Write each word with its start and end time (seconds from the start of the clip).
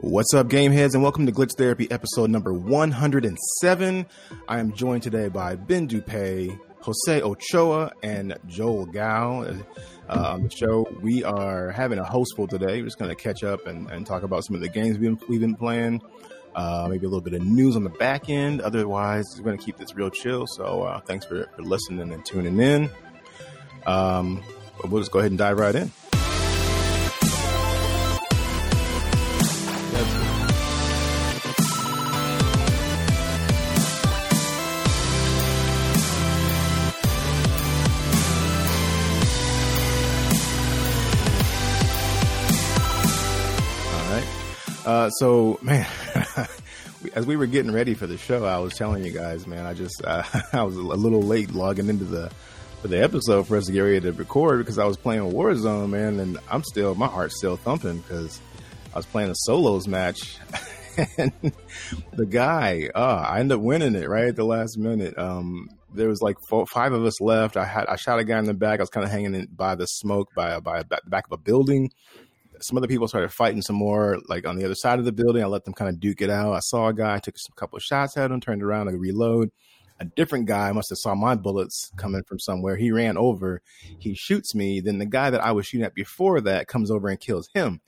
What's 0.00 0.32
up, 0.32 0.48
game 0.48 0.72
heads, 0.72 0.94
and 0.94 1.02
welcome 1.02 1.26
to 1.26 1.32
Glitch 1.32 1.54
Therapy 1.54 1.88
episode 1.90 2.30
number 2.30 2.54
107. 2.54 4.06
I 4.48 4.58
am 4.58 4.72
joined 4.72 5.02
today 5.02 5.28
by 5.28 5.54
Ben 5.54 5.86
Dupay, 5.86 6.58
Jose 6.80 7.20
Ochoa, 7.20 7.92
and 8.02 8.38
Joel 8.46 8.86
Gao. 8.86 9.42
Uh, 9.42 9.54
on 10.08 10.44
the 10.44 10.50
show, 10.50 10.88
we 11.02 11.22
are 11.24 11.70
having 11.72 11.98
a 11.98 12.04
hostful 12.04 12.48
today. 12.48 12.80
We're 12.80 12.86
just 12.86 12.98
going 12.98 13.10
to 13.10 13.14
catch 13.14 13.44
up 13.44 13.66
and, 13.66 13.90
and, 13.90 14.06
talk 14.06 14.22
about 14.22 14.46
some 14.46 14.56
of 14.56 14.62
the 14.62 14.68
games 14.70 14.98
we've 14.98 15.18
been, 15.18 15.28
we've 15.28 15.40
been 15.42 15.56
playing, 15.56 16.00
uh, 16.54 16.86
maybe 16.88 17.04
a 17.04 17.08
little 17.10 17.20
bit 17.20 17.34
of 17.34 17.42
news 17.42 17.76
on 17.76 17.84
the 17.84 17.90
back 17.90 18.30
end. 18.30 18.62
Otherwise, 18.62 19.26
we're 19.36 19.44
going 19.44 19.58
to 19.58 19.64
keep 19.64 19.76
this 19.76 19.94
real 19.94 20.10
chill. 20.10 20.46
So, 20.46 20.84
uh, 20.84 21.00
thanks 21.00 21.26
for, 21.26 21.50
for, 21.54 21.62
listening 21.62 22.12
and 22.12 22.24
tuning 22.24 22.58
in. 22.58 22.90
Um, 23.84 24.42
we'll 24.88 25.02
just 25.02 25.12
go 25.12 25.18
ahead 25.18 25.32
and 25.32 25.38
dive 25.38 25.58
right 25.58 25.74
in. 25.74 25.92
Uh, 45.02 45.10
so 45.10 45.58
man, 45.62 45.84
as 47.16 47.26
we 47.26 47.34
were 47.34 47.46
getting 47.46 47.72
ready 47.72 47.92
for 47.92 48.06
the 48.06 48.16
show, 48.16 48.44
I 48.44 48.58
was 48.58 48.72
telling 48.74 49.04
you 49.04 49.10
guys, 49.10 49.48
man, 49.48 49.66
I 49.66 49.74
just 49.74 50.00
uh, 50.04 50.22
I 50.52 50.62
was 50.62 50.76
a 50.76 50.80
little 50.80 51.22
late 51.22 51.50
logging 51.50 51.88
into 51.88 52.04
the 52.04 52.30
for 52.80 52.86
the 52.86 53.02
episode 53.02 53.48
for 53.48 53.56
us 53.56 53.66
to 53.66 53.72
get 53.72 53.80
ready 53.80 54.00
to 54.00 54.12
record 54.12 54.60
because 54.60 54.78
I 54.78 54.84
was 54.84 54.96
playing 54.96 55.32
Warzone, 55.32 55.90
man, 55.90 56.20
and 56.20 56.38
I'm 56.48 56.62
still 56.62 56.94
my 56.94 57.08
heart's 57.08 57.36
still 57.36 57.56
thumping 57.56 57.98
because 57.98 58.40
I 58.94 58.98
was 58.98 59.06
playing 59.06 59.30
a 59.30 59.34
solos 59.34 59.88
match. 59.88 60.38
and 61.18 61.32
the 62.12 62.26
guy, 62.26 62.88
uh, 62.94 63.26
I 63.28 63.40
ended 63.40 63.58
up 63.58 63.64
winning 63.64 63.96
it 63.96 64.08
right 64.08 64.26
at 64.26 64.36
the 64.36 64.44
last 64.44 64.78
minute. 64.78 65.18
Um, 65.18 65.68
there 65.92 66.08
was 66.08 66.22
like 66.22 66.36
four, 66.48 66.64
five 66.66 66.92
of 66.92 67.04
us 67.04 67.20
left. 67.20 67.56
I 67.56 67.64
had 67.64 67.86
I 67.86 67.96
shot 67.96 68.20
a 68.20 68.24
guy 68.24 68.38
in 68.38 68.44
the 68.44 68.54
back. 68.54 68.78
I 68.78 68.84
was 68.84 68.90
kind 68.90 69.04
of 69.04 69.10
hanging 69.10 69.34
in, 69.34 69.46
by 69.46 69.74
the 69.74 69.86
smoke 69.86 70.28
by 70.36 70.60
by 70.60 70.84
the 70.84 71.00
back 71.08 71.26
of 71.26 71.32
a 71.32 71.38
building 71.38 71.90
some 72.62 72.78
other 72.78 72.86
people 72.86 73.08
started 73.08 73.32
fighting 73.32 73.62
some 73.62 73.76
more, 73.76 74.18
like 74.28 74.46
on 74.46 74.56
the 74.56 74.64
other 74.64 74.74
side 74.74 74.98
of 74.98 75.04
the 75.04 75.12
building. 75.12 75.42
I 75.42 75.46
let 75.46 75.64
them 75.64 75.74
kind 75.74 75.88
of 75.88 76.00
duke 76.00 76.20
it 76.20 76.30
out. 76.30 76.52
I 76.52 76.60
saw 76.60 76.88
a 76.88 76.94
guy, 76.94 77.18
took 77.18 77.36
a 77.36 77.54
couple 77.54 77.76
of 77.76 77.82
shots 77.82 78.16
at 78.16 78.30
him, 78.30 78.40
turned 78.40 78.62
around 78.62 78.88
and 78.88 79.00
reload. 79.00 79.50
A 80.00 80.04
different 80.04 80.46
guy 80.46 80.72
must 80.72 80.88
have 80.88 80.98
saw 80.98 81.14
my 81.14 81.36
bullets 81.36 81.92
coming 81.96 82.24
from 82.24 82.38
somewhere. 82.38 82.76
He 82.76 82.90
ran 82.90 83.16
over. 83.16 83.62
He 83.98 84.14
shoots 84.14 84.54
me. 84.54 84.80
Then 84.80 84.98
the 84.98 85.06
guy 85.06 85.30
that 85.30 85.44
I 85.44 85.52
was 85.52 85.66
shooting 85.66 85.84
at 85.84 85.94
before 85.94 86.40
that 86.40 86.66
comes 86.66 86.90
over 86.90 87.08
and 87.08 87.20
kills 87.20 87.48
him. 87.54 87.80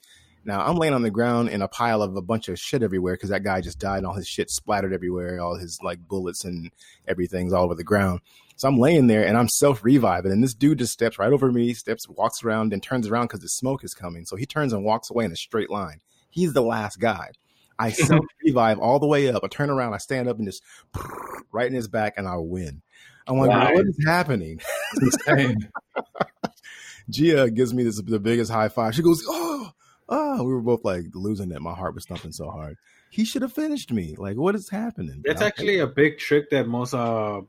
Now 0.45 0.61
I'm 0.61 0.77
laying 0.77 0.93
on 0.93 1.01
the 1.01 1.09
ground 1.09 1.49
in 1.49 1.61
a 1.61 1.67
pile 1.67 2.03
of 2.03 2.15
a 2.15 2.21
bunch 2.21 2.47
of 2.49 2.59
shit 2.59 2.83
everywhere 2.83 3.15
because 3.15 3.31
that 3.31 3.43
guy 3.43 3.61
just 3.61 3.79
died 3.79 3.97
and 3.97 4.07
all 4.07 4.13
his 4.13 4.27
shit 4.27 4.51
splattered 4.51 4.93
everywhere. 4.93 5.41
All 5.41 5.57
his 5.57 5.79
like 5.81 6.07
bullets 6.07 6.45
and 6.45 6.71
everything's 7.07 7.51
all 7.51 7.65
over 7.65 7.75
the 7.75 7.83
ground. 7.83 8.21
So 8.57 8.69
I'm 8.69 8.79
laying 8.79 9.07
there 9.07 9.25
and 9.25 9.37
I'm 9.37 9.49
self 9.49 9.83
reviving, 9.83 10.31
and 10.31 10.43
this 10.43 10.53
dude 10.53 10.79
just 10.79 10.93
steps 10.93 11.19
right 11.19 11.31
over 11.31 11.51
me, 11.51 11.73
steps, 11.73 12.07
walks 12.07 12.43
around, 12.43 12.71
and 12.73 12.81
turns 12.81 13.07
around 13.07 13.27
because 13.27 13.41
the 13.41 13.49
smoke 13.49 13.83
is 13.83 13.93
coming. 13.93 14.25
So 14.25 14.35
he 14.35 14.45
turns 14.45 14.71
and 14.73 14.85
walks 14.85 15.09
away 15.09 15.25
in 15.25 15.31
a 15.31 15.35
straight 15.35 15.69
line. 15.69 15.99
He's 16.29 16.53
the 16.53 16.61
last 16.61 16.99
guy. 16.99 17.31
I 17.77 17.91
self 17.91 18.25
revive 18.43 18.79
all 18.79 18.99
the 18.99 19.07
way 19.07 19.27
up. 19.29 19.43
I 19.43 19.47
turn 19.47 19.69
around, 19.69 19.93
I 19.93 19.97
stand 19.97 20.29
up 20.29 20.37
and 20.37 20.47
just 20.47 20.63
right 21.51 21.67
in 21.67 21.73
his 21.73 21.87
back, 21.87 22.13
and 22.17 22.27
I 22.27 22.37
win. 22.37 22.81
I'm 23.27 23.37
like, 23.37 23.49
wow. 23.49 23.73
what 23.73 23.85
is 23.87 24.05
happening? 24.05 24.61
Gia 27.09 27.49
gives 27.49 27.73
me 27.73 27.83
this 27.83 28.01
the 28.01 28.19
biggest 28.19 28.51
high 28.51 28.69
five. 28.69 28.95
She 28.95 29.01
goes, 29.01 29.23
oh, 29.27 29.71
oh. 30.09 30.43
We 30.43 30.53
were 30.53 30.61
both 30.61 30.85
like 30.85 31.05
losing 31.13 31.51
it. 31.51 31.61
My 31.61 31.73
heart 31.73 31.95
was 31.95 32.05
thumping 32.05 32.31
so 32.31 32.49
hard. 32.49 32.77
He 33.09 33.25
should 33.25 33.41
have 33.41 33.53
finished 33.53 33.91
me. 33.91 34.15
Like, 34.17 34.37
what 34.37 34.55
is 34.55 34.69
happening? 34.69 35.23
That's 35.25 35.41
actually 35.41 35.79
a 35.79 35.87
big 35.87 36.19
trick 36.19 36.51
that 36.51 36.67
most 36.67 36.93
uh, 36.93 37.41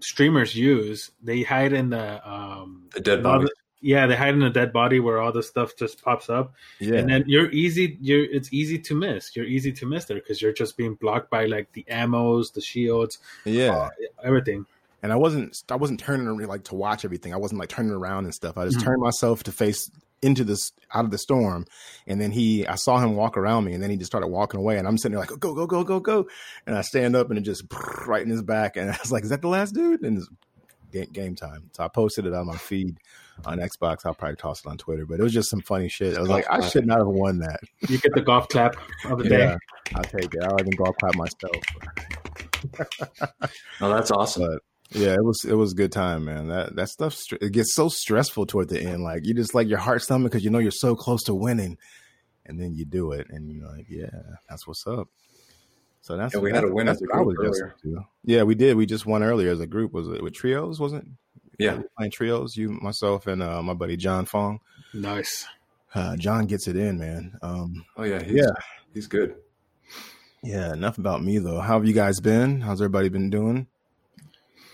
streamers 0.00 0.54
use. 0.54 1.10
They 1.22 1.42
hide 1.42 1.72
in 1.72 1.90
the 1.90 2.28
um 2.28 2.88
the 2.94 3.00
dead 3.00 3.22
body. 3.22 3.44
The, 3.44 3.50
yeah, 3.80 4.06
they 4.06 4.16
hide 4.16 4.34
in 4.34 4.40
the 4.40 4.50
dead 4.50 4.72
body 4.72 4.98
where 4.98 5.20
all 5.20 5.32
the 5.32 5.42
stuff 5.42 5.76
just 5.76 6.02
pops 6.02 6.28
up. 6.28 6.54
Yeah, 6.80 6.98
and 6.98 7.08
then 7.08 7.24
you're 7.26 7.50
easy. 7.50 7.96
You're 8.00 8.24
it's 8.24 8.52
easy 8.52 8.78
to 8.80 8.94
miss. 8.94 9.36
You're 9.36 9.46
easy 9.46 9.72
to 9.72 9.86
miss 9.86 10.06
there 10.06 10.16
because 10.16 10.42
you're 10.42 10.52
just 10.52 10.76
being 10.76 10.94
blocked 10.94 11.30
by 11.30 11.46
like 11.46 11.72
the 11.72 11.84
ammos, 11.90 12.52
the 12.52 12.60
shields, 12.60 13.18
yeah, 13.44 13.76
uh, 13.76 13.90
everything 14.22 14.66
and 15.02 15.12
I 15.12 15.16
wasn't 15.16 15.62
I 15.70 15.76
wasn't 15.76 16.00
turning 16.00 16.26
like 16.46 16.64
to 16.64 16.74
watch 16.74 17.04
everything. 17.04 17.32
I 17.32 17.36
wasn't 17.36 17.60
like 17.60 17.68
turning 17.68 17.92
around 17.92 18.24
and 18.24 18.34
stuff. 18.34 18.58
I 18.58 18.64
just 18.64 18.78
mm-hmm. 18.78 18.86
turned 18.86 19.00
myself 19.00 19.44
to 19.44 19.52
face 19.52 19.90
into 20.22 20.44
this 20.44 20.72
out 20.92 21.04
of 21.04 21.10
the 21.10 21.18
storm, 21.18 21.66
and 22.06 22.20
then 22.20 22.30
he 22.30 22.66
I 22.66 22.74
saw 22.74 22.98
him 22.98 23.16
walk 23.16 23.36
around 23.36 23.64
me, 23.64 23.74
and 23.74 23.82
then 23.82 23.90
he 23.90 23.96
just 23.96 24.10
started 24.10 24.28
walking 24.28 24.60
away, 24.60 24.78
and 24.78 24.86
I'm 24.86 24.98
sitting 24.98 25.16
there 25.16 25.20
like 25.20 25.40
go 25.40 25.54
go 25.54 25.66
go 25.66 25.84
go 25.84 26.00
go, 26.00 26.26
and 26.66 26.76
I 26.76 26.82
stand 26.82 27.16
up 27.16 27.30
and 27.30 27.38
it 27.38 27.42
just 27.42 27.64
right 28.06 28.22
in 28.22 28.30
his 28.30 28.42
back, 28.42 28.76
and 28.76 28.90
I 28.90 28.96
was 29.00 29.12
like, 29.12 29.24
is 29.24 29.30
that 29.30 29.42
the 29.42 29.48
last 29.48 29.74
dude? 29.74 30.02
And 30.02 30.18
it's 30.18 30.28
game 31.12 31.34
time. 31.34 31.70
So 31.72 31.84
I 31.84 31.88
posted 31.88 32.26
it 32.26 32.34
on 32.34 32.46
my 32.46 32.56
feed 32.56 32.96
on 33.44 33.58
Xbox. 33.58 33.98
I'll 34.04 34.14
probably 34.14 34.36
toss 34.36 34.64
it 34.64 34.68
on 34.68 34.78
Twitter, 34.78 35.06
but 35.06 35.20
it 35.20 35.22
was 35.22 35.32
just 35.32 35.50
some 35.50 35.60
funny 35.60 35.88
shit. 35.88 36.16
I 36.16 36.20
was 36.20 36.28
like, 36.28 36.46
I 36.50 36.66
should 36.66 36.86
not 36.86 36.98
have 36.98 37.06
won 37.06 37.38
that. 37.38 37.60
You 37.88 37.98
get 37.98 38.14
the 38.14 38.22
golf 38.22 38.48
clap 38.48 38.76
of 39.04 39.18
the 39.18 39.28
yeah, 39.28 39.36
day. 39.36 39.56
I'll 39.94 40.04
take 40.04 40.34
it. 40.34 40.42
I'll 40.42 40.60
even 40.60 40.72
golf 40.72 40.96
clap 40.98 41.14
myself. 41.14 41.54
oh, 43.80 43.88
that's 43.88 44.10
awesome. 44.10 44.48
But, 44.48 44.62
yeah, 44.90 45.14
it 45.14 45.24
was 45.24 45.44
it 45.44 45.54
was 45.54 45.72
a 45.72 45.76
good 45.76 45.92
time, 45.92 46.24
man. 46.24 46.48
That 46.48 46.76
that 46.76 46.88
stuff 46.88 47.18
it 47.40 47.52
gets 47.52 47.74
so 47.74 47.88
stressful 47.88 48.46
toward 48.46 48.68
the 48.68 48.80
end. 48.80 49.02
Like 49.02 49.26
you 49.26 49.34
just 49.34 49.54
like 49.54 49.68
your 49.68 49.78
heart 49.78 50.02
stomach 50.02 50.32
because 50.32 50.44
you 50.44 50.50
know 50.50 50.58
you're 50.58 50.70
so 50.70 50.94
close 50.94 51.22
to 51.24 51.34
winning, 51.34 51.76
and 52.46 52.60
then 52.60 52.74
you 52.74 52.84
do 52.84 53.12
it, 53.12 53.26
and 53.30 53.52
you're 53.52 53.68
like, 53.68 53.86
yeah, 53.88 54.10
that's 54.48 54.66
what's 54.66 54.86
up. 54.86 55.08
So 56.00 56.16
that's 56.16 56.34
yeah, 56.34 56.40
we 56.40 56.52
had 56.52 56.64
a 56.64 56.72
win 56.72 56.88
as 56.88 57.02
a 57.02 57.06
group 57.06 57.36
earlier. 57.38 57.76
Yeah, 58.24 58.44
we 58.44 58.54
did. 58.54 58.76
We 58.76 58.86
just 58.86 59.04
won 59.04 59.22
earlier 59.22 59.50
as 59.50 59.60
a 59.60 59.66
group. 59.66 59.92
Was 59.92 60.08
it 60.08 60.22
with 60.22 60.34
trios? 60.34 60.80
Wasn't? 60.80 61.06
Yeah, 61.58 61.82
playing 61.96 62.12
trios. 62.12 62.56
You, 62.56 62.70
myself, 62.70 63.26
and 63.26 63.42
uh, 63.42 63.62
my 63.62 63.74
buddy 63.74 63.96
John 63.96 64.24
Fong. 64.24 64.60
Nice. 64.94 65.46
Uh, 65.94 66.16
John 66.16 66.46
gets 66.46 66.66
it 66.66 66.76
in, 66.76 66.98
man. 66.98 67.36
Um, 67.42 67.84
oh 67.96 68.04
yeah, 68.04 68.22
he's, 68.22 68.36
yeah, 68.36 68.50
he's 68.94 69.06
good. 69.06 69.36
Yeah. 70.42 70.72
Enough 70.72 70.98
about 70.98 71.22
me 71.22 71.38
though. 71.38 71.60
How 71.60 71.74
have 71.74 71.86
you 71.86 71.94
guys 71.94 72.20
been? 72.20 72.60
How's 72.60 72.80
everybody 72.80 73.08
been 73.08 73.28
doing? 73.28 73.66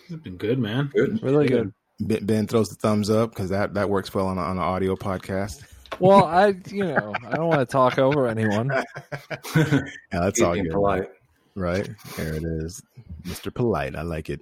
It's 0.08 0.22
been 0.22 0.36
good, 0.36 0.58
man. 0.58 0.90
Good, 0.94 1.22
really 1.22 1.46
good. 1.46 1.72
Ben 2.00 2.46
throws 2.46 2.68
the 2.68 2.74
thumbs 2.74 3.08
up 3.08 3.30
because 3.30 3.50
that 3.50 3.74
that 3.74 3.88
works 3.88 4.12
well 4.12 4.26
on 4.26 4.38
on 4.38 4.56
an 4.56 4.62
audio 4.62 4.96
podcast. 4.96 5.62
Well, 6.00 6.24
I 6.24 6.54
you 6.66 6.84
know 6.84 7.14
I 7.26 7.36
don't 7.36 7.48
want 7.48 7.60
to 7.60 7.66
talk 7.66 7.98
over 7.98 8.26
anyone. 8.26 8.70
yeah, 9.56 9.80
that's 10.10 10.40
all 10.40 10.54
good. 10.54 10.70
Polite, 10.70 11.08
right? 11.54 11.88
There 12.16 12.34
it 12.34 12.42
is, 12.44 12.82
Mister 13.24 13.50
Polite. 13.50 13.94
I 13.96 14.02
like 14.02 14.28
it. 14.28 14.40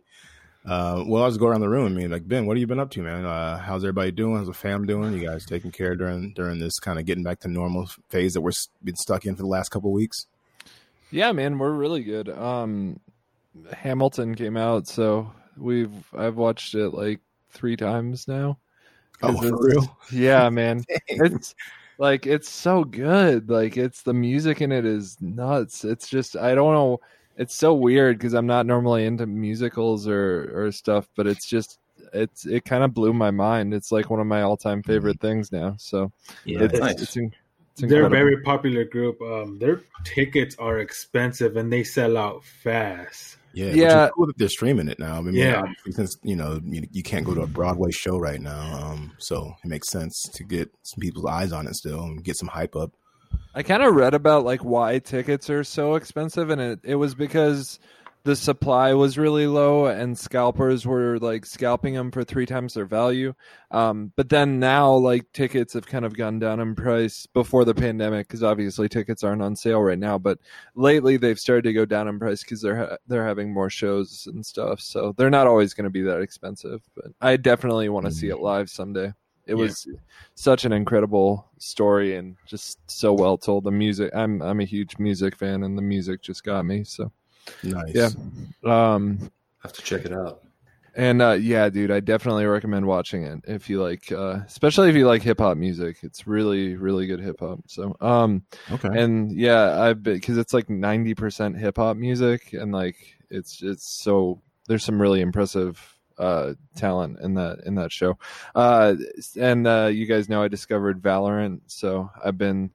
Uh, 0.65 1.03
well, 1.07 1.25
I'll 1.25 1.29
just 1.29 1.41
go 1.41 1.49
around 1.49 1.61
the 1.61 1.69
room. 1.69 1.87
I 1.87 2.01
mean, 2.01 2.11
like 2.11 2.27
Ben, 2.27 2.47
what 2.47 2.57
have 2.57 2.61
you 2.61 2.67
been 2.67 2.81
up 2.81 2.91
to, 2.93 3.03
man? 3.03 3.25
Uh, 3.27 3.59
how's 3.59 3.85
everybody 3.85 4.13
doing? 4.13 4.37
How's 4.37 4.47
the 4.47 4.55
fam 4.55 4.87
doing? 4.87 5.13
You 5.13 5.27
guys 5.27 5.45
taking 5.45 5.73
care 5.73 5.95
during 5.95 6.33
during 6.33 6.59
this 6.59 6.79
kind 6.79 6.99
of 6.99 7.05
getting 7.05 7.25
back 7.25 7.41
to 7.41 7.49
normal 7.49 7.89
phase 8.09 8.35
that 8.35 8.41
we're 8.41 8.53
been 8.83 8.97
stuck 8.97 9.27
in 9.27 9.37
for 9.37 9.43
the 9.43 9.49
last 9.49 9.71
couple 9.71 9.93
weeks? 9.93 10.27
Yeah, 11.11 11.33
man, 11.33 11.59
we're 11.59 11.73
really 11.73 12.03
good. 12.03 12.31
Um, 12.31 13.01
Hamilton 13.73 14.35
came 14.35 14.57
out, 14.57 14.89
so 14.89 15.33
We've 15.57 15.93
I've 16.17 16.37
watched 16.37 16.75
it 16.75 16.91
like 16.91 17.21
three 17.51 17.77
times 17.77 18.27
now. 18.27 18.59
Oh, 19.23 19.41
for 19.41 19.65
real? 19.65 19.99
Yeah, 20.13 20.49
man. 20.51 20.85
it's 21.09 21.55
like 21.99 22.27
it's 22.27 22.49
so 22.49 22.85
good. 22.85 23.49
Like 23.51 23.77
it's 23.77 24.03
the 24.03 24.15
music 24.15 24.61
in 24.61 24.73
it 24.73 24.85
is 24.85 25.17
nuts. 25.21 25.85
It's 25.85 26.09
just 26.09 26.37
I 26.37 26.55
don't 26.55 26.75
know. 26.75 27.01
It's 27.37 27.55
so 27.55 27.75
weird 27.75 28.19
because 28.19 28.35
I'm 28.35 28.47
not 28.47 28.67
normally 28.67 29.07
into 29.07 29.27
musicals 29.27 30.07
or 30.09 30.51
or 30.55 30.73
stuff, 30.73 31.09
but 31.17 31.27
it's 31.27 31.47
just 31.47 31.79
it's 32.13 32.47
it 32.47 32.65
kind 32.65 32.85
of 32.85 32.95
blew 32.95 33.13
my 33.13 33.31
mind. 33.31 33.73
It's 33.75 33.93
like 33.93 34.11
one 34.11 34.21
of 34.21 34.27
my 34.27 34.43
all 34.43 34.57
time 34.57 34.83
favorite 34.83 35.21
things 35.21 35.53
now. 35.53 35.77
So 35.79 36.13
yeah, 36.45 36.63
it's, 36.63 36.79
nice. 36.79 37.01
it's, 37.01 37.17
it's, 37.17 37.33
they're 37.77 38.07
a 38.07 38.11
very 38.11 38.43
popular 38.43 38.85
group. 38.85 39.21
Um, 39.23 39.59
their 39.59 39.81
tickets 40.05 40.57
are 40.59 40.79
expensive 40.79 41.57
and 41.57 41.73
they 41.73 41.85
sell 41.85 42.19
out 42.19 42.45
fast. 42.45 43.37
Yeah, 43.55 43.73
yeah. 43.73 44.09
cool 44.15 44.27
that 44.27 44.39
they're 44.39 44.49
streaming 44.49 44.89
it 44.89 44.99
now. 44.99 45.19
I 45.19 45.21
mean, 45.21 45.35
yeah, 45.35 45.63
since 45.91 46.17
you 46.23 46.37
know 46.37 46.61
you, 46.65 46.87
you, 46.91 47.03
can't 47.03 47.25
go 47.25 47.35
to 47.35 47.43
a 47.43 47.47
Broadway 47.47 47.91
show 47.91 48.19
right 48.19 48.41
now, 48.41 48.61
um, 48.83 49.13
so 49.19 49.53
it 49.63 49.69
makes 49.69 49.91
sense 49.91 50.23
to 50.35 50.45
get 50.45 50.71
some 50.83 51.01
people's 51.01 51.27
eyes 51.27 51.53
on 51.53 51.67
it 51.67 51.75
still 51.75 52.03
and 52.03 52.25
get 52.25 52.37
some 52.37 52.49
hype 52.49 52.75
up. 52.75 52.93
I 53.55 53.63
kind 53.63 53.83
of 53.83 53.95
read 53.95 54.15
about 54.15 54.45
like 54.45 54.65
why 54.65 54.99
tickets 54.99 55.51
are 55.51 55.65
so 55.65 55.95
expensive, 55.95 56.51
and 56.51 56.61
it 56.61 56.81
it 56.83 56.95
was 56.95 57.15
because 57.15 57.79
the 58.25 58.37
supply 58.37 58.95
was 58.95 59.19
really 59.19 59.47
low 59.47 59.87
and 59.87 60.17
scalpers 60.17 60.87
were 60.87 61.19
like 61.19 61.45
scalping 61.45 61.95
them 61.95 62.13
for 62.13 62.23
three 62.23 62.47
times 62.47 62.75
their 62.75 62.85
value. 62.85 63.35
Um, 63.73 64.13
but 64.17 64.29
then 64.29 64.61
now, 64.61 64.93
like 64.93 65.33
tickets 65.33 65.75
have 65.75 65.87
kind 65.87 66.05
of 66.05 66.17
gone 66.17 66.39
down 66.39 66.61
in 66.61 66.75
price 66.75 67.27
before 67.27 67.65
the 67.65 67.75
pandemic 67.75 68.29
because 68.29 68.45
obviously 68.45 68.89
tickets 68.89 69.25
aren't 69.25 69.43
on 69.43 69.57
sale 69.57 69.83
right 69.83 69.99
now. 69.99 70.19
But 70.19 70.39
lately, 70.77 71.17
they've 71.17 71.39
started 71.39 71.65
to 71.65 71.73
go 71.73 71.85
down 71.85 72.07
in 72.07 72.19
price 72.21 72.43
because 72.43 72.63
they're 72.63 72.77
ha- 72.77 72.97
they're 73.09 73.27
having 73.27 73.53
more 73.53 73.71
shows 73.71 74.29
and 74.33 74.45
stuff. 74.47 74.81
So 74.81 75.15
they're 75.17 75.31
not 75.31 75.49
always 75.49 75.75
going 75.75 75.85
to 75.85 75.91
be 75.91 76.03
that 76.03 76.21
expensive. 76.21 76.83
But 76.95 77.07
I 77.21 77.37
definitely 77.37 77.89
want 77.89 78.07
to 78.07 78.13
see 78.13 78.29
it 78.29 78.37
mm. 78.37 78.43
live 78.43 78.71
someday. 78.71 79.13
it 79.47 79.55
yeah. 79.55 79.55
was 79.55 79.89
such 80.37 80.65
an 80.65 80.73
incredible 80.73 81.51
story 81.59 82.17
and 82.17 82.37
just 82.47 82.79
so 82.89 83.13
well 83.13 83.37
told. 83.37 83.65
The 83.65 83.73
music, 83.73 84.13
I'm 84.15 84.41
I'm 84.43 84.61
a 84.61 84.65
huge 84.65 84.99
music 84.99 85.37
fan, 85.37 85.65
and 85.65 85.77
the 85.77 85.83
music 85.83 86.23
just 86.23 86.45
got 86.45 86.65
me. 86.65 86.85
So 86.85 87.11
nice. 87.63 87.95
Yeah. 87.95 88.11
Um, 88.65 89.31
have 89.63 89.73
to 89.73 89.83
check 89.83 90.05
it 90.05 90.13
out. 90.13 90.43
And 90.95 91.23
uh, 91.23 91.33
yeah, 91.33 91.71
dude, 91.71 91.91
I 91.91 92.01
definitely 92.01 92.45
recommend 92.45 92.87
watching 92.87 93.23
it 93.23 93.41
if 93.47 93.71
you 93.71 93.83
like, 93.83 94.13
uh, 94.13 94.41
especially 94.47 94.91
if 94.91 94.97
you 94.97 95.07
like 95.07 95.23
hip 95.23 95.41
hop 95.41 95.57
music. 95.57 95.99
It's 96.03 96.27
really, 96.27 96.77
really 96.77 97.07
good 97.07 97.21
hip 97.21 97.41
hop. 97.41 97.61
So, 97.67 97.97
um, 98.01 98.43
okay. 98.71 98.89
And 98.93 99.33
yeah, 99.33 99.81
I've 99.81 100.03
been 100.03 100.15
because 100.15 100.37
it's 100.37 100.53
like 100.53 100.69
ninety 100.69 101.15
percent 101.15 101.57
hip 101.57 101.79
hop 101.79 101.97
music, 101.97 102.53
and 102.53 102.73
like 102.73 102.97
it's 103.31 103.63
it's 103.63 104.03
so 104.03 104.43
there's 104.69 104.85
some 104.85 105.01
really 105.01 105.23
impressive 105.23 105.81
uh 106.19 106.53
talent 106.77 107.19
in 107.21 107.33
that 107.35 107.61
in 107.65 107.75
that 107.77 107.91
show. 107.91 108.19
Uh, 108.55 108.97
and 109.41 109.67
uh, 109.67 109.89
you 109.91 110.05
guys 110.05 110.29
know 110.29 110.43
I 110.43 110.49
discovered 110.49 111.01
Valorant, 111.01 111.61
so 111.69 112.11
I've 112.23 112.37
been 112.37 112.71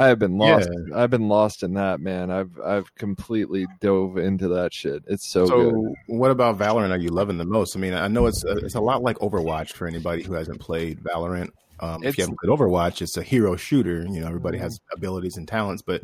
I 0.00 0.06
have 0.06 0.18
been 0.18 0.38
lost. 0.38 0.70
Yeah. 0.88 0.96
I've 0.96 1.10
been 1.10 1.28
lost 1.28 1.62
in 1.62 1.74
that, 1.74 2.00
man. 2.00 2.30
I've 2.30 2.58
I've 2.64 2.94
completely 2.94 3.66
dove 3.80 4.16
into 4.16 4.48
that 4.48 4.72
shit. 4.72 5.04
It's 5.06 5.28
so. 5.28 5.44
So, 5.44 5.70
good. 5.70 5.94
what 6.06 6.30
about 6.30 6.56
Valorant? 6.56 6.90
Are 6.90 6.96
you 6.96 7.10
loving 7.10 7.36
the 7.36 7.44
most? 7.44 7.76
I 7.76 7.80
mean, 7.80 7.92
I 7.92 8.08
know 8.08 8.24
it's 8.24 8.42
a, 8.42 8.56
it's 8.56 8.76
a 8.76 8.80
lot 8.80 9.02
like 9.02 9.18
Overwatch 9.18 9.72
for 9.72 9.86
anybody 9.86 10.22
who 10.22 10.32
hasn't 10.32 10.58
played 10.58 11.00
Valorant. 11.00 11.50
Um, 11.80 12.02
if 12.02 12.16
you 12.16 12.22
haven't 12.22 12.38
played 12.42 12.50
Overwatch, 12.50 13.02
it's 13.02 13.18
a 13.18 13.22
hero 13.22 13.56
shooter. 13.56 14.06
You 14.08 14.20
know, 14.20 14.26
everybody 14.26 14.56
has 14.56 14.78
mm-hmm. 14.78 14.96
abilities 14.96 15.36
and 15.36 15.46
talents, 15.46 15.82
but 15.82 16.02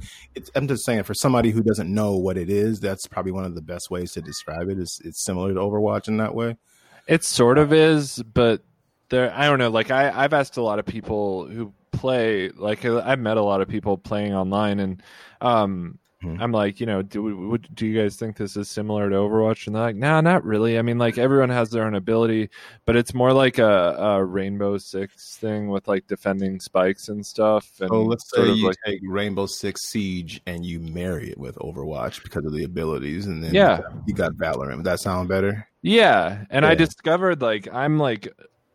I'm 0.54 0.68
just 0.68 0.84
saying 0.84 1.04
for 1.04 1.14
somebody 1.14 1.50
who 1.50 1.62
doesn't 1.62 1.92
know 1.92 2.16
what 2.16 2.36
it 2.36 2.50
is, 2.50 2.80
that's 2.80 3.06
probably 3.06 3.32
one 3.32 3.44
of 3.44 3.54
the 3.54 3.62
best 3.62 3.90
ways 3.90 4.12
to 4.12 4.20
describe 4.20 4.68
it. 4.68 4.78
Is 4.78 5.00
it's 5.06 5.24
similar 5.24 5.54
to 5.54 5.60
Overwatch 5.60 6.06
in 6.06 6.18
that 6.18 6.34
way? 6.34 6.58
It 7.06 7.24
sort 7.24 7.56
of 7.56 7.72
is, 7.72 8.22
but 8.22 8.62
there, 9.08 9.32
I 9.34 9.46
don't 9.46 9.58
know. 9.58 9.70
Like 9.70 9.90
I, 9.90 10.12
I've 10.14 10.34
asked 10.34 10.58
a 10.58 10.62
lot 10.62 10.78
of 10.78 10.84
people 10.84 11.46
who 11.46 11.72
play 11.96 12.50
like 12.50 12.84
I've 12.84 13.18
met 13.18 13.36
a 13.36 13.42
lot 13.42 13.60
of 13.60 13.68
people 13.68 13.96
playing 13.96 14.34
online, 14.34 14.80
and 14.80 15.02
um, 15.40 15.98
hmm. 16.20 16.36
I'm 16.40 16.52
like, 16.52 16.78
you 16.80 16.86
know, 16.86 17.02
do 17.02 17.58
do 17.74 17.86
you 17.86 18.00
guys 18.00 18.16
think 18.16 18.36
this 18.36 18.56
is 18.56 18.68
similar 18.68 19.08
to 19.10 19.16
Overwatch? 19.16 19.66
And 19.66 19.74
they're 19.74 19.82
like, 19.82 19.96
nah, 19.96 20.20
not 20.20 20.44
really. 20.44 20.78
I 20.78 20.82
mean, 20.82 20.98
like 20.98 21.18
everyone 21.18 21.48
has 21.50 21.70
their 21.70 21.84
own 21.84 21.94
ability, 21.94 22.50
but 22.84 22.96
it's 22.96 23.14
more 23.14 23.32
like 23.32 23.58
a, 23.58 23.96
a 23.98 24.24
Rainbow 24.24 24.78
Six 24.78 25.36
thing 25.36 25.68
with 25.68 25.88
like 25.88 26.06
defending 26.06 26.60
spikes 26.60 27.08
and 27.08 27.24
stuff. 27.24 27.70
And 27.80 27.90
oh, 27.90 28.02
let's 28.02 28.30
say 28.30 28.50
you 28.52 28.66
like, 28.66 28.76
take 28.84 29.00
Rainbow 29.02 29.46
Six 29.46 29.88
Siege 29.88 30.42
and 30.46 30.64
you 30.64 30.80
marry 30.80 31.30
it 31.30 31.38
with 31.38 31.56
Overwatch 31.56 32.22
because 32.22 32.44
of 32.44 32.52
the 32.52 32.64
abilities, 32.64 33.26
and 33.26 33.42
then 33.42 33.54
yeah, 33.54 33.80
you 34.06 34.14
got 34.14 34.32
Valorant. 34.34 34.76
Would 34.76 34.86
that 34.86 35.00
sound 35.00 35.28
better? 35.28 35.66
Yeah, 35.82 36.44
and 36.50 36.64
yeah. 36.64 36.70
I 36.70 36.74
discovered 36.74 37.40
like 37.40 37.68
I'm 37.72 37.98
like 37.98 38.28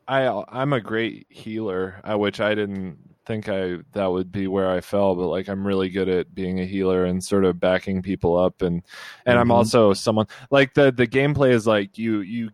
I 0.07 0.43
I'm 0.49 0.73
a 0.73 0.81
great 0.81 1.25
healer, 1.29 2.01
uh, 2.03 2.17
which 2.17 2.41
I 2.41 2.53
didn't 2.53 2.97
think 3.25 3.49
I 3.49 3.77
that 3.93 4.07
would 4.07 4.31
be 4.31 4.47
where 4.47 4.69
I 4.69 4.81
fell, 4.81 5.15
but 5.15 5.27
like 5.27 5.47
I'm 5.47 5.65
really 5.65 5.89
good 5.89 6.09
at 6.09 6.33
being 6.33 6.59
a 6.59 6.65
healer 6.65 7.05
and 7.05 7.23
sort 7.23 7.45
of 7.45 7.59
backing 7.59 8.01
people 8.01 8.37
up, 8.37 8.61
and 8.61 8.83
and 9.25 9.35
mm-hmm. 9.35 9.41
I'm 9.41 9.51
also 9.51 9.93
someone 9.93 10.27
like 10.49 10.73
the 10.73 10.91
the 10.91 11.07
gameplay 11.07 11.51
is 11.51 11.67
like 11.67 11.97
you 11.97 12.21
you 12.21 12.51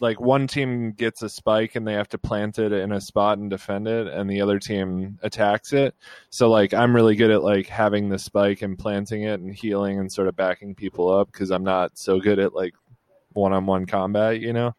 like 0.00 0.20
one 0.20 0.46
team 0.46 0.92
gets 0.92 1.22
a 1.22 1.28
spike 1.28 1.74
and 1.74 1.86
they 1.86 1.94
have 1.94 2.08
to 2.08 2.18
plant 2.18 2.58
it 2.58 2.72
in 2.72 2.92
a 2.92 3.00
spot 3.00 3.38
and 3.38 3.50
defend 3.50 3.88
it 3.88 4.06
and 4.06 4.28
the 4.28 4.40
other 4.40 4.58
team 4.58 5.18
attacks 5.22 5.72
it. 5.72 5.94
So 6.30 6.50
like 6.50 6.74
i'm 6.74 6.94
really 6.94 7.16
good 7.16 7.30
at 7.30 7.42
like 7.42 7.66
having 7.66 8.08
the 8.08 8.18
spike 8.18 8.62
and 8.62 8.78
planting 8.78 9.22
it 9.22 9.40
and 9.40 9.54
healing 9.54 9.98
and 9.98 10.12
sort 10.12 10.28
of 10.28 10.36
backing 10.36 10.74
people 10.74 11.10
up 11.10 11.32
because 11.32 11.50
i'm 11.50 11.64
not 11.64 11.98
so 11.98 12.20
good 12.20 12.38
at 12.38 12.54
like 12.54 12.74
one-on-one 13.32 13.86
combat 13.86 14.40
you 14.40 14.52
know? 14.52 14.74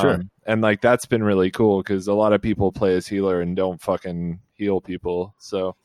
Sure. 0.00 0.14
Um, 0.14 0.30
and 0.46 0.62
like 0.62 0.80
that's 0.80 1.06
been 1.06 1.22
really 1.22 1.50
cool 1.50 1.82
because 1.82 2.06
a 2.08 2.14
lot 2.14 2.32
of 2.32 2.40
people 2.40 2.72
play 2.72 2.96
as 2.96 3.06
healer 3.06 3.40
and 3.40 3.54
don't 3.54 3.80
fucking 3.80 4.40
heal 4.54 4.80
people. 4.80 5.34
So 5.38 5.76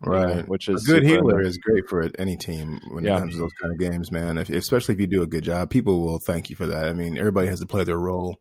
right, 0.00 0.36
know, 0.36 0.42
which 0.42 0.68
is 0.68 0.88
a 0.88 0.92
good 0.92 1.04
healer 1.04 1.40
is 1.40 1.58
great 1.58 1.88
for 1.88 2.08
any 2.18 2.36
team 2.36 2.80
when 2.90 3.04
yeah. 3.04 3.16
it 3.16 3.20
comes 3.20 3.34
to 3.34 3.40
those 3.40 3.52
kind 3.60 3.72
of 3.72 3.78
games, 3.78 4.12
man. 4.12 4.38
If, 4.38 4.50
especially 4.50 4.94
if 4.94 5.00
you 5.00 5.06
do 5.06 5.22
a 5.22 5.26
good 5.26 5.44
job, 5.44 5.70
people 5.70 6.00
will 6.00 6.18
thank 6.18 6.50
you 6.50 6.56
for 6.56 6.66
that. 6.66 6.88
I 6.88 6.92
mean, 6.92 7.18
everybody 7.18 7.48
has 7.48 7.60
to 7.60 7.66
play 7.66 7.84
their 7.84 7.98
role, 7.98 8.40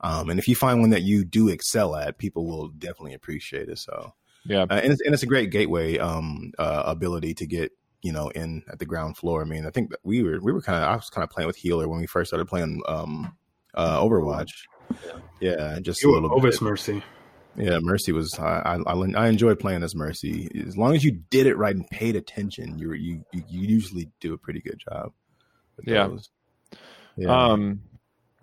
um, 0.00 0.30
and 0.30 0.38
if 0.38 0.48
you 0.48 0.54
find 0.56 0.80
one 0.80 0.90
that 0.90 1.02
you 1.02 1.24
do 1.24 1.48
excel 1.48 1.96
at, 1.96 2.18
people 2.18 2.46
will 2.46 2.68
definitely 2.68 3.14
appreciate 3.14 3.68
it. 3.68 3.78
So 3.78 4.12
yeah, 4.44 4.62
uh, 4.62 4.80
and, 4.82 4.92
it's, 4.92 5.02
and 5.02 5.14
it's 5.14 5.22
a 5.22 5.26
great 5.26 5.50
gateway 5.50 5.98
um, 5.98 6.52
uh, 6.58 6.82
ability 6.86 7.34
to 7.34 7.46
get 7.46 7.72
you 8.02 8.12
know 8.12 8.28
in 8.28 8.62
at 8.70 8.78
the 8.78 8.86
ground 8.86 9.16
floor. 9.16 9.42
I 9.42 9.44
mean, 9.44 9.66
I 9.66 9.70
think 9.70 9.92
we 10.02 10.22
were 10.22 10.38
we 10.40 10.52
were 10.52 10.62
kind 10.62 10.82
of 10.82 10.88
I 10.88 10.94
was 10.94 11.10
kind 11.10 11.24
of 11.24 11.30
playing 11.30 11.46
with 11.46 11.56
healer 11.56 11.88
when 11.88 12.00
we 12.00 12.06
first 12.06 12.30
started 12.30 12.46
playing 12.46 12.82
um, 12.86 13.36
uh, 13.74 14.00
Overwatch. 14.00 14.50
Yeah, 15.40 15.78
just 15.80 16.02
you 16.02 16.12
a 16.12 16.20
little 16.20 16.40
bit. 16.40 16.60
Mercy. 16.60 17.02
Yeah, 17.56 17.78
Mercy 17.80 18.12
was. 18.12 18.38
I, 18.38 18.78
I 18.86 18.92
I 18.92 19.28
enjoyed 19.28 19.60
playing 19.60 19.82
as 19.82 19.94
Mercy. 19.94 20.50
As 20.66 20.76
long 20.76 20.94
as 20.94 21.04
you 21.04 21.12
did 21.30 21.46
it 21.46 21.56
right 21.56 21.74
and 21.74 21.88
paid 21.88 22.16
attention, 22.16 22.78
you 22.78 22.92
you 22.92 23.24
you, 23.32 23.42
usually 23.48 24.10
do 24.20 24.34
a 24.34 24.38
pretty 24.38 24.60
good 24.60 24.80
job. 24.90 25.12
Yeah. 25.84 26.08
yeah. 27.16 27.28
Um. 27.28 27.82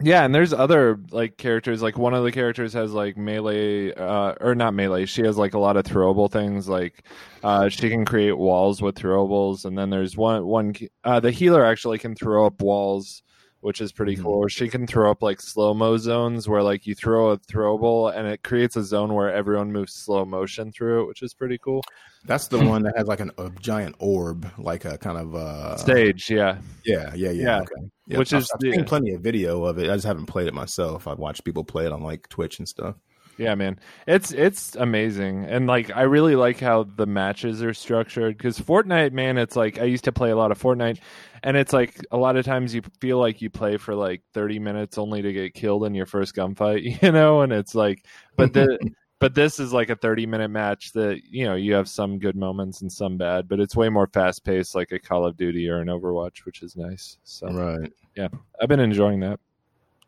Yeah, 0.04 0.24
and 0.24 0.34
there's 0.34 0.54
other 0.54 1.00
like 1.12 1.38
characters. 1.38 1.82
Like 1.82 1.98
one 1.98 2.14
of 2.14 2.24
the 2.24 2.32
characters 2.32 2.74
has 2.74 2.92
like 2.92 3.18
melee, 3.18 3.94
uh, 3.94 4.34
or 4.40 4.56
not 4.56 4.74
melee. 4.74 5.06
She 5.06 5.24
has 5.24 5.38
like 5.38 5.54
a 5.54 5.60
lot 5.60 5.78
of 5.78 5.86
throwable 5.86 6.32
things. 6.32 6.68
Like 6.68 7.06
uh, 7.44 7.70
she 7.70 7.90
can 7.90 8.06
create 8.06 8.38
walls 8.38 8.82
with 8.82 8.96
throwables, 8.96 9.66
and 9.66 9.78
then 9.78 9.90
there's 9.90 10.18
one 10.18 10.46
one. 10.46 10.74
Uh, 11.04 11.20
the 11.20 11.32
healer 11.32 11.66
actually 11.66 12.00
can 12.00 12.16
throw 12.16 12.46
up 12.46 12.62
walls 12.62 13.22
which 13.62 13.80
is 13.80 13.92
pretty 13.92 14.14
mm-hmm. 14.14 14.24
cool. 14.24 14.48
She 14.48 14.68
can 14.68 14.86
throw 14.86 15.10
up 15.10 15.24
like 15.24 15.40
slow 15.40 15.74
mo 15.74 15.98
zones 15.98 16.50
where 16.50 16.62
like 16.62 16.86
you 16.86 16.96
throw 16.96 17.30
a 17.30 17.38
throwable 17.38 18.16
and 18.16 18.28
it 18.28 18.44
creates 18.44 18.76
a 18.76 18.84
zone 18.84 19.14
where 19.14 19.32
everyone 19.34 19.72
moves 19.72 19.94
slow 19.94 20.26
motion 20.26 20.72
through 20.72 21.04
it, 21.04 21.08
which 21.08 21.22
is 21.22 21.34
pretty 21.34 21.58
cool. 21.58 21.82
That's 22.26 22.48
the 22.48 22.60
one 22.60 22.84
that 22.84 22.98
has 22.98 23.08
like 23.08 23.20
an, 23.20 23.32
a 23.38 23.50
giant 23.62 23.96
orb, 24.00 24.52
like 24.58 24.86
a 24.86 24.98
kind 24.98 25.18
of 25.18 25.36
uh 25.36 25.78
stage. 25.78 26.30
Yeah, 26.30 26.58
yeah, 26.86 27.14
yeah, 27.16 27.30
yeah. 27.30 27.44
yeah. 27.44 27.58
Okay. 27.60 27.88
Yep. 28.08 28.20
Which 28.20 28.34
I've, 28.34 28.42
is 28.42 28.52
I've 28.54 28.74
seen 28.74 28.84
plenty 28.84 29.14
of 29.14 29.22
video 29.22 29.64
of 29.64 29.78
it. 29.78 29.90
I 29.90 29.94
just 29.94 30.06
haven't 30.06 30.26
played 30.26 30.48
it 30.48 30.54
myself. 30.54 31.08
I've 31.08 31.20
watched 31.20 31.46
people 31.46 31.64
play 31.64 31.86
it 31.86 31.92
on 31.92 32.02
like 32.02 32.28
Twitch 32.30 32.60
and 32.60 32.68
stuff. 32.68 32.96
Yeah, 33.38 33.56
man, 33.56 33.80
it's 34.08 34.32
it's 34.32 34.76
amazing, 34.76 35.46
and 35.46 35.66
like 35.66 35.90
I 35.96 36.04
really 36.04 36.36
like 36.36 36.60
how 36.60 36.84
the 36.84 37.06
matches 37.06 37.64
are 37.64 37.74
structured 37.74 38.38
because 38.38 38.60
Fortnite, 38.60 39.14
man, 39.14 39.38
it's 39.38 39.56
like 39.56 39.80
I 39.80 39.86
used 39.86 40.04
to 40.04 40.12
play 40.12 40.32
a 40.32 40.36
lot 40.36 40.52
of 40.52 40.62
Fortnite, 40.62 41.00
and 41.42 41.58
it's 41.58 41.74
like 41.74 41.98
a 42.12 42.18
lot 42.18 42.36
of 42.36 42.46
times 42.46 42.76
you 42.76 42.82
feel 43.00 43.18
like 43.20 43.42
you 43.42 43.50
play 43.50 43.78
for 43.78 43.96
like 43.96 44.22
thirty 44.34 44.60
minutes 44.60 44.98
only 44.98 45.22
to 45.22 45.34
get 45.34 45.54
killed 45.54 45.86
in 45.86 45.96
your 45.96 46.06
first 46.06 46.36
gunfight, 46.36 47.02
you 47.02 47.12
know, 47.12 47.42
and 47.42 47.52
it's 47.52 47.74
like, 47.74 48.06
but 48.36 48.54
the 48.54 48.78
but 49.20 49.36
this 49.36 49.60
is 49.60 49.72
like 49.72 49.90
a 49.90 49.96
30 49.96 50.26
minute 50.26 50.50
match 50.50 50.92
that 50.94 51.22
you 51.30 51.46
know 51.46 51.56
you 51.56 51.74
have 51.74 51.88
some 51.88 52.20
good 52.20 52.36
moments 52.36 52.82
and 52.82 52.92
some 52.92 53.18
bad 53.18 53.48
but 53.48 53.60
it's 53.60 53.76
way 53.76 53.88
more 53.88 54.08
fast 54.08 54.44
paced 54.44 54.74
like 54.74 54.92
a 54.92 55.00
call 55.00 55.26
of 55.26 55.38
duty 55.38 55.70
or 55.70 55.78
an 55.78 55.90
overwatch 55.90 56.44
which 56.44 56.64
is 56.64 56.76
nice. 56.76 57.18
So 57.24 57.48
right. 57.48 57.94
yeah 58.16 58.30
i've 58.60 58.68
been 58.68 58.80
enjoying 58.80 59.22
that. 59.22 59.40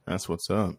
That's 0.06 0.28
what's 0.28 0.50
up 0.50 0.76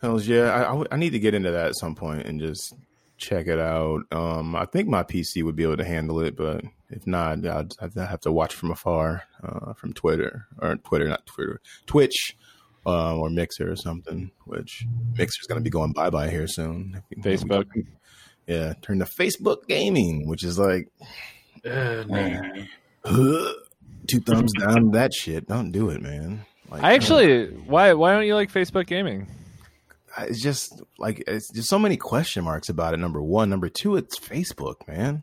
Hells 0.00 0.28
yeah, 0.28 0.50
I, 0.52 0.74
I, 0.74 0.84
I, 0.92 0.96
need 0.96 1.10
to 1.10 1.18
get 1.18 1.34
into 1.34 1.50
that 1.50 1.68
at 1.68 1.76
some 1.76 1.94
point 1.96 2.26
and 2.26 2.40
just 2.40 2.72
check 3.16 3.48
it 3.48 3.58
out. 3.58 4.02
Um, 4.12 4.54
I 4.54 4.64
think 4.64 4.88
my 4.88 5.02
PC 5.02 5.42
would 5.42 5.56
be 5.56 5.64
able 5.64 5.76
to 5.76 5.84
handle 5.84 6.20
it, 6.20 6.36
but 6.36 6.64
if 6.88 7.06
not, 7.06 7.44
I'd, 7.44 7.72
I'd 7.80 7.94
have 7.94 8.20
to 8.20 8.32
watch 8.32 8.54
from 8.54 8.70
afar 8.70 9.24
uh, 9.42 9.72
from 9.74 9.92
Twitter 9.92 10.46
or 10.60 10.76
Twitter, 10.76 11.08
not 11.08 11.26
Twitter, 11.26 11.60
Twitch. 11.86 12.36
Uh, 12.86 13.14
or 13.18 13.28
Mixer 13.28 13.70
or 13.70 13.76
something, 13.76 14.30
which 14.46 14.86
Mixer's 15.18 15.46
going 15.46 15.58
to 15.58 15.62
be 15.62 15.68
going 15.68 15.92
bye 15.92 16.08
bye 16.08 16.30
here 16.30 16.46
soon. 16.46 17.02
Facebook, 17.18 17.66
yeah, 18.46 18.72
turn 18.80 19.00
to 19.00 19.04
Facebook 19.04 19.66
gaming, 19.66 20.26
which 20.26 20.42
is 20.42 20.58
like, 20.58 20.88
uh, 21.66 22.04
two 24.06 24.20
thumbs 24.20 24.52
down 24.58 24.92
that 24.92 25.12
shit. 25.12 25.46
Don't 25.46 25.70
do 25.70 25.90
it, 25.90 26.00
man. 26.00 26.46
Like, 26.70 26.82
I 26.82 26.94
actually, 26.94 27.48
why 27.48 27.92
why 27.92 28.12
don't 28.12 28.26
you 28.26 28.34
like 28.34 28.50
Facebook 28.50 28.86
gaming? 28.86 29.26
It's 30.22 30.40
just 30.40 30.82
like 30.98 31.22
it's 31.26 31.50
just 31.52 31.68
so 31.68 31.78
many 31.78 31.96
question 31.96 32.44
marks 32.44 32.68
about 32.68 32.94
it. 32.94 32.98
Number 32.98 33.22
one, 33.22 33.50
number 33.50 33.68
two, 33.68 33.96
it's 33.96 34.18
Facebook, 34.18 34.86
man. 34.88 35.22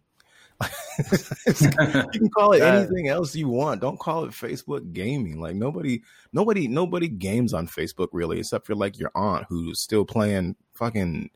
you 1.46 2.20
can 2.20 2.30
call 2.30 2.54
it 2.54 2.62
anything 2.62 3.10
else 3.10 3.36
you 3.36 3.50
want. 3.50 3.82
Don't 3.82 4.00
call 4.00 4.24
it 4.24 4.32
Facebook 4.32 4.94
gaming. 4.94 5.42
Like 5.42 5.56
nobody, 5.56 6.02
nobody, 6.32 6.68
nobody 6.68 7.10
games 7.10 7.54
on 7.54 7.68
Facebook 7.68 8.08
really, 8.14 8.40
except 8.40 8.66
for 8.66 8.75
like 8.75 8.98
your 8.98 9.12
aunt 9.16 9.48
who's 9.50 9.82
still 9.82 10.06
playing 10.06 10.56
fucking, 10.74 11.30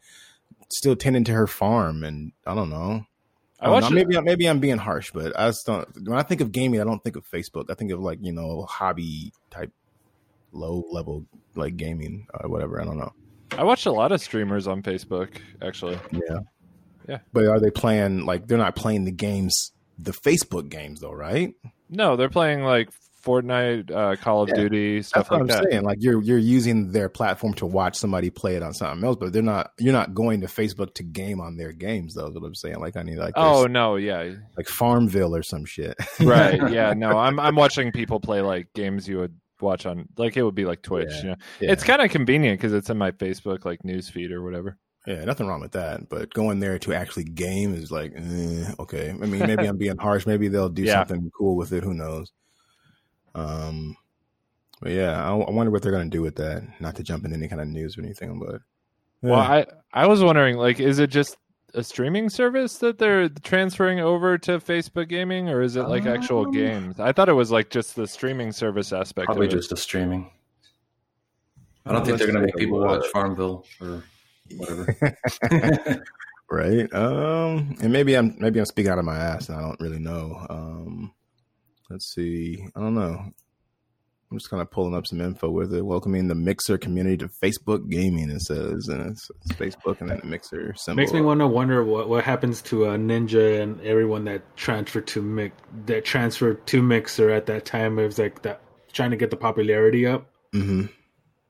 still 0.72 0.96
tending 0.96 1.25
to 1.25 1.34
her 1.34 1.48
farm, 1.48 2.04
and 2.04 2.32
I 2.46 2.56
don't 2.56 2.70
know. 2.70 3.06
I, 3.60 3.72
I 3.72 3.80
don't. 3.82 3.94
Maybe 3.94 4.20
maybe 4.22 4.46
I'm 4.48 4.60
being 4.60 4.78
harsh, 4.78 5.12
but 5.12 5.38
I 5.38 5.50
just 5.50 5.66
don't. 5.66 5.88
When 6.08 6.18
I 6.18 6.24
think 6.24 6.39
of 6.39 6.54
gaming, 6.54 6.80
I 6.80 6.86
don't 6.86 7.04
think 7.04 7.18
of 7.18 7.30
Facebook. 7.30 7.70
I 7.70 7.74
think 7.74 7.92
of 7.92 8.00
like 8.00 8.20
you 8.22 8.32
know 8.32 8.63
hobby 8.63 9.34
type, 9.51 9.74
low 10.54 10.86
level 10.92 11.25
like 11.56 11.75
gaming 11.75 12.28
or 12.34 12.50
whatever. 12.50 12.80
I 12.80 12.86
don't 12.86 12.98
know. 12.98 13.12
I 13.58 13.63
watch 13.63 13.86
a 13.86 13.91
lot 13.91 14.12
of 14.12 14.22
streamers 14.22 14.68
on 14.68 14.82
Facebook, 14.84 15.38
actually. 15.62 16.00
Yeah. 16.12 16.39
Yeah. 17.08 17.20
But 17.34 17.48
are 17.48 17.60
they 17.60 17.72
playing 17.72 18.25
like 18.25 18.48
they're 18.48 18.58
not 18.58 18.75
playing 18.75 19.06
the 19.06 19.12
games 19.12 19.72
the 19.98 20.12
Facebook 20.12 20.70
games 20.70 21.00
though, 21.01 21.12
right? 21.12 21.53
No, 21.89 22.15
they're 22.15 22.29
playing 22.29 22.63
like 22.63 22.89
Fortnite, 23.25 23.91
uh, 23.91 24.15
Call 24.15 24.44
of 24.44 24.50
Yeah, 24.50 24.56
Duty, 24.56 25.01
stuff 25.01 25.27
That's 25.27 25.32
what 25.32 25.36
like 25.36 25.41
I'm 25.41 25.63
that. 25.65 25.72
saying. 25.72 25.84
Like 25.84 25.98
you're 26.01 26.22
you're 26.22 26.38
using 26.38 26.91
their 26.91 27.10
platform 27.10 27.53
to 27.56 27.65
watch 27.65 27.98
somebody 27.98 28.29
play 28.29 28.56
it 28.56 28.63
on 28.63 28.74
something 28.74 29.03
else, 29.03 29.18
but 29.20 29.34
they're 29.34 29.41
not. 29.41 29.72
You're 29.79 29.94
not 29.94 30.13
going 30.13 30.41
to 30.41 30.48
Facebook 30.48 30.94
to 30.96 31.03
game 31.03 31.41
on 31.41 31.58
their 31.58 31.74
games, 31.74 32.13
though. 32.13 32.27
Is 32.27 32.36
what 32.36 32.46
I'm 32.46 32.56
saying. 32.56 32.79
Like 32.79 32.96
I 32.96 33.03
need 33.03 33.18
like 33.18 33.34
Oh 33.36 33.65
no, 33.65 33.96
yeah, 33.98 34.32
like 34.56 34.68
Farmville 34.68 35.36
or 35.36 35.44
some 35.44 35.65
shit. 35.65 35.98
right, 36.22 36.72
yeah, 36.72 36.94
no, 36.98 37.18
I'm 37.18 37.39
I'm 37.39 37.56
watching 37.56 37.91
people 37.91 38.20
play 38.20 38.41
like 38.41 38.72
games 38.74 39.08
you 39.08 39.18
would 39.18 39.36
watch 39.62 39.86
on 39.86 40.08
like 40.18 40.38
it 40.38 40.44
would 40.44 40.56
be 40.56 40.66
like 40.66 40.82
Twitch. 40.82 41.10
Yeah. 41.12 41.22
You 41.22 41.28
know, 41.30 41.36
Yeah. 41.62 41.72
it's 41.72 41.84
kind 41.84 42.01
of 42.01 42.10
convenient 42.12 42.60
because 42.60 42.74
it's 42.74 42.89
in 42.89 42.98
my 42.98 43.12
Facebook 43.12 43.66
like 43.66 43.84
news 43.84 44.10
feed 44.10 44.32
or 44.32 44.42
whatever. 44.44 44.78
Yeah, 45.08 45.24
nothing 45.25 45.48
wrong 45.48 45.62
with 45.62 45.72
that. 45.72 46.10
But 46.10 46.34
going 46.34 46.60
there 46.60 46.78
to 46.80 46.94
actually 46.94 47.24
game 47.24 47.74
is 47.74 47.92
like, 47.92 48.13
eh, 48.16 48.72
okay. 48.80 49.10
I 49.10 49.13
mean, 49.13 49.39
maybe 49.39 49.66
I'm 49.66 49.78
being 49.78 49.98
harsh. 49.98 50.25
Maybe 50.28 50.48
they'll 50.50 50.70
do 50.70 50.82
Yeah. 50.84 51.00
something 51.06 51.32
cool 51.36 51.56
with 51.56 51.72
it. 51.74 51.84
Who 51.84 51.94
knows? 51.94 52.32
Um, 53.36 53.96
but 54.82 54.92
yeah, 54.92 55.24
I, 55.24 55.36
I 55.36 55.51
wonder 55.51 55.72
what 55.72 55.82
they're 55.82 55.92
gonna 55.92 56.10
do 56.10 56.22
with 56.22 56.36
that. 56.36 56.63
Not 56.80 56.96
to 56.96 57.04
jump 57.04 57.25
into 57.25 57.38
any 57.38 57.48
kind 57.48 57.62
of 57.62 57.68
news 57.68 57.98
or 57.98 58.01
anything, 58.01 58.39
but 58.39 58.62
Well. 59.22 59.39
I 59.39 59.66
I 59.94 60.08
was 60.08 60.24
wondering 60.24 60.58
like, 60.58 60.80
is 60.80 61.00
it 61.00 61.10
just 61.10 61.38
a 61.73 61.83
streaming 61.83 62.29
service 62.29 62.77
that 62.79 62.97
they're 62.97 63.29
transferring 63.29 63.99
over 63.99 64.38
to 64.39 64.59
Facebook 64.59 65.07
Gaming, 65.09 65.49
or 65.49 65.61
is 65.61 65.75
it 65.75 65.83
like 65.83 66.05
actual 66.05 66.45
Um, 66.47 66.51
games? 66.51 66.99
I 66.99 67.11
thought 67.11 67.29
it 67.29 67.33
was 67.33 67.51
like 67.51 67.69
just 67.69 67.95
the 67.95 68.07
streaming 68.07 68.51
service 68.51 68.91
aspect. 68.93 69.25
Probably 69.25 69.47
of 69.47 69.53
it. 69.53 69.55
just 69.57 69.71
a 69.71 69.77
streaming. 69.77 70.29
I 71.85 71.93
don't 71.93 72.05
think 72.05 72.17
they're 72.17 72.27
going 72.27 72.39
to 72.39 72.45
make 72.45 72.55
people 72.55 72.79
watch 72.79 73.05
Farmville 73.07 73.65
or 73.81 74.03
whatever. 74.57 74.95
right. 76.51 76.93
Um, 76.93 77.75
and 77.81 77.91
maybe 77.91 78.15
I'm 78.15 78.35
maybe 78.39 78.59
I'm 78.59 78.65
speaking 78.65 78.91
out 78.91 78.99
of 78.99 79.05
my 79.05 79.17
ass, 79.17 79.49
and 79.49 79.57
I 79.57 79.61
don't 79.61 79.79
really 79.79 79.99
know. 79.99 80.45
Um, 80.49 81.13
let's 81.89 82.05
see. 82.05 82.67
I 82.75 82.79
don't 82.79 82.95
know. 82.95 83.31
I'm 84.31 84.38
just 84.38 84.50
kind 84.50 84.62
of 84.62 84.69
pulling 84.69 84.93
up 84.93 85.07
some 85.07 85.21
info 85.21 85.50
with 85.50 85.74
it. 85.74 85.81
Welcoming 85.83 86.27
the 86.27 86.36
Mixer 86.36 86.77
community 86.77 87.17
to 87.17 87.27
Facebook 87.27 87.89
gaming. 87.89 88.29
It 88.29 88.41
says, 88.41 88.88
and 88.88 89.09
it's, 89.12 89.29
it's 89.43 89.53
Facebook 89.53 90.01
and 90.01 90.09
then 90.09 90.19
the 90.21 90.27
Mixer 90.27 90.74
symbol. 90.75 91.01
Makes 91.01 91.13
me 91.13 91.21
want 91.21 91.39
to 91.39 91.48
wonder 91.48 91.83
what, 91.83 92.09
what 92.09 92.24
happens 92.24 92.62
to 92.63 92.86
uh, 92.86 92.98
Ninja 92.98 93.59
and 93.62 93.81
everyone 93.81 94.25
that 94.25 94.43
transferred 94.55 95.07
to 95.07 95.21
Mix 95.24 95.55
that 95.88 96.05
transferred 96.05 96.65
to 96.67 96.81
Mixer 96.83 97.31
at 97.31 97.48
that 97.48 97.65
time. 97.65 97.98
It 97.98 98.05
was 98.05 98.19
like 98.19 98.43
that 98.43 98.62
trying 98.93 99.12
to 99.12 99.17
get 99.17 99.31
the 99.31 99.38
popularity 99.38 100.05
up. 100.05 100.27
hmm 100.53 100.83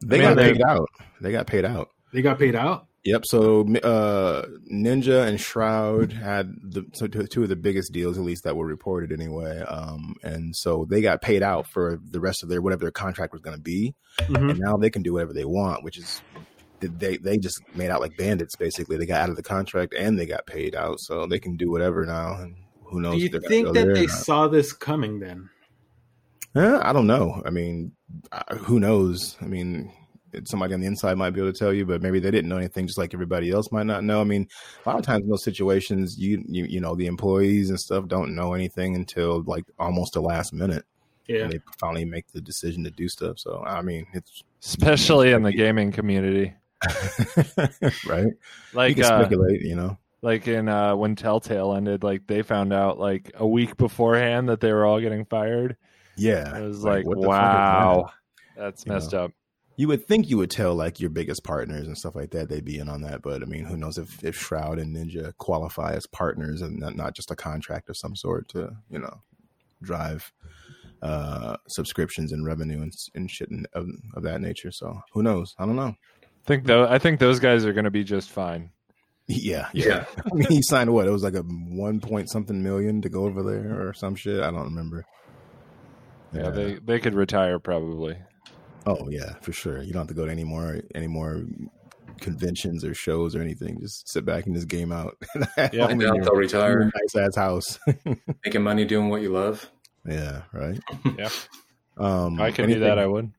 They 0.05 0.15
I 0.15 0.19
mean, 0.19 0.29
got 0.29 0.36
they- 0.38 0.53
paid 0.53 0.62
out. 0.62 0.89
They 1.21 1.31
got 1.33 1.48
paid 1.48 1.65
out. 1.65 1.89
They 2.13 2.21
got 2.21 2.39
paid 2.39 2.55
out. 2.55 2.88
Yep. 3.06 3.25
So 3.25 3.62
uh, 3.62 4.46
Ninja 4.72 5.25
and 5.27 5.39
Shroud 5.39 6.12
had 6.12 6.53
the 6.62 6.86
so 6.94 7.08
two 7.08 7.25
two 7.27 7.44
of 7.44 7.50
the 7.50 7.56
biggest 7.56 7.94
deals, 7.94 8.18
at 8.18 8.24
least 8.24 8.44
that 8.44 8.58
were 8.58 8.65
reported 8.65 9.12
anyway. 9.12 9.60
Um, 9.62 10.15
and 10.22 10.56
so 10.56 10.86
they 10.89 11.01
got 11.01 11.22
paid 11.22 11.41
out 11.41 11.65
for 11.68 12.00
the 12.12 12.20
rest 12.20 12.44
of 12.44 12.50
their 12.50 12.62
whatever 12.62 12.82
their 12.82 12.91
contract 12.91 13.32
was 13.32 13.41
going 13.41 13.56
to 13.56 13.62
be, 13.63 13.96
Mhm. 14.22 14.51
and 14.51 14.60
now 14.60 14.75
they 14.77 14.89
can 14.89 15.01
do 15.01 15.13
whatever 15.13 15.34
they 15.34 15.46
want, 15.46 15.84
which 15.84 15.98
is 15.98 16.22
they 16.82 17.18
they 17.18 17.38
just 17.38 17.62
made 17.75 17.89
out 17.89 18.01
like 18.01 18.18
bandits. 18.18 18.56
Basically, 18.58 18.98
they 18.98 19.06
got 19.06 19.22
out 19.22 19.29
of 19.29 19.38
the 19.38 19.44
contract 19.44 19.94
and 19.98 20.20
they 20.20 20.25
got 20.25 20.46
paid 20.46 20.75
out, 20.75 21.00
so 21.00 21.25
they 21.25 21.39
can 21.39 21.56
do 21.56 21.72
whatever 21.72 22.06
now. 22.06 22.34
And 22.41 22.56
who 22.84 23.00
knows? 23.01 23.15
Do 23.15 23.22
you 23.22 23.29
think 23.29 23.74
that 23.75 23.94
they 23.94 24.08
saw 24.08 24.48
this 24.50 24.74
coming? 24.74 25.20
Then 25.20 25.50
Eh, 26.56 26.79
I 26.82 26.91
don't 26.94 27.08
know. 27.08 27.41
I 27.46 27.50
mean, 27.51 27.91
who 28.62 28.79
knows? 28.79 29.38
I 29.39 29.46
mean, 29.46 29.91
somebody 30.45 30.74
on 30.74 30.81
the 30.81 30.88
inside 30.88 31.17
might 31.17 31.31
be 31.31 31.41
able 31.41 31.51
to 31.51 31.57
tell 31.57 31.74
you, 31.74 31.86
but 31.86 32.01
maybe 32.01 32.19
they 32.19 32.31
didn't 32.31 32.50
know 32.50 32.57
anything, 32.57 32.88
just 32.88 32.98
like 32.98 33.13
everybody 33.13 33.51
else 33.51 33.71
might 33.71 33.86
not 33.86 34.03
know. 34.03 34.21
I 34.21 34.24
mean, 34.25 34.48
a 34.86 34.89
lot 34.89 35.00
of 35.00 35.05
times 35.05 35.24
in 35.24 35.29
those 35.29 35.43
situations, 35.43 36.17
you 36.17 36.43
you, 36.48 36.65
you 36.65 36.79
know, 36.81 36.95
the 36.95 37.07
employees 37.07 37.69
and 37.69 37.79
stuff 37.79 38.07
don't 38.07 38.36
know 38.36 38.53
anything 38.53 38.95
until 38.95 39.43
like 39.43 39.65
almost 39.77 40.13
the 40.13 40.21
last 40.21 40.53
minute. 40.53 40.86
yeah, 41.27 41.43
And 41.43 41.51
they 41.53 41.59
finally 41.79 42.05
make 42.05 42.27
the 42.31 42.41
decision 42.41 42.83
to 42.86 42.91
do 42.91 43.07
stuff. 43.09 43.39
So, 43.39 43.63
I 43.65 43.81
mean, 43.81 44.07
it's 44.13 44.43
especially 44.63 45.31
in 45.31 45.43
the 45.43 45.53
gaming 45.53 45.91
community. 45.91 46.53
right. 48.05 48.27
you 48.27 48.33
Like 48.74 48.95
can 48.95 49.05
uh, 49.05 49.21
speculate, 49.21 49.62
you 49.62 49.75
know. 49.75 49.98
like 50.21 50.48
in 50.48 50.67
uh, 50.69 50.95
when 50.95 51.15
Telltale 51.15 51.74
ended, 51.75 52.03
like 52.03 52.27
they 52.27 52.41
found 52.41 52.74
out 52.74 53.00
like 53.00 53.31
a 53.36 53.48
week 53.48 53.77
beforehand 53.77 54.50
that 54.50 54.59
they 54.62 54.71
were 54.74 54.86
all 54.86 55.00
getting 55.00 55.25
fired. 55.25 55.77
Yeah. 56.15 56.57
It 56.57 56.62
was 56.67 56.83
like, 56.83 57.05
what 57.05 57.21
the 57.21 57.29
fuck 57.29 57.53
is 57.53 57.67
wow, 57.67 58.12
that's 58.55 58.86
You 58.86 58.91
messed 58.93 59.13
know. 59.13 59.25
up. 59.25 59.31
You 59.79 59.88
would 59.88 60.05
think 60.05 60.29
you 60.29 60.36
would 60.36 60.51
tell 60.51 60.75
like 60.75 61.00
your 61.00 61.09
biggest 61.09 61.41
partners 61.45 61.88
and 61.88 61.98
stuff 61.98 62.13
like 62.13 62.31
that 62.31 62.50
they'd 62.50 62.65
be 62.65 62.79
in 62.79 62.89
on 62.89 63.01
that 63.01 63.21
but 63.21 63.41
i 63.41 63.45
mean 63.45 63.63
who 63.63 63.77
knows 63.77 63.98
if, 63.98 64.21
if 64.25 64.36
shroud 64.36 64.77
and 64.77 64.93
ninja 64.93 65.31
qualify 65.38 65.93
as 65.93 66.05
partners 66.05 66.62
and 66.62 66.77
not, 66.79 66.98
not 66.98 67.15
just 67.15 67.31
a 67.31 67.36
contract 67.36 67.89
of 67.89 67.95
some 67.95 68.13
sort 68.13 68.50
to 68.50 68.75
you 68.89 69.00
know 69.00 69.21
drive 69.81 70.33
uh 71.01 71.55
subscriptions 71.69 72.33
and 72.33 72.45
revenue 72.45 72.81
and, 72.81 72.93
and 73.15 73.31
shit 73.31 73.50
and, 73.50 73.65
of, 73.74 73.88
of 74.15 74.24
that 74.24 74.41
nature. 74.41 74.69
So 74.69 75.01
who 75.13 75.24
knows? 75.24 75.55
I 75.57 75.65
don't 75.65 75.77
know. 75.77 75.95
I 76.24 76.45
think 76.45 76.65
though, 76.65 76.86
I 76.86 77.00
think 77.00 77.21
those 77.21 77.39
guys 77.39 77.65
are 77.65 77.71
going 77.71 77.86
to 77.86 77.91
be 77.91 78.03
just 78.03 78.29
fine. 78.29 78.71
yeah 79.27 79.69
yeah, 79.74 79.86
Yeah. 79.86 80.05
I 80.31 80.36
mean, 80.36 80.50
he 80.50 80.62
signed 80.62 80.91
what? 80.91 81.07
It 81.07 81.12
was 81.12 81.24
like 81.24 81.36
a 81.36 81.43
one 81.43 82.01
point 82.01 82.29
something 82.29 82.62
million 82.62 83.01
to 83.03 83.09
go 83.09 83.25
over 83.25 83.43
there 83.43 83.88
or 83.88 83.93
some 83.93 84.15
shit? 84.15 84.41
I 84.41 84.51
don't 84.51 84.65
remember. 84.65 85.05
Yeah, 86.33 86.50
they 86.50 86.75
they 86.75 87.00
could 87.00 87.15
retire 87.15 87.59
probably. 87.59 88.17
Oh 88.89 89.08
yeah 89.10 89.34
for 89.41 89.51
sure 89.53 89.81
you 89.84 89.93
don't 89.93 90.01
have 90.01 90.08
to 90.08 90.13
go 90.13 90.25
to 90.25 90.31
any 90.31 90.43
more 90.43 90.79
any 90.96 91.08
more 91.08 91.43
conventions 92.19 92.84
or 92.84 92.93
shows 92.93 93.36
or 93.36 93.41
anything 93.41 93.79
just 93.79 94.10
sit 94.10 94.25
back 94.25 94.46
and 94.46 94.53
just 94.55 94.67
game 94.67 94.91
out 94.91 95.15
Yeah. 95.72 95.86
I 95.86 95.93
doubt 95.93 96.22
they'll 96.24 96.34
retire. 96.36 96.91
nice 96.93 97.15
ass 97.15 97.36
house. 97.36 97.79
Making 98.46 98.63
money 98.63 98.84
doing 98.86 99.10
what 99.10 99.22
you 99.22 99.29
love. 99.29 99.69
yeah, 100.05 100.41
right. 100.53 100.79
Yeah. 101.17 101.29
Um, 101.98 102.39
I 102.41 102.51
could 102.51 102.67
do 102.67 102.79
that. 102.79 102.98
I 103.00 103.05
would. 103.08 103.31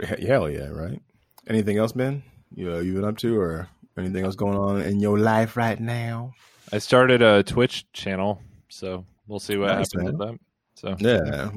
anything- 0.00 0.26
hell 0.26 0.48
yeah, 0.50 0.68
right. 0.68 1.00
Anything 1.46 1.78
else, 1.78 1.92
Ben? 1.92 2.22
You 2.54 2.74
uh, 2.74 2.78
you 2.80 2.94
been 2.94 3.04
up 3.04 3.16
to 3.18 3.38
or 3.38 3.68
anything 3.96 4.24
else 4.24 4.34
going 4.36 4.56
on 4.56 4.80
in 4.82 4.98
your 5.00 5.18
life 5.18 5.56
right 5.56 5.78
now? 5.78 6.32
I 6.72 6.78
started 6.78 7.22
a 7.22 7.42
Twitch 7.42 7.84
channel, 7.92 8.40
so 8.68 9.04
we'll 9.26 9.40
see 9.40 9.56
what 9.56 9.68
Nice, 9.68 9.92
happens 9.92 9.94
man. 9.94 10.04
with 10.04 10.18
that. 10.18 10.38
So 10.74 10.96
Yeah, 10.98 11.50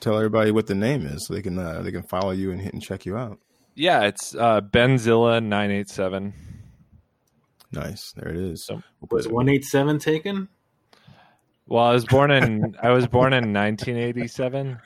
tell 0.00 0.16
everybody 0.16 0.50
what 0.50 0.66
the 0.66 0.74
name 0.74 1.06
is 1.06 1.26
so 1.26 1.34
they 1.34 1.42
can 1.42 1.58
uh, 1.58 1.82
they 1.82 1.92
can 1.92 2.02
follow 2.04 2.30
you 2.30 2.50
and 2.50 2.60
hit 2.60 2.72
and 2.72 2.82
check 2.82 3.04
you 3.06 3.16
out. 3.16 3.38
yeah, 3.74 4.02
it's 4.04 4.34
uh, 4.34 4.60
Benzilla 4.60 5.42
nine 5.42 5.70
eight 5.70 5.88
seven. 5.88 6.32
Nice, 7.72 8.12
there 8.12 8.28
it 8.30 8.36
is. 8.36 8.64
So- 8.64 8.82
We'll 9.00 9.08
was 9.18 9.28
one 9.28 9.48
eight 9.48 9.64
seven 9.64 9.98
taken? 9.98 10.48
Well, 11.66 11.84
I 11.84 11.92
was 11.92 12.06
born 12.06 12.30
in 12.30 12.76
I 12.82 12.90
was 12.90 13.06
born 13.06 13.32
in 13.34 13.52
1987, 13.52 14.78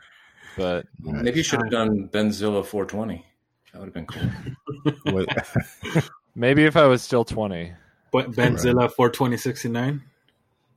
but 0.57 0.87
Nice. 1.01 1.23
Maybe 1.23 1.37
you 1.39 1.43
should 1.45 1.61
have 1.63 1.71
done 1.71 2.09
Benzilla 2.13 2.65
420. 2.67 3.25
That 3.73 3.79
would 3.79 3.87
have 3.87 3.95
been 3.95 4.07
cool. 4.07 6.03
Maybe 6.35 6.65
if 6.65 6.77
I 6.77 6.87
was 6.87 7.01
still 7.03 7.25
20. 7.25 7.73
But 8.11 8.33
Benzilla 8.33 8.93
for 8.93 9.09
twenty 9.11 9.37
sixty 9.39 9.69
nine. 9.69 10.03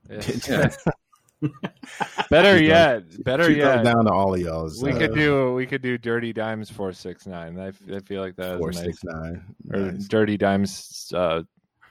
Yes. 0.10 0.48
Yeah. 0.50 0.70
Better 2.30 2.58
Keep 2.58 2.68
yet, 2.68 3.24
better 3.24 3.48
Keep 3.48 3.58
yet. 3.58 3.84
down 3.84 4.06
to 4.06 4.12
all 4.12 4.34
of 4.34 4.40
y'all. 4.42 4.70
We 4.82 4.92
uh, 4.92 4.98
could 4.98 5.14
do 5.14 5.54
we 5.54 5.66
could 5.66 5.82
do 5.82 5.98
Dirty 5.98 6.34
Dimes 6.34 6.70
four 6.70 6.92
six 6.94 7.26
nine. 7.28 7.60
I 7.60 7.72
feel 8.00 8.22
like 8.22 8.36
that 8.38 8.58
four 8.60 8.72
is 8.72 8.78
nice. 8.78 8.86
six 8.86 9.04
nine. 9.04 9.44
Or 9.74 9.80
Nice. 9.92 10.08
Dirty 10.08 10.38
Dimes. 10.38 11.12
Uh, 11.14 11.44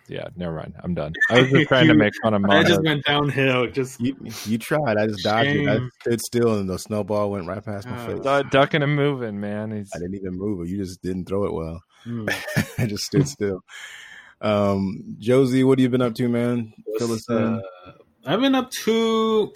yeah, 0.08 0.26
never 0.36 0.56
mind. 0.56 0.74
I'm 0.82 0.94
done. 0.94 1.14
I 1.30 1.40
was 1.40 1.50
just 1.50 1.68
trying 1.68 1.88
to 1.88 1.94
make 1.94 2.12
fun 2.22 2.34
of 2.34 2.44
I 2.44 2.62
just 2.64 2.82
went 2.82 3.04
downhill. 3.04 3.68
Just 3.68 4.00
You 4.00 4.16
you 4.44 4.58
tried. 4.58 4.98
I 4.98 5.06
just 5.06 5.22
dodged 5.24 5.50
it. 5.50 5.68
I 5.68 5.78
stood 6.02 6.20
still, 6.20 6.58
and 6.58 6.68
the 6.68 6.78
snowball 6.78 7.30
went 7.30 7.46
right 7.46 7.64
past 7.64 7.86
my 7.86 8.02
Oh. 8.04 8.06
face. 8.16 8.20
Du- 8.20 8.44
ducking 8.50 8.82
and 8.82 8.94
moving, 8.94 9.40
man. 9.40 9.70
He's 9.70 9.90
I 9.94 9.98
didn't 9.98 10.16
even 10.16 10.34
move 10.36 10.60
it. 10.66 10.68
You 10.70 10.76
just 10.78 11.00
didn't 11.02 11.26
throw 11.26 11.44
it 11.44 11.52
well. 11.54 11.80
hmm. 12.02 12.28
I 12.78 12.86
just 12.86 13.04
stood 13.04 13.26
still. 13.28 13.60
Um, 14.40 15.16
Josie, 15.18 15.64
what 15.64 15.78
have 15.78 15.82
you 15.84 15.88
been 15.88 16.02
up 16.02 16.14
to, 16.16 16.28
man? 16.28 16.72
Fill 16.98 17.12
us 17.12 17.28
in. 17.30 17.36
Uh, 17.36 17.60
I've 18.26 18.40
been 18.40 18.54
up 18.54 18.70
to 18.84 19.52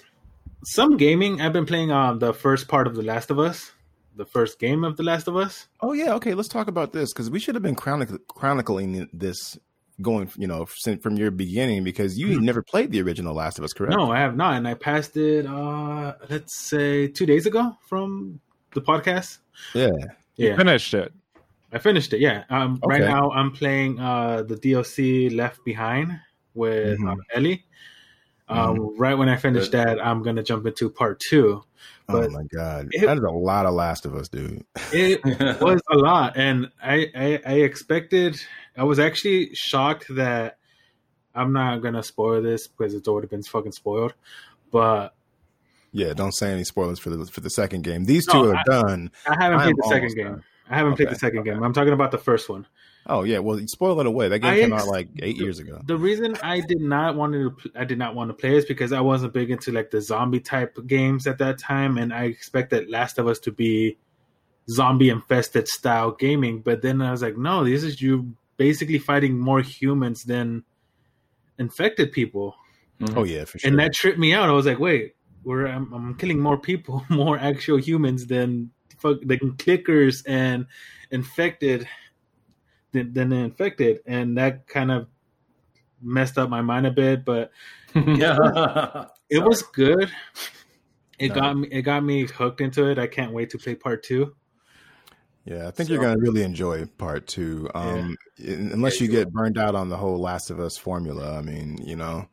some 0.65 0.97
gaming. 0.97 1.41
I've 1.41 1.53
been 1.53 1.67
playing 1.67 1.91
um 1.91 2.19
the 2.19 2.33
first 2.35 2.69
part 2.69 2.87
of 2.87 2.95
The 2.95 3.03
Last 3.03 3.31
of 3.31 3.39
Us, 3.39 3.73
the 4.17 4.27
first 4.27 4.59
game 4.59 4.85
of 4.85 4.97
The 4.97 5.03
Last 5.03 5.29
of 5.29 5.37
Us. 5.37 5.69
Oh 5.81 5.93
yeah, 5.93 6.15
okay. 6.15 6.35
Let's 6.35 6.49
talk 6.49 6.69
about 6.69 6.93
this 6.93 7.13
because 7.13 7.31
we 7.31 7.39
should 7.39 7.55
have 7.55 7.63
been 7.63 7.75
chronic- 7.75 8.27
chronicling 8.29 9.09
this 9.13 9.59
going, 10.01 10.31
you 10.37 10.47
know, 10.47 10.67
sin- 10.77 10.99
from 11.01 11.17
your 11.17 11.31
beginning 11.31 11.83
because 11.83 12.19
you 12.19 12.41
never 12.41 12.63
played 12.63 12.93
the 12.93 13.03
original 13.03 13.35
Last 13.35 13.59
of 13.59 13.65
Us, 13.65 13.73
correct? 13.73 13.97
No, 13.97 14.13
I 14.13 14.19
have 14.21 14.37
not, 14.37 14.55
and 14.55 14.69
I 14.69 14.75
passed 14.75 15.17
it. 15.17 15.47
uh 15.47 16.15
Let's 16.29 16.57
say 16.57 17.09
two 17.09 17.27
days 17.27 17.47
ago 17.47 17.77
from 17.89 18.41
the 18.75 18.81
podcast. 18.81 19.39
Yeah. 19.75 19.89
Yeah, 20.37 20.57
finished 20.57 20.95
it. 20.95 21.13
I 21.73 21.79
finished 21.79 22.13
it. 22.13 22.21
Yeah. 22.21 22.45
Um, 22.49 22.79
right 22.87 23.01
now 23.01 23.31
I'm 23.31 23.51
playing 23.51 23.99
uh 23.99 24.43
the 24.43 24.55
DLC 24.57 25.35
Left 25.35 25.65
Behind 25.65 26.13
with 26.55 26.99
Mhm. 27.01 27.11
um, 27.13 27.21
Ellie. 27.35 27.65
Um, 28.49 28.97
Right 28.99 29.15
when 29.15 29.29
I 29.29 29.37
finish 29.37 29.69
that, 29.71 30.05
I'm 30.05 30.23
gonna 30.23 30.43
jump 30.43 30.67
into 30.67 30.89
part 30.91 31.21
two. 31.21 31.63
oh 32.09 32.13
But 32.21 32.31
my 32.33 32.43
god, 32.53 32.89
it- 32.93 33.05
that 33.07 33.19
is 33.19 33.23
a 33.25 33.31
lot 33.31 33.67
of 33.67 33.75
Last 33.75 34.07
of 34.07 34.15
Us, 34.15 34.29
dude. 34.29 34.65
It 34.93 35.23
was 35.61 35.81
a 35.91 35.97
lot, 35.97 36.37
and 36.37 36.71
I, 36.83 37.07
I 37.15 37.41
I 37.47 37.53
expected. 37.61 38.41
I 38.77 38.85
was 38.85 38.99
actually 38.99 39.55
shocked 39.55 40.07
that 40.17 40.59
I'm 41.35 41.53
not 41.53 41.83
gonna 41.83 42.03
spoil 42.03 42.41
this 42.43 42.67
because 42.67 42.95
it's 42.95 43.07
already 43.09 43.29
been 43.29 43.43
fucking 43.43 43.73
spoiled. 43.73 44.15
But 44.73 45.15
Yeah, 45.93 46.13
don't 46.15 46.33
say 46.33 46.53
any 46.53 46.65
spoilers 46.65 46.99
for 46.99 47.11
the 47.11 47.27
for 47.27 47.41
the 47.41 47.51
second 47.51 47.83
game. 47.85 48.05
These 48.05 48.27
two 48.27 48.51
are 48.51 48.57
I- 48.57 48.63
done. 48.65 49.11
I 49.27 49.37
haven't 49.43 49.59
I'm 49.61 49.65
played 49.65 49.77
the 49.77 49.89
second 49.89 50.15
game. 50.15 50.27
done. 50.27 50.45
I 50.71 50.77
haven't 50.77 50.97
played 50.97 51.11
the 51.11 51.15
second 51.17 51.39
okay. 51.41 51.51
game. 51.51 51.63
I'm 51.63 51.73
talking 51.73 51.93
about 51.95 52.11
the 52.11 52.19
first 52.19 52.49
one. 52.49 52.67
Oh 53.09 53.25
yeah, 53.25 53.39
well, 53.39 53.59
spoil 53.67 53.99
it 54.01 54.07
away. 54.07 54.29
That 54.29 54.41
game 54.41 54.51
I 54.51 54.57
came 54.61 54.73
ex- 54.75 54.83
out 54.83 54.89
like 54.89 55.09
eight 55.21 55.39
years 55.39 55.59
ago. 55.59 55.81
The 55.87 55.97
reason 55.97 56.37
I 56.43 56.61
did 56.61 56.81
not 56.81 57.17
want 57.17 57.33
to, 57.33 57.57
I 57.75 57.85
did 57.85 57.97
not 57.97 58.15
want 58.15 58.29
to 58.29 58.35
play 58.35 58.57
is 58.57 58.67
because 58.67 58.93
I 58.93 59.01
wasn't 59.01 59.33
big 59.33 59.51
into 59.51 59.73
like 59.73 59.91
the 59.91 60.03
zombie 60.03 60.41
type 60.41 60.79
games 60.87 61.27
at 61.27 61.39
that 61.39 61.59
time, 61.59 61.97
and 61.97 62.13
I 62.13 62.25
expected 62.25 62.91
Last 62.91 63.19
of 63.19 63.27
Us 63.27 63.39
to 63.41 63.53
be 63.53 63.97
zombie 64.69 65.09
infested 65.09 65.69
style 65.69 66.11
gaming. 66.11 66.61
But 66.61 66.83
then 66.83 67.01
I 67.01 67.11
was 67.11 67.23
like, 67.23 67.39
no, 67.39 67.65
this 67.65 67.83
is 67.83 68.03
you 68.03 68.35
basically 68.59 68.99
fighting 68.99 69.39
more 69.39 69.63
humans 69.63 70.25
than 70.25 70.65
infected 71.59 72.13
people, 72.13 72.57
mm-hmm. 73.01 73.19
Oh 73.19 73.25
yeah, 73.25 73.47
for 73.47 73.59
sure. 73.59 73.71
and 73.71 73.79
that 73.79 73.95
tripped 73.95 74.19
me 74.19 74.35
out. 74.35 74.51
I 74.51 74.53
was 74.53 74.67
like, 74.67 74.79
wait, 74.79 75.15
we're 75.45 75.67
I'm, 75.67 75.91
I'm 75.95 76.15
killing 76.17 76.41
more 76.41 76.59
people, 76.59 77.07
more 77.09 77.39
actual 77.39 77.79
humans 77.79 78.27
than 78.27 78.71
fuck 78.99 79.17
than 79.23 79.39
clickers 79.53 80.23
and 80.27 80.67
infected 81.11 81.89
than, 82.93 83.13
than 83.13 83.29
the 83.31 83.37
infected, 83.37 84.01
and 84.07 84.37
that 84.39 84.67
kind 84.67 84.91
of 84.91 85.07
messed 86.01 86.39
up 86.39 86.49
my 86.49 86.63
mind 86.63 86.87
a 86.87 86.91
bit. 86.91 87.25
But 87.25 87.51
yeah. 87.95 88.37
it 89.31 89.43
was 89.43 89.63
good. 89.63 90.11
It 91.19 91.31
No. 91.31 91.35
got 91.35 91.57
me. 91.59 91.69
It 91.71 91.83
got 91.83 92.05
me 92.05 92.27
hooked 92.27 92.61
into 92.61 92.87
it. 92.91 92.99
I 92.99 93.07
can't 93.09 93.33
wait 93.33 93.51
to 93.51 93.59
play 93.59 93.75
part 93.75 94.03
two. 94.03 94.35
Yeah, 95.45 95.67
I 95.67 95.71
think 95.71 95.89
So- 95.89 95.95
you're 95.95 96.03
gonna 96.03 96.19
really 96.21 96.43
enjoy 96.43 96.85
part 96.99 97.27
two. 97.27 97.69
Um, 97.75 98.17
un- 98.47 98.71
unless 98.73 99.01
Yeah, 99.01 99.07
you 99.07 99.13
you 99.13 99.19
get 99.25 99.33
burned 99.33 99.59
out 99.59 99.75
on 99.75 99.89
the 99.89 99.97
whole 99.97 100.21
Last 100.21 100.51
of 100.51 100.61
Us 100.61 100.77
formula. 100.77 101.37
I 101.39 101.43
mean, 101.43 101.79
you 101.83 101.97
know, 101.97 102.29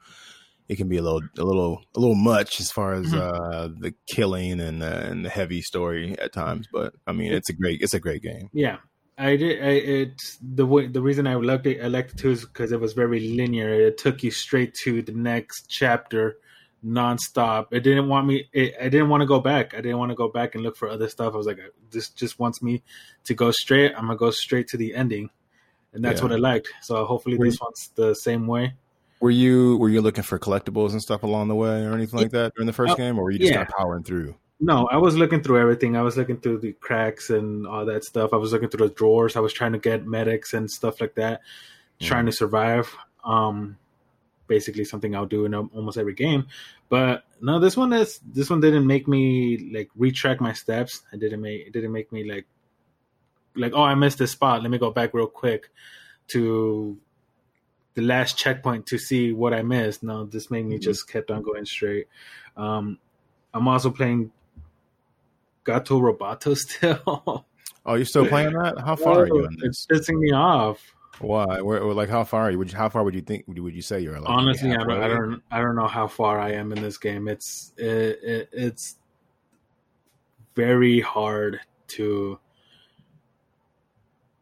it 0.67 0.75
can 0.75 0.89
be 0.89 0.97
a 0.97 1.01
little, 1.01 1.21
a 1.37 1.43
little, 1.43 1.81
a 1.95 1.99
little 1.99 2.15
much 2.15 2.59
as 2.59 2.71
far 2.71 2.93
as 2.93 3.07
Mhm. 3.07 3.19
uh, 3.19 3.69
the 3.79 3.93
killing 4.07 4.59
and 4.59 4.83
uh, 4.83 4.85
and 5.05 5.23
the 5.25 5.29
heavy 5.29 5.61
story 5.61 6.17
at 6.19 6.33
times. 6.33 6.67
But 6.71 6.93
I 7.07 7.13
mean, 7.13 7.31
it's 7.33 7.49
a 7.49 7.53
great, 7.53 7.81
it's 7.81 7.93
a 7.93 7.99
great 7.99 8.21
game. 8.21 8.49
Yeah, 8.53 8.77
I 9.17 9.37
did. 9.37 9.63
I, 9.63 9.69
it's 9.69 10.37
the 10.41 10.65
way 10.65 10.87
the 10.87 11.01
reason 11.01 11.25
I 11.25 11.35
liked 11.35 11.65
it. 11.67 11.81
I 11.81 11.87
liked 11.87 12.11
it 12.11 12.17
too 12.17 12.31
is 12.31 12.43
because 12.43 12.71
it 12.71 12.79
was 12.79 12.93
very 12.93 13.19
linear. 13.35 13.69
It 13.73 13.97
took 13.97 14.23
you 14.23 14.31
straight 14.31 14.73
to 14.83 15.01
the 15.01 15.13
next 15.13 15.67
chapter, 15.69 16.37
nonstop. 16.85 17.67
It 17.71 17.81
didn't 17.81 18.09
want 18.09 18.27
me. 18.27 18.49
It, 18.51 18.75
I 18.79 18.89
didn't 18.89 19.09
want 19.09 19.21
to 19.21 19.27
go 19.27 19.39
back. 19.39 19.73
I 19.73 19.77
didn't 19.81 19.99
want 19.99 20.11
to 20.11 20.15
go 20.15 20.27
back 20.27 20.55
and 20.55 20.63
look 20.63 20.75
for 20.75 20.89
other 20.89 21.07
stuff. 21.09 21.33
I 21.33 21.37
was 21.37 21.47
like, 21.47 21.59
this 21.91 22.09
just 22.09 22.39
wants 22.39 22.61
me 22.61 22.83
to 23.23 23.33
go 23.33 23.51
straight. 23.51 23.93
I'm 23.95 24.07
gonna 24.07 24.17
go 24.17 24.31
straight 24.31 24.67
to 24.69 24.77
the 24.77 24.93
ending, 24.95 25.29
and 25.93 26.03
that's 26.03 26.19
Yeah. 26.19 26.23
what 26.27 26.33
I 26.33 26.37
liked. 26.37 26.69
So 26.81 27.05
hopefully 27.05 27.37
Were 27.37 27.45
this 27.45 27.59
one's 27.59 27.91
the 27.95 28.13
same 28.15 28.47
way. 28.47 28.73
Were 29.21 29.31
you 29.31 29.77
were 29.77 29.89
you 29.89 30.01
looking 30.01 30.23
for 30.23 30.37
collectibles 30.37 30.91
and 30.91 31.01
stuff 31.01 31.23
along 31.23 31.47
the 31.47 31.55
way 31.55 31.85
or 31.85 31.93
anything 31.93 32.19
like 32.19 32.31
that 32.31 32.53
during 32.55 32.67
the 32.67 32.73
first 32.73 32.91
Uh, 32.91 32.95
game, 32.95 33.17
or 33.17 33.23
were 33.23 33.31
you 33.31 33.39
just 33.39 33.51
yeah. 33.51 33.59
kind 33.59 33.69
of 33.69 33.73
powering 33.75 34.03
through? 34.03 34.35
No, 34.59 34.87
I 34.87 34.97
was 34.97 35.15
looking 35.17 35.41
through 35.43 35.59
everything. 35.59 35.97
I 35.97 36.01
was 36.01 36.15
looking 36.15 36.37
through 36.39 36.59
the 36.59 36.71
cracks 36.73 37.29
and 37.29 37.67
all 37.67 37.85
that 37.85 38.05
stuff. 38.05 38.31
I 38.33 38.37
was 38.37 38.53
looking 38.53 38.69
through 38.69 38.87
the 38.87 38.93
drawers. 38.93 39.35
I 39.35 39.41
was 39.41 39.51
trying 39.53 39.73
to 39.73 39.79
get 39.79 40.07
medics 40.07 40.53
and 40.53 40.71
stuff 40.71 41.01
like 41.01 41.15
that, 41.15 41.41
trying 41.99 42.25
to 42.25 42.31
survive. 42.31 42.95
Um, 43.25 43.77
basically 44.47 44.85
something 44.85 45.15
I'll 45.15 45.25
do 45.25 45.45
in 45.45 45.53
almost 45.53 45.97
every 45.97 46.13
game. 46.13 46.47
But 46.87 47.25
no, 47.41 47.59
this 47.59 47.75
one 47.75 47.91
is 47.93 48.19
this 48.25 48.49
one 48.49 48.61
didn't 48.61 48.87
make 48.87 49.07
me 49.07 49.71
like 49.73 49.89
retrack 49.99 50.39
my 50.39 50.53
steps. 50.53 51.01
It 51.11 51.19
didn't 51.19 51.41
make 51.41 51.67
it 51.67 51.73
didn't 51.73 51.91
make 51.91 52.11
me 52.11 52.29
like 52.31 52.45
like 53.55 53.73
oh 53.75 53.83
I 53.83 53.95
missed 53.95 54.19
this 54.19 54.31
spot. 54.31 54.61
Let 54.61 54.69
me 54.71 54.77
go 54.77 54.91
back 54.91 55.13
real 55.13 55.27
quick 55.27 55.69
to 56.27 56.97
the 57.95 58.01
last 58.03 58.37
checkpoint 58.37 58.85
to 58.87 58.97
see 58.97 59.31
what 59.31 59.53
I 59.53 59.63
missed. 59.63 60.03
No, 60.03 60.25
this 60.25 60.51
made 60.51 60.65
me 60.65 60.77
Mhm. 60.77 60.81
just 60.81 61.09
kept 61.09 61.31
on 61.31 61.41
going 61.41 61.65
straight. 61.65 62.07
Um, 62.55 62.99
I'm 63.53 63.67
also 63.67 63.89
playing 63.89 64.31
Gato 65.65 65.99
Roboto 65.99 66.55
still. 66.55 67.45
Oh, 67.87 67.93
you're 67.93 68.05
still 68.05 68.25
playing 68.25 68.53
that? 68.53 68.79
How 68.79 68.95
far 68.95 69.19
are 69.19 69.27
you 69.27 69.45
in 69.45 69.57
this? 69.59 69.85
It's 69.91 70.09
pissing 70.09 70.17
me 70.17 70.31
off. 70.31 70.95
Why? 71.19 71.61
Where, 71.61 71.83
like, 71.93 72.09
how 72.09 72.23
far 72.23 72.41
are 72.41 72.51
you? 72.51 72.57
Would 72.57 72.71
you, 72.71 72.77
how 72.79 72.89
far 72.89 73.03
would 73.03 73.13
you 73.13 73.21
think? 73.21 73.45
Would 73.47 73.75
you 73.75 73.83
say 73.83 73.99
you're? 73.99 74.19
Like, 74.19 74.27
Honestly, 74.27 74.71
I 74.71 74.77
don't, 74.77 74.91
I 74.91 75.07
don't, 75.07 75.43
I 75.51 75.59
don't 75.59 75.75
know 75.75 75.85
how 75.85 76.07
far 76.07 76.39
I 76.39 76.53
am 76.53 76.71
in 76.71 76.81
this 76.81 76.97
game. 76.97 77.27
It's, 77.27 77.73
it, 77.77 78.19
it, 78.23 78.49
it's 78.51 78.95
very 80.55 80.99
hard 80.99 81.59
to. 81.89 82.39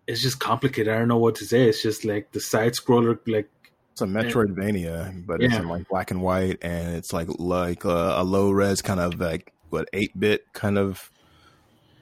It's 0.08 0.22
just 0.22 0.40
complicated. 0.40 0.94
I 0.94 1.00
don't 1.00 1.10
know 1.10 1.18
what 1.18 1.36
to 1.36 1.46
say. 1.46 1.68
It's 1.68 1.84
just 1.84 2.06
like 2.06 2.32
the 2.32 2.40
side 2.40 2.76
scroller, 2.76 3.20
like 3.28 3.50
It's 3.92 4.02
a 4.02 4.06
Metroidvania, 4.06 5.26
but 5.26 5.44
it's 5.44 5.54
in 5.54 5.68
like 5.68 5.90
black 5.90 6.12
and 6.12 6.22
white, 6.22 6.60
and 6.62 6.96
it's 6.96 7.12
like 7.12 7.28
like 7.40 7.86
uh, 7.86 8.14
a 8.16 8.24
low 8.24 8.52
res 8.52 8.82
kind 8.82 9.02
of 9.02 9.20
like 9.20 9.52
what 9.74 9.90
eight 9.94 10.18
bit 10.18 10.46
kind 10.54 10.78
of 10.78 11.12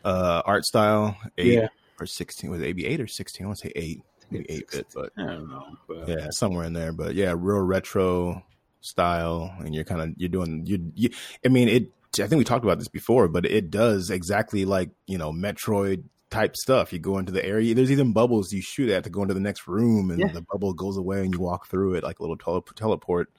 uh 0.04 0.42
art 0.46 0.66
style. 0.66 1.18
Eight 1.38 1.54
yeah, 1.54 1.68
or 2.00 2.06
sixteen 2.06 2.50
was 2.52 2.62
it 2.62 2.66
eight 2.78 3.02
or 3.02 3.08
sixteen? 3.08 3.46
I 3.46 3.48
want 3.48 3.60
to 3.60 3.68
say 3.68 3.74
eight, 3.76 4.04
maybe 4.30 4.46
eight 4.50 4.70
bit, 4.72 4.88
but 4.94 5.12
I 5.18 5.24
don't 5.26 5.50
know. 5.50 5.66
But 5.88 6.08
yeah, 6.08 6.28
somewhere 6.32 6.66
in 6.66 6.74
there. 6.74 6.92
But 6.92 7.16
yeah, 7.16 7.34
real 7.36 7.60
retro 7.62 8.44
style, 8.82 9.54
and 9.60 9.74
you're 9.74 9.84
kind 9.84 10.02
of 10.02 10.10
you're 10.18 10.30
doing 10.30 10.64
you, 10.66 10.92
you. 10.96 11.10
I 11.46 11.50
mean, 11.50 11.68
it. 11.70 11.92
I 12.20 12.28
think 12.28 12.40
we 12.40 12.44
talked 12.44 12.66
about 12.66 12.78
this 12.78 12.90
before, 12.90 13.28
but 13.30 13.46
it 13.46 13.72
does 13.72 14.10
exactly 14.10 14.66
like 14.66 14.90
you 15.08 15.18
know 15.18 15.32
Metroid 15.32 16.04
type 16.30 16.56
stuff. 16.58 16.92
You 16.92 17.00
go 17.00 17.18
into 17.18 17.32
the 17.32 17.46
area. 17.46 17.74
There's 17.76 17.92
even 17.92 18.12
bubbles 18.12 18.52
you 18.52 18.62
shoot 18.62 18.90
at 18.90 19.04
to 19.06 19.10
go 19.10 19.22
into 19.22 19.34
the 19.34 19.40
next 19.40 19.68
room, 19.68 20.12
and 20.12 20.20
Yeah. 20.20 20.32
the 20.34 20.42
bubble 20.42 20.74
goes 20.74 20.98
away, 20.98 21.22
and 21.24 21.34
you 21.34 21.40
walk 21.40 21.68
through 21.68 21.94
it 21.96 22.04
like 22.04 22.20
a 22.20 22.24
little 22.24 22.38
tele- 22.38 22.64
teleport 22.76 23.30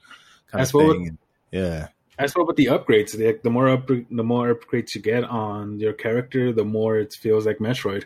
kind 0.47 0.59
That's 0.61 0.71
of 0.71 0.75
what 0.75 0.93
thing. 0.97 1.17
yeah, 1.51 1.89
As 2.19 2.35
well 2.35 2.45
with 2.45 2.57
the 2.57 2.67
upgrades, 2.67 3.11
the, 3.17 3.39
the 3.43 3.49
more 3.49 3.69
up, 3.69 3.87
the 3.87 4.23
more 4.23 4.53
upgrades 4.53 4.93
you 4.93 5.01
get 5.01 5.23
on 5.23 5.79
your 5.79 5.93
character, 5.93 6.53
the 6.53 6.63
more 6.63 6.97
it 6.97 7.13
feels 7.13 7.45
like 7.45 7.57
Metroid. 7.57 8.05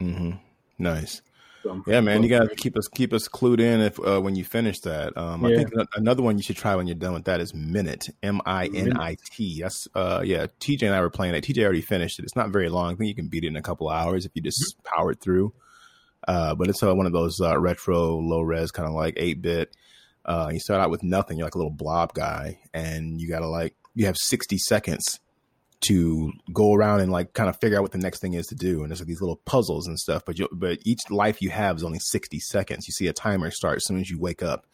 hmm 0.00 0.32
nice. 0.78 1.22
So, 1.62 1.82
Yeah, 1.86 2.00
man, 2.00 2.22
you 2.22 2.28
gotta 2.28 2.54
keep 2.54 2.76
us 2.76 2.86
keep 2.86 3.12
us 3.12 3.28
clued 3.28 3.60
in 3.60 3.80
if 3.80 3.98
uh, 3.98 4.20
when 4.20 4.36
you 4.36 4.44
finish 4.44 4.80
that. 4.80 5.16
Um, 5.16 5.44
I 5.44 5.54
think 5.56 5.70
another 5.96 6.22
one 6.22 6.36
you 6.36 6.42
should 6.42 6.56
try 6.56 6.74
when 6.76 6.86
you're 6.86 6.94
done 6.94 7.14
with 7.14 7.24
that 7.24 7.40
is 7.40 7.54
Minit, 7.54 8.08
M 8.22 8.40
I 8.44 8.66
N 8.66 8.92
I 8.96 9.16
T. 9.32 9.62
That's 9.62 9.88
uh, 9.94 10.22
yeah. 10.24 10.46
TJ 10.60 10.82
and 10.82 10.94
I 10.94 11.00
were 11.00 11.10
playing 11.10 11.34
it. 11.34 11.42
TJ 11.44 11.64
already 11.64 11.80
finished 11.80 12.18
it. 12.18 12.24
It's 12.24 12.36
not 12.36 12.50
very 12.50 12.68
long. 12.68 12.92
I 12.92 12.96
think 12.96 13.08
you 13.08 13.14
can 13.14 13.28
beat 13.28 13.44
it 13.44 13.48
in 13.48 13.56
a 13.56 13.62
couple 13.62 13.88
hours 13.88 14.26
if 14.26 14.32
you 14.34 14.42
just 14.42 14.60
Mm-hmm. 14.76 14.96
power 14.96 15.12
it 15.12 15.20
through. 15.20 15.54
Uh, 16.28 16.54
but 16.54 16.68
it's 16.68 16.82
uh, 16.82 16.94
one 16.94 17.06
of 17.06 17.12
those 17.12 17.40
uh, 17.40 17.58
retro, 17.58 18.16
low 18.18 18.42
res, 18.42 18.70
kind 18.70 18.86
of 18.88 18.94
like 18.94 19.14
eight 19.16 19.40
bit. 19.40 19.74
Uh, 20.26 20.50
you 20.52 20.58
start 20.58 20.80
out 20.80 20.90
with 20.90 21.02
nothing. 21.04 21.38
You're 21.38 21.46
like 21.46 21.54
a 21.54 21.58
little 21.58 21.70
blob 21.72 22.12
guy, 22.12 22.58
and 22.74 23.20
you 23.20 23.28
gotta 23.28 23.46
like 23.48 23.74
you 23.94 24.06
have 24.06 24.16
60 24.18 24.58
seconds 24.58 25.20
to 25.82 26.32
go 26.52 26.74
around 26.74 27.00
and 27.00 27.12
like 27.12 27.32
kind 27.34 27.48
of 27.48 27.58
figure 27.60 27.76
out 27.78 27.82
what 27.82 27.92
the 27.92 27.98
next 27.98 28.20
thing 28.20 28.34
is 28.34 28.46
to 28.46 28.54
do. 28.54 28.80
And 28.82 28.90
there's 28.90 29.00
like 29.00 29.06
these 29.08 29.20
little 29.20 29.40
puzzles 29.44 29.86
and 29.86 29.98
stuff. 29.98 30.22
But 30.26 30.38
you, 30.38 30.48
but 30.50 30.78
each 30.84 31.00
life 31.10 31.40
you 31.40 31.50
have 31.50 31.76
is 31.76 31.84
only 31.84 31.98
60 32.00 32.40
seconds. 32.40 32.88
You 32.88 32.92
see 32.92 33.06
a 33.06 33.12
timer 33.12 33.50
start 33.50 33.76
as 33.76 33.86
soon 33.86 34.00
as 34.00 34.10
you 34.10 34.18
wake 34.18 34.42
up, 34.42 34.66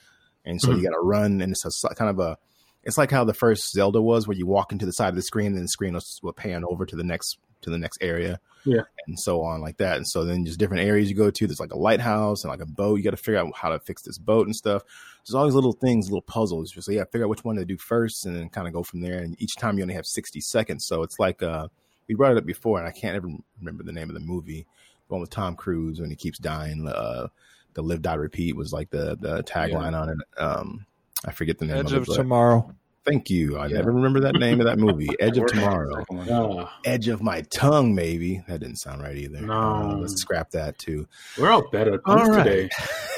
and 0.44 0.60
so 0.60 0.68
Mhm. 0.68 0.76
you 0.78 0.82
got 0.84 0.90
to 0.94 1.00
run. 1.02 1.40
And 1.42 1.52
it's 1.52 1.64
a 1.84 1.94
kind 1.94 2.10
of 2.10 2.18
a 2.18 2.38
it's 2.84 2.98
like 2.98 3.10
how 3.12 3.22
the 3.24 3.34
first 3.34 3.70
Zelda 3.72 4.00
was, 4.02 4.26
where 4.26 4.36
you 4.36 4.46
walk 4.46 4.72
into 4.72 4.86
the 4.86 4.92
side 4.92 5.10
of 5.10 5.14
the 5.16 5.22
screen, 5.22 5.54
and 5.54 5.62
the 5.64 5.68
screen 5.68 5.92
will, 5.94 6.00
will 6.22 6.32
pan 6.32 6.64
over 6.64 6.84
to 6.86 6.96
the 6.96 7.04
next 7.04 7.38
to 7.62 7.70
the 7.70 7.78
next 7.78 7.98
area, 8.00 8.38
Yeah. 8.64 8.82
and 9.06 9.18
so 9.18 9.42
on 9.42 9.60
like 9.60 9.78
that. 9.78 9.96
And 9.96 10.06
so 10.06 10.24
then 10.24 10.44
just 10.44 10.58
different 10.58 10.84
areas 10.86 11.08
you 11.10 11.16
go 11.16 11.30
to. 11.30 11.46
There's 11.46 11.60
like 11.60 11.72
a 11.72 11.78
lighthouse 11.78 12.44
and 12.44 12.50
like 12.50 12.60
a 12.60 12.66
boat. 12.66 12.96
You 12.98 13.02
got 13.04 13.10
to 13.10 13.16
figure 13.16 13.38
out 13.38 13.52
how 13.56 13.70
to 13.70 13.78
fix 13.80 14.02
this 14.02 14.18
boat 14.18 14.46
and 14.46 14.54
stuff. 14.54 14.82
There's 15.26 15.34
all 15.34 15.44
these 15.44 15.54
little 15.54 15.72
things, 15.72 16.06
little 16.08 16.22
puzzles. 16.22 16.74
So 16.78 16.92
yeah, 16.92 17.04
figure 17.04 17.24
out 17.24 17.30
which 17.30 17.44
one 17.44 17.56
to 17.56 17.64
do 17.64 17.76
first, 17.78 18.26
and 18.26 18.36
then 18.36 18.48
kind 18.48 18.66
of 18.66 18.72
go 18.74 18.82
from 18.82 19.00
there. 19.00 19.18
And 19.18 19.40
each 19.40 19.56
time 19.56 19.78
you 19.78 19.82
only 19.84 19.94
have 19.94 20.06
60 20.06 20.40
seconds, 20.40 20.84
so 20.86 21.02
it's 21.02 21.18
like 21.18 21.42
uh, 21.42 21.68
we 22.08 22.14
brought 22.14 22.32
it 22.32 22.38
up 22.38 22.46
before, 22.46 22.78
and 22.78 22.86
I 22.88 22.90
can't 22.92 23.16
ever 23.16 23.28
remember 23.60 23.84
the 23.84 23.92
name 23.92 24.08
of 24.10 24.14
the 24.14 24.20
movie. 24.20 24.66
The 25.08 25.14
one 25.14 25.20
with 25.20 25.30
Tom 25.30 25.56
Cruise 25.56 26.00
when 26.00 26.10
he 26.10 26.16
keeps 26.16 26.38
dying. 26.38 26.86
Uh, 26.88 27.28
the 27.74 27.82
live 27.82 28.02
die 28.02 28.14
repeat 28.14 28.56
was 28.56 28.72
like 28.72 28.90
the 28.90 29.16
the 29.20 29.42
tagline 29.44 29.98
on 29.98 30.08
it. 30.10 30.18
Um, 30.38 30.86
I 31.24 31.30
forget 31.32 31.58
the 31.58 31.66
name 31.66 31.76
Edge 31.76 31.92
of 31.92 32.02
of 32.02 32.08
it. 32.08 32.14
Tomorrow. 32.16 32.74
Thank 33.04 33.30
you. 33.30 33.56
I 33.58 33.66
Yeah. 33.66 33.78
never 33.78 33.92
remember 33.92 34.20
that 34.20 34.34
name 34.36 34.60
of 34.60 34.66
that 34.66 34.78
movie. 34.78 35.08
Edge 35.20 35.36
of 35.36 35.42
Working 35.42 35.58
on 35.60 35.64
the 35.64 35.70
Tomorrow. 35.70 35.98
second 35.98 36.16
one. 36.48 36.58
Uh, 36.64 36.68
Edge 36.84 37.08
of 37.08 37.22
my 37.22 37.42
tongue, 37.52 37.94
maybe. 37.94 38.42
That 38.46 38.60
didn't 38.60 38.76
sound 38.76 39.02
right 39.02 39.16
either. 39.16 39.40
No. 39.40 39.52
Uh, 39.52 39.96
let's 39.96 40.14
scrap 40.20 40.50
that 40.52 40.78
too. 40.78 41.08
we're 41.38 41.50
all 41.50 41.68
better 41.70 41.94
at 41.94 42.00
All 42.04 42.32
today. 42.32 42.68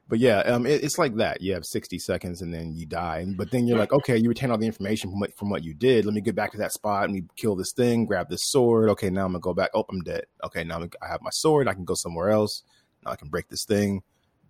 but 0.09 0.19
yeah, 0.19 0.39
um, 0.39 0.65
it, 0.65 0.83
it's 0.83 0.97
like 0.97 1.15
that. 1.15 1.41
You 1.41 1.53
have 1.53 1.65
60 1.65 1.97
seconds 1.99 2.41
and 2.41 2.53
then 2.53 2.73
you 2.75 2.85
die. 2.85 3.25
But 3.35 3.51
then 3.51 3.67
you're 3.67 3.77
like, 3.77 3.91
okay, 3.93 4.17
you 4.17 4.29
retain 4.29 4.51
all 4.51 4.57
the 4.57 4.65
information 4.65 5.09
from 5.09 5.19
what, 5.19 5.35
from 5.37 5.49
what 5.49 5.63
you 5.63 5.73
did. 5.73 6.05
Let 6.05 6.13
me 6.13 6.21
get 6.21 6.35
back 6.35 6.51
to 6.51 6.57
that 6.59 6.71
spot 6.71 7.05
and 7.05 7.13
we 7.13 7.23
kill 7.35 7.55
this 7.55 7.73
thing, 7.73 8.05
grab 8.05 8.29
this 8.29 8.49
sword. 8.51 8.89
Okay, 8.91 9.09
now 9.09 9.25
I'm 9.25 9.31
going 9.31 9.41
to 9.41 9.43
go 9.43 9.53
back. 9.53 9.71
Oh, 9.73 9.85
I'm 9.89 10.01
dead. 10.01 10.23
Okay, 10.43 10.63
now 10.63 10.77
I'm, 10.77 10.89
I 11.01 11.07
have 11.07 11.21
my 11.21 11.31
sword. 11.31 11.67
I 11.67 11.73
can 11.73 11.85
go 11.85 11.95
somewhere 11.95 12.29
else. 12.29 12.63
Now 13.05 13.11
I 13.11 13.15
can 13.15 13.29
break 13.29 13.49
this 13.49 13.65
thing 13.65 14.03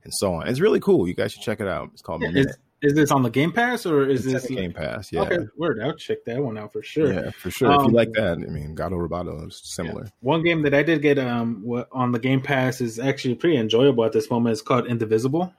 and 0.03 0.13
so 0.13 0.33
on. 0.35 0.47
It's 0.47 0.59
really 0.59 0.79
cool. 0.79 1.07
You 1.07 1.13
guys 1.13 1.31
should 1.31 1.43
check 1.43 1.59
it 1.61 1.67
out. 1.67 1.89
It's 1.93 2.01
called 2.01 2.21
Yeah, 2.23 2.29
Minit. 2.31 2.57
Is, 2.83 2.91
is 2.91 2.93
this 2.95 3.11
on 3.11 3.23
the 3.23 3.29
Game 3.29 3.51
Pass 3.51 3.85
or 3.85 4.07
is 4.07 4.25
It's 4.25 4.43
this 4.43 4.47
Game 4.55 4.73
Pass. 4.73 5.11
Yeah. 5.11 5.21
Okay, 5.21 5.39
word. 5.57 5.79
I'll 5.81 5.95
check 5.95 6.23
that 6.25 6.41
one 6.43 6.57
out 6.57 6.73
for 6.73 6.83
sure. 6.83 7.11
Yeah, 7.13 7.31
for 7.31 7.49
sure. 7.49 7.71
if 7.71 7.79
you 7.79 7.85
Um, 7.87 7.91
like 7.93 8.11
that, 8.13 8.33
I 8.33 8.51
mean, 8.51 8.75
Gato 8.75 8.95
Roboto 8.97 9.47
is 9.47 9.59
similar. 9.63 10.07
One 10.21 10.43
game 10.43 10.61
that 10.63 10.73
I 10.73 10.83
did 10.83 11.01
get 11.01 11.17
um 11.17 11.65
on 11.91 12.11
the 12.11 12.19
Game 12.19 12.41
Pass 12.41 12.81
is 12.81 12.99
actually 12.99 13.35
pretty 13.35 13.57
enjoyable 13.57 14.03
at 14.05 14.11
this 14.11 14.29
moment. 14.29 14.53
It's 14.53 14.61
called 14.61 14.85
Indivisible. 14.87 15.53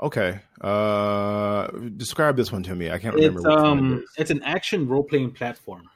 Okay. 0.00 0.38
Uh, 0.60 1.66
describe 1.96 2.36
this 2.36 2.52
one 2.52 2.62
to 2.62 2.74
me. 2.74 2.90
I 2.90 2.98
can't 2.98 3.14
remember. 3.14 3.40
It's 3.40 3.46
which 3.46 3.54
one 3.56 3.66
it 3.66 3.70
um, 3.70 4.04
it's 4.16 4.30
an 4.30 4.42
action 4.44 4.86
role 4.86 5.02
playing 5.02 5.32
platform. 5.32 5.88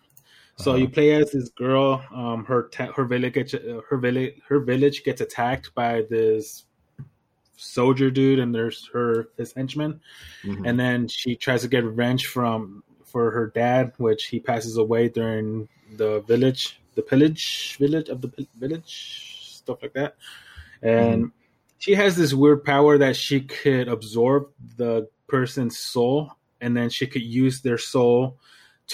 So 0.57 0.73
Uh-huh. 0.73 0.81
you 0.81 0.89
play 0.89 1.13
as 1.13 1.31
this 1.31 1.49
girl. 1.51 2.05
Um, 2.13 2.45
her 2.45 2.69
ta- 2.69 2.93
her 2.93 3.05
village 3.05 3.35
gets, 3.35 3.55
uh, 3.55 3.81
her 3.89 3.97
village 3.97 4.35
her 4.49 4.61
village 4.61 5.03
gets 5.05 5.21
attacked 5.21 5.75
by 5.75 6.03
this 6.11 6.65
soldier 7.63 8.11
dude, 8.11 8.39
and 8.39 8.55
there's 8.55 8.89
her 8.93 9.29
his 9.37 9.53
henchman, 9.53 10.01
Mhm. 10.45 10.69
and 10.69 10.79
then 10.81 11.09
she 11.09 11.37
tries 11.37 11.63
to 11.63 11.69
get 11.69 11.85
revenge 11.85 12.27
from 12.27 12.83
for 13.05 13.31
her 13.31 13.47
dad, 13.55 13.93
which 13.99 14.27
he 14.27 14.41
passes 14.41 14.77
away 14.77 15.09
during 15.09 15.69
the 15.97 16.21
village, 16.21 16.81
the 16.95 17.03
pillage 17.03 17.77
village 17.79 18.09
of 18.09 18.21
the 18.23 18.31
village, 18.57 19.55
stuff 19.55 19.83
like 19.83 19.93
that, 19.95 20.17
and. 20.83 21.33
She 21.79 21.95
has 21.95 22.15
this 22.15 22.33
weird 22.33 22.63
power 22.63 22.97
that 22.99 23.17
she 23.17 23.41
could 23.41 23.89
absorb 23.89 24.51
the 24.77 25.09
person's 25.27 25.81
soul, 25.81 26.31
and 26.61 26.77
then 26.77 26.91
she 26.91 27.09
could 27.09 27.23
use 27.23 27.63
their 27.63 27.77
soul 27.77 28.39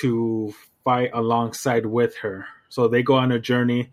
to 0.00 0.54
fight 0.84 1.10
alongside 1.12 1.84
with 1.84 2.16
her. 2.16 2.46
So 2.70 2.88
they 2.88 3.02
go 3.02 3.16
on 3.16 3.30
a 3.30 3.38
journey 3.38 3.92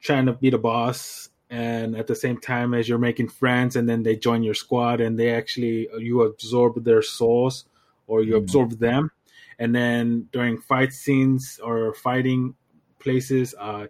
trying 0.00 0.24
to 0.24 0.32
beat 0.32 0.54
a 0.54 0.58
boss 0.58 1.28
and 1.52 1.94
at 1.96 2.06
the 2.06 2.14
same 2.16 2.38
time 2.40 2.72
as 2.72 2.88
you're 2.88 3.06
making 3.10 3.28
friends 3.28 3.76
and 3.76 3.86
then 3.86 4.02
they 4.02 4.16
join 4.16 4.42
your 4.42 4.54
squad 4.54 5.00
and 5.02 5.18
they 5.18 5.30
actually 5.30 5.86
you 5.98 6.22
absorb 6.22 6.82
their 6.82 7.02
souls 7.02 7.66
or 8.06 8.22
you 8.22 8.32
Mhm. 8.34 8.38
absorb 8.42 8.70
them 8.78 9.10
and 9.58 9.74
then 9.74 10.28
during 10.32 10.56
fight 10.58 10.92
scenes 10.94 11.60
or 11.62 11.92
fighting 11.92 12.54
places 12.98 13.54
uh 13.60 13.86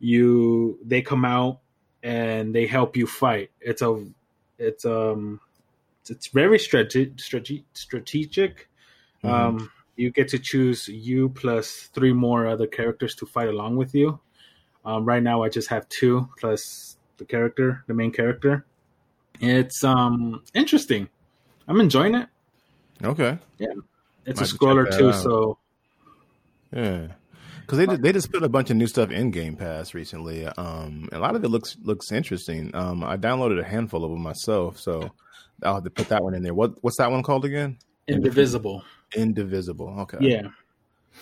you 0.00 0.78
they 0.84 1.02
come 1.02 1.24
out 1.24 1.60
and 2.02 2.54
they 2.54 2.66
help 2.66 2.96
you 2.96 3.06
fight 3.06 3.50
it's 3.60 3.82
a 3.82 3.92
it's 4.58 4.84
um 4.84 5.40
it's 6.08 6.28
very 6.28 6.58
strate- 6.58 7.20
strate- 7.20 7.64
strategic 7.74 8.68
Mhm. 9.22 9.30
um, 9.30 9.70
you 9.96 10.10
get 10.10 10.28
to 10.28 10.38
choose 10.38 10.88
you 10.88 11.28
plus 11.28 11.90
three 11.94 12.12
more 12.12 12.46
other 12.46 12.66
characters 12.66 13.14
to 13.14 13.24
fight 13.26 13.48
along 13.48 13.76
with 13.76 13.94
you. 13.94 14.18
Um, 14.84 15.04
right 15.04 15.22
now, 15.22 15.42
I 15.42 15.48
just 15.48 15.68
have 15.68 15.88
two 15.88 16.28
plus 16.38 16.96
the 17.16 17.24
character, 17.24 17.82
the 17.86 17.94
main 17.94 18.12
character. 18.12 18.64
It's 19.40 19.82
um 19.82 20.42
interesting. 20.54 21.08
I'm 21.66 21.80
enjoying 21.80 22.14
it. 22.14 22.28
okay. 23.02 23.38
Yeah, 23.58 23.68
it's 24.26 24.40
Might 24.40 24.50
a 24.50 24.54
scroller 24.54 24.98
too, 24.98 25.08
out. 25.08 25.22
so 25.22 25.58
Yeah, 26.72 27.08
because 27.62 27.78
they 27.78 27.86
they 27.96 28.12
just 28.12 28.30
put 28.30 28.42
a 28.42 28.48
bunch 28.48 28.70
of 28.70 28.76
new 28.76 28.86
stuff 28.86 29.10
in 29.10 29.30
Game 29.30 29.56
Pass 29.56 29.94
recently. 29.94 30.46
Um, 30.46 31.08
a 31.12 31.18
lot 31.18 31.34
of 31.36 31.44
it 31.44 31.48
looks 31.48 31.76
looks 31.82 32.12
interesting. 32.12 32.74
Um, 32.74 33.02
I 33.02 33.16
downloaded 33.16 33.60
a 33.60 33.64
handful 33.64 34.04
of 34.04 34.10
them 34.10 34.22
myself, 34.22 34.78
so 34.78 35.10
I'll 35.62 35.76
have 35.76 35.84
to 35.84 35.90
put 35.90 36.08
that 36.08 36.22
one 36.22 36.34
in 36.34 36.42
there. 36.42 36.54
What 36.54 36.74
what's 36.82 36.98
that 36.98 37.10
one 37.10 37.22
called 37.22 37.44
again? 37.44 37.78
indivisible. 38.06 38.82
Indivisible. 39.16 40.00
Okay. 40.00 40.18
Yeah. 40.20 40.48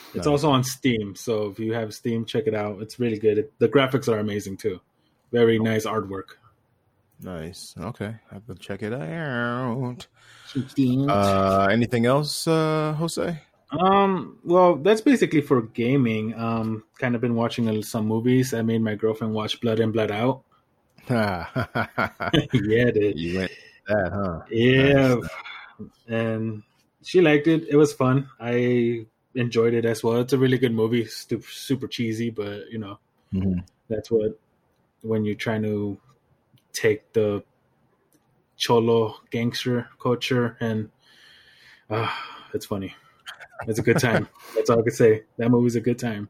It's 0.09 0.17
Nice. 0.17 0.27
also 0.27 0.51
on 0.51 0.65
Steam, 0.65 1.15
so 1.15 1.47
if 1.47 1.59
you 1.59 1.73
have 1.75 1.93
Steam, 1.95 2.25
check 2.25 2.45
it 2.47 2.55
out. 2.55 2.81
It's 2.83 2.99
really 2.99 3.19
good. 3.19 3.39
It, 3.39 3.53
the 3.59 3.69
graphics 3.69 4.09
are 4.13 4.19
amazing 4.19 4.57
too. 4.57 4.81
Very 5.33 5.59
nice 5.59 5.87
artwork. 5.87 6.37
Nice. 7.21 7.75
Okay, 7.79 8.15
I 8.31 8.35
have 8.35 8.47
to 8.47 8.55
check 8.55 8.83
it 8.83 8.93
out. 8.93 10.07
Uh, 11.09 11.69
anything 11.71 12.05
else, 12.07 12.47
uh, 12.47 12.93
Jose? 12.99 13.39
Um, 13.71 14.39
well, 14.45 14.77
that's 14.77 15.01
basically 15.01 15.41
for 15.41 15.63
gaming. 15.63 16.35
Um, 16.35 16.85
kind 16.99 17.15
of 17.15 17.21
been 17.21 17.35
watching 17.35 17.83
some 17.83 18.07
movies. 18.07 18.53
I 18.53 18.61
made 18.63 18.83
my 18.83 18.95
girlfriend 18.97 19.33
watch 19.33 19.61
Blood 19.61 19.81
In 19.81 19.93
Blood 19.93 20.11
Out. 20.11 20.43
yeah, 21.09 22.91
dude. 22.91 23.19
you 23.19 23.39
went 23.39 23.51
that, 23.89 24.11
huh? 24.13 24.41
Yeah, 24.51 25.15
Nice. 25.17 25.91
and 26.09 26.63
she 27.03 27.21
liked 27.21 27.47
it. 27.47 27.67
It 27.69 27.77
was 27.77 27.93
fun. 27.93 28.29
I 28.39 29.07
enjoyed 29.35 29.75
it 29.75 29.85
as 29.85 30.03
well. 30.05 30.21
It's 30.21 30.33
a 30.33 30.39
really 30.39 30.59
good 30.59 30.73
movie. 30.75 31.05
Super, 31.07 31.47
super 31.49 31.87
cheesy, 31.89 32.31
but 32.31 32.71
you 32.71 32.79
know 32.79 32.99
Mhm. 33.33 33.65
that's 33.89 34.11
what 34.11 34.39
when 35.03 35.25
you're 35.25 35.35
trying 35.35 35.63
to 35.63 35.99
take 36.73 37.13
the 37.13 37.43
cholo 38.57 39.17
gangster 39.31 39.89
culture 40.01 40.57
and 40.61 40.91
uh, 41.91 42.09
it's 42.55 42.67
funny. 42.67 42.95
It's 43.67 43.79
a 43.79 43.83
good 43.83 43.99
time. 43.99 44.29
that's 44.55 44.71
all 44.71 44.81
I 44.81 44.83
could 44.83 44.93
say. 44.95 45.23
That 45.39 45.51
movie's 45.51 45.77
a 45.77 45.81
good 45.81 45.99
time. 45.99 46.29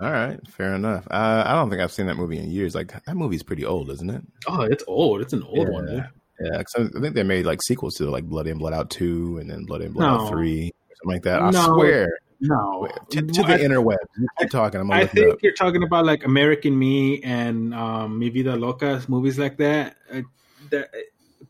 All 0.00 0.10
right, 0.12 0.38
fair 0.48 0.74
enough. 0.74 1.06
Uh, 1.10 1.42
I 1.46 1.54
don't 1.54 1.70
think 1.70 1.82
I've 1.82 1.92
seen 1.92 2.06
that 2.06 2.16
movie 2.16 2.38
in 2.38 2.50
years. 2.50 2.74
Like 2.74 2.92
that 3.04 3.16
movie's 3.16 3.42
pretty 3.42 3.64
old, 3.64 3.90
isn't 3.90 4.10
it? 4.10 4.22
Oh, 4.46 4.62
it's 4.62 4.84
old. 4.86 5.20
It's 5.20 5.32
an 5.32 5.42
old 5.42 5.66
Yeah. 5.68 5.72
one, 5.72 5.86
dude. 5.86 6.08
Yeah, 6.40 6.58
I 6.60 6.62
think 7.00 7.14
they 7.14 7.24
made 7.24 7.46
like 7.46 7.60
sequels 7.62 7.96
to 7.96 8.08
like 8.08 8.24
Blood 8.24 8.46
In, 8.46 8.58
Blood 8.58 8.72
Out 8.74 8.90
Two, 8.90 9.38
and 9.38 9.50
then 9.50 9.64
Blood 9.64 9.82
In, 9.82 9.92
Blood 9.92 10.06
No. 10.06 10.24
Out 10.26 10.28
Three, 10.30 10.72
something 10.90 11.14
like 11.16 11.22
that. 11.24 11.42
I 11.42 11.50
No. 11.50 11.64
swear 11.74 12.16
No, 12.40 12.88
to, 13.10 13.20
to 13.22 13.42
the 13.42 13.54
I, 13.54 13.58
interwebs. 13.58 13.96
You 14.18 14.28
keep 14.38 14.50
talking. 14.50 14.80
I'm 14.80 14.90
I 14.92 15.06
think 15.06 15.42
you're 15.42 15.54
talking 15.54 15.82
about 15.82 16.06
like 16.06 16.24
American 16.24 16.78
Me 16.78 17.20
and 17.22 17.74
um, 17.74 18.18
Mi 18.18 18.28
Vida 18.28 18.54
Loca 18.54 19.02
movies 19.08 19.38
like 19.38 19.56
that. 19.58 19.96
Uh, 20.12 20.22
that. 20.70 20.90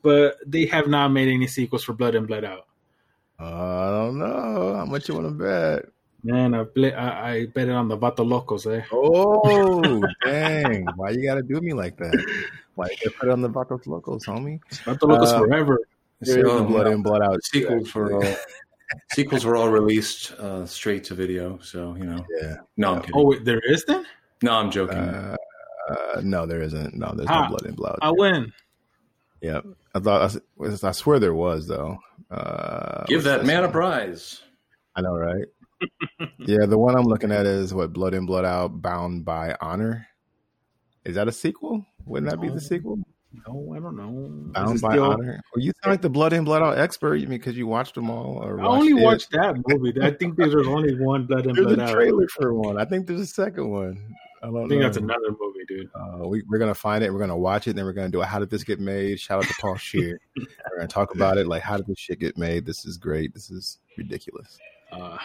But 0.02 0.38
they 0.46 0.64
have 0.66 0.86
not 0.86 1.08
made 1.08 1.28
any 1.28 1.46
sequels 1.46 1.84
for 1.84 1.92
Blood 1.92 2.14
In 2.14 2.24
Blood 2.24 2.44
Out. 2.44 2.66
Uh, 3.38 3.44
I 3.44 3.90
don't 3.90 4.18
know 4.18 4.74
how 4.76 4.84
much 4.86 5.08
you 5.08 5.14
want 5.14 5.26
to 5.26 5.32
bet. 5.32 5.86
Man, 6.24 6.54
I, 6.54 6.62
bl- 6.64 6.86
I 6.86 7.30
I 7.30 7.46
bet 7.46 7.68
it 7.68 7.72
on 7.72 7.88
the 7.88 7.96
Vato 7.96 8.26
Locos, 8.26 8.66
eh? 8.66 8.82
Oh, 8.90 10.02
dang! 10.24 10.86
Why 10.96 11.10
you 11.10 11.22
gotta 11.22 11.42
do 11.42 11.60
me 11.60 11.72
like 11.74 11.96
that? 11.98 12.12
Why 12.74 12.86
you 12.90 12.96
gotta 12.96 13.16
put 13.18 13.28
it 13.28 13.32
on 13.32 13.40
the 13.42 13.50
Vatos 13.50 13.86
Locos, 13.86 14.24
homie? 14.26 14.60
Vato 14.84 15.02
Locos 15.08 15.30
Uh, 15.30 15.38
forever. 15.40 15.78
There 16.20 16.38
is 16.46 16.52
a 16.60 16.64
Blood 16.64 16.88
In, 16.88 17.02
Blood 17.02 17.22
Out. 17.22 17.30
were 17.30 17.36
actually. 17.36 17.66
all 18.12 18.34
sequels 19.14 19.44
were 19.44 19.56
all 19.56 19.68
released 19.68 20.32
uh, 20.32 20.64
straight 20.66 21.04
to 21.04 21.14
video. 21.14 21.58
So 21.62 21.94
you 21.96 22.04
know, 22.04 22.24
Yeah. 22.40 22.56
no, 22.76 22.94
I'm 22.94 23.00
kidding. 23.00 23.14
Oh, 23.16 23.26
wait, 23.26 23.44
there 23.44 23.60
is 23.60 23.84
then? 23.84 24.04
no, 24.42 24.52
I'm 24.52 24.70
joking. 24.70 24.98
Uh, 24.98 25.36
uh, 25.90 26.20
no, 26.22 26.46
there 26.46 26.62
isn't. 26.62 26.94
No, 26.94 27.12
there's 27.14 27.28
Ah, 27.30 27.42
no 27.44 27.48
Blood 27.50 27.66
In, 27.66 27.74
Blood 27.74 27.98
I 28.02 28.10
win. 28.10 28.52
Yeah, 29.40 29.60
I 29.94 30.00
thought 30.00 30.36
I, 30.62 30.88
I 30.88 30.92
swear 30.92 31.18
there 31.18 31.34
was 31.34 31.66
though. 31.66 31.96
Uh, 32.30 33.04
Give 33.06 33.22
that 33.24 33.38
this 33.40 33.46
man 33.46 33.64
a 33.64 33.70
prize. 33.70 34.42
I 34.96 35.00
know, 35.00 35.16
right? 35.16 35.44
yeah, 36.40 36.66
the 36.66 36.76
one 36.78 36.96
I'm 36.96 37.04
looking 37.06 37.30
at 37.30 37.46
is 37.46 37.72
what 37.72 37.92
Blood 37.92 38.14
In, 38.14 38.26
Blood 38.26 38.44
Out, 38.44 38.82
Bound 38.82 39.24
by 39.24 39.56
Honor. 39.60 40.06
Is 41.04 41.14
that 41.14 41.28
a 41.28 41.32
sequel? 41.32 41.86
Wouldn't 42.04 42.30
that 42.30 42.40
be 42.40 42.48
the 42.48 42.60
sequel? 42.60 42.98
No, 43.46 43.74
I 43.76 43.78
don't 43.80 43.96
know. 43.96 44.28
Bound 44.52 44.80
by 44.80 44.92
still- 44.92 45.04
Honor. 45.12 45.40
Well, 45.54 45.62
you 45.62 45.72
sound 45.82 45.92
like 45.92 46.00
the 46.02 46.08
Blood 46.08 46.32
In, 46.32 46.44
Blood 46.44 46.62
Out 46.62 46.78
expert. 46.78 47.16
You 47.16 47.26
mean 47.28 47.38
because 47.38 47.56
you 47.56 47.66
watched 47.66 47.94
them 47.94 48.08
all? 48.10 48.42
Or 48.42 48.60
I 48.60 48.64
only 48.66 49.00
it? 49.00 49.04
watched 49.04 49.30
that 49.32 49.56
movie. 49.66 49.92
I 50.00 50.10
think 50.12 50.36
there's 50.36 50.54
only 50.66 50.98
one 50.98 51.26
Blood 51.26 51.46
and 51.46 51.54
There's 51.54 51.66
Blood 51.66 51.78
a 51.78 51.82
Out. 51.82 51.92
trailer 51.94 52.26
for 52.28 52.54
one. 52.54 52.80
I 52.80 52.84
think 52.86 53.06
there's 53.06 53.20
a 53.20 53.26
second 53.26 53.68
one. 53.70 54.14
I 54.42 54.46
don't 54.46 54.56
I 54.56 54.60
think 54.68 54.70
know. 54.80 54.82
that's 54.82 54.96
another 54.96 55.30
movie, 55.40 55.64
dude. 55.68 55.90
Uh, 55.94 56.26
we, 56.28 56.42
we're 56.48 56.58
gonna 56.58 56.74
find 56.74 57.02
it. 57.04 57.12
We're 57.12 57.18
gonna 57.18 57.36
watch 57.36 57.66
it. 57.68 57.74
Then 57.76 57.84
we're 57.84 57.92
gonna 57.92 58.08
do 58.08 58.20
a 58.22 58.24
how 58.24 58.38
did 58.38 58.50
this 58.50 58.64
get 58.64 58.78
made? 58.80 59.18
Shout 59.20 59.38
out 59.44 59.48
to 59.48 59.54
Paul 59.60 59.76
Scheer. 59.76 60.18
we're 60.36 60.76
gonna 60.76 60.88
talk 60.88 61.14
about 61.14 61.36
it. 61.38 61.46
Like 61.48 61.62
how 61.62 61.76
did 61.76 61.86
this 61.86 61.98
shit 61.98 62.20
get 62.20 62.38
made? 62.38 62.64
This 62.64 62.86
is 62.86 62.96
great. 62.96 63.34
This 63.34 63.50
is 63.50 63.78
ridiculous. 63.96 64.58
Uh, 64.92 65.18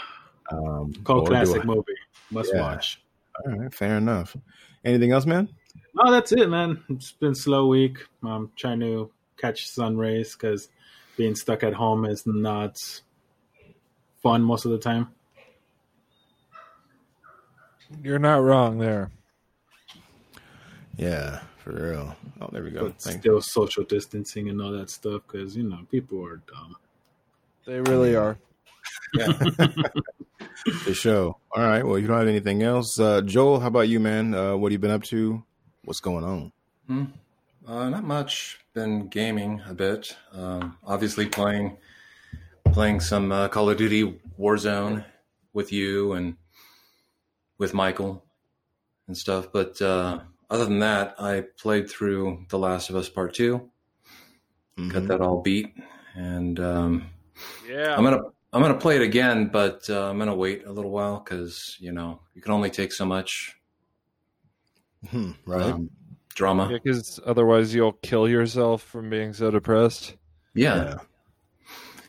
Um, 0.51 0.91
cult 1.05 1.27
classic 1.27 1.61
I- 1.61 1.65
movie. 1.65 1.93
Must 2.31 2.51
Yeah. 2.53 2.61
watch. 2.61 3.01
All 3.45 3.55
right, 3.55 3.73
fair 3.73 3.97
enough. 3.97 4.35
Anything 4.83 5.11
else, 5.11 5.25
man? 5.25 5.47
No, 5.95 6.11
that's 6.11 6.31
it, 6.31 6.49
man. 6.49 6.83
It's 6.89 7.11
been 7.11 7.33
a 7.33 7.35
slow 7.35 7.67
week. 7.67 7.99
I'm 8.23 8.51
trying 8.55 8.79
to 8.79 9.11
catch 9.37 9.69
sun 9.69 9.97
rays 9.97 10.33
because 10.33 10.69
being 11.17 11.35
stuck 11.35 11.63
at 11.63 11.73
home 11.73 12.05
is 12.05 12.25
not 12.25 13.01
fun 14.21 14.41
most 14.41 14.65
of 14.65 14.71
the 14.71 14.79
time. 14.79 15.09
You're 18.01 18.19
not 18.19 18.41
wrong 18.41 18.79
there. 18.79 19.11
Yeah, 20.97 21.41
for 21.57 21.71
real. 21.73 22.15
Oh, 22.41 22.49
there 22.51 22.63
we 22.63 22.71
go. 22.71 22.85
But 22.85 23.01
Thanks. 23.01 23.19
still 23.19 23.41
social 23.41 23.83
distancing 23.83 24.49
and 24.49 24.61
all 24.61 24.71
that 24.71 24.89
stuff 24.89 25.21
because, 25.27 25.55
you 25.55 25.63
know, 25.63 25.85
people 25.91 26.25
are 26.25 26.37
dumb. 26.37 26.75
They 27.65 27.79
really 27.81 28.15
are. 28.15 28.37
the 29.13 30.93
show. 30.93 31.37
All 31.55 31.63
right. 31.63 31.85
Well, 31.85 31.99
you 31.99 32.07
don't 32.07 32.17
have 32.17 32.27
anything 32.27 32.63
else, 32.63 32.99
uh, 32.99 33.21
Joel. 33.21 33.59
How 33.59 33.67
about 33.67 33.89
you, 33.89 33.99
man? 33.99 34.33
Uh, 34.33 34.55
what 34.55 34.71
have 34.71 34.73
you 34.73 34.79
been 34.79 34.91
up 34.91 35.03
to? 35.03 35.43
What's 35.83 35.99
going 35.99 36.23
on? 36.23 36.51
Hmm. 36.87 37.03
Uh, 37.67 37.89
not 37.89 38.03
much. 38.03 38.59
Been 38.73 39.07
gaming 39.07 39.61
a 39.67 39.73
bit. 39.73 40.15
Um, 40.31 40.77
obviously 40.83 41.25
playing 41.27 41.77
playing 42.71 42.99
some 43.01 43.31
uh, 43.31 43.47
Call 43.49 43.69
of 43.69 43.77
Duty 43.77 44.19
Warzone 44.39 45.05
with 45.53 45.71
you 45.71 46.13
and 46.13 46.35
with 47.57 47.73
Michael 47.73 48.23
and 49.07 49.17
stuff. 49.17 49.51
But 49.51 49.81
uh, 49.81 50.21
other 50.49 50.65
than 50.65 50.79
that, 50.79 51.15
I 51.19 51.41
played 51.57 51.89
through 51.89 52.45
The 52.49 52.57
Last 52.57 52.89
of 52.89 52.95
Us 52.95 53.09
Part 53.09 53.33
2 53.33 53.69
Mhm. 54.75 54.91
Got 54.91 55.07
that 55.07 55.21
all 55.21 55.41
beat, 55.43 55.75
and 56.15 56.59
um, 56.59 57.05
Yeah. 57.69 57.95
I'm 57.95 58.03
gonna 58.03 58.23
I'm 58.51 58.61
gonna 58.61 58.73
play 58.79 58.95
it 58.95 59.03
again, 59.03 59.49
but 59.49 59.87
uh, 59.87 60.09
I'm 60.09 60.17
gonna 60.17 60.35
wait 60.35 60.65
a 60.65 60.71
little 60.71 60.89
while 60.89 61.19
because 61.19 61.77
you 61.79 61.91
know 61.91 62.21
you 62.33 62.41
can 62.41 62.51
only 62.53 62.71
take 62.71 62.91
so 62.91 63.05
much 63.05 63.55
Hmm, 65.09 65.31
right. 65.45 65.61
um, 65.61 65.89
drama. 66.35 66.67
Because 66.67 67.19
otherwise 67.25 67.73
you'll 67.73 67.93
kill 67.93 68.27
yourself 68.27 68.81
from 68.83 69.09
being 69.09 69.33
so 69.33 69.51
depressed. 69.51 70.15
Yeah, 70.53 70.75
Yeah. 70.75 70.97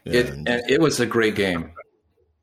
Yeah, 0.04 0.20
it 0.20 0.30
and 0.30 0.48
and 0.48 0.70
it 0.70 0.80
was 0.80 1.00
a 1.00 1.06
great 1.06 1.34
game. 1.34 1.72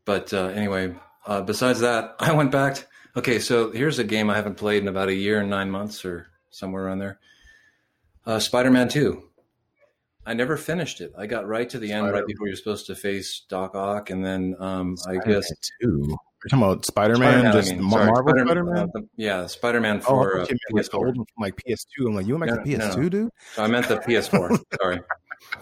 But 0.03 0.33
uh, 0.33 0.45
anyway, 0.47 0.95
uh, 1.25 1.41
besides 1.41 1.81
that, 1.81 2.15
I 2.19 2.33
went 2.33 2.51
back. 2.51 2.75
To, 2.75 2.85
okay, 3.17 3.39
so 3.39 3.71
here's 3.71 3.99
a 3.99 4.03
game 4.03 4.29
I 4.29 4.35
haven't 4.35 4.55
played 4.55 4.81
in 4.81 4.87
about 4.87 5.09
a 5.09 5.13
year 5.13 5.39
and 5.39 5.49
nine 5.49 5.69
months 5.69 6.03
or 6.03 6.27
somewhere 6.49 6.85
around 6.85 6.99
there. 6.99 7.19
Uh, 8.25 8.39
Spider-Man 8.39 8.89
Two. 8.89 9.23
I 10.25 10.33
never 10.33 10.55
finished 10.55 11.01
it. 11.01 11.13
I 11.17 11.25
got 11.25 11.47
right 11.47 11.67
to 11.69 11.79
the 11.79 11.91
end, 11.91 12.11
right 12.11 12.25
before 12.25 12.47
you're 12.47 12.55
supposed 12.55 12.85
to 12.87 12.95
face 12.95 13.43
Doc 13.49 13.73
Ock, 13.73 14.11
and 14.11 14.23
then 14.23 14.55
um, 14.59 14.95
I 15.07 15.17
guess 15.17 15.51
two. 15.81 16.15
You're 16.43 16.49
talking 16.59 16.63
about 16.73 16.85
Spider 16.85 17.17
Man, 17.17 17.51
just 17.53 17.71
I 17.71 17.75
mean, 17.75 17.89
sorry, 17.91 18.05
Marvel 18.07 18.29
Spider- 18.29 18.45
Spider 18.45 18.63
Man. 18.63 18.89
uh, 18.95 19.01
yeah, 19.15 19.45
Spider-Man 19.45 19.95
Oh, 19.97 19.99
I 19.99 20.01
for 20.23 20.31
thought 20.31 20.41
uh, 20.41 20.45
you 20.49 20.57
meant 20.73 20.73
like 20.73 20.85
the 20.85 20.91
PS4. 20.91 20.95
old 20.95 21.05
one 21.05 21.15
from 21.15 21.41
like 21.41 21.55
PS2. 21.57 22.07
I'm 22.07 22.15
like, 22.15 22.25
you 22.27 22.37
went 22.37 22.49
back 22.51 22.65
No, 22.65 22.77
to 22.77 22.77
PS2, 22.79 22.97
no. 22.97 23.09
dude? 23.09 23.29
So 23.53 23.63
I 23.63 23.67
meant 23.67 23.87
the 23.87 23.97
PS4. 23.97 24.63
Sorry. 24.81 25.01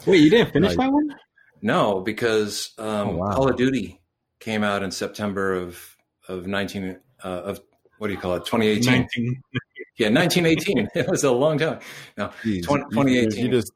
Wait, 0.06 0.18
you 0.22 0.30
didn't 0.30 0.54
finish 0.54 0.70
Like- 0.76 0.88
that 0.88 0.92
one? 0.94 1.16
No, 1.62 2.00
because 2.00 2.72
um, 2.78 2.86
Oh, 3.10 3.16
wow. 3.18 3.32
Call 3.34 3.50
of 3.50 3.58
Duty 3.58 4.00
came 4.40 4.64
out 4.64 4.82
in 4.84 4.92
September 4.92 5.54
of 5.54 5.98
of 6.30 6.48
nineteen 6.48 6.98
uh, 7.26 7.28
of 7.28 7.60
what 7.98 8.08
do 8.08 8.14
you 8.14 8.20
call 8.20 8.36
it? 8.36 8.46
Twenty 8.46 8.68
eighteen. 8.68 9.06
Yeah, 9.98 10.08
nineteen 10.08 10.46
eighteen. 10.46 10.88
it 10.96 11.10
was 11.10 11.26
a 11.26 11.32
long 11.32 11.58
time. 11.58 11.80
No, 12.18 12.28
Jeez, 12.44 12.62
20- 12.64 12.78
you- 12.78 12.86
2018. 12.92 13.46
You 13.46 13.52
just 13.52 13.74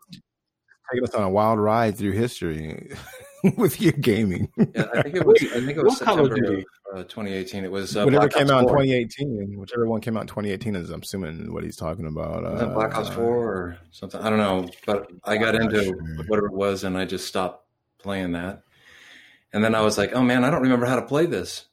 taking 0.90 1.04
us 1.04 1.14
on 1.16 1.24
a 1.24 1.30
wild 1.30 1.60
ride 1.60 1.98
through 1.98 2.12
history 2.14 2.92
with 3.58 3.82
your 3.82 3.92
gaming. 3.94 4.50
yeah, 4.58 4.86
I 4.94 5.02
think 5.04 5.16
it 5.16 5.26
was. 5.26 5.36
I 5.42 5.60
think 5.66 5.78
it 5.78 5.84
was 5.84 6.00
What 6.00 6.06
Call 6.06 6.20
of 6.20 6.26
September 6.28 6.36
Duty? 6.52 6.66
of 6.94 7.00
uh, 7.00 7.04
twenty 7.06 7.34
eighteen. 7.34 7.64
It 7.66 7.72
was 7.72 7.96
uh, 7.98 8.04
Whatever 8.06 8.28
Black 8.30 8.34
came 8.34 8.44
Ops 8.44 8.52
out 8.52 8.60
in 8.62 8.68
2018, 8.68 9.60
whichever 9.60 9.88
one 9.88 10.02
came 10.02 10.16
out 10.18 10.22
in 10.22 10.28
2018 10.28 10.76
is, 10.76 10.90
I'm 10.90 11.02
assuming, 11.02 11.54
what 11.54 11.64
he's 11.64 11.76
talking 11.76 12.06
about. 12.08 12.44
Was 12.44 12.62
Uh, 12.62 12.68
Black 12.68 12.96
Ops 12.96 13.10
Four 13.10 13.36
or 13.46 13.78
something? 13.92 14.22
I 14.22 14.30
don't 14.30 14.40
know, 14.40 14.70
but 14.86 15.12
I 15.24 15.38
got 15.38 15.56
into 15.56 15.84
sure. 15.84 15.96
whatever 16.28 16.48
it 16.48 16.54
was, 16.54 16.84
and 16.84 16.98
I 16.98 17.06
just 17.06 17.28
stopped 17.28 17.66
playing 17.98 18.32
that. 18.34 18.64
And 19.52 19.64
then 19.64 19.76
I 19.76 19.82
was 19.82 19.98
like, 19.98 20.16
"Oh 20.16 20.22
man, 20.22 20.44
I 20.44 20.50
don't 20.50 20.62
remember 20.62 20.86
how 20.86 20.96
to 20.96 21.04
play 21.06 21.26
this." 21.26 21.66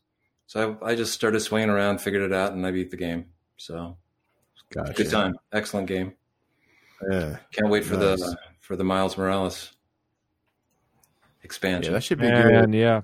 So 0.47 0.77
I, 0.83 0.91
I 0.91 0.95
just 0.97 1.13
started 1.15 1.41
swinging 1.41 1.71
around, 1.71 2.01
figured 2.01 2.23
it 2.23 2.33
out, 2.33 2.53
and 2.53 2.67
I 2.67 2.73
beat 2.73 2.91
the 2.91 2.97
game. 2.97 3.27
So 3.57 3.97
Gotcha. 4.75 4.93
good 4.95 5.11
time, 5.11 5.35
excellent 5.53 5.87
game. 5.87 6.15
Yeah. 7.11 7.39
Can't 7.53 7.71
wait 7.71 7.85
for 7.85 7.97
Nice. 7.97 8.21
the 8.21 8.37
for 8.61 8.77
the 8.77 8.85
Miles 8.85 9.17
Morales 9.17 9.73
Yeah, 11.41 11.45
expansion. 11.45 11.93
that 11.93 12.03
should 12.03 12.19
be 12.19 12.29
good. 12.29 12.75
Yeah, 12.75 13.03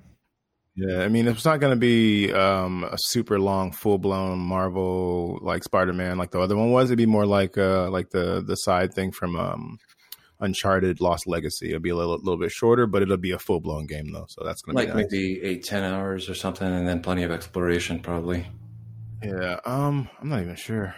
Yeah, 0.74 1.00
I 1.00 1.08
mean, 1.08 1.26
it's 1.28 1.44
not 1.44 1.60
going 1.60 1.72
to 1.72 1.80
be 1.80 2.32
um, 2.32 2.84
a 2.84 2.96
super 2.98 3.38
long, 3.38 3.72
full 3.72 3.98
blown 3.98 4.38
Marvel 4.38 5.38
like 5.42 5.64
Spider 5.64 5.92
Man 5.92 6.18
like 6.18 6.30
the 6.30 6.40
other 6.40 6.56
one 6.56 6.70
was. 6.70 6.90
It'd 6.90 6.98
be 6.98 7.06
more 7.06 7.26
like 7.26 7.56
uh, 7.56 7.90
like 7.90 8.10
the 8.10 8.42
the 8.46 8.56
side 8.56 8.92
thing 8.92 9.12
from 9.12 9.36
um, 9.36 9.78
Uncharted 10.40 11.00
Lost 11.00 11.26
Legacy. 11.26 11.68
It'll 11.68 11.80
be 11.80 11.90
a 11.90 11.96
little, 11.96 12.16
little 12.18 12.38
bit 12.38 12.50
shorter, 12.50 12.86
but 12.86 13.02
it'll 13.02 13.16
be 13.16 13.32
a 13.32 13.38
full 13.38 13.60
blown 13.60 13.86
game 13.86 14.12
though. 14.12 14.26
So 14.28 14.44
that's 14.44 14.62
going 14.62 14.76
to 14.76 14.82
like 14.82 14.94
be 14.94 15.02
nice. 15.02 15.10
maybe 15.10 15.42
eight 15.42 15.64
ten 15.64 15.82
hours 15.82 16.28
or 16.28 16.34
something, 16.34 16.66
and 16.66 16.86
then 16.86 17.00
plenty 17.00 17.22
of 17.22 17.30
exploration 17.30 18.00
probably. 18.00 18.46
Yeah, 19.22 19.60
um, 19.64 20.08
I'm 20.20 20.28
not 20.28 20.42
even 20.42 20.56
sure 20.56 20.94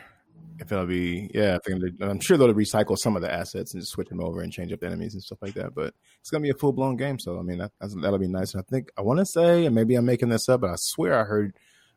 if 0.61 0.73
it'll 0.73 0.87
be. 0.87 1.31
Yeah, 1.35 1.59
I 1.67 2.05
I'm 2.05 2.21
sure 2.21 2.37
they'll 2.37 2.53
recycle 2.53 2.97
some 2.99 3.17
of 3.17 3.23
the 3.23 3.33
assets 3.33 3.73
and 3.73 3.83
just 3.83 3.93
switch 3.93 4.09
them 4.09 4.21
over 4.23 4.41
and 4.41 4.53
change 4.53 4.73
up 4.73 4.83
enemies 4.83 5.15
and 5.15 5.23
stuff 5.23 5.39
like 5.41 5.55
that. 5.55 5.75
But 5.75 5.95
it's 6.21 6.31
gonna 6.31 6.43
be 6.43 6.51
a 6.51 6.55
full 6.55 6.73
blown 6.73 6.97
game, 6.97 7.19
so 7.19 7.39
I 7.39 7.43
mean 7.43 7.59
that, 7.59 7.73
that'll 7.81 8.19
be 8.19 8.29
nice. 8.29 8.55
And 8.55 8.63
I 8.63 8.71
think 8.71 8.91
I 8.97 9.03
want 9.03 9.19
to 9.21 9.27
say, 9.27 9.67
and 9.67 9.75
maybe 9.75 9.95
I'm 9.95 10.05
making 10.05 10.29
this 10.29 10.49
up, 10.49 10.61
but 10.61 10.71
I 10.71 10.77
swear 10.77 11.19
I 11.19 11.25
heard 11.25 11.55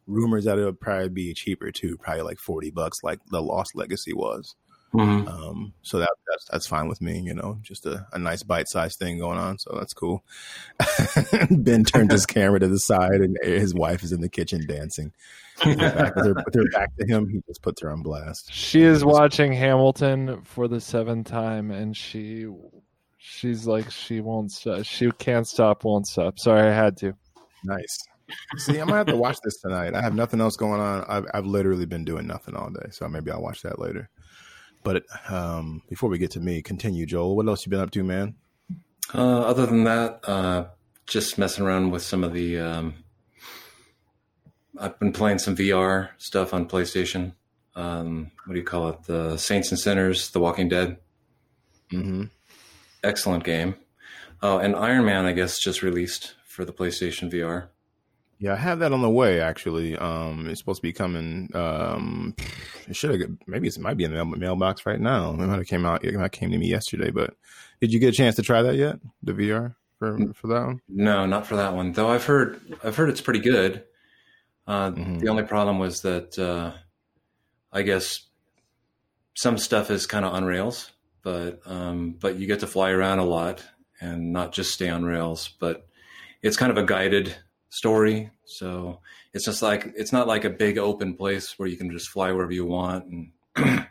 rumors 0.07 0.45
that 0.45 0.57
it'll 0.57 0.73
probably 0.73 1.09
be 1.09 1.33
cheaper 1.33 1.71
too, 1.71 1.97
probably 1.97 2.23
like 2.23 2.39
forty 2.39 2.71
bucks, 2.71 2.99
like 3.03 3.19
the 3.29 3.41
Lost 3.41 3.75
Legacy 3.75 4.13
was. 4.13 4.55
Um, 4.93 5.73
so 5.83 5.99
that 5.99 6.09
that's 6.27 6.45
that's 6.51 6.67
fine 6.67 6.87
with 6.89 7.01
me. 7.01 7.19
You 7.19 7.33
know, 7.33 7.59
just 7.61 7.85
a, 7.85 8.05
a 8.11 8.19
nice 8.19 8.43
bite 8.43 8.67
sized 8.67 8.99
thing 8.99 9.19
going 9.19 9.37
on. 9.37 9.57
So 9.57 9.75
that's 9.77 9.93
cool. 9.93 10.23
ben 11.51 11.83
turned 11.83 12.11
his 12.11 12.25
camera 12.27 12.59
to 12.59 12.67
the 12.67 12.77
side, 12.77 13.21
and 13.21 13.37
his 13.41 13.73
wife 13.73 14.03
is 14.03 14.11
in 14.11 14.21
the 14.21 14.29
kitchen 14.29 14.65
dancing. 14.67 15.13
With 15.65 15.79
her, 15.79 15.91
back, 15.93 16.15
with, 16.15 16.55
her, 16.55 16.69
back 16.71 16.95
to 16.97 17.05
him, 17.05 17.29
he 17.29 17.41
just 17.47 17.61
puts 17.61 17.81
her 17.81 17.91
on 17.91 18.01
blast. 18.01 18.51
she 18.51 18.81
is 18.81 19.05
watching 19.05 19.53
Hamilton 19.53 20.41
for 20.43 20.67
the 20.67 20.81
seventh 20.81 21.27
time, 21.27 21.71
and 21.71 21.95
she 21.95 22.47
she's 23.17 23.67
like 23.67 23.89
she 23.91 24.19
won't 24.19 24.51
stop. 24.51 24.83
She 24.83 25.11
can't 25.11 25.47
stop, 25.47 25.83
won't 25.85 26.07
stop. 26.07 26.37
Sorry, 26.39 26.67
I 26.67 26.73
had 26.73 26.97
to. 26.97 27.13
Nice. 27.63 27.97
See, 28.57 28.77
I'm 28.77 28.87
gonna 28.87 28.97
have 28.97 29.07
to 29.07 29.15
watch 29.15 29.37
this 29.43 29.59
tonight. 29.61 29.93
I 29.93 30.01
have 30.01 30.15
nothing 30.15 30.41
else 30.41 30.55
going 30.55 30.81
on. 30.81 31.05
I've, 31.07 31.25
I've 31.33 31.45
literally 31.45 31.85
been 31.85 32.05
doing 32.05 32.27
nothing 32.27 32.55
all 32.55 32.69
day, 32.69 32.89
so 32.91 33.07
maybe 33.07 33.31
I'll 33.31 33.41
watch 33.41 33.61
that 33.61 33.79
later. 33.79 34.09
But 34.83 35.03
um, 35.29 35.83
before 35.89 36.09
we 36.09 36.17
get 36.17 36.31
to 36.31 36.39
me, 36.39 36.61
continue, 36.61 37.05
Joel. 37.05 37.35
What 37.35 37.47
else 37.47 37.65
you 37.65 37.69
been 37.69 37.79
up 37.79 37.91
to, 37.91 38.03
man? 38.03 38.35
Uh, 39.13 39.41
other 39.41 39.65
than 39.65 39.83
that, 39.83 40.27
uh, 40.27 40.65
just 41.05 41.37
messing 41.37 41.65
around 41.65 41.91
with 41.91 42.01
some 42.01 42.23
of 42.23 42.33
the. 42.33 42.59
Um, 42.59 42.93
I've 44.79 44.97
been 44.99 45.11
playing 45.11 45.39
some 45.39 45.55
VR 45.55 46.09
stuff 46.17 46.53
on 46.53 46.67
PlayStation. 46.67 47.33
Um, 47.75 48.31
what 48.45 48.53
do 48.53 48.59
you 48.59 48.65
call 48.65 48.89
it? 48.89 49.03
The 49.03 49.37
Saints 49.37 49.69
and 49.71 49.79
Sinners, 49.79 50.31
The 50.31 50.39
Walking 50.39 50.69
Dead. 50.69 50.97
Mm-hmm. 51.91 52.25
Excellent 53.03 53.43
game. 53.43 53.75
Oh, 54.41 54.57
and 54.57 54.75
Iron 54.75 55.05
Man, 55.05 55.25
I 55.25 55.33
guess, 55.33 55.59
just 55.59 55.83
released 55.83 56.35
for 56.45 56.65
the 56.65 56.73
PlayStation 56.73 57.31
VR. 57.31 57.67
Yeah, 58.41 58.53
I 58.53 58.55
have 58.55 58.79
that 58.79 58.91
on 58.91 59.03
the 59.03 59.09
way. 59.09 59.39
Actually, 59.39 59.95
um, 59.97 60.47
it's 60.49 60.59
supposed 60.59 60.79
to 60.79 60.81
be 60.81 60.91
coming. 60.93 61.47
Um, 61.53 62.35
it 62.87 62.95
should 62.95 63.11
have. 63.11 63.29
Maybe 63.45 63.67
it 63.67 63.77
might 63.77 63.97
be 63.97 64.03
in 64.03 64.13
the 64.15 64.25
mailbox 64.25 64.83
right 64.87 64.99
now. 64.99 65.29
It 65.31 65.37
might 65.37 65.57
have 65.57 65.67
came 65.67 65.85
out. 65.85 66.03
It 66.03 66.31
came 66.31 66.49
to 66.49 66.57
me 66.57 66.67
yesterday. 66.67 67.11
But 67.11 67.35
did 67.79 67.93
you 67.93 67.99
get 67.99 68.09
a 68.09 68.17
chance 68.17 68.35
to 68.37 68.41
try 68.41 68.63
that 68.63 68.75
yet? 68.77 68.95
The 69.21 69.33
VR 69.33 69.75
for 69.99 70.17
for 70.33 70.47
that 70.47 70.65
one? 70.65 70.81
No, 70.89 71.27
not 71.27 71.45
for 71.45 71.55
that 71.57 71.75
one. 71.75 71.91
Though 71.91 72.09
I've 72.09 72.25
heard, 72.25 72.59
I've 72.83 72.95
heard 72.95 73.09
it's 73.09 73.21
pretty 73.21 73.41
good. 73.41 73.83
Uh, 74.65 74.89
Mhm. 74.91 75.19
The 75.19 75.27
only 75.27 75.43
problem 75.43 75.77
was 75.77 76.01
that 76.01 76.37
uh, 76.39 76.71
I 77.71 77.83
guess 77.83 78.21
some 79.35 79.59
stuff 79.59 79.91
is 79.91 80.07
kind 80.07 80.25
of 80.25 80.33
on 80.33 80.45
rails, 80.45 80.91
but 81.21 81.59
um, 81.67 82.15
but 82.19 82.37
you 82.39 82.47
get 82.47 82.61
to 82.61 82.67
fly 82.67 82.89
around 82.89 83.19
a 83.19 83.23
lot 83.25 83.63
and 83.99 84.33
not 84.33 84.51
just 84.51 84.71
stay 84.73 84.89
on 84.89 85.03
rails. 85.03 85.47
But 85.59 85.85
it's 86.41 86.57
kind 86.57 86.71
of 86.71 86.77
a 86.77 86.83
guided 86.87 87.35
story, 87.71 88.31
so 88.45 89.01
it's 89.33 89.45
just 89.45 89.61
like 89.63 89.93
it's 89.95 90.13
not 90.13 90.27
like 90.27 90.45
a 90.45 90.49
big 90.51 90.77
open 90.77 91.15
place 91.15 91.57
where 91.57 91.67
you 91.67 91.77
can 91.77 91.91
just 91.91 92.09
fly 92.09 92.31
wherever 92.31 92.51
you 92.53 92.65
want, 92.65 93.05
and 93.05 93.31
it's 93.57 93.87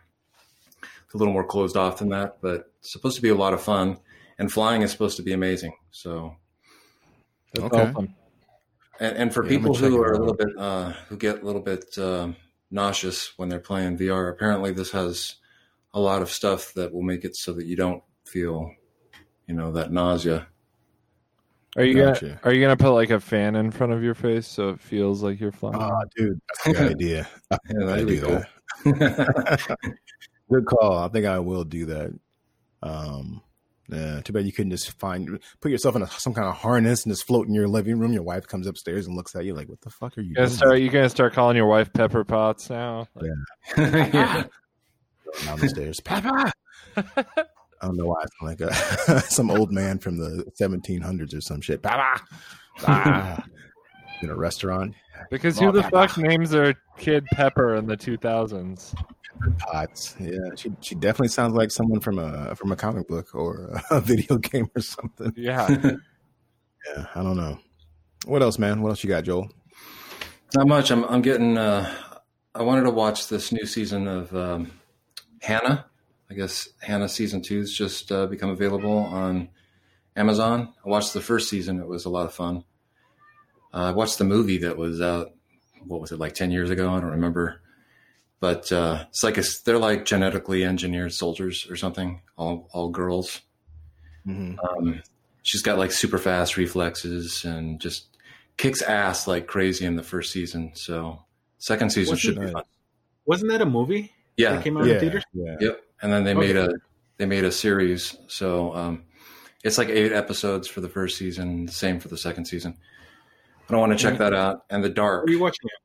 a 1.14 1.19
little 1.19 1.33
more 1.35 1.47
closed 1.47 1.77
off 1.77 1.99
than 1.99 2.11
that. 2.11 2.40
But 2.40 2.73
it's 2.81 2.93
supposed 2.93 3.16
to 3.16 3.23
be 3.23 3.31
a 3.31 3.35
lot 3.35 3.55
of 3.55 3.62
fun, 3.62 3.99
and 4.38 4.53
flying 4.53 4.83
is 4.83 4.93
supposed 4.93 5.16
to 5.19 5.23
be 5.23 5.33
amazing. 5.33 5.75
So 5.90 6.37
That's 7.53 7.66
Okay. 7.66 7.90
awesome. 7.90 8.14
and, 9.01 9.16
and 9.16 9.35
for 9.35 9.45
Yeah, 9.45 9.51
people 9.51 9.75
who 9.75 9.99
are 10.01 10.12
a 10.12 10.19
little 10.19 10.35
bit, 10.37 10.49
uh, 10.59 10.93
who 11.09 11.16
get 11.16 11.43
a 11.43 11.47
little 11.47 11.62
bit 11.62 11.97
um 11.99 12.37
nauseous 12.71 13.37
when 13.38 13.49
they're 13.49 13.59
playing 13.61 13.99
VR, 13.99 14.29
apparently 14.31 14.73
this 14.73 14.93
has 14.93 15.37
a 15.95 16.01
lot 16.01 16.23
of 16.23 16.31
stuff 16.31 16.73
that 16.75 16.93
will 16.93 17.03
make 17.03 17.25
it 17.25 17.37
so 17.37 17.53
that 17.55 17.66
you 17.66 17.77
don't 17.77 18.03
feel, 18.27 18.73
you 19.49 19.55
know, 19.55 19.73
that 19.73 19.93
nausea. 19.93 20.49
Are 21.77 21.85
you 21.85 21.95
Gotcha. 21.95 22.27
gonna 22.27 22.41
Are 22.45 22.53
you 22.53 22.61
gonna 22.61 22.77
put 22.77 22.93
like 22.93 23.11
a 23.11 23.21
fan 23.21 23.55
in 23.57 23.71
front 23.71 23.93
of 23.93 24.03
your 24.03 24.15
face 24.15 24.47
so 24.47 24.71
it 24.71 24.81
feels 24.81 25.23
like 25.23 25.39
you're 25.41 25.53
flying? 25.53 25.77
Oh, 25.81 26.03
dude, 26.17 26.41
that's 26.49 26.67
a 26.67 26.73
good 26.83 26.91
idea. 26.97 27.29
I 27.51 27.57
Yeah, 27.71 27.83
I 27.83 27.87
that'd 27.87 28.07
be 28.07 28.17
do 28.17 28.23
cool. 28.27 28.43
that. 28.95 29.77
Good 30.53 30.67
call. 30.67 30.99
I 30.99 31.09
think 31.09 31.27
I 31.27 31.39
will 31.39 31.63
do 31.63 31.87
that. 31.87 32.13
Um, 32.83 33.41
yeah, 33.89 34.21
too 34.21 34.33
bad 34.33 34.47
you 34.47 34.53
couldn't 34.53 34.71
just 34.73 34.91
find 34.99 35.39
put 35.61 35.71
yourself 35.71 35.95
in 35.95 36.03
a, 36.03 36.09
some 36.09 36.35
kind 36.35 36.49
of 36.49 36.57
harness 36.57 37.05
and 37.05 37.13
just 37.13 37.25
float 37.27 37.47
in 37.47 37.55
your 37.55 37.69
living 37.69 37.99
room. 38.01 38.13
Your 38.13 38.23
wife 38.25 38.49
comes 38.49 38.67
upstairs 38.67 39.07
and 39.07 39.15
looks 39.17 39.37
at 39.37 39.45
you 39.45 39.55
like, 39.55 39.69
"What 39.69 39.81
the 39.81 39.91
fuck 39.91 40.19
are 40.19 40.23
you 40.23 40.31
you 40.31 40.35
gonna 40.35 40.49
doing?" 40.49 40.57
start. 40.57 40.81
You 40.81 40.91
gonna 40.91 41.09
start 41.09 41.35
calling 41.35 41.57
your 41.57 41.67
wife 41.67 41.93
Pepper 41.93 42.25
Potts 42.25 42.69
now? 42.71 43.07
Like, 43.15 43.31
yeah. 43.77 44.45
down 45.45 45.59
the 45.61 45.69
stairs, 45.69 46.01
Papa. 46.01 46.53
I 47.81 47.87
don't 47.87 47.97
know 47.97 48.07
why 48.07 48.23
I 48.23 48.27
sound 48.38 48.61
like 48.61 48.61
a, 48.61 49.21
some 49.31 49.51
old 49.51 49.73
man 49.73 49.99
from 49.99 50.19
the 50.19 50.45
1700s 50.61 51.35
or 51.35 51.40
some 51.40 51.61
shit. 51.61 51.83
Papa. 51.83 52.23
Ah. 52.87 53.45
In 54.23 54.29
a 54.29 54.37
restaurant, 54.37 54.95
Because 55.31 55.59
who 55.59 55.73
the 55.73 55.81
Pepper. 55.83 56.09
fuck 56.09 56.19
names 56.19 56.51
their 56.51 56.75
kid 56.99 57.25
Pepper 57.33 57.77
in 57.77 57.87
the 57.87 57.97
2000s? 57.97 58.95
pots. 59.59 60.14
Yeah, 60.21 60.37
she 60.57 60.71
she 60.81 60.95
definitely 60.95 61.29
sounds 61.29 61.55
like 61.55 61.71
someone 61.71 62.01
from 62.01 62.19
a 62.19 62.55
from 62.57 62.73
a 62.73 62.77
comic 62.77 63.09
book 63.09 63.35
or 63.35 63.81
a 63.90 64.01
video 64.03 64.37
game 64.37 64.69
or 64.77 64.83
something. 64.83 65.33
Yeah. 65.37 65.95
Yeah, 66.97 67.05
I 67.14 67.23
don't 67.23 67.37
know. 67.37 67.59
What 68.25 68.40
else, 68.43 68.59
man? 68.59 68.81
What 68.81 68.88
else 68.88 69.05
you 69.05 69.11
got, 69.11 69.25
Joel? 69.25 69.51
Not 70.55 70.66
much. 70.66 70.90
I'm, 70.90 71.05
I'm 71.05 71.21
getting, 71.21 71.59
uh, 71.59 71.93
I 72.55 72.62
wanted 72.62 72.85
to 72.85 72.90
watch 72.90 73.29
this 73.29 73.53
new 73.53 73.66
season 73.66 74.09
of 74.09 74.35
um, 74.35 74.71
Hannah. 75.43 75.85
I 76.31 76.35
guess 76.35 76.69
Hannah 76.81 77.09
season 77.09 77.43
two 77.43 77.59
has 77.59 77.73
just 77.73 78.12
uh, 78.12 78.27
become 78.27 78.51
available 78.51 78.99
on 78.99 79.49
Amazon. 80.14 80.73
I 80.85 80.88
watched 80.88 81.12
the 81.12 81.21
first 81.21 81.49
season. 81.49 81.81
It 81.81 81.88
was 81.88 82.05
a 82.05 82.11
lot 82.11 82.27
of 82.27 82.33
fun. 82.35 82.64
Uh, 83.75 83.79
I 83.79 83.90
watched 83.93 84.19
the 84.19 84.25
movie 84.25 84.59
that 84.59 84.77
was 84.77 85.01
out, 85.01 85.33
what 85.85 86.01
was 86.01 86.12
it, 86.12 86.19
like 86.19 86.35
10 86.35 86.51
years 86.51 86.71
ago? 86.71 86.88
I 86.95 87.01
don't 87.01 87.11
remember. 87.11 87.61
But 88.38 88.71
uh, 88.73 89.05
it's 89.09 89.23
like 89.23 89.38
a, 89.38 89.45
they're 89.64 89.79
like 89.79 90.05
genetically 90.05 90.64
engineered 90.64 91.12
soldiers 91.12 91.66
or 91.69 91.77
something, 91.77 92.23
all, 92.37 92.69
all 92.73 92.90
girls. 92.90 93.40
Mm-hmm. 94.27 94.59
Um, 94.61 95.03
she's 95.43 95.62
got 95.62 95.79
like 95.79 95.93
super 95.93 96.19
fast 96.19 96.57
reflexes 96.57 97.45
and 97.45 97.81
just 97.81 98.07
kicks 98.57 98.83
ass 98.83 99.27
like 99.27 99.47
crazy 99.47 99.85
in 99.85 99.97
the 99.97 100.03
first 100.03 100.33
season. 100.33 100.73
So 100.75 101.25
second 101.59 101.90
season 101.90 102.12
Wasn't 102.12 102.21
should 102.21 102.40
be 102.40 102.53
fun. 102.53 102.64
Wasn't 103.27 103.51
that 103.51 103.61
a 103.61 103.66
movie 103.66 104.12
Yeah, 104.37 104.53
that 104.53 104.64
came 104.64 104.77
out 104.77 104.87
Yeah, 104.87 104.95
in 104.95 105.01
theaters? 105.01 105.25
yeah. 105.35 105.57
Yep. 105.61 105.81
And 106.03 106.13
then 106.13 106.25
they 106.25 106.35
made 106.35 106.57
a 106.57 106.73
they 107.19 107.27
made 107.27 107.45
a 107.45 107.53
series. 107.53 108.17
So 108.29 108.75
um, 108.75 109.05
it's 109.63 109.79
like 109.79 109.89
eight 109.89 110.13
episodes 110.13 110.69
for 110.69 110.81
the 110.81 110.89
first 110.89 111.19
season, 111.19 111.67
the 111.67 111.73
same 111.73 112.01
for 112.01 112.09
the 112.09 112.17
second 112.17 112.47
season. 112.47 112.79
But 113.67 113.77
I 113.77 113.79
want 113.79 113.93
to 113.93 113.99
check 113.99 114.19
that 114.19 114.35
out. 114.35 114.65
And 114.71 114.83
the 114.83 114.89
dark. 114.89 115.25
Where 115.25 115.33
are 115.33 115.37
you 115.37 115.41
watching 115.43 115.67
it? 115.67 115.81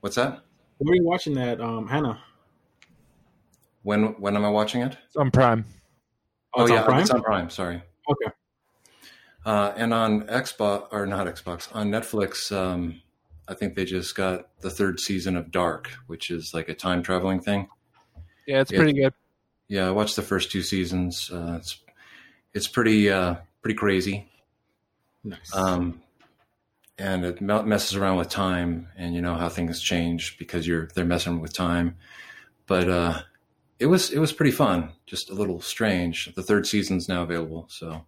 What's 0.00 0.16
that? 0.16 0.42
Where 0.78 0.92
are 0.92 0.96
you 0.96 1.04
watching 1.04 1.34
that, 1.34 1.60
um, 1.60 1.88
Hannah? 1.88 2.22
When 3.82 4.20
when 4.20 4.36
am 4.36 4.44
I 4.44 4.50
watching 4.50 4.82
it? 4.82 4.96
It's 5.06 5.16
on 5.16 5.30
Prime. 5.30 5.64
Oh, 6.54 6.62
it's 6.62 6.72
yeah, 6.72 6.80
on 6.80 6.84
Prime? 6.84 7.00
it's 7.00 7.10
on 7.10 7.22
Prime. 7.22 7.50
Sorry. 7.50 7.82
Okay. 8.10 8.34
Uh, 9.46 9.72
and 9.76 9.94
on 9.94 10.22
Xbox 10.26 10.88
or 10.92 11.06
not 11.06 11.26
Xbox 11.26 11.74
on 11.74 11.90
Netflix, 11.90 12.54
um, 12.54 13.00
I 13.48 13.54
think 13.54 13.74
they 13.74 13.84
just 13.84 14.14
got 14.14 14.48
the 14.60 14.70
third 14.70 15.00
season 15.00 15.36
of 15.36 15.50
Dark, 15.50 15.90
which 16.06 16.30
is 16.30 16.52
like 16.52 16.68
a 16.68 16.74
time 16.74 17.02
traveling 17.02 17.40
thing. 17.40 17.68
Yeah, 18.48 18.60
it's 18.62 18.72
Yeah. 18.72 18.78
pretty 18.78 18.94
good. 18.98 19.12
Yeah, 19.68 19.86
I 19.86 19.90
watched 19.90 20.16
the 20.16 20.22
first 20.22 20.50
two 20.50 20.62
seasons. 20.62 21.30
Uh, 21.30 21.56
it's 21.60 21.78
it's 22.54 22.66
pretty 22.66 23.10
uh, 23.10 23.36
pretty 23.62 23.74
crazy. 23.76 24.28
Nice. 25.22 25.54
um, 25.54 26.00
and 26.98 27.24
it 27.24 27.40
messes 27.42 27.94
around 27.96 28.16
with 28.16 28.28
time 28.30 28.88
and 28.96 29.14
you 29.14 29.20
know 29.20 29.34
how 29.34 29.48
things 29.50 29.80
change 29.82 30.38
because 30.38 30.66
you're 30.66 30.88
they're 30.94 31.04
messing 31.04 31.40
with 31.40 31.52
time 31.52 31.96
but 32.66 32.88
uh, 32.88 33.20
it 33.78 33.86
was 33.86 34.10
it 34.10 34.18
was 34.20 34.32
pretty 34.32 34.52
fun 34.52 34.92
just 35.06 35.28
a 35.28 35.34
little 35.34 35.60
strange 35.60 36.32
the 36.34 36.42
third 36.42 36.66
season's 36.66 37.08
now 37.08 37.22
available 37.22 37.66
so 37.68 38.04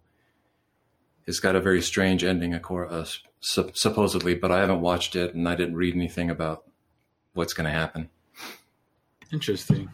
it's 1.27 1.39
got 1.39 1.55
a 1.55 1.61
very 1.61 1.81
strange 1.81 2.23
ending 2.23 2.53
of 2.53 2.61
course 2.61 2.91
uh, 2.91 3.05
sup- 3.41 3.77
supposedly 3.77 4.33
but 4.33 4.51
i 4.51 4.59
haven't 4.59 4.81
watched 4.81 5.15
it 5.15 5.35
and 5.35 5.47
i 5.47 5.55
didn't 5.55 5.75
read 5.75 5.93
anything 5.95 6.29
about 6.29 6.63
what's 7.33 7.53
going 7.53 7.65
to 7.65 7.77
happen 7.77 8.09
Interesting. 9.31 9.89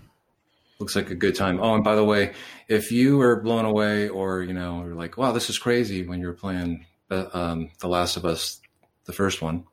Looks 0.80 0.96
like 0.96 1.10
a 1.10 1.16
good 1.16 1.36
time. 1.36 1.60
Oh 1.62 1.74
and 1.76 1.84
by 1.84 1.96
the 1.96 2.06
way 2.06 2.34
if 2.68 2.92
you 2.92 3.18
were 3.18 3.42
blown 3.42 3.66
away 3.66 4.10
or 4.10 4.42
you 4.42 4.54
know 4.54 4.84
you're 4.84 4.96
like 4.96 5.18
wow 5.18 5.32
this 5.32 5.50
is 5.50 5.58
crazy 5.58 6.06
when 6.06 6.20
you 6.20 6.28
were 6.28 6.34
playing 6.34 6.86
uh, 7.10 7.26
um, 7.34 7.72
the 7.80 7.88
last 7.88 8.18
of 8.18 8.26
us 8.26 8.62
the 9.06 9.14
first 9.14 9.42
one 9.42 9.64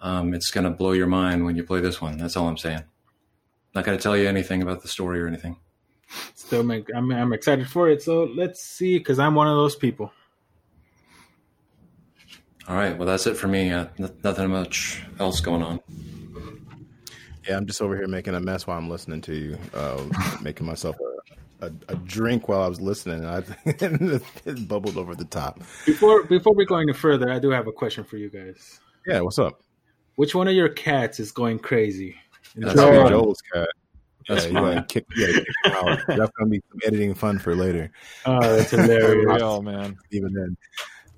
um, 0.00 0.34
it's 0.34 0.50
going 0.50 0.64
to 0.64 0.70
blow 0.70 0.92
your 0.92 1.06
mind 1.06 1.44
when 1.44 1.56
you 1.56 1.62
play 1.62 1.80
this 1.80 2.00
one. 2.00 2.16
That's 2.16 2.36
all 2.36 2.48
i'm 2.48 2.56
saying. 2.56 2.84
Not 3.74 3.84
going 3.84 3.96
to 3.96 4.02
tell 4.02 4.16
you 4.16 4.28
anything 4.28 4.62
about 4.62 4.82
the 4.82 4.88
story 4.88 5.20
or 5.20 5.26
anything. 5.26 5.58
Still, 6.34 6.64
make, 6.64 6.88
I'm 6.94 7.12
I'm 7.12 7.32
excited 7.32 7.68
for 7.68 7.88
it. 7.88 8.02
So 8.02 8.24
let's 8.24 8.60
see, 8.60 8.98
because 8.98 9.20
I'm 9.20 9.34
one 9.36 9.46
of 9.46 9.54
those 9.54 9.76
people. 9.76 10.12
all 12.68 12.76
right. 12.76 12.96
Well 12.96 13.06
that's 13.06 13.26
it 13.26 13.36
for 13.36 13.46
me. 13.46 13.70
Uh, 13.70 13.86
n- 13.98 14.10
nothing 14.24 14.50
much 14.50 15.04
else 15.20 15.40
going 15.40 15.62
on 15.62 15.80
Yeah, 17.48 17.56
I'm 17.56 17.66
just 17.66 17.80
over 17.80 17.96
here 17.96 18.06
making 18.06 18.34
a 18.34 18.40
mess 18.40 18.66
while 18.66 18.78
I'm 18.78 18.88
listening 18.88 19.20
to 19.22 19.34
you, 19.34 19.58
uh, 19.74 20.02
making 20.42 20.66
myself 20.66 20.96
a, 21.60 21.66
a, 21.66 21.72
a 21.88 21.96
drink 21.96 22.48
while 22.48 22.62
I 22.62 22.68
was 22.68 22.80
listening. 22.80 23.24
And 23.24 23.26
I, 23.26 23.42
it 24.44 24.68
bubbled 24.68 24.96
over 24.96 25.14
the 25.14 25.24
top. 25.24 25.60
Before 25.86 26.24
before 26.24 26.54
we 26.54 26.66
go 26.66 26.76
any 26.76 26.92
further, 26.92 27.30
I 27.30 27.38
do 27.38 27.50
have 27.50 27.66
a 27.66 27.72
question 27.72 28.04
for 28.04 28.16
you 28.16 28.28
guys. 28.30 28.80
Yeah, 29.06 29.20
what's 29.20 29.38
up? 29.38 29.62
Which 30.16 30.34
one 30.34 30.48
of 30.48 30.54
your 30.54 30.68
cats 30.68 31.18
is 31.20 31.32
going 31.32 31.58
crazy? 31.58 32.16
That's 32.56 32.74
That'd 32.74 32.94
Joel. 32.94 33.08
Joel's 33.08 33.42
cat. 33.52 33.68
That's 34.28 34.44
yeah, 34.44 34.50
you 34.50 34.54
gotta 34.54 34.82
kick, 34.82 35.06
you 35.16 35.26
kick 35.26 35.46
him 35.64 35.72
out. 35.72 35.98
That's 36.06 36.30
gonna 36.38 36.50
be 36.50 36.62
some 36.70 36.80
editing 36.84 37.14
fun 37.14 37.38
for 37.38 37.54
later. 37.54 37.90
Oh, 38.26 38.56
that's 38.56 38.70
hilarious. 38.70 39.26
Real 39.26 39.62
man. 39.62 39.96
Even 40.10 40.56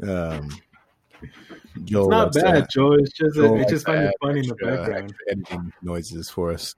then, 0.00 0.11
um, 0.11 0.48
Joel 1.85 2.04
It's 2.04 2.37
not 2.37 2.44
bad, 2.44 2.54
have- 2.56 2.68
Joe. 2.68 2.92
It's 2.92 3.12
just 3.12 3.35
Joel 3.37 3.61
it's 3.61 3.70
just 3.70 3.87
to 3.87 3.92
finding 3.92 4.08
add 4.08 4.14
funny 4.22 4.40
in 4.40 4.46
the 4.48 4.54
background. 4.56 5.14
editing 5.30 5.72
noises 5.82 6.28
for 6.30 6.50
us. 6.52 6.74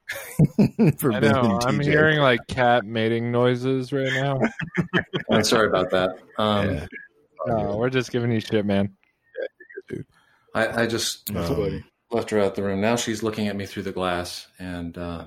for 0.98 1.12
I 1.12 1.20
know. 1.20 1.40
and 1.40 1.64
I'm 1.64 1.78
TJ. 1.78 1.84
hearing 1.84 2.18
like 2.20 2.40
cat 2.48 2.84
mating 2.84 3.32
noises 3.32 3.92
right 3.92 4.12
now. 4.12 4.40
i'm 5.30 5.42
sorry 5.44 5.68
about 5.68 5.90
that 5.90 6.10
um, 6.38 6.74
Yeah. 6.74 6.86
No, 7.46 7.76
we're 7.76 7.90
just 7.90 8.10
giving 8.12 8.30
you 8.32 8.40
shit, 8.40 8.64
man. 8.64 8.94
I, 10.54 10.82
I 10.82 10.86
just 10.86 11.28
Um, 11.34 11.84
left 12.10 12.30
her 12.30 12.40
out 12.40 12.54
the 12.54 12.62
room 12.62 12.80
now 12.80 12.94
she's 12.96 13.22
looking 13.22 13.48
at 13.48 13.56
me 13.56 13.66
through 13.66 13.82
the 13.82 13.92
glass 13.92 14.46
and 14.58 14.96
uh, 14.96 15.24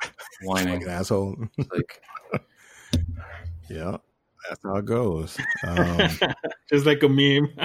whining 0.42 0.80
Fucking 0.80 0.88
asshole. 0.92 1.36
like 1.58 2.00
yeah, 3.68 3.98
that's 4.48 4.60
how 4.64 4.76
it 4.76 4.84
goes. 4.84 5.38
Um, 5.66 5.98
just 6.72 6.86
like 6.86 7.02
a 7.02 7.08
meme. 7.08 7.52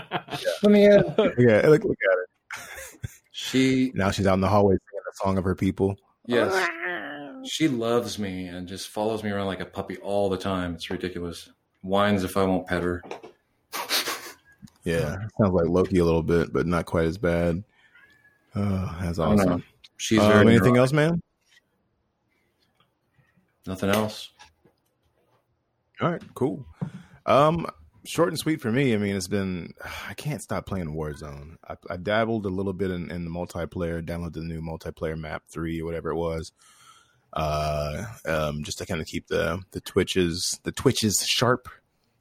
let 0.63 0.71
me 0.71 0.85
in 0.85 1.03
yeah, 1.37 1.67
look, 1.67 1.83
look 1.83 1.97
at 2.11 2.17
it. 2.17 3.09
she 3.31 3.91
Now 3.95 4.11
she's 4.11 4.27
out 4.27 4.33
in 4.35 4.41
the 4.41 4.47
hallway 4.47 4.73
singing 4.73 5.03
the 5.05 5.11
song 5.23 5.37
of 5.37 5.43
her 5.43 5.55
people. 5.55 5.95
Yes. 6.25 6.69
She 7.45 7.67
loves 7.67 8.17
me 8.17 8.47
and 8.47 8.67
just 8.67 8.87
follows 8.89 9.23
me 9.23 9.29
around 9.29 9.45
like 9.45 9.59
a 9.59 9.65
puppy 9.65 9.97
all 9.97 10.29
the 10.29 10.37
time. 10.37 10.73
It's 10.73 10.89
ridiculous. 10.89 11.49
Whines 11.83 12.23
if 12.23 12.35
I 12.37 12.43
won't 12.43 12.65
pet 12.67 12.81
her. 12.81 13.03
Yeah, 14.83 15.15
sounds 15.39 15.53
like 15.53 15.67
Loki 15.67 15.97
a 15.99 16.05
little 16.05 16.23
bit, 16.23 16.51
but 16.53 16.65
not 16.67 16.85
quite 16.85 17.05
as 17.05 17.17
bad. 17.17 17.63
Oh, 18.55 18.97
that's 19.01 19.19
I 19.19 19.25
don't 19.25 19.35
know. 19.37 19.43
awesome. 19.43 19.63
She's 19.97 20.19
Um, 20.19 20.31
anything 20.47 20.73
neurotic. 20.73 20.77
else, 20.77 20.93
man? 20.93 21.21
Nothing 23.67 23.89
else. 23.89 24.29
All 26.01 26.11
right, 26.11 26.21
cool. 26.33 26.65
Um, 27.25 27.67
short 28.03 28.29
and 28.29 28.39
sweet 28.39 28.61
for 28.61 28.71
me. 28.71 28.93
I 28.93 28.97
mean, 28.97 29.15
it's 29.15 29.27
been 29.27 29.73
I 30.07 30.13
can't 30.13 30.41
stop 30.41 30.65
playing 30.65 30.93
Warzone. 30.93 31.55
I, 31.67 31.75
I 31.89 31.97
dabbled 31.97 32.45
a 32.45 32.49
little 32.49 32.73
bit 32.73 32.91
in, 32.91 33.09
in 33.11 33.23
the 33.23 33.31
multiplayer, 33.31 34.05
downloaded 34.05 34.33
the 34.33 34.41
new 34.41 34.61
multiplayer 34.61 35.17
map 35.17 35.43
three 35.49 35.81
or 35.81 35.85
whatever 35.85 36.09
it 36.09 36.15
was. 36.15 36.51
Uh, 37.33 38.05
um, 38.25 38.63
just 38.63 38.77
to 38.77 38.85
kind 38.85 39.01
of 39.01 39.07
keep 39.07 39.27
the 39.27 39.61
the 39.71 39.81
twitches 39.81 40.59
the 40.63 40.71
twitches 40.71 41.25
sharp. 41.25 41.67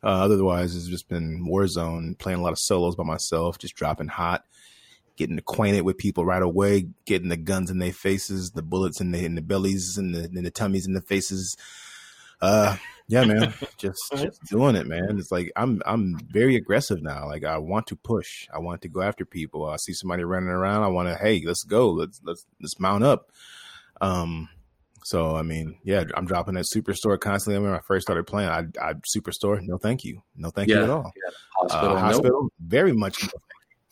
Uh, 0.03 0.25
otherwise, 0.25 0.77
it's 0.77 0.87
just 0.87 1.09
been 1.09 1.47
Warzone, 1.49 2.19
playing 2.19 2.39
a 2.39 2.43
lot 2.43 2.53
of 2.53 2.59
solos 2.59 2.95
by 2.95 3.05
myself, 3.05 3.59
just 3.59 3.75
dropping 3.75 4.09
hot, 4.09 4.45
getting 5.17 5.39
acquainted 5.39 5.81
with 5.83 5.97
people 5.97 6.27
right 6.27 6.43
away, 6.43 6.89
getting 7.07 7.31
the 7.31 7.39
guns 7.39 7.71
in 7.71 7.79
their 7.79 7.93
faces, 7.93 8.51
the 8.51 8.63
bullets 8.63 9.01
in 9.01 9.13
the 9.13 9.25
in 9.25 9.35
the 9.35 9.43
bellies, 9.43 9.97
and 9.97 10.15
the 10.15 10.25
in 10.25 10.45
the 10.45 10.51
tummies, 10.51 10.87
in 10.87 10.93
the 10.93 11.01
faces. 11.01 11.57
Uh, 12.41 12.77
yeah, 13.09 13.25
man, 13.25 13.53
just, 13.77 14.01
just 14.17 14.43
doing 14.45 14.77
it, 14.77 14.87
man. 14.87 15.19
It's 15.19 15.31
like 15.31 15.53
I'm 15.57 15.83
I'm 15.85 16.19
very 16.31 16.57
aggressive 16.57 17.03
now. 17.03 17.27
Like 17.27 17.45
I 17.45 17.59
want 17.59 17.87
to 17.89 17.97
push. 17.97 18.49
I 18.53 18.59
want 18.59 18.83
to 18.83 18.89
go 18.89 19.03
after 19.03 19.27
people. 19.27 19.67
I 19.67 19.77
see 19.77 19.93
somebody 19.93 20.25
running 20.25 20.49
around. 20.49 20.83
I 20.83 20.89
want 20.89 21.09
to, 21.09 21.17
hey, 21.17 21.43
let's 21.45 21.65
go. 21.65 21.91
Let's 21.91 22.21
let's 22.25 22.47
let's 22.63 22.81
mount 22.81 23.05
up. 23.05 23.31
Um, 24.01 24.49
so 25.03 25.37
I 25.37 25.43
mean, 25.43 25.77
yeah, 25.85 26.05
I'm 26.15 26.25
dropping 26.25 26.55
that 26.55 26.65
superstore 26.65 27.21
constantly. 27.21 27.57
I 27.57 27.59
mean, 27.59 27.71
when 27.71 27.79
I 27.79 27.83
first 27.83 28.07
started 28.07 28.27
playing, 28.27 28.49
I 28.49 28.65
I 28.81 28.95
superstore. 29.15 29.61
No, 29.61 29.77
thank 29.77 30.03
you. 30.03 30.23
No, 30.35 30.49
thank 30.49 30.69
you 30.69 30.83
at 30.83 30.89
all. 30.89 31.13
Hospital. 31.61 31.91
Uh, 31.91 31.93
nope. 31.93 32.01
hospital, 32.01 32.49
very 32.59 32.93
much. 32.93 33.23
no, 33.23 33.29
thank 33.29 33.33
you. 33.35 33.41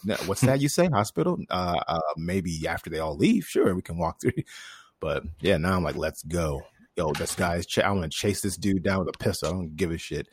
No, 0.04 0.16
what's 0.26 0.40
that 0.40 0.60
you 0.60 0.68
say? 0.68 0.88
Hospital? 0.88 1.38
Uh, 1.50 1.78
uh, 1.86 2.00
maybe 2.16 2.66
after 2.66 2.88
they 2.88 2.98
all 2.98 3.16
leave, 3.16 3.44
sure, 3.44 3.74
we 3.74 3.82
can 3.82 3.98
walk 3.98 4.20
through. 4.20 4.32
But 5.00 5.24
yeah, 5.40 5.56
now 5.56 5.76
I'm 5.76 5.82
like, 5.82 5.96
let's 5.96 6.22
go. 6.22 6.62
Yo, 6.96 7.12
this 7.12 7.34
guy's. 7.34 7.66
Ch- 7.66 7.78
I 7.78 7.90
want 7.90 8.04
to 8.04 8.08
chase 8.10 8.40
this 8.42 8.56
dude 8.56 8.82
down 8.82 8.98
with 9.04 9.14
a 9.14 9.18
pistol. 9.18 9.48
I 9.48 9.52
don't 9.52 9.76
give 9.76 9.90
a 9.90 9.98
shit. 9.98 10.28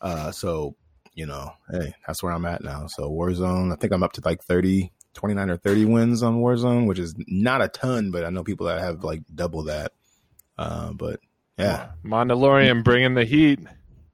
Uh, 0.00 0.30
so 0.32 0.74
you 1.14 1.26
know, 1.26 1.50
hey, 1.70 1.92
that's 2.06 2.22
where 2.22 2.32
I'm 2.32 2.44
at 2.46 2.62
now. 2.62 2.86
So 2.86 3.10
Warzone, 3.10 3.72
I 3.72 3.76
think 3.76 3.92
I'm 3.92 4.02
up 4.04 4.12
to 4.12 4.22
like 4.24 4.40
30, 4.44 4.92
29 5.14 5.50
or 5.50 5.56
30 5.56 5.84
wins 5.86 6.22
on 6.22 6.40
Warzone, 6.40 6.86
which 6.86 7.00
is 7.00 7.14
not 7.26 7.60
a 7.60 7.66
ton, 7.68 8.12
but 8.12 8.24
I 8.24 8.30
know 8.30 8.44
people 8.44 8.66
that 8.66 8.80
have 8.80 9.02
like 9.02 9.22
double 9.34 9.64
that. 9.64 9.90
Uh, 10.56 10.92
but 10.92 11.18
yeah, 11.58 11.90
Mandalorian 12.04 12.84
bringing 12.84 13.14
the 13.14 13.24
heat. 13.24 13.58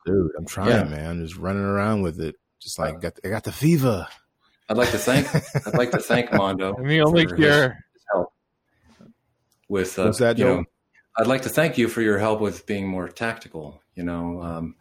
dude, 0.06 0.30
I'm 0.38 0.46
trying, 0.46 0.70
Yeah. 0.70 0.84
man. 0.84 1.22
Just 1.22 1.36
running 1.36 1.62
around 1.62 2.00
with 2.02 2.18
it. 2.20 2.36
Just 2.58 2.78
like 2.78 3.02
got, 3.02 3.18
I 3.22 3.28
got 3.28 3.44
the 3.44 3.52
fever. 3.52 4.06
I'd 4.70 4.78
like 4.78 4.90
to 4.92 4.98
thank 4.98 5.28
I'd 5.66 5.74
like 5.76 5.90
to 5.90 5.98
thank 5.98 6.32
Mondo 6.32 6.74
And 6.74 6.88
the 6.88 7.02
only 7.02 7.26
for 7.26 7.36
cure. 7.36 7.52
his, 7.52 7.72
his 7.92 8.04
help 8.14 8.32
with 9.68 9.98
uh, 9.98 10.04
What's 10.04 10.18
that, 10.20 10.38
you 10.38 10.44
Joe? 10.44 10.56
know, 10.60 10.64
I'd 11.16 11.26
like 11.26 11.42
to 11.42 11.48
thank 11.48 11.78
you 11.78 11.88
for 11.88 12.02
your 12.02 12.18
help 12.18 12.40
with 12.40 12.66
being 12.66 12.88
more 12.88 13.08
tactical. 13.08 13.80
You 13.94 14.02
know, 14.02 14.42
um, 14.42 14.74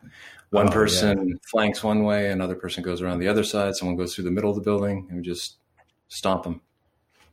one 0.49 0.69
Oh, 0.69 0.71
person 0.71 1.39
flanks 1.51 1.83
one 1.83 2.03
way, 2.03 2.31
another 2.31 2.55
person 2.55 2.83
goes 2.83 3.01
around 3.01 3.19
the 3.19 3.27
other 3.27 3.43
side. 3.43 3.75
Someone 3.75 3.97
goes 3.97 4.15
through 4.15 4.23
the 4.25 4.31
middle 4.31 4.49
of 4.49 4.55
the 4.55 4.61
building, 4.61 5.05
and 5.09 5.17
we 5.17 5.23
just 5.23 5.57
stomp 6.07 6.43
them. 6.43 6.61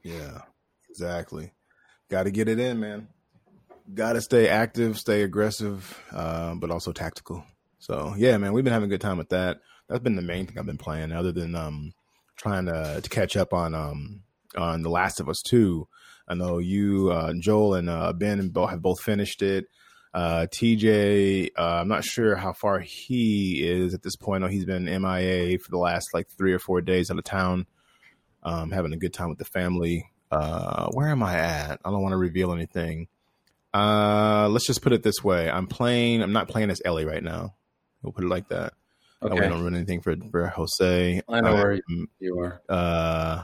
Yeah, 0.02 0.42
exactly. 0.88 1.52
Got 2.08 2.24
to 2.24 2.30
get 2.30 2.48
it 2.48 2.58
in, 2.58 2.80
man. 2.80 3.08
Got 3.92 4.14
to 4.14 4.20
stay 4.20 4.48
active, 4.48 4.98
stay 4.98 5.22
aggressive, 5.22 6.02
uh, 6.12 6.54
but 6.54 6.70
also 6.70 6.92
tactical. 6.92 7.44
So 7.78 8.14
yeah, 8.16 8.36
man, 8.36 8.52
we've 8.52 8.64
been 8.64 8.72
having 8.72 8.88
a 8.88 8.90
good 8.90 9.00
time 9.00 9.18
with 9.18 9.30
that. 9.30 9.60
That's 9.88 10.02
been 10.02 10.16
the 10.16 10.22
main 10.22 10.46
thing 10.46 10.58
I've 10.58 10.66
been 10.66 10.78
playing, 10.78 11.12
other 11.12 11.32
than 11.32 11.54
um, 11.54 11.92
trying 12.36 12.66
to, 12.66 13.00
to 13.02 13.10
catch 13.10 13.36
up 13.36 13.52
on 13.52 13.74
um, 13.74 14.22
on 14.56 14.82
The 14.82 14.90
Last 14.90 15.20
of 15.20 15.28
Us 15.28 15.42
Two. 15.42 15.88
I 16.30 16.34
know 16.34 16.58
you, 16.58 17.10
uh, 17.10 17.32
Joel, 17.40 17.74
and 17.74 17.90
uh, 17.90 18.12
Ben 18.12 18.38
and 18.38 18.56
have 18.56 18.80
both 18.80 19.00
finished 19.00 19.42
it. 19.42 19.66
Uh, 20.14 20.46
TJ, 20.46 21.50
uh, 21.58 21.80
I'm 21.80 21.88
not 21.88 22.04
sure 22.04 22.36
how 22.36 22.52
far 22.52 22.78
he 22.78 23.68
is 23.68 23.94
at 23.94 24.02
this 24.04 24.14
point. 24.14 24.44
I 24.44 24.46
know 24.46 24.52
he's 24.52 24.64
been 24.64 24.84
MIA 24.84 25.58
for 25.58 25.70
the 25.72 25.78
last 25.78 26.14
like 26.14 26.28
three 26.38 26.52
or 26.52 26.60
four 26.60 26.82
days 26.82 27.10
out 27.10 27.18
of 27.18 27.24
town, 27.24 27.66
um, 28.44 28.70
having 28.70 28.92
a 28.92 28.96
good 28.96 29.12
time 29.12 29.28
with 29.28 29.38
the 29.38 29.44
family. 29.44 30.08
Uh, 30.30 30.88
where 30.92 31.08
am 31.08 31.24
I 31.24 31.36
at? 31.36 31.80
I 31.84 31.90
don't 31.90 32.02
want 32.02 32.12
to 32.12 32.16
reveal 32.16 32.52
anything. 32.52 33.08
Uh, 33.74 34.48
let's 34.50 34.66
just 34.66 34.82
put 34.82 34.92
it 34.92 35.02
this 35.02 35.24
way: 35.24 35.50
I'm 35.50 35.66
playing. 35.66 36.22
I'm 36.22 36.32
not 36.32 36.48
playing 36.48 36.70
as 36.70 36.80
Ellie 36.84 37.04
right 37.04 37.24
now. 37.24 37.54
We'll 38.02 38.12
put 38.12 38.22
it 38.22 38.28
like 38.28 38.48
that. 38.50 38.74
Okay. 39.20 39.44
I 39.44 39.48
don't 39.48 39.62
ruin 39.62 39.74
anything 39.74 40.00
for 40.00 40.14
for 40.30 40.46
Jose. 40.46 41.22
I 41.28 41.40
know 41.40 41.50
um, 41.50 41.54
where 41.56 41.80
you 42.20 42.38
are. 42.38 42.62
Uh, 42.68 43.42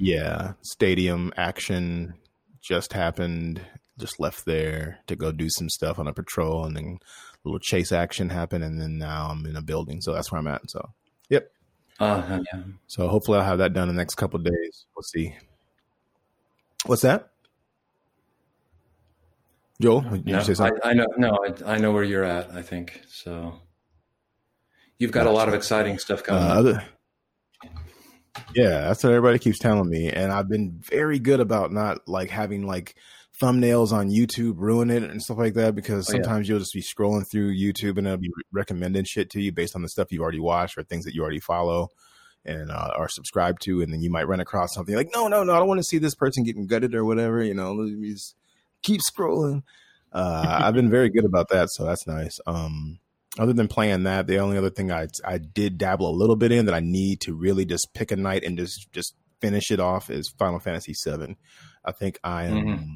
yeah, 0.00 0.54
stadium 0.62 1.30
action 1.36 2.14
just 2.62 2.94
happened. 2.94 3.60
Just 3.98 4.18
left 4.18 4.46
there 4.46 4.98
to 5.08 5.14
go 5.14 5.30
do 5.30 5.50
some 5.50 5.68
stuff 5.68 5.98
on 5.98 6.06
a 6.06 6.14
patrol, 6.14 6.64
and 6.64 6.74
then 6.74 6.98
a 7.02 7.38
little 7.44 7.58
chase 7.58 7.92
action 7.92 8.30
happened, 8.30 8.64
and 8.64 8.80
then 8.80 8.96
now 8.96 9.28
I'm 9.30 9.44
in 9.44 9.56
a 9.56 9.62
building. 9.62 10.00
So 10.00 10.14
that's 10.14 10.32
where 10.32 10.38
I'm 10.38 10.46
at. 10.46 10.70
So, 10.70 10.90
yep. 11.28 11.52
Uh, 11.98 12.40
yeah. 12.52 12.62
So 12.86 13.08
hopefully 13.08 13.38
I'll 13.38 13.44
have 13.44 13.58
that 13.58 13.74
done 13.74 13.90
in 13.90 13.94
the 13.94 14.00
next 14.00 14.14
couple 14.14 14.38
days. 14.38 14.86
We'll 14.96 15.02
see. 15.02 15.36
What's 16.86 17.02
that? 17.02 17.28
Joel, 19.82 20.02
no, 20.24 20.38
I, 20.38 20.70
I, 20.84 20.92
know. 20.92 21.06
No, 21.16 21.38
I, 21.46 21.72
I, 21.74 21.78
know 21.78 21.92
where 21.92 22.04
you're 22.04 22.24
at. 22.24 22.50
I 22.50 22.60
think 22.60 23.00
so. 23.08 23.60
You've 24.98 25.10
got 25.10 25.26
a 25.26 25.30
lot 25.30 25.48
of 25.48 25.54
exciting 25.54 25.98
stuff 25.98 26.22
coming. 26.22 26.42
Uh, 26.42 26.46
other, 26.46 26.84
yeah, 28.54 28.80
that's 28.82 29.02
what 29.04 29.12
everybody 29.12 29.38
keeps 29.38 29.58
telling 29.58 29.88
me, 29.88 30.10
and 30.10 30.32
I've 30.32 30.48
been 30.48 30.80
very 30.80 31.18
good 31.18 31.40
about 31.40 31.72
not 31.72 32.08
like 32.08 32.30
having 32.30 32.66
like 32.66 32.94
thumbnails 33.40 33.92
on 33.92 34.10
YouTube 34.10 34.54
ruin 34.58 34.90
it 34.90 35.02
and 35.02 35.22
stuff 35.22 35.38
like 35.38 35.54
that 35.54 35.74
because 35.74 36.08
oh, 36.10 36.12
sometimes 36.12 36.46
yeah. 36.46 36.52
you'll 36.52 36.60
just 36.60 36.74
be 36.74 36.82
scrolling 36.82 37.28
through 37.28 37.56
YouTube 37.56 37.96
and 37.96 38.06
it'll 38.06 38.18
be 38.18 38.30
recommending 38.52 39.04
shit 39.04 39.30
to 39.30 39.40
you 39.40 39.50
based 39.50 39.74
on 39.74 39.82
the 39.82 39.88
stuff 39.88 40.08
you've 40.10 40.20
already 40.20 40.40
watched 40.40 40.76
or 40.76 40.82
things 40.82 41.04
that 41.04 41.14
you 41.14 41.22
already 41.22 41.40
follow 41.40 41.88
and 42.44 42.70
uh, 42.70 42.90
are 42.96 43.08
subscribed 43.08 43.62
to, 43.62 43.82
and 43.82 43.92
then 43.92 44.00
you 44.00 44.10
might 44.10 44.28
run 44.28 44.40
across 44.40 44.74
something 44.74 44.94
like, 44.94 45.10
no, 45.14 45.28
no, 45.28 45.44
no, 45.44 45.52
I 45.52 45.58
don't 45.58 45.68
want 45.68 45.78
to 45.78 45.84
see 45.84 45.98
this 45.98 46.14
person 46.14 46.44
getting 46.44 46.66
gutted 46.66 46.94
or 46.94 47.04
whatever. 47.04 47.42
You 47.42 47.54
know, 47.54 47.86
just 48.02 48.34
keep 48.82 49.00
scrolling. 49.00 49.62
Uh, 50.12 50.60
I've 50.62 50.74
been 50.74 50.90
very 50.90 51.10
good 51.10 51.24
about 51.24 51.48
that, 51.50 51.70
so 51.70 51.84
that's 51.84 52.06
nice. 52.06 52.40
Um, 52.46 52.98
other 53.40 53.54
than 53.54 53.68
playing 53.68 54.02
that, 54.02 54.26
the 54.26 54.38
only 54.38 54.58
other 54.58 54.68
thing 54.68 54.92
I 54.92 55.08
I 55.24 55.38
did 55.38 55.78
dabble 55.78 56.08
a 56.08 56.14
little 56.14 56.36
bit 56.36 56.52
in 56.52 56.66
that 56.66 56.74
I 56.74 56.80
need 56.80 57.22
to 57.22 57.32
really 57.34 57.64
just 57.64 57.94
pick 57.94 58.12
a 58.12 58.16
night 58.16 58.44
and 58.44 58.58
just 58.58 58.92
just 58.92 59.14
finish 59.40 59.70
it 59.70 59.80
off 59.80 60.10
is 60.10 60.28
Final 60.28 60.58
Fantasy 60.58 60.92
VII. 60.92 61.38
I 61.82 61.92
think 61.92 62.20
I 62.22 62.44
am 62.44 62.54
mm-hmm. 62.54 62.94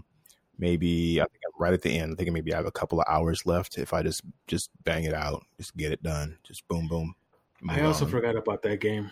maybe 0.59 1.19
I 1.19 1.25
think 1.25 1.41
I'm 1.47 1.59
right 1.59 1.73
at 1.73 1.81
the 1.81 1.99
end. 1.99 2.13
I 2.13 2.17
think 2.17 2.31
maybe 2.31 2.53
I 2.53 2.59
have 2.59 2.67
a 2.67 2.71
couple 2.71 3.01
of 3.01 3.07
hours 3.09 3.47
left 3.47 3.79
if 3.79 3.95
I 3.95 4.03
just 4.03 4.21
just 4.47 4.69
bang 4.85 5.05
it 5.05 5.15
out, 5.15 5.43
just 5.57 5.75
get 5.79 5.93
it 5.93 6.03
done, 6.03 6.37
just 6.45 6.69
boom 6.69 6.89
boom. 6.89 7.15
I 7.67 7.81
also 7.81 8.05
on. 8.05 8.11
forgot 8.11 8.37
about 8.37 8.61
that 8.65 8.81
game. 8.81 9.11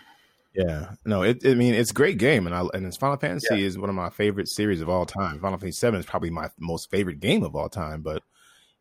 Yeah, 0.55 0.91
no, 1.07 1.23
it, 1.23 1.39
I 1.47 1.55
mean, 1.55 1.73
it's 1.73 1.93
a 1.93 1.95
great 1.95 2.19
game, 2.19 2.47
and 2.47 2.55
I 2.55 2.67
and 2.75 2.85
it's 2.85 2.99
Final 2.99 3.17
Fantasy 3.17 3.57
yeah. 3.57 3.67
is 3.67 3.79
one 3.79 3.89
of 3.89 3.97
my 3.97 4.11
favorite 4.11 4.51
series 4.51 4.83
of 4.83 4.91
all 4.91 5.07
time. 5.07 5.41
Final 5.41 5.57
Fantasy 5.57 5.79
Seven 5.79 5.99
is 5.99 6.05
probably 6.05 6.29
my 6.29 6.51
most 6.59 6.91
favorite 6.91 7.21
game 7.21 7.43
of 7.43 7.57
all 7.57 7.71
time. 7.71 8.03
But 8.03 8.23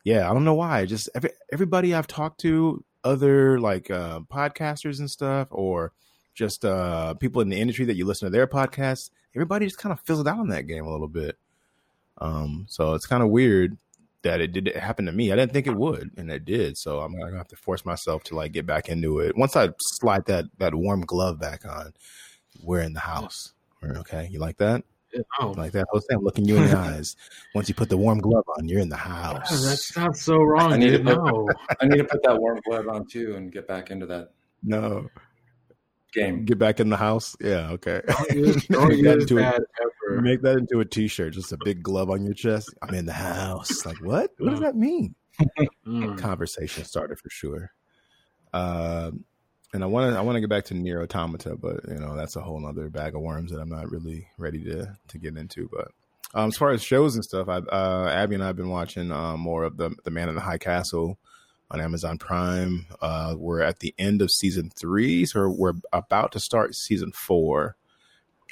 yeah, 0.03 0.29
I 0.29 0.33
don't 0.33 0.45
know 0.45 0.53
why. 0.53 0.85
Just 0.85 1.09
every, 1.15 1.31
everybody 1.51 1.93
I've 1.93 2.07
talked 2.07 2.39
to, 2.41 2.83
other 3.03 3.59
like 3.59 3.89
uh, 3.89 4.21
podcasters 4.21 4.99
and 4.99 5.09
stuff, 5.09 5.47
or 5.51 5.91
just 6.33 6.65
uh, 6.65 7.13
people 7.15 7.41
in 7.41 7.49
the 7.49 7.59
industry 7.59 7.85
that 7.85 7.95
you 7.95 8.05
listen 8.05 8.25
to 8.25 8.31
their 8.31 8.47
podcasts, 8.47 9.09
everybody 9.35 9.65
just 9.65 9.77
kind 9.77 9.93
of 9.93 9.99
fizzled 10.01 10.27
out 10.27 10.39
on 10.39 10.49
that 10.49 10.67
game 10.67 10.85
a 10.85 10.91
little 10.91 11.07
bit. 11.07 11.37
Um, 12.19 12.65
so 12.69 12.93
it's 12.93 13.05
kind 13.05 13.23
of 13.23 13.29
weird 13.29 13.77
that 14.23 14.41
it 14.41 14.51
did 14.53 14.67
happen 14.75 15.05
to 15.05 15.11
me. 15.11 15.31
I 15.31 15.35
didn't 15.35 15.53
think 15.53 15.67
it 15.67 15.75
would, 15.75 16.11
and 16.17 16.31
it 16.31 16.45
did. 16.45 16.77
So 16.77 16.99
I'm 16.99 17.17
gonna 17.17 17.37
have 17.37 17.47
to 17.49 17.55
force 17.55 17.85
myself 17.85 18.23
to 18.25 18.35
like 18.35 18.51
get 18.51 18.65
back 18.65 18.89
into 18.89 19.19
it. 19.19 19.35
Once 19.35 19.55
I 19.55 19.69
slide 19.79 20.25
that 20.25 20.45
that 20.59 20.75
warm 20.75 21.01
glove 21.01 21.39
back 21.39 21.65
on, 21.65 21.93
we're 22.61 22.81
in 22.81 22.93
the 22.93 22.99
house. 22.99 23.53
Okay, 23.83 24.29
you 24.31 24.39
like 24.39 24.57
that? 24.57 24.83
Oh. 25.39 25.53
Like 25.57 25.71
that, 25.73 25.85
Jose. 25.91 26.07
I'm 26.11 26.23
looking 26.23 26.45
you 26.45 26.57
in 26.57 26.69
the 26.69 26.77
eyes. 26.77 27.15
Once 27.53 27.69
you 27.69 27.75
put 27.75 27.89
the 27.89 27.97
warm 27.97 28.19
glove 28.19 28.45
on, 28.57 28.67
you're 28.67 28.79
in 28.79 28.89
the 28.89 28.95
house. 28.95 29.49
that 29.49 29.77
sounds 29.77 30.21
so 30.21 30.37
wrong. 30.37 30.73
I 30.73 30.77
need, 30.77 30.91
to 30.91 30.99
put, 30.99 31.55
I 31.81 31.85
need 31.85 31.97
to 31.97 32.05
put 32.05 32.23
that 32.23 32.39
warm 32.39 32.59
glove 32.67 32.87
on 32.87 33.05
too 33.07 33.35
and 33.35 33.51
get 33.51 33.67
back 33.67 33.91
into 33.91 34.05
that. 34.07 34.31
No, 34.63 35.09
game. 36.13 36.45
Get 36.45 36.59
back 36.59 36.79
in 36.79 36.89
the 36.89 36.97
house. 36.97 37.35
Yeah, 37.39 37.71
okay. 37.71 38.01
make, 38.07 38.69
that 38.69 39.17
into 39.21 39.39
a, 39.39 40.21
make 40.21 40.41
that 40.41 40.57
into 40.57 40.79
a 40.79 40.85
t-shirt. 40.85 41.33
Just 41.33 41.51
a 41.51 41.57
big 41.63 41.81
glove 41.81 42.09
on 42.09 42.23
your 42.23 42.33
chest. 42.33 42.73
I'm 42.81 42.93
in 42.93 43.05
the 43.05 43.13
house. 43.13 43.85
Like 43.85 43.97
what? 44.01 44.31
What 44.37 44.51
does 44.51 44.59
that 44.59 44.75
mean? 44.75 45.15
Conversation 46.17 46.83
started 46.85 47.17
for 47.17 47.29
sure. 47.29 47.71
Uh, 48.53 49.11
and 49.73 49.83
I 49.83 49.87
want 49.87 50.11
to 50.11 50.17
I 50.17 50.21
want 50.21 50.35
to 50.35 50.41
get 50.41 50.49
back 50.49 50.65
to 50.65 50.73
NieR 50.73 51.03
Automata, 51.03 51.55
but 51.55 51.81
you 51.87 51.99
know 51.99 52.15
that's 52.15 52.35
a 52.35 52.41
whole 52.41 52.65
other 52.65 52.89
bag 52.89 53.15
of 53.15 53.21
worms 53.21 53.51
that 53.51 53.59
I'm 53.59 53.69
not 53.69 53.89
really 53.89 54.27
ready 54.37 54.63
to 54.65 54.97
to 55.07 55.17
get 55.17 55.37
into. 55.37 55.69
But 55.71 55.91
um, 56.33 56.49
as 56.49 56.57
far 56.57 56.71
as 56.71 56.83
shows 56.83 57.15
and 57.15 57.23
stuff, 57.23 57.47
I 57.47 57.57
uh, 57.57 58.09
Abby 58.09 58.35
and 58.35 58.43
I 58.43 58.47
have 58.47 58.57
been 58.57 58.69
watching 58.69 59.11
uh, 59.11 59.37
more 59.37 59.63
of 59.63 59.77
the 59.77 59.95
the 60.03 60.11
Man 60.11 60.29
in 60.29 60.35
the 60.35 60.41
High 60.41 60.57
Castle 60.57 61.17
on 61.69 61.79
Amazon 61.79 62.17
Prime. 62.17 62.85
Uh, 63.01 63.35
we're 63.37 63.61
at 63.61 63.79
the 63.79 63.95
end 63.97 64.21
of 64.21 64.29
season 64.29 64.71
three, 64.77 65.25
so 65.25 65.49
we're 65.49 65.73
about 65.93 66.33
to 66.33 66.39
start 66.39 66.75
season 66.75 67.11
four. 67.13 67.75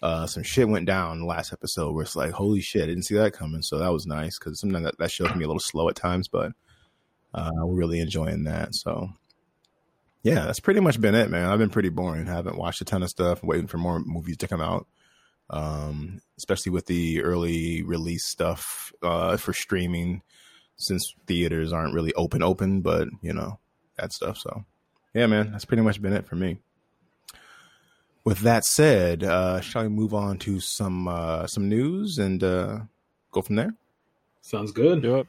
Uh, 0.01 0.25
some 0.25 0.43
shit 0.43 0.69
went 0.69 0.85
down 0.85 1.25
last 1.25 1.51
episode 1.51 1.93
where 1.93 2.03
it's 2.03 2.15
like, 2.15 2.31
holy 2.31 2.61
shit, 2.61 2.83
I 2.83 2.85
didn't 2.85 3.03
see 3.03 3.15
that 3.15 3.33
coming. 3.33 3.61
So 3.61 3.77
that 3.79 3.91
was 3.91 4.07
nice 4.07 4.39
because 4.39 4.57
sometimes 4.57 4.85
that, 4.85 4.97
that 4.97 5.11
show 5.11 5.27
can 5.27 5.37
be 5.37 5.43
a 5.43 5.47
little 5.47 5.59
slow 5.59 5.89
at 5.89 5.97
times, 5.97 6.29
but 6.29 6.53
uh, 7.33 7.51
we're 7.57 7.75
really 7.75 7.99
enjoying 7.99 8.45
that. 8.45 8.73
So 8.75 9.09
yeah, 10.23 10.45
that's 10.45 10.59
pretty 10.59 10.79
much 10.79 10.99
been 10.99 11.15
it, 11.15 11.29
man. 11.29 11.49
I've 11.49 11.59
been 11.59 11.69
pretty 11.69 11.89
boring. 11.89 12.27
I 12.27 12.33
haven't 12.33 12.57
watched 12.57 12.81
a 12.81 12.85
ton 12.85 13.03
of 13.03 13.09
stuff, 13.09 13.43
waiting 13.43 13.67
for 13.67 13.77
more 13.77 13.99
movies 13.99 14.37
to 14.37 14.47
come 14.47 14.61
out. 14.61 14.87
Um, 15.51 16.21
especially 16.37 16.71
with 16.71 16.85
the 16.85 17.23
early 17.23 17.81
release 17.81 18.25
stuff 18.25 18.93
uh, 19.01 19.35
for 19.37 19.51
streaming 19.51 20.21
since 20.75 21.13
theaters 21.25 21.73
aren't 21.73 21.93
really 21.93 22.13
open 22.13 22.43
open, 22.43 22.81
but 22.81 23.07
you 23.21 23.33
know, 23.33 23.59
that 23.97 24.13
stuff. 24.13 24.37
So 24.37 24.65
yeah, 25.13 25.25
man, 25.25 25.51
that's 25.51 25.65
pretty 25.65 25.83
much 25.83 26.01
been 26.01 26.13
it 26.13 26.27
for 26.27 26.35
me. 26.35 26.57
With 28.23 28.39
that 28.41 28.63
said, 28.65 29.23
uh, 29.23 29.59
shall 29.61 29.83
we 29.83 29.89
move 29.89 30.13
on 30.13 30.37
to 30.39 30.59
some 30.59 31.07
uh, 31.07 31.47
some 31.47 31.67
news 31.67 32.17
and 32.17 32.43
uh, 32.43 32.79
go 33.31 33.41
from 33.41 33.55
there? 33.55 33.73
Sounds 34.41 34.71
good. 34.71 35.01
Do 35.01 35.17
it. 35.17 35.27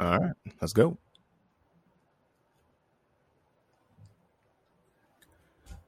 All 0.00 0.18
right, 0.18 0.32
let's 0.60 0.72
go. 0.72 0.96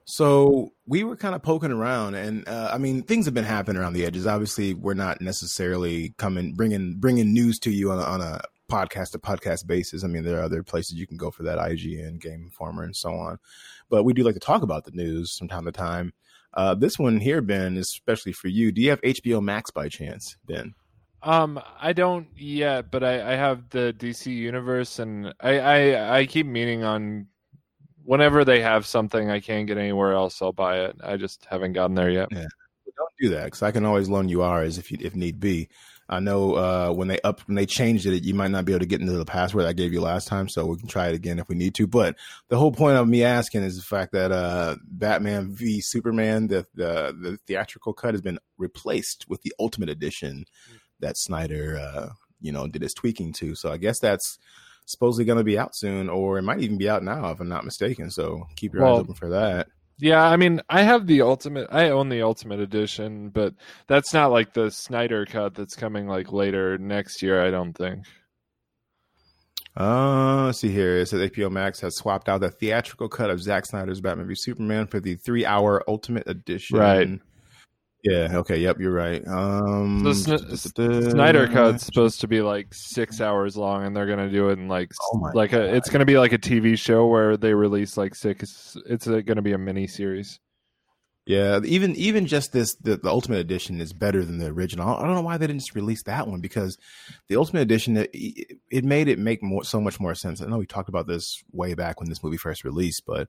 So 0.05 0.72
we 0.86 1.05
were 1.05 1.16
kind 1.16 1.34
of 1.34 1.42
poking 1.42 1.72
around, 1.72 2.14
and 2.14 2.46
uh, 2.48 2.70
I 2.72 2.78
mean, 2.78 3.03
things 3.03 3.24
have 3.26 3.34
been 3.34 3.44
happening 3.44 3.80
around 3.80 3.92
the 3.92 4.05
edges. 4.05 4.26
Obviously, 4.26 4.74
we're 4.74 4.94
not 4.94 5.20
necessarily 5.20 6.14
coming 6.18 6.55
bringing 6.55 6.96
bringing 6.98 7.32
news 7.32 7.59
to 7.61 7.70
you 7.70 7.92
on 7.92 7.98
a, 7.98 8.03
on 8.03 8.20
a 8.20 8.40
podcast 8.70 9.12
to 9.12 9.18
podcast 9.18 9.66
basis. 9.66 10.03
I 10.03 10.09
mean, 10.09 10.24
there 10.24 10.38
are 10.40 10.44
other 10.44 10.62
places 10.62 10.94
you 10.94 11.07
can 11.07 11.16
go 11.16 11.30
for 11.30 11.42
that, 11.44 11.59
IGN, 11.59 12.20
Game 12.20 12.44
Informer, 12.44 12.82
and 12.82 12.96
so 12.96 13.12
on. 13.12 13.38
But 13.90 14.05
we 14.05 14.12
do 14.12 14.24
like 14.24 14.34
to 14.34 14.40
talk 14.40 14.62
about 14.62 14.84
the 14.84 14.92
news 14.92 15.36
from 15.36 15.48
time 15.48 15.66
to 15.66 15.72
time. 15.72 16.12
Uh, 16.55 16.74
this 16.74 16.98
one 16.98 17.20
here, 17.20 17.40
Ben, 17.40 17.76
is 17.76 17.88
especially 17.88 18.32
for 18.32 18.48
you. 18.48 18.72
Do 18.72 18.80
you 18.80 18.90
have 18.90 19.00
HBO 19.03 19.42
Max 19.42 19.70
by 19.70 19.88
chance, 19.88 20.36
Ben? 20.46 20.74
Um, 21.22 21.61
I 21.80 21.92
don't 21.92 22.26
yet, 22.36 22.90
but 22.90 23.05
I, 23.05 23.32
I 23.32 23.36
have 23.36 23.70
the 23.70 23.94
DC 23.96 24.26
Universe, 24.26 24.98
and 24.98 25.32
I, 25.40 25.59
I 25.61 26.18
I 26.18 26.26
keep 26.26 26.46
meaning 26.46 26.82
on 26.82 27.28
whenever 28.05 28.44
they 28.44 28.61
have 28.61 28.86
something 28.86 29.30
I 29.30 29.40
can't 29.40 29.66
get 29.66 29.78
anywhere 29.78 30.12
else, 30.12 30.40
I'll 30.42 30.53
buy 30.53 30.84
it. 30.84 30.96
I 31.03 31.16
just 31.16 31.46
haven't 31.46 31.72
gotten 31.72 31.94
there 31.94 32.11
yet. 32.11 32.28
Yeah, 32.30 32.46
don't 32.96 33.11
do 33.20 33.28
that 33.30 33.44
because 33.44 33.62
I 33.62 33.70
can 33.70 33.84
always 33.84 34.09
loan 34.09 34.28
you 34.28 34.42
ours 34.42 34.78
if 34.78 34.90
you, 34.90 34.98
if 35.00 35.14
need 35.14 35.40
be. 35.40 35.68
I 36.09 36.20
know 36.20 36.55
uh, 36.55 36.92
when 36.92 37.09
they 37.09 37.20
up 37.20 37.40
when 37.46 37.55
they 37.55 37.64
changed 37.64 38.05
it, 38.07 38.22
you 38.22 38.34
might 38.34 38.50
not 38.50 38.64
be 38.64 38.72
able 38.72 38.80
to 38.80 38.86
get 38.86 39.00
into 39.00 39.12
the 39.12 39.24
password 39.24 39.64
I 39.64 39.72
gave 39.72 39.92
you 39.92 40.00
last 40.00 40.28
time, 40.28 40.48
so 40.48 40.66
we 40.66 40.76
can 40.76 40.88
try 40.88 41.09
it 41.09 41.14
again 41.14 41.38
if 41.38 41.48
we 41.48 41.55
need 41.55 41.74
to. 41.76 41.86
But 41.86 42.16
the 42.48 42.59
whole 42.59 42.72
point 42.72 42.98
of 42.98 43.09
me 43.09 43.24
asking 43.24 43.62
is 43.62 43.76
the 43.76 43.82
fact 43.82 44.12
that 44.12 44.30
uh, 44.30 44.76
Batman 44.84 45.55
v 45.55 45.80
Superman, 45.80 46.48
the, 46.48 46.66
the, 46.74 47.16
the 47.18 47.38
theatrical 47.46 47.94
cut, 47.94 48.12
has 48.12 48.20
been 48.20 48.38
replaced 48.59 49.26
with 49.28 49.40
the 49.42 49.55
Ultimate 49.59 49.88
Edition 49.88 50.44
that 51.00 51.16
Snyder, 51.16 51.78
uh, 51.78 52.11
you 52.40 52.53
know, 52.53 52.66
did 52.66 52.82
his 52.82 52.94
tweaking 52.94 53.32
to. 53.34 53.55
So 53.55 53.72
I 53.72 53.78
guess 53.78 53.98
that's 53.98 54.38
supposedly 54.86 55.24
going 55.24 55.38
to 55.38 55.44
be 55.44 55.58
out 55.58 55.74
soon, 55.74 56.08
or 56.08 56.38
it 56.38 56.42
might 56.42 56.60
even 56.60 56.78
be 56.78 56.88
out 56.88 57.02
now 57.02 57.30
if 57.30 57.40
I'm 57.40 57.48
not 57.48 57.64
mistaken. 57.64 58.10
So 58.10 58.46
keep 58.56 58.74
your 58.74 58.82
well, 58.82 58.94
eyes 58.96 59.00
open 59.00 59.14
for 59.14 59.28
that. 59.30 59.68
Yeah, 59.98 60.24
I 60.24 60.36
mean, 60.36 60.60
I 60.68 60.82
have 60.82 61.06
the 61.06 61.22
ultimate. 61.22 61.68
I 61.70 61.90
own 61.90 62.08
the 62.08 62.22
ultimate 62.22 62.60
edition, 62.60 63.28
but 63.28 63.54
that's 63.86 64.12
not 64.12 64.32
like 64.32 64.52
the 64.52 64.70
Snyder 64.70 65.26
cut 65.26 65.54
that's 65.54 65.76
coming 65.76 66.08
like 66.08 66.32
later 66.32 66.76
next 66.78 67.22
year. 67.22 67.44
I 67.44 67.50
don't 67.50 67.72
think. 67.72 68.04
Uh, 69.76 70.46
let's 70.46 70.58
see 70.58 70.70
here. 70.70 70.98
It 70.98 71.06
says 71.06 71.30
HBO 71.30 71.50
Max 71.50 71.80
has 71.80 71.96
swapped 71.96 72.28
out 72.28 72.40
the 72.40 72.50
theatrical 72.50 73.08
cut 73.08 73.30
of 73.30 73.40
Zack 73.40 73.64
Snyder's 73.64 74.00
Batman 74.00 74.26
v 74.26 74.34
Superman 74.34 74.86
for 74.86 75.00
the 75.00 75.14
three-hour 75.14 75.82
Ultimate 75.88 76.28
Edition. 76.28 76.78
Right. 76.78 77.20
Yeah. 78.03 78.28
Okay. 78.38 78.59
Yep. 78.59 78.80
You're 78.80 78.92
right. 78.92 79.26
Um, 79.26 80.03
The 80.03 80.14
Sn- 80.14 81.11
Snyder 81.11 81.46
Cut's 81.46 81.86
supposed 81.86 82.20
to 82.22 82.28
be 82.28 82.42
like 82.42 82.74
six 82.74 83.20
hours 83.20 83.57
long, 83.57 83.84
and 83.84 83.96
they're 83.96 84.07
gonna 84.07 84.30
do 84.30 84.48
it 84.48 84.59
in 84.59 84.68
like 84.68 84.90
Oh 85.12 85.30
like 85.34 85.53
a. 85.53 85.74
It's 85.74 85.88
gonna 85.88 86.05
be 86.05 86.18
like 86.18 86.32
a 86.32 86.38
TV 86.38 86.76
show 86.76 87.07
where 87.07 87.36
they 87.36 87.55
release 87.55 87.96
like 87.96 88.14
six. 88.14 88.76
It's 88.86 89.07
uh 89.07 89.20
gonna 89.20 89.42
be 89.42 89.53
a 89.53 89.59
mini 89.59 89.86
series. 89.86 90.40
Yeah, 91.24 91.61
even 91.64 91.94
even 91.94 92.26
just 92.26 92.53
this 92.53 92.74
the, 92.80 92.96
the 92.96 93.09
Ultimate 93.09 93.38
Edition 93.38 93.80
is 93.80 93.92
better 93.92 94.24
than 94.24 94.38
the 94.38 94.46
original. 94.46 94.88
I 94.88 95.03
don't 95.03 95.14
know 95.14 95.22
why 95.22 95.38
they 95.38 95.46
didn't 95.46 95.61
just 95.61 95.76
release 95.76 96.03
that 96.05 96.26
one 96.26 96.40
because 96.40 96.76
the 97.28 97.36
Ultimate 97.36 97.61
Edition 97.61 97.96
it, 97.96 98.11
it 98.12 98.84
made 98.84 99.07
it 99.07 99.20
make 99.20 99.40
more 99.40 99.62
so 99.62 99.80
much 99.80 100.00
more 100.00 100.16
sense. 100.16 100.42
I 100.42 100.46
know 100.46 100.59
we 100.59 100.66
talked 100.66 100.88
about 100.88 101.07
this 101.07 101.40
way 101.53 101.74
back 101.74 102.00
when 102.00 102.09
this 102.09 102.24
movie 102.24 102.38
first 102.38 102.64
released, 102.64 103.05
but 103.07 103.28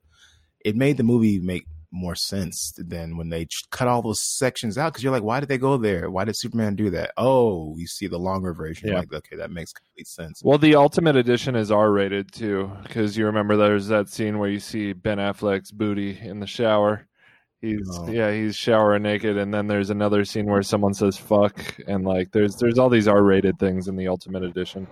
it 0.66 0.76
made 0.76 0.98
the 0.98 1.04
movie 1.04 1.38
make 1.38 1.66
more 1.94 2.16
sense 2.16 2.74
than 2.78 3.16
when 3.18 3.30
they 3.30 3.48
cut 3.70 3.88
all 3.88 4.02
those 4.02 4.22
sections 4.22 4.78
out 4.78 4.92
because 4.92 5.04
you're 5.04 5.14
like, 5.14 5.24
why 5.24 5.40
did 5.40 5.48
they 5.48 5.60
go 5.60 5.78
there? 5.78 6.10
Why 6.10 6.26
did 6.26 6.36
Superman 6.36 6.76
do 6.76 6.90
that? 6.90 7.12
Oh, 7.18 7.78
you 7.78 7.86
see 7.88 8.08
the 8.08 8.18
longer 8.18 8.54
version. 8.54 8.90
Yeah. 8.90 9.00
Like, 9.00 9.14
okay, 9.14 9.36
that 9.36 9.52
makes 9.52 9.72
complete 9.72 10.08
sense. 10.08 10.42
Well, 10.44 10.58
the 10.58 10.76
Ultimate 10.76 11.16
Edition 11.16 11.56
is 11.56 11.72
R 11.72 11.92
rated 11.92 12.32
too, 12.32 12.72
because 12.82 13.16
you 13.16 13.28
remember 13.28 13.56
there's 13.56 13.88
that 13.88 14.10
scene 14.10 14.40
where 14.40 14.50
you 14.50 14.60
see 14.60 14.94
Ben 14.94 15.20
Affleck's 15.20 15.72
booty 15.72 16.20
in 16.20 16.40
the 16.40 16.48
shower. 16.48 17.08
He's 17.62 17.88
Oh. 17.94 18.10
yeah, 18.10 18.30
he's 18.34 18.58
showering 18.58 19.04
naked, 19.04 19.38
and 19.38 19.54
then 19.54 19.68
there's 19.68 19.90
another 19.90 20.26
scene 20.26 20.48
where 20.48 20.64
someone 20.64 20.94
says 20.94 21.16
"fuck," 21.16 21.80
and 21.88 22.04
like 22.04 22.30
there's 22.34 22.58
there's 22.58 22.78
all 22.78 22.90
these 22.90 23.08
R 23.08 23.24
rated 23.24 23.58
things 23.58 23.88
in 23.88 23.96
the 23.96 24.10
Ultimate 24.10 24.44
Edition. 24.44 24.86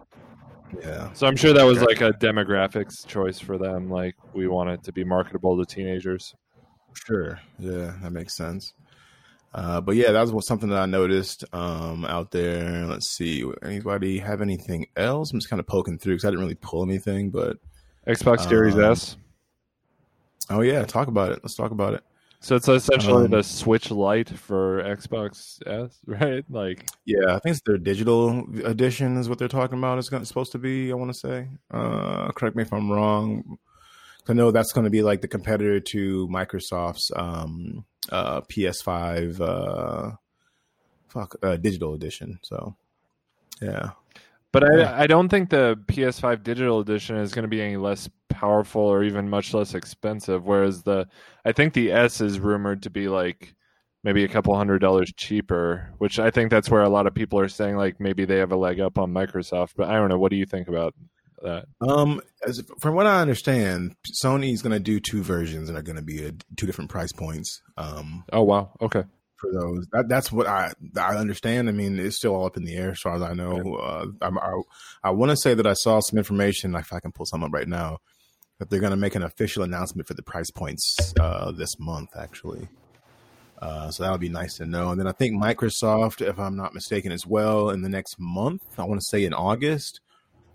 Yeah, 0.82 1.12
So 1.12 1.28
I'm 1.28 1.36
sure 1.36 1.52
that 1.52 1.66
was 1.66 1.82
like 1.82 2.00
a 2.00 2.12
demographics 2.12 3.06
choice 3.06 3.40
for 3.40 3.58
them. 3.58 3.90
Like 3.90 4.16
we 4.34 4.48
want 4.48 4.70
it 4.70 4.84
to 4.84 4.94
be 4.94 5.04
marketable 5.04 5.58
to 5.58 5.66
teenagers. 5.66 6.34
Sure. 6.94 7.40
Yeah, 7.60 7.94
that 8.02 8.12
makes 8.12 8.36
sense. 8.36 8.74
Uh, 9.54 9.82
but 9.82 9.96
yeah, 9.96 10.12
that 10.12 10.28
was 10.30 10.48
something 10.48 10.70
that 10.70 10.80
I 10.80 10.86
noticed 10.86 11.44
um, 11.54 12.06
out 12.06 12.32
there. 12.32 12.86
Let's 12.86 13.10
see. 13.10 13.46
Anybody 13.64 14.18
have 14.20 14.42
anything 14.42 14.88
else? 14.96 15.32
I'm 15.32 15.40
just 15.40 15.50
kind 15.50 15.60
of 15.60 15.68
poking 15.68 15.98
through 15.98 16.14
because 16.16 16.26
I 16.26 16.30
didn't 16.30 16.42
really 16.42 16.56
pull 16.56 16.84
anything. 16.84 17.32
But 17.32 17.58
Xbox 18.08 18.48
Series 18.48 18.76
Um, 18.76 18.84
S. 18.84 19.18
oh 20.50 20.62
yeah, 20.62 20.84
talk 20.86 21.08
about 21.10 21.34
it. 21.34 21.40
Let's 21.44 21.56
talk 21.56 21.72
about 21.72 21.94
it. 21.94 22.04
So 22.40 22.56
it's 22.56 22.68
essentially 22.68 23.26
um, 23.26 23.32
the 23.32 23.44
Switch 23.44 23.92
Lite 23.92 24.30
for 24.30 24.82
Xbox 24.84 25.60
S, 25.68 26.00
right? 26.08 26.44
Like 26.50 26.88
Yeah, 27.06 27.36
I 27.36 27.40
think 27.40 27.54
it's 27.56 27.62
their 27.62 27.78
digital 27.78 28.46
edition 28.64 29.18
is 29.18 29.28
what 29.28 29.38
they're 29.38 29.48
talking 29.48 29.78
about. 29.78 30.00
It's 30.00 30.08
supposed 30.28 30.54
to 30.54 30.58
be. 30.58 30.92
I 30.92 30.96
want 30.96 31.14
to 31.14 31.20
say. 31.20 31.50
Uh, 31.70 32.32
correct 32.32 32.56
me 32.56 32.64
if 32.64 32.72
I'm 32.72 32.90
wrong. 32.90 33.58
I 34.28 34.34
know 34.34 34.52
that's 34.52 34.72
going 34.72 34.86
to 34.86 34.92
be 34.92 35.02
like 35.02 35.22
the 35.22 35.28
competitor 35.28 35.80
to 35.80 36.28
Microsoft's 36.28 37.12
um, 37.16 37.86
uh, 38.12 38.42
PS5 38.42 39.42
uh, 39.42 40.16
fuck 41.08 41.36
uh, 41.44 41.58
digital 41.58 41.94
edition. 41.94 42.40
So 42.44 42.76
yeah. 43.62 43.92
But 44.52 44.64
Yeah. 44.64 44.92
I, 44.92 45.04
I 45.04 45.08
don't 45.08 45.30
think 45.30 45.50
the 45.50 45.80
PS5 45.88 46.44
digital 46.44 46.80
edition 46.80 47.18
is 47.18 47.34
going 47.34 47.44
to 47.44 47.50
be 47.50 47.62
any 47.62 47.78
less 47.78 48.10
powerful 48.30 48.82
or 48.82 49.04
even 49.04 49.30
much 49.30 49.54
less 49.54 49.74
expensive. 49.74 50.46
Whereas 50.46 50.84
the, 50.84 51.08
I 51.46 51.52
think 51.52 51.74
the 51.74 51.92
S 51.92 52.22
is 52.22 52.40
rumored 52.40 52.84
to 52.84 52.90
be 52.90 53.08
like 53.08 53.56
maybe 54.04 54.24
a 54.24 54.28
couple 54.28 54.56
hundred 54.56 54.80
dollars 54.80 55.14
cheaper, 55.16 55.94
which 56.00 56.20
I 56.20 56.32
think 56.32 56.50
that's 56.50 56.70
where 56.70 56.82
a 56.82 56.90
lot 56.90 57.08
of 57.08 57.14
people 57.14 57.40
are 57.40 57.48
saying 57.48 57.78
like 57.78 58.00
maybe 58.00 58.26
they 58.26 58.38
have 58.38 58.52
a 58.52 58.58
leg 58.58 58.80
up 58.80 58.98
on 58.98 59.14
Microsoft. 59.14 59.74
But 59.78 59.90
I 59.90 59.94
don't 59.94 60.10
know. 60.10 60.20
What 60.20 60.32
do 60.32 60.38
you 60.38 60.46
think 60.46 60.68
about 60.68 60.96
that? 61.44 61.66
Um, 61.82 62.22
as, 62.46 62.64
from 62.80 62.96
what 62.96 63.08
I 63.08 63.22
understand, 63.22 63.96
Sony's 64.24 64.62
going 64.62 64.74
to 64.74 64.80
do 64.80 65.00
two 65.00 65.24
versions 65.24 65.70
and 65.70 65.78
are 65.78 65.82
going 65.82 65.96
to 65.98 66.02
be 66.02 66.26
at 66.26 66.44
two 66.58 66.66
different 66.66 66.90
price 66.90 67.12
points. 67.12 67.62
Um, 67.78 68.24
Oh 68.32 68.44
wow. 68.44 68.72
Okay. 68.82 69.04
for 69.38 69.52
those, 69.52 69.88
that, 69.92 70.08
that's 70.08 70.32
what 70.32 70.48
I 70.48 70.72
I 70.96 71.16
understand. 71.16 71.68
I 71.68 71.72
mean, 71.72 72.00
it's 72.00 72.18
still 72.18 72.36
all 72.36 72.46
up 72.46 72.58
in 72.58 72.64
the 72.64 72.76
air 72.76 72.92
as 72.92 73.00
far 73.00 73.16
as 73.16 73.22
I 73.22 73.34
know. 73.34 73.76
Uh, 73.76 74.06
I'm, 74.22 74.38
I 74.38 74.62
I 75.04 75.10
want 75.12 75.32
to 75.32 75.38
say 75.38 75.54
that 75.54 75.66
I 75.68 75.74
saw 75.74 76.00
some 76.00 76.18
information, 76.20 76.76
if 76.76 76.94
I 76.94 77.00
can 77.00 77.12
pull 77.12 77.26
some 77.26 77.44
up 77.44 77.52
right 77.52 77.68
now, 77.68 77.98
that 78.60 78.70
they're 78.70 78.80
going 78.80 78.92
to 78.92 78.98
make 78.98 79.16
an 79.16 79.24
official 79.24 79.64
announcement 79.64 80.08
for 80.08 80.14
the 80.14 80.22
price 80.24 80.52
points 80.52 81.14
uh, 81.20 81.52
this 81.52 81.80
month, 81.80 82.10
actually. 82.16 82.68
Uh, 83.60 83.92
so 83.92 84.04
that 84.04 84.12
would 84.12 84.22
be 84.22 84.30
nice 84.30 84.56
to 84.58 84.66
know. 84.66 84.90
And 84.90 85.00
then 85.00 85.08
I 85.08 85.12
think 85.12 85.42
Microsoft, 85.42 86.22
if 86.28 86.40
I'm 86.40 86.56
not 86.56 86.74
mistaken, 86.74 87.12
as 87.12 87.28
well, 87.28 87.70
in 87.70 87.82
the 87.84 87.90
next 87.90 88.16
month, 88.20 88.64
I 88.78 88.84
want 88.86 89.00
to 89.00 89.06
say 89.08 89.24
in 89.24 89.34
August, 89.36 90.02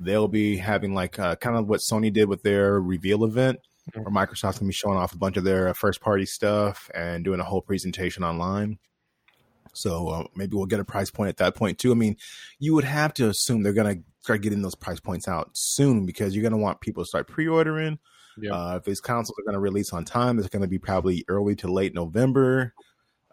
they'll 0.00 0.28
be 0.28 0.56
having 0.56 0.94
like 0.94 1.18
uh, 1.18 1.36
kind 1.36 1.56
of 1.56 1.68
what 1.68 1.80
Sony 1.80 2.12
did 2.12 2.28
with 2.28 2.42
their 2.42 2.80
reveal 2.80 3.24
event, 3.24 3.58
Mhm. 3.94 4.02
where 4.04 4.26
Microsoft's 4.26 4.58
gonna 4.58 4.68
be 4.68 4.72
showing 4.72 4.98
off 4.98 5.14
a 5.14 5.18
bunch 5.18 5.36
of 5.36 5.44
their 5.44 5.72
first 5.74 6.00
party 6.00 6.26
stuff 6.26 6.90
and 6.94 7.24
doing 7.24 7.40
a 7.40 7.44
whole 7.44 7.62
presentation 7.62 8.24
online. 8.24 8.78
So 9.72 10.08
uh, 10.08 10.24
maybe 10.34 10.56
we'll 10.56 10.66
get 10.66 10.80
a 10.80 10.84
price 10.84 11.10
point 11.10 11.28
at 11.28 11.36
that 11.38 11.54
point 11.54 11.78
too. 11.78 11.92
I 11.92 11.94
mean, 11.94 12.16
you 12.58 12.74
would 12.74 12.84
have 12.84 13.12
to 13.14 13.28
assume 13.28 13.62
they're 13.62 13.72
gonna 13.72 13.96
start 14.20 14.42
getting 14.42 14.62
those 14.62 14.74
price 14.74 15.00
points 15.00 15.28
out 15.28 15.50
soon 15.52 16.06
because 16.06 16.34
you're 16.34 16.42
gonna 16.42 16.56
want 16.56 16.80
people 16.80 17.02
to 17.04 17.08
start 17.08 17.28
pre-ordering. 17.28 17.98
Yeah. 18.38 18.52
Uh, 18.52 18.76
if 18.76 18.84
these 18.84 19.00
consoles 19.00 19.38
are 19.38 19.44
going 19.44 19.54
to 19.54 19.60
release 19.60 19.94
on 19.94 20.04
time, 20.04 20.38
it's 20.38 20.50
going 20.50 20.60
to 20.60 20.68
be 20.68 20.78
probably 20.78 21.24
early 21.26 21.56
to 21.56 21.72
late 21.72 21.94
November 21.94 22.74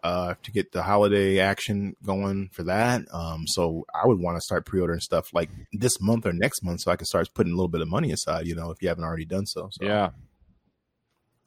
uh, 0.04 0.34
to 0.42 0.52
get 0.52 0.70
the 0.72 0.82
holiday 0.82 1.38
action 1.38 1.96
going 2.04 2.50
for 2.52 2.62
that. 2.64 3.02
Um, 3.10 3.46
so 3.46 3.86
I 3.94 4.06
would 4.06 4.20
want 4.20 4.36
to 4.36 4.42
start 4.42 4.66
pre-ordering 4.66 5.00
stuff 5.00 5.32
like 5.32 5.48
this 5.72 5.98
month 5.98 6.26
or 6.26 6.34
next 6.34 6.62
month, 6.62 6.82
so 6.82 6.92
I 6.92 6.96
can 6.96 7.06
start 7.06 7.30
putting 7.34 7.54
a 7.54 7.56
little 7.56 7.68
bit 7.68 7.80
of 7.80 7.88
money 7.88 8.12
aside. 8.12 8.46
You 8.46 8.54
know, 8.54 8.70
if 8.70 8.82
you 8.82 8.88
haven't 8.88 9.04
already 9.04 9.24
done 9.24 9.46
so. 9.46 9.70
so 9.72 9.84
Yeah. 9.84 10.10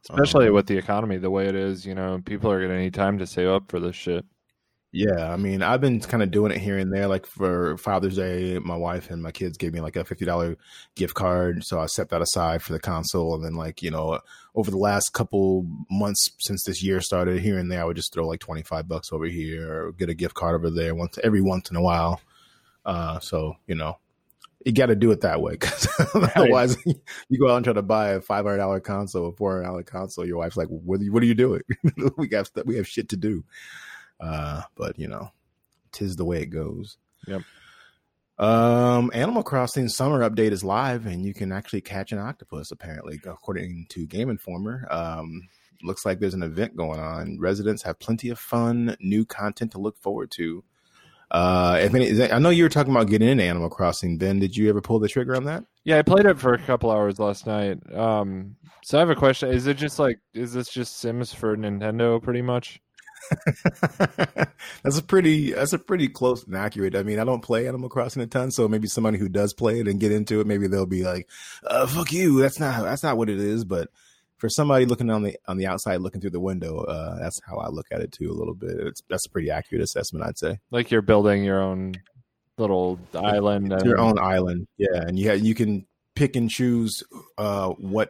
Especially 0.10 0.48
um, 0.48 0.54
with 0.54 0.66
the 0.66 0.78
economy 0.78 1.18
the 1.18 1.30
way 1.30 1.48
it 1.48 1.56
is, 1.56 1.86
you 1.86 1.94
know, 1.94 2.20
people 2.26 2.52
are 2.52 2.60
going 2.60 2.72
to 2.72 2.80
need 2.80 2.94
time 2.94 3.20
to 3.20 3.28
save 3.28 3.50
up 3.50 3.70
for 3.70 3.80
this 3.80 3.96
shit. 3.96 4.26
Yeah, 4.94 5.32
I 5.32 5.36
mean, 5.36 5.62
I've 5.62 5.82
been 5.82 6.00
kind 6.00 6.24
of 6.24 6.32
doing 6.32 6.52
it 6.52 6.60
here 6.60 6.78
and 6.78 6.92
there. 6.94 7.08
Like 7.08 7.26
for 7.26 7.78
Father's 7.78 8.16
Day, 8.16 8.58
my 8.60 8.76
wife 8.76 9.10
and 9.10 9.22
my 9.22 9.32
kids 9.32 9.58
gave 9.58 9.74
me 9.74 9.82
like 9.82 9.98
a 9.98 10.06
fifty 10.06 10.24
dollar 10.24 10.56
gift 10.96 11.14
card, 11.14 11.66
so 11.66 11.80
I 11.80 11.88
set 11.88 12.10
that 12.10 12.22
aside 12.22 12.62
for 12.64 12.72
the 12.72 12.80
console. 12.80 13.36
And 13.36 13.44
then, 13.44 13.56
like 13.56 13.84
you 13.84 13.92
know, 13.92 14.22
over 14.56 14.72
the 14.72 14.78
last 14.78 15.12
couple 15.14 15.66
months 15.92 16.30
since 16.40 16.64
this 16.64 16.82
year 16.82 17.02
started, 17.02 17.42
here 17.42 17.60
and 17.60 17.70
there, 17.70 17.82
I 17.82 17.84
would 17.84 17.98
just 17.98 18.14
throw 18.14 18.26
like 18.26 18.40
twenty 18.40 18.64
five 18.64 18.88
bucks 18.88 19.12
over 19.12 19.26
here 19.26 19.88
or 19.88 19.92
get 19.92 20.10
a 20.10 20.14
gift 20.14 20.36
card 20.36 20.56
over 20.56 20.70
there 20.70 20.96
once 20.96 21.20
every 21.22 21.42
once 21.42 21.70
in 21.70 21.76
a 21.76 21.82
while. 21.82 22.22
Uh, 22.86 23.20
so 23.20 23.56
you 23.68 23.76
know, 23.76 23.98
you 24.66 24.72
got 24.72 24.86
to 24.86 24.96
do 24.96 25.12
it 25.12 25.22
that 25.22 25.42
way 25.42 25.54
because 25.54 25.88
otherwise, 26.36 26.78
you 27.30 27.40
go 27.40 27.50
out 27.52 27.58
and 27.58 27.66
try 27.66 27.74
to 27.74 27.82
buy 27.82 28.12
a 28.12 28.22
five 28.22 28.46
hundred 28.46 28.58
dollar 28.58 28.80
console, 28.80 29.28
a 29.28 29.32
four 29.34 29.52
hundred 29.56 29.66
dollar 29.66 29.84
console. 29.84 30.26
Your 30.26 30.38
wife's 30.38 30.58
like, 30.58 30.70
"What? 30.70 31.02
Are 31.02 31.04
you, 31.04 31.12
what 31.12 31.22
are 31.24 31.28
you 31.28 31.36
doing? 31.36 31.62
we 32.18 32.28
got 32.28 32.50
we 32.66 32.78
have 32.78 32.88
shit 32.88 33.10
to 33.10 33.18
do." 33.18 33.44
Uh, 34.20 34.62
but 34.76 34.98
you 34.98 35.08
know, 35.08 35.32
tis 35.92 36.16
the 36.16 36.26
way 36.26 36.42
it 36.42 36.48
goes. 36.48 36.98
Yep. 37.28 37.42
Um, 38.40 39.10
Animal 39.14 39.42
Crossing 39.42 39.90
summer 39.90 40.28
update 40.28 40.52
is 40.52 40.64
live, 40.64 41.06
and 41.08 41.26
you 41.26 41.34
can 41.34 41.52
actually 41.52 41.82
catch 41.82 42.12
an 42.12 42.20
octopus. 42.20 42.72
Apparently, 42.72 43.20
according 43.26 43.88
to 43.90 44.06
Game 44.06 44.30
Informer, 44.30 44.88
um, 44.92 45.48
looks 45.82 46.06
like 46.06 46.20
there's 46.20 46.36
an 46.36 46.44
event 46.44 46.76
going 46.76 47.00
on. 47.00 47.40
Residents 47.40 47.84
have 47.84 48.00
plenty 48.00 48.30
of 48.30 48.38
fun, 48.38 48.96
new 49.00 49.26
content 49.26 49.72
to 49.72 49.80
look 49.80 49.98
forward 49.98 50.32
to. 50.32 50.64
Uh, 51.30 51.78
if 51.82 51.94
any, 51.94 52.32
I 52.32 52.40
know 52.40 52.52
you 52.52 52.64
were 52.64 52.70
talking 52.70 52.92
about 52.92 53.10
getting 53.10 53.28
into 53.28 53.44
Animal 53.44 53.70
Crossing. 53.70 54.18
Ben, 54.18 54.40
did 54.40 54.56
you 54.56 54.70
ever 54.70 54.82
pull 54.82 55.00
the 55.00 55.10
trigger 55.10 55.36
on 55.36 55.44
that? 55.46 55.66
Yeah, 55.84 55.98
I 55.98 56.02
played 56.02 56.26
it 56.26 56.40
for 56.40 56.54
a 56.54 56.60
couple 56.60 56.90
hours 56.90 57.20
last 57.20 57.46
night. 57.48 57.80
Um, 57.94 58.56
so 58.84 58.98
I 58.98 59.02
have 59.02 59.10
a 59.10 59.16
question: 59.16 59.50
Is 59.50 59.68
it 59.68 59.76
just 59.78 60.00
like, 60.00 60.20
is 60.34 60.54
this 60.54 60.70
just 60.70 60.98
Sims 60.98 61.34
for 61.34 61.58
Nintendo, 61.58 62.22
pretty 62.22 62.42
much? 62.42 62.80
that's 64.84 64.98
a 64.98 65.04
pretty 65.04 65.52
that's 65.54 65.74
a 65.74 65.80
pretty 65.80 66.08
close 66.08 66.44
and 66.46 66.56
accurate. 66.56 66.96
I 66.96 67.04
mean, 67.04 67.20
I 67.20 67.24
don't 67.24 67.44
play 67.44 67.68
Animal 67.68 67.90
Crossing 67.90 68.22
a 68.22 68.28
ton, 68.28 68.52
so 68.52 68.68
maybe 68.68 68.88
somebody 68.88 69.18
who 69.18 69.30
does 69.30 69.54
play 69.54 69.80
it 69.80 69.88
and 69.88 70.00
get 70.00 70.12
into 70.12 70.40
it, 70.40 70.48
maybe 70.48 70.68
they'll 70.68 70.86
be 70.86 71.04
like, 71.04 71.30
uh, 71.66 71.88
"Fuck 71.88 72.12
you." 72.12 72.40
That's 72.42 72.60
not 72.60 72.84
that's 72.84 73.04
not 73.04 73.18
what 73.18 73.30
it 73.30 73.40
is. 73.40 73.66
But 73.66 73.90
for 74.38 74.50
somebody 74.50 74.86
looking 74.86 75.10
on 75.10 75.24
the 75.24 75.38
on 75.48 75.58
the 75.58 75.68
outside, 75.68 75.98
looking 75.98 76.22
through 76.22 76.32
the 76.32 76.40
window, 76.40 76.80
uh, 76.80 77.20
that's 77.20 77.40
how 77.46 77.58
I 77.58 77.68
look 77.70 77.88
at 77.92 78.02
it 78.02 78.12
too. 78.12 78.32
A 78.32 78.34
little 78.34 78.56
bit. 78.56 78.72
It's 78.80 79.02
that's 79.10 79.26
a 79.26 79.30
pretty 79.30 79.50
accurate 79.52 79.84
assessment, 79.84 80.26
I'd 80.26 80.38
say. 80.38 80.60
Like 80.72 80.92
you're 80.92 81.02
building 81.02 81.44
your 81.44 81.62
own 81.62 81.96
little 82.58 83.00
island. 83.14 83.74
And- 83.74 83.86
your 83.86 84.00
own 84.00 84.20
island, 84.20 84.68
yeah, 84.78 85.02
and 85.02 85.18
you 85.20 85.30
ha- 85.30 85.36
you 85.36 85.56
can 85.56 85.86
pick 86.16 86.36
and 86.36 86.50
choose 86.50 87.04
uh, 87.38 87.70
what. 87.70 88.10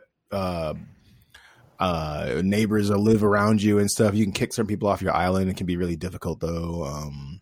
Uh, 1.80 2.42
neighbors 2.44 2.88
that 2.88 2.98
live 2.98 3.24
around 3.24 3.62
you 3.62 3.78
and 3.78 3.90
stuff 3.92 4.16
you 4.16 4.24
can 4.26 4.34
kick 4.34 4.52
certain 4.52 4.68
people 4.68 4.88
off 4.90 5.02
your 5.02 5.16
island. 5.16 5.50
It 5.50 5.58
can 5.58 5.68
be 5.68 5.78
really 5.78 5.96
difficult 5.96 6.40
though. 6.40 6.84
Um 6.84 7.40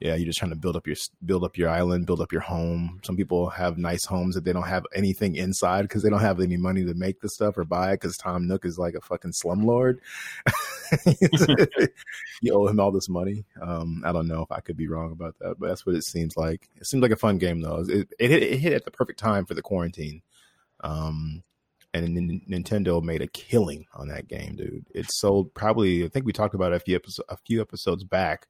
yeah 0.00 0.14
you're 0.14 0.26
just 0.26 0.38
trying 0.38 0.50
to 0.50 0.56
build 0.56 0.76
up 0.76 0.86
your 0.86 0.96
build 1.24 1.42
up 1.44 1.56
your 1.56 1.68
island 1.68 2.06
build 2.06 2.20
up 2.22 2.32
your 2.32 2.40
home. 2.40 3.00
Some 3.04 3.16
people 3.16 3.50
have 3.50 3.76
nice 3.76 4.06
homes 4.06 4.34
that 4.34 4.44
they 4.44 4.52
don't 4.54 4.66
have 4.66 4.86
anything 4.94 5.36
inside 5.36 5.82
because 5.82 6.02
they 6.02 6.08
don't 6.08 6.20
have 6.20 6.40
any 6.40 6.56
money 6.56 6.84
to 6.86 6.94
make 6.94 7.20
the 7.20 7.28
stuff 7.28 7.58
or 7.58 7.64
buy 7.64 7.90
it 7.92 8.00
because 8.00 8.16
tom 8.16 8.46
nook 8.46 8.64
is 8.64 8.78
like 8.78 8.94
a 8.94 9.00
fucking 9.02 9.32
slumlord. 9.32 9.98
You 12.42 12.54
owe 12.54 12.66
him 12.68 12.80
all 12.80 12.92
this 12.92 13.08
money. 13.08 13.44
Um 13.60 14.02
i 14.06 14.12
don't 14.12 14.28
know 14.28 14.42
if 14.42 14.50
i 14.52 14.60
could 14.60 14.76
be 14.76 14.88
wrong 14.88 15.12
about 15.12 15.34
that 15.40 15.56
but 15.58 15.68
that's 15.68 15.84
what 15.84 15.96
it 15.96 16.04
seems 16.04 16.36
like. 16.36 16.68
It 16.76 16.86
seems 16.86 17.02
like 17.02 17.10
a 17.10 17.16
fun 17.16 17.38
game 17.38 17.60
though. 17.60 17.84
It, 17.86 18.08
it, 18.18 18.30
it 18.30 18.58
hit 18.58 18.72
at 18.72 18.84
the 18.86 18.90
perfect 18.90 19.18
time 19.18 19.44
for 19.44 19.54
the 19.54 19.62
quarantine. 19.62 20.22
Um 20.80 21.42
and 22.04 22.16
N- 22.16 22.40
Nintendo 22.62 23.02
made 23.02 23.22
a 23.22 23.26
killing 23.28 23.86
on 23.94 24.08
that 24.08 24.28
game, 24.28 24.56
dude. 24.56 24.86
It 24.94 25.06
sold 25.10 25.52
probably. 25.54 26.04
I 26.04 26.08
think 26.08 26.26
we 26.26 26.32
talked 26.32 26.54
about 26.54 26.72
it 26.72 26.76
a 26.76 26.80
few 26.80 26.96
episodes, 26.96 27.26
a 27.28 27.36
few 27.46 27.60
episodes 27.60 28.04
back. 28.04 28.46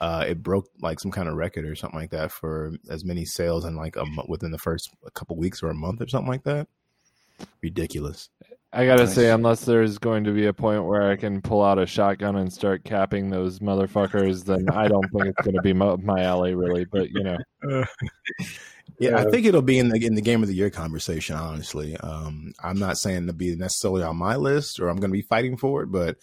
Uh, 0.00 0.24
it 0.28 0.42
broke 0.42 0.66
like 0.80 0.98
some 0.98 1.10
kind 1.10 1.28
of 1.28 1.34
record 1.34 1.66
or 1.66 1.74
something 1.74 2.00
like 2.00 2.10
that 2.10 2.32
for 2.32 2.72
as 2.88 3.04
many 3.04 3.24
sales 3.26 3.64
in 3.66 3.76
like 3.76 3.96
a 3.96 4.04
within 4.28 4.50
the 4.50 4.58
first 4.58 4.88
a 5.06 5.10
couple 5.10 5.36
weeks 5.36 5.62
or 5.62 5.68
a 5.68 5.74
month 5.74 6.00
or 6.00 6.08
something 6.08 6.30
like 6.30 6.44
that. 6.44 6.68
Ridiculous. 7.62 8.30
I 8.72 8.86
gotta 8.86 9.04
Nice. 9.04 9.14
say, 9.14 9.30
unless 9.30 9.64
there's 9.64 9.98
going 9.98 10.24
to 10.24 10.32
be 10.32 10.46
a 10.46 10.52
point 10.52 10.84
where 10.84 11.10
I 11.10 11.16
can 11.16 11.42
pull 11.42 11.62
out 11.64 11.78
a 11.80 11.86
shotgun 11.86 12.36
and 12.36 12.52
start 12.52 12.84
capping 12.84 13.28
those 13.28 13.58
motherfuckers, 13.58 14.44
then 14.44 14.70
I 14.70 14.86
don't 14.86 15.08
think 15.12 15.26
it's 15.26 15.44
gonna 15.44 15.60
be 15.60 15.72
my, 15.72 15.96
my 15.96 16.22
alley, 16.22 16.54
really. 16.54 16.84
But 16.84 17.10
you 17.10 17.22
know, 17.24 17.36
Yeah, 18.98 19.18
I 19.18 19.30
think 19.30 19.46
it'll 19.46 19.62
be 19.62 19.78
in 19.78 19.88
the 19.88 20.04
in 20.04 20.14
the 20.14 20.22
game 20.22 20.42
of 20.42 20.48
the 20.48 20.54
year 20.54 20.70
conversation. 20.70 21.36
Honestly, 21.36 21.96
um, 21.98 22.52
I'm 22.62 22.78
not 22.78 22.98
saying 22.98 23.26
to 23.26 23.32
be 23.32 23.54
necessarily 23.56 24.02
on 24.02 24.16
my 24.16 24.36
list 24.36 24.80
or 24.80 24.88
I'm 24.88 24.96
going 24.96 25.10
to 25.10 25.16
be 25.16 25.22
fighting 25.22 25.56
for 25.56 25.82
it, 25.82 25.86
but 25.86 26.16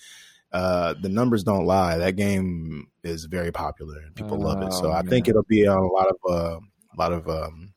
uh, 0.52 0.94
the 1.02 1.10
numbers 1.10 1.44
don't 1.44 1.66
lie. 1.66 1.98
That 1.98 2.16
game 2.16 2.88
is 3.04 3.26
very 3.26 3.52
popular 3.52 4.00
and 4.00 4.16
people 4.16 4.40
love 4.40 4.62
it. 4.62 4.74
So 4.74 4.90
Oh, 4.90 4.94
I 4.94 5.02
think 5.02 5.28
it'll 5.28 5.44
be 5.44 5.68
on 5.68 5.78
a 5.78 5.88
lot 5.88 6.08
of 6.08 6.16
uh, 6.30 6.60
a 6.60 6.98
lot 6.98 7.14
of 7.14 7.28
um, 7.30 7.74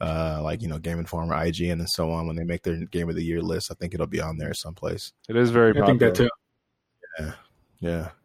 uh, 0.00 0.40
like 0.42 0.62
you 0.62 0.68
know 0.68 0.78
Game 0.78 0.98
Informer, 0.98 1.34
IGN, 1.34 1.72
and 1.72 1.88
so 1.88 2.10
on 2.10 2.26
when 2.26 2.36
they 2.36 2.44
make 2.44 2.62
their 2.62 2.76
game 2.86 3.08
of 3.08 3.14
the 3.14 3.24
year 3.24 3.42
list. 3.42 3.70
I 3.70 3.74
think 3.74 3.94
it'll 3.94 4.06
be 4.06 4.20
on 4.20 4.38
there 4.38 4.54
someplace. 4.54 5.12
it 5.28 5.36
is 5.36 5.50
very 5.50 5.70
I 5.70 5.80
popular. 5.80 5.86
think 5.86 6.00
that 6.00 6.14
too. 6.14 6.30
Yeah, 7.20 7.32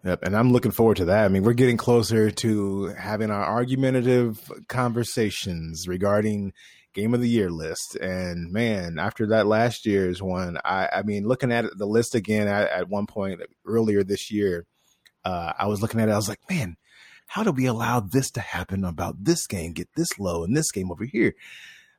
yep. 0.04 0.20
And 0.24 0.38
I'm 0.38 0.52
looking 0.52 0.72
forward 0.72 0.98
to 0.98 1.06
that. 1.06 1.26
I 1.26 1.28
mean, 1.30 1.44
we're 1.44 1.54
getting 1.54 1.78
closer 1.78 2.30
to 2.30 2.86
having 2.98 3.32
our 3.32 3.44
argumentative 3.44 4.52
conversations 4.68 5.88
regarding 5.88 6.54
game 6.94 7.14
of 7.14 7.22
the 7.22 7.30
year 7.30 7.50
list. 7.50 7.96
And 7.96 8.52
man, 8.52 9.00
after 9.00 9.28
that 9.28 9.48
last 9.48 9.86
year's 9.86 10.22
one, 10.22 10.58
I, 10.64 10.90
I 10.94 11.02
mean, 11.02 11.28
looking 11.28 11.52
at 11.52 11.66
the 11.76 11.88
list 11.88 12.14
again 12.14 12.48
at, 12.48 12.70
at 12.70 12.90
one 12.90 13.08
point 13.08 13.42
earlier 13.66 14.04
this 14.04 14.32
year, 14.32 14.66
uh, 15.26 15.54
I 15.58 15.68
was 15.68 15.82
looking 15.82 16.00
at 16.00 16.10
it. 16.10 16.12
I 16.14 16.18
was 16.18 16.30
like, 16.30 16.50
man, 16.50 16.78
how 17.26 17.44
do 17.44 17.52
we 17.52 17.66
allow 17.66 18.00
this 18.00 18.32
to 18.32 18.40
happen 18.40 18.84
about 18.84 19.24
this 19.24 19.46
game 19.48 19.74
get 19.74 19.90
this 19.96 20.20
low 20.20 20.44
and 20.44 20.56
this 20.56 20.72
game 20.72 20.92
over 20.92 21.04
here? 21.04 21.34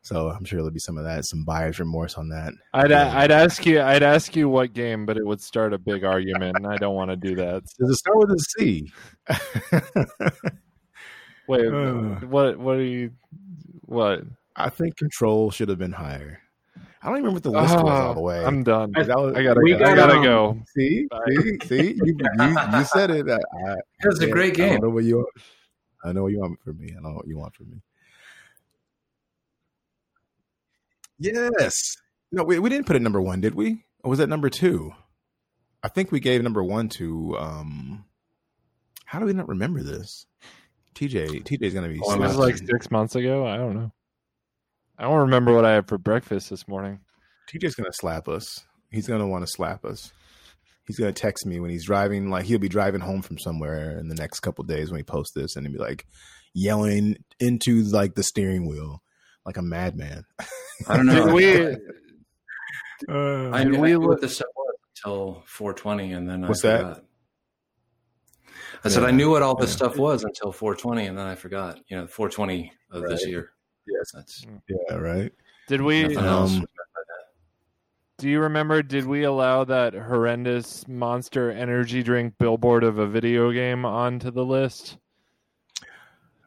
So 0.02 0.28
I'm 0.30 0.44
sure 0.44 0.58
there'll 0.58 0.70
be 0.70 0.78
some 0.78 0.96
of 0.96 1.04
that, 1.04 1.26
some 1.26 1.44
buyer's 1.44 1.78
remorse 1.80 2.14
on 2.14 2.28
that. 2.30 2.54
I'd 2.72 2.90
Yeah. 2.90 3.12
I'd 3.18 3.30
ask 3.30 3.66
you 3.66 3.80
I'd 3.82 4.02
ask 4.02 4.34
you 4.36 4.48
what 4.48 4.72
game, 4.72 5.04
but 5.04 5.16
it 5.18 5.26
would 5.26 5.40
start 5.40 5.74
a 5.74 5.78
big 5.78 6.04
argument, 6.04 6.56
and 6.56 6.66
I 6.66 6.76
don't 6.76 6.94
want 6.94 7.10
to 7.10 7.16
do 7.16 7.34
that. 7.36 7.62
Does 7.78 7.90
it 7.90 7.94
start 7.96 8.16
with 8.18 8.30
a 8.30 8.38
C? 8.38 8.90
Wait, 11.46 11.66
Uh. 11.66 12.20
what 12.26 12.58
what 12.58 12.76
are 12.76 12.82
you? 12.84 13.10
What? 13.82 14.22
I 14.56 14.70
think 14.70 14.96
control 14.96 15.50
should 15.50 15.68
have 15.68 15.78
been 15.78 15.92
higher. 15.92 16.40
I 17.02 17.06
don't 17.08 17.18
even 17.18 17.26
remember 17.26 17.34
what 17.36 17.42
the 17.44 17.50
list 17.50 17.74
was 17.84 18.00
all 18.00 18.14
the 18.14 18.20
way. 18.20 18.40
Oh, 18.40 18.46
I'm 18.46 18.64
done. 18.64 18.92
I- 18.96 19.00
was- 19.00 19.34
I 19.36 19.42
gotta 19.42 19.60
We 19.62 19.70
go. 19.72 19.76
I 19.84 19.94
got, 19.94 19.96
gotta 19.96 20.16
um, 20.18 20.22
go. 20.24 20.58
see, 20.74 21.06
Bye. 21.10 21.18
see, 21.28 21.58
see. 21.66 21.92
You, 22.04 22.16
you, 22.38 22.56
you 22.76 22.84
said 22.84 23.10
it. 23.10 23.28
I, 23.30 23.34
I, 23.34 23.72
It 24.02 24.06
was 24.06 24.20
a 24.20 24.26
great 24.28 24.54
I 24.54 24.56
game. 24.56 24.72
don't 24.72 24.82
know 24.82 24.90
what 24.90 25.04
you. 25.04 25.16
Want. 25.18 25.28
I 26.04 26.12
know 26.12 26.22
what 26.24 26.32
you 26.32 26.40
want 26.40 26.60
from 26.62 26.78
me. 26.78 26.94
I 26.96 27.00
know 27.00 27.14
what 27.14 27.26
you 27.28 27.38
want 27.38 27.54
from 27.54 27.70
me. 27.70 27.76
Yes. 31.18 31.74
No, 32.30 32.44
we 32.44 32.58
we 32.58 32.68
didn't 32.70 32.86
put 32.86 32.96
it 32.96 33.02
number 33.02 33.20
one, 33.20 33.40
did 33.40 33.54
we? 33.54 33.84
Or 34.04 34.10
was 34.10 34.18
that 34.18 34.28
number 34.28 34.48
two? 34.50 34.92
I 35.82 35.88
think 35.88 36.12
we 36.12 36.20
gave 36.20 36.42
number 36.42 36.62
one 36.62 36.88
to. 36.90 37.36
um 37.38 38.04
How 39.06 39.18
do 39.18 39.26
we 39.26 39.32
not 39.32 39.48
remember 39.48 39.82
this? 39.82 40.26
TJ, 40.94 41.44
TJ's 41.44 41.74
gonna 41.74 41.88
be. 41.88 42.00
Oh, 42.02 42.12
It 42.14 42.20
was 42.20 42.36
like 42.36 42.56
six 42.56 42.90
months 42.90 43.14
ago. 43.14 43.46
I 43.46 43.56
don't 43.56 43.74
know. 43.74 43.92
I 44.98 45.04
don't 45.04 45.20
remember 45.20 45.54
what 45.54 45.64
I 45.64 45.72
had 45.74 45.88
for 45.88 45.96
breakfast 45.98 46.50
this 46.50 46.66
morning. 46.66 47.00
TJ's 47.52 47.74
gonna 47.74 47.92
slap 47.92 48.28
us. 48.28 48.64
He's 48.90 49.06
gonna 49.06 49.28
want 49.28 49.46
to 49.46 49.52
slap 49.52 49.84
us. 49.84 50.12
He's 50.86 50.98
gonna 50.98 51.12
text 51.12 51.46
me 51.46 51.60
when 51.60 51.70
he's 51.70 51.86
driving. 51.86 52.30
Like 52.30 52.44
he'll 52.46 52.58
be 52.58 52.68
driving 52.68 53.00
home 53.00 53.22
from 53.22 53.38
somewhere 53.38 53.98
in 53.98 54.08
the 54.08 54.14
next 54.14 54.40
couple 54.40 54.64
days 54.64 54.90
when 54.90 54.98
he 54.98 55.04
posts 55.04 55.34
this, 55.34 55.54
and 55.56 55.66
he'll 55.66 55.76
be 55.76 55.78
like 55.82 56.04
yelling 56.54 57.16
into 57.38 57.82
like 57.84 58.14
the 58.14 58.22
steering 58.22 58.66
wheel 58.66 59.02
like 59.48 59.56
a 59.56 59.62
madman. 59.62 60.24
I 60.86 60.96
don't 60.98 61.06
know. 61.06 61.24
Did 61.24 61.34
we? 63.08 63.12
I 63.14 63.64
knew, 63.64 63.80
we 63.80 63.88
I 63.88 63.92
knew 63.92 63.98
look- 64.00 64.08
what 64.10 64.20
this 64.20 64.34
stuff 64.36 64.48
was 64.54 64.74
until 64.96 65.42
420, 65.46 66.12
and 66.12 66.28
then 66.28 66.42
What's 66.46 66.62
I 66.64 66.68
that? 66.68 66.78
forgot. 66.80 67.04
I 68.84 68.88
said 68.90 69.04
I 69.04 69.10
knew 69.10 69.30
what 69.30 69.42
all 69.42 69.54
this 69.56 69.70
Yeah. 69.70 69.76
stuff 69.76 69.96
was 69.96 70.22
until 70.22 70.52
420, 70.52 71.06
and 71.06 71.16
then 71.18 71.26
I 71.26 71.34
forgot. 71.34 71.80
You 71.88 71.96
know, 71.96 72.06
420 72.06 72.70
of 72.90 73.02
this 73.08 73.26
year. 73.26 73.52
Yes. 73.86 74.10
That's 74.12 74.46
Yeah, 74.68 74.96
right. 74.96 75.32
Did 75.66 75.80
we? 75.80 76.14
Um, 76.16 76.64
Do 78.18 78.28
you 78.28 78.40
remember? 78.40 78.82
Did 78.82 79.06
we 79.06 79.22
allow 79.24 79.64
that 79.64 79.94
horrendous 79.94 80.86
Monster 80.86 81.50
Energy 81.50 82.02
drink 82.02 82.34
billboard 82.38 82.84
of 82.84 82.98
a 82.98 83.06
video 83.06 83.50
game 83.52 83.84
onto 83.86 84.30
the 84.30 84.44
list? 84.44 84.98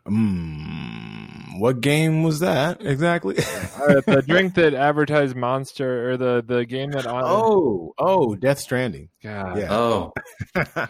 Mm, 0.07 1.20
what 1.57 1.81
game 1.81 2.23
was 2.23 2.39
that 2.39 2.85
exactly? 2.85 3.37
Uh, 3.81 3.99
the 4.05 4.21
drink 4.21 4.53
that 4.53 4.75
advertised 4.75 5.35
Monster, 5.35 6.11
or 6.11 6.17
the 6.17 6.43
the 6.45 6.65
game 6.65 6.91
that 6.91 7.07
on. 7.07 7.23
oh, 7.25 7.93
oh, 7.97 8.35
Death 8.35 8.59
Stranding. 8.59 9.09
God. 9.23 9.57
Yeah. 9.57 9.67
Oh, 9.71 10.13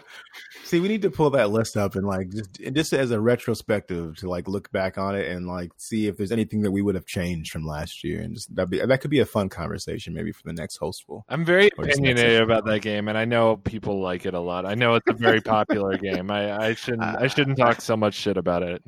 See, 0.64 0.78
we 0.78 0.88
need 0.88 1.02
to 1.02 1.10
pull 1.10 1.30
that 1.30 1.50
list 1.50 1.76
up 1.78 1.94
and 1.94 2.06
like 2.06 2.28
just 2.30 2.60
just 2.74 2.92
as 2.92 3.10
a 3.12 3.20
retrospective 3.20 4.16
to 4.16 4.28
like 4.28 4.46
look 4.46 4.70
back 4.72 4.98
on 4.98 5.14
it 5.16 5.28
and 5.30 5.46
like 5.46 5.70
see 5.78 6.06
if 6.06 6.18
there's 6.18 6.32
anything 6.32 6.62
that 6.62 6.70
we 6.70 6.82
would 6.82 6.94
have 6.94 7.06
changed 7.06 7.50
from 7.50 7.64
last 7.64 8.04
year, 8.04 8.20
and 8.20 8.34
just 8.34 8.54
that 8.56 8.68
be 8.68 8.84
that 8.84 9.00
could 9.00 9.10
be 9.10 9.20
a 9.20 9.26
fun 9.26 9.48
conversation 9.48 10.12
maybe 10.12 10.32
for 10.32 10.42
the 10.44 10.52
next 10.52 10.76
hostful. 10.76 11.24
I'm 11.30 11.44
very 11.46 11.70
Or 11.78 11.84
opinionated 11.84 12.42
about 12.42 12.66
that 12.66 12.82
game, 12.82 13.08
and 13.08 13.16
I 13.16 13.24
know 13.24 13.56
people 13.56 14.02
like 14.02 14.26
it 14.26 14.34
a 14.34 14.40
lot. 14.40 14.66
I 14.66 14.74
know 14.74 14.96
it's 14.96 15.08
a 15.08 15.14
very 15.14 15.40
popular 15.42 15.96
game. 15.96 16.30
I, 16.30 16.68
I 16.68 16.74
shouldn't 16.74 17.02
I 17.02 17.28
shouldn't 17.28 17.56
talk 17.56 17.80
so 17.80 17.96
much 17.96 18.14
shit 18.14 18.36
about 18.36 18.62
it. 18.62 18.82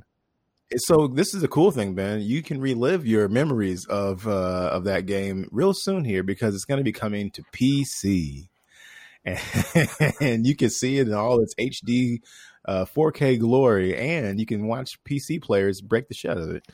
So 0.77 1.07
this 1.07 1.35
is 1.35 1.43
a 1.43 1.49
cool 1.49 1.71
thing, 1.71 1.95
Ben. 1.95 2.21
You 2.21 2.43
can 2.43 2.61
relive 2.61 3.07
your 3.07 3.29
memories 3.29 3.87
of 3.87 4.27
uh, 4.27 4.71
of 4.73 4.85
that 4.85 5.07
game 5.07 5.49
real 5.53 5.73
soon 5.75 6.05
here 6.05 6.23
because 6.23 6.55
it's 6.55 6.65
going 6.65 6.79
to 6.79 6.85
be 6.85 6.93
coming 6.93 7.31
to 7.33 7.43
PC, 7.53 8.49
and 10.21 10.47
you 10.47 10.57
can 10.57 10.71
see 10.71 10.99
it 10.99 11.07
in 11.07 11.15
all 11.15 11.41
its 11.43 11.55
HD, 11.55 12.19
uh, 12.65 12.87
4K 12.87 13.39
glory, 13.39 13.97
and 13.97 14.41
you 14.41 14.47
can 14.47 14.67
watch 14.67 14.99
PC 15.05 15.41
players 15.43 15.81
break 15.81 16.09
the 16.09 16.15
shit 16.15 16.31
out 16.33 16.39
of 16.39 16.51
it 16.51 16.67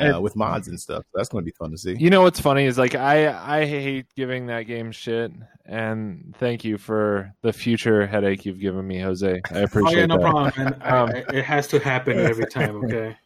uh, 0.00 0.20
with 0.20 0.36
mods 0.36 0.68
and 0.68 0.80
stuff. 0.80 1.04
That's 1.14 1.28
going 1.28 1.44
to 1.44 1.50
be 1.50 1.54
fun 1.58 1.70
to 1.72 1.78
see. 1.78 1.94
You 1.94 2.10
know 2.10 2.22
what's 2.22 2.40
funny 2.40 2.64
is 2.64 2.78
like 2.78 2.94
I 2.94 3.28
I 3.28 3.66
hate 3.66 4.06
giving 4.16 4.46
that 4.46 4.62
game 4.62 4.92
shit, 4.92 5.32
and 5.66 6.34
thank 6.38 6.64
you 6.64 6.78
for 6.78 7.34
the 7.42 7.52
future 7.52 8.06
headache 8.06 8.46
you've 8.46 8.60
given 8.60 8.86
me, 8.86 9.00
Jose. 9.00 9.42
I 9.52 9.58
Oh 9.58 9.62
appreciate 9.62 9.98
yeah, 9.98 10.06
no 10.06 10.16
that. 10.16 10.22
problem. 10.22 10.52
And 10.56 10.82
I, 10.82 10.98
Um, 10.98 11.10
it 11.10 11.44
has 11.44 11.66
to 11.68 11.78
happen 11.78 12.18
every 12.18 12.46
time. 12.46 12.76
Okay. 12.84 13.16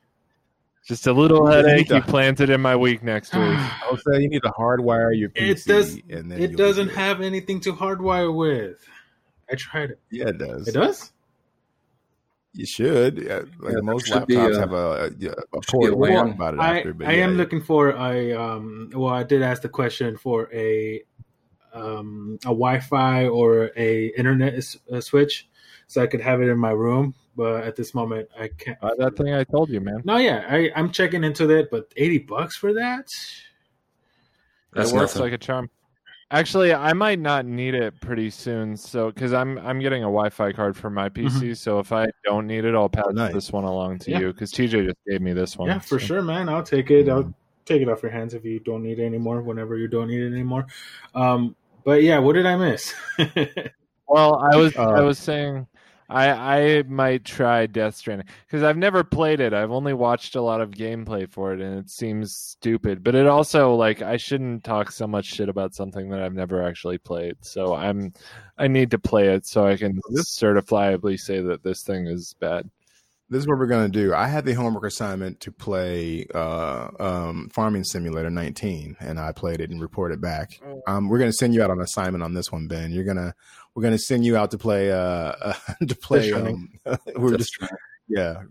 Just 0.87 1.07
a 1.09 1.13
little 1.13 1.47
You 1.51 1.57
headache 1.57 1.89
to- 1.89 1.97
you 1.97 2.03
planted 2.03 2.49
in 2.49 2.61
my 2.61 2.77
week 2.77 3.03
next 3.03 3.35
week. 3.35 3.43
I 3.43 3.89
would 3.91 4.01
say 4.01 4.23
you 4.23 4.29
need 4.29 4.43
to 4.43 4.51
hardwire 4.51 5.17
your 5.19 5.31
PC. 5.31 5.51
It 5.51 5.65
does. 5.67 5.95
And 6.09 6.31
then 6.31 6.41
it 6.41 6.57
doesn't 6.57 6.91
have 6.91 7.21
anything 7.21 7.59
to 7.61 7.73
hardwire 7.73 8.35
with. 8.35 8.77
I 9.51 9.57
tried 9.57 9.91
it. 9.91 10.01
Yeah, 10.11 10.29
it 10.29 10.39
does. 10.39 10.69
It 10.69 10.73
does. 10.73 11.13
You 12.53 12.67
should. 12.67 13.19
Yeah, 13.19 13.43
like 13.61 13.75
Yeah, 13.75 13.81
most 13.83 14.07
should 14.07 14.15
laptops 14.29 14.57
a- 14.57 14.61
have 14.61 14.73
a, 14.73 14.77
a, 14.77 15.07
a 15.07 15.11
should 15.11 15.19
be 15.21 15.27
a 15.27 15.33
port. 15.61 15.97
We'll 15.99 16.31
about 16.31 16.55
it 16.55 16.61
I, 16.61 16.79
after. 16.79 16.95
But 16.95 17.09
I 17.09 17.13
yeah, 17.15 17.25
am 17.25 17.33
yeah. 17.33 17.37
looking 17.39 17.61
for 17.63 17.91
a 17.91 18.33
um. 18.33 18.91
Well, 18.95 19.13
I 19.13 19.25
did 19.25 19.43
ask 19.43 19.63
the 19.63 19.69
question 19.69 20.17
for 20.17 20.49
a 20.55 21.03
um 21.75 22.39
a 22.45 22.49
Wi-Fi 22.49 23.27
or 23.27 23.73
a 23.77 24.07
internet 24.17 24.55
s- 24.55 24.79
uh, 24.91 25.01
switch, 25.01 25.49
so 25.89 26.01
I 26.03 26.07
could 26.07 26.21
have 26.23 26.41
it 26.41 26.49
in 26.49 26.59
my 26.59 26.71
room. 26.71 27.15
But 27.37 27.65
at 27.65 27.77
this 27.77 27.95
moment, 27.95 28.29
I 28.39 28.49
can't. 28.49 28.79
Uh, 28.83 28.91
that 28.99 29.17
thing 29.17 29.35
I 29.35 29.45
told 29.45 29.69
you, 29.69 29.81
man. 29.81 30.01
No, 30.05 30.17
yeah, 30.17 30.47
I, 30.49 30.71
I'm 30.75 30.91
checking 30.91 31.23
into 31.23 31.47
that, 31.49 31.71
but 31.71 31.93
eighty 31.97 32.19
bucks 32.19 32.57
for 32.57 32.73
that? 32.73 33.09
that's 34.73 34.91
it 34.91 34.95
works 34.97 35.15
nothing. 35.15 35.23
like 35.23 35.33
a 35.33 35.39
charm. 35.39 35.71
Actually, 36.31 36.75
I 36.75 36.93
might 36.93 37.21
not 37.21 37.47
need 37.47 37.75
it 37.75 38.01
pretty 38.01 38.31
soon. 38.31 38.77
So, 38.77 39.13
because 39.13 39.33
I'm 39.33 39.59
I'm 39.59 39.79
getting 39.81 40.03
a 40.03 40.07
Wi-Fi 40.07 40.53
card 40.53 40.77
for 40.77 40.91
my 40.91 41.09
PC, 41.09 41.57
so 41.57 41.79
if 41.79 41.93
I 41.93 42.07
don't 42.25 42.47
need 42.47 42.65
it, 42.65 42.75
I'll 42.75 42.89
pass 42.89 43.05
nice. 43.13 43.33
this 43.33 43.53
one 43.53 43.65
along 43.65 43.99
to 44.01 44.11
Yeah. 44.11 44.21
you. 44.21 44.33
Because 44.33 44.51
TJ 44.53 44.87
just 44.87 44.97
gave 45.09 45.21
me 45.21 45.33
this 45.35 45.57
one. 45.57 45.69
Yeah, 45.69 45.79
for 45.79 46.01
so. 46.01 46.07
sure, 46.07 46.23
man. 46.23 46.49
I'll 46.49 46.65
take 46.65 46.91
it. 46.91 47.09
I'll 47.09 47.33
take 47.65 47.83
it 47.83 47.89
off 47.89 48.03
your 48.03 48.11
hands 48.13 48.35
if 48.35 48.45
you 48.45 48.59
don't 48.61 48.83
need 48.83 48.99
it 48.99 49.05
anymore. 49.05 49.41
Whenever 49.43 49.77
you 49.77 49.87
don't 49.89 50.09
need 50.09 50.23
it 50.23 50.33
anymore. 50.33 50.67
Um, 51.15 51.55
but 51.85 52.03
yeah, 52.03 52.19
what 52.19 52.33
did 52.33 52.47
I 52.47 52.57
miss? 52.57 52.95
Well, 54.09 54.37
I 54.37 54.55
was 54.57 54.77
Uh, 54.77 54.91
I 54.91 55.01
was 55.01 55.19
saying 55.19 55.67
I 56.09 56.31
I 56.31 56.83
might 56.83 57.25
try 57.25 57.67
Death 57.67 57.97
Stranding 57.97 58.27
because 58.47 58.63
I've 58.63 58.77
never 58.77 59.03
played 59.05 59.41
it. 59.41 59.53
I've 59.53 59.73
only 59.73 59.93
watched 59.93 60.37
a 60.37 60.43
lot 60.43 60.61
of 60.61 60.71
gameplay 60.71 61.29
for 61.31 61.53
it, 61.53 61.61
and 61.61 61.79
it 61.79 61.91
seems 61.91 62.37
stupid. 62.37 63.03
But 63.03 63.15
it 63.15 63.27
also 63.27 63.75
like 63.75 64.03
I 64.03 64.17
shouldn't 64.17 64.65
talk 64.65 64.91
so 64.93 65.07
much 65.07 65.27
shit 65.27 65.49
about 65.49 65.75
something 65.75 66.09
that 66.11 66.23
I've 66.23 66.35
never 66.35 66.63
actually 66.63 66.99
played. 66.99 67.37
So 67.41 67.75
I'm 67.75 68.13
I 68.59 68.69
need 68.69 68.91
to 68.93 68.99
play 68.99 69.29
it 69.29 69.47
so 69.47 69.67
I 69.67 69.77
can 69.77 70.01
certifiably 70.17 71.19
say 71.19 71.41
that 71.41 71.63
this 71.63 71.83
thing 71.83 72.07
is 72.07 72.35
bad. 72.41 72.71
this 73.29 73.41
is 73.41 73.49
what 73.49 73.59
we're 73.59 73.67
gonna 73.67 73.89
do. 73.89 74.15
I 74.15 74.29
had 74.29 74.45
the 74.45 74.53
homework 74.55 74.85
assignment 74.85 75.41
to 75.41 75.51
play 75.53 76.27
uh, 76.35 76.89
um, 77.01 77.49
Farming 77.53 77.83
Simulator 77.85 78.31
19, 78.31 78.97
and 79.01 79.19
I 79.19 79.33
played 79.33 79.61
it 79.61 79.71
and 79.71 79.81
reported 79.81 80.21
back. 80.21 80.61
Oh. 80.65 80.81
Um, 80.87 81.09
we're 81.09 81.19
gonna 81.19 81.33
send 81.33 81.53
you 81.53 81.63
out 81.63 81.71
on 81.71 81.81
assignment 81.81 82.23
on 82.23 82.35
this 82.35 82.53
one, 82.53 82.69
Ben. 82.69 82.93
You're 82.93 83.05
gonna 83.05 83.35
we're 83.77 83.83
gonna 83.83 83.99
send 83.99 84.25
you 84.25 84.37
out 84.37 84.51
to 84.53 84.59
play 84.59 84.91
uh, 84.91 85.53
to 85.87 85.95
play. 85.95 86.31
Death 86.31 86.43
Um, 86.47 86.71
we're 87.17 87.37
just 87.37 87.57
yeah, 88.09 88.43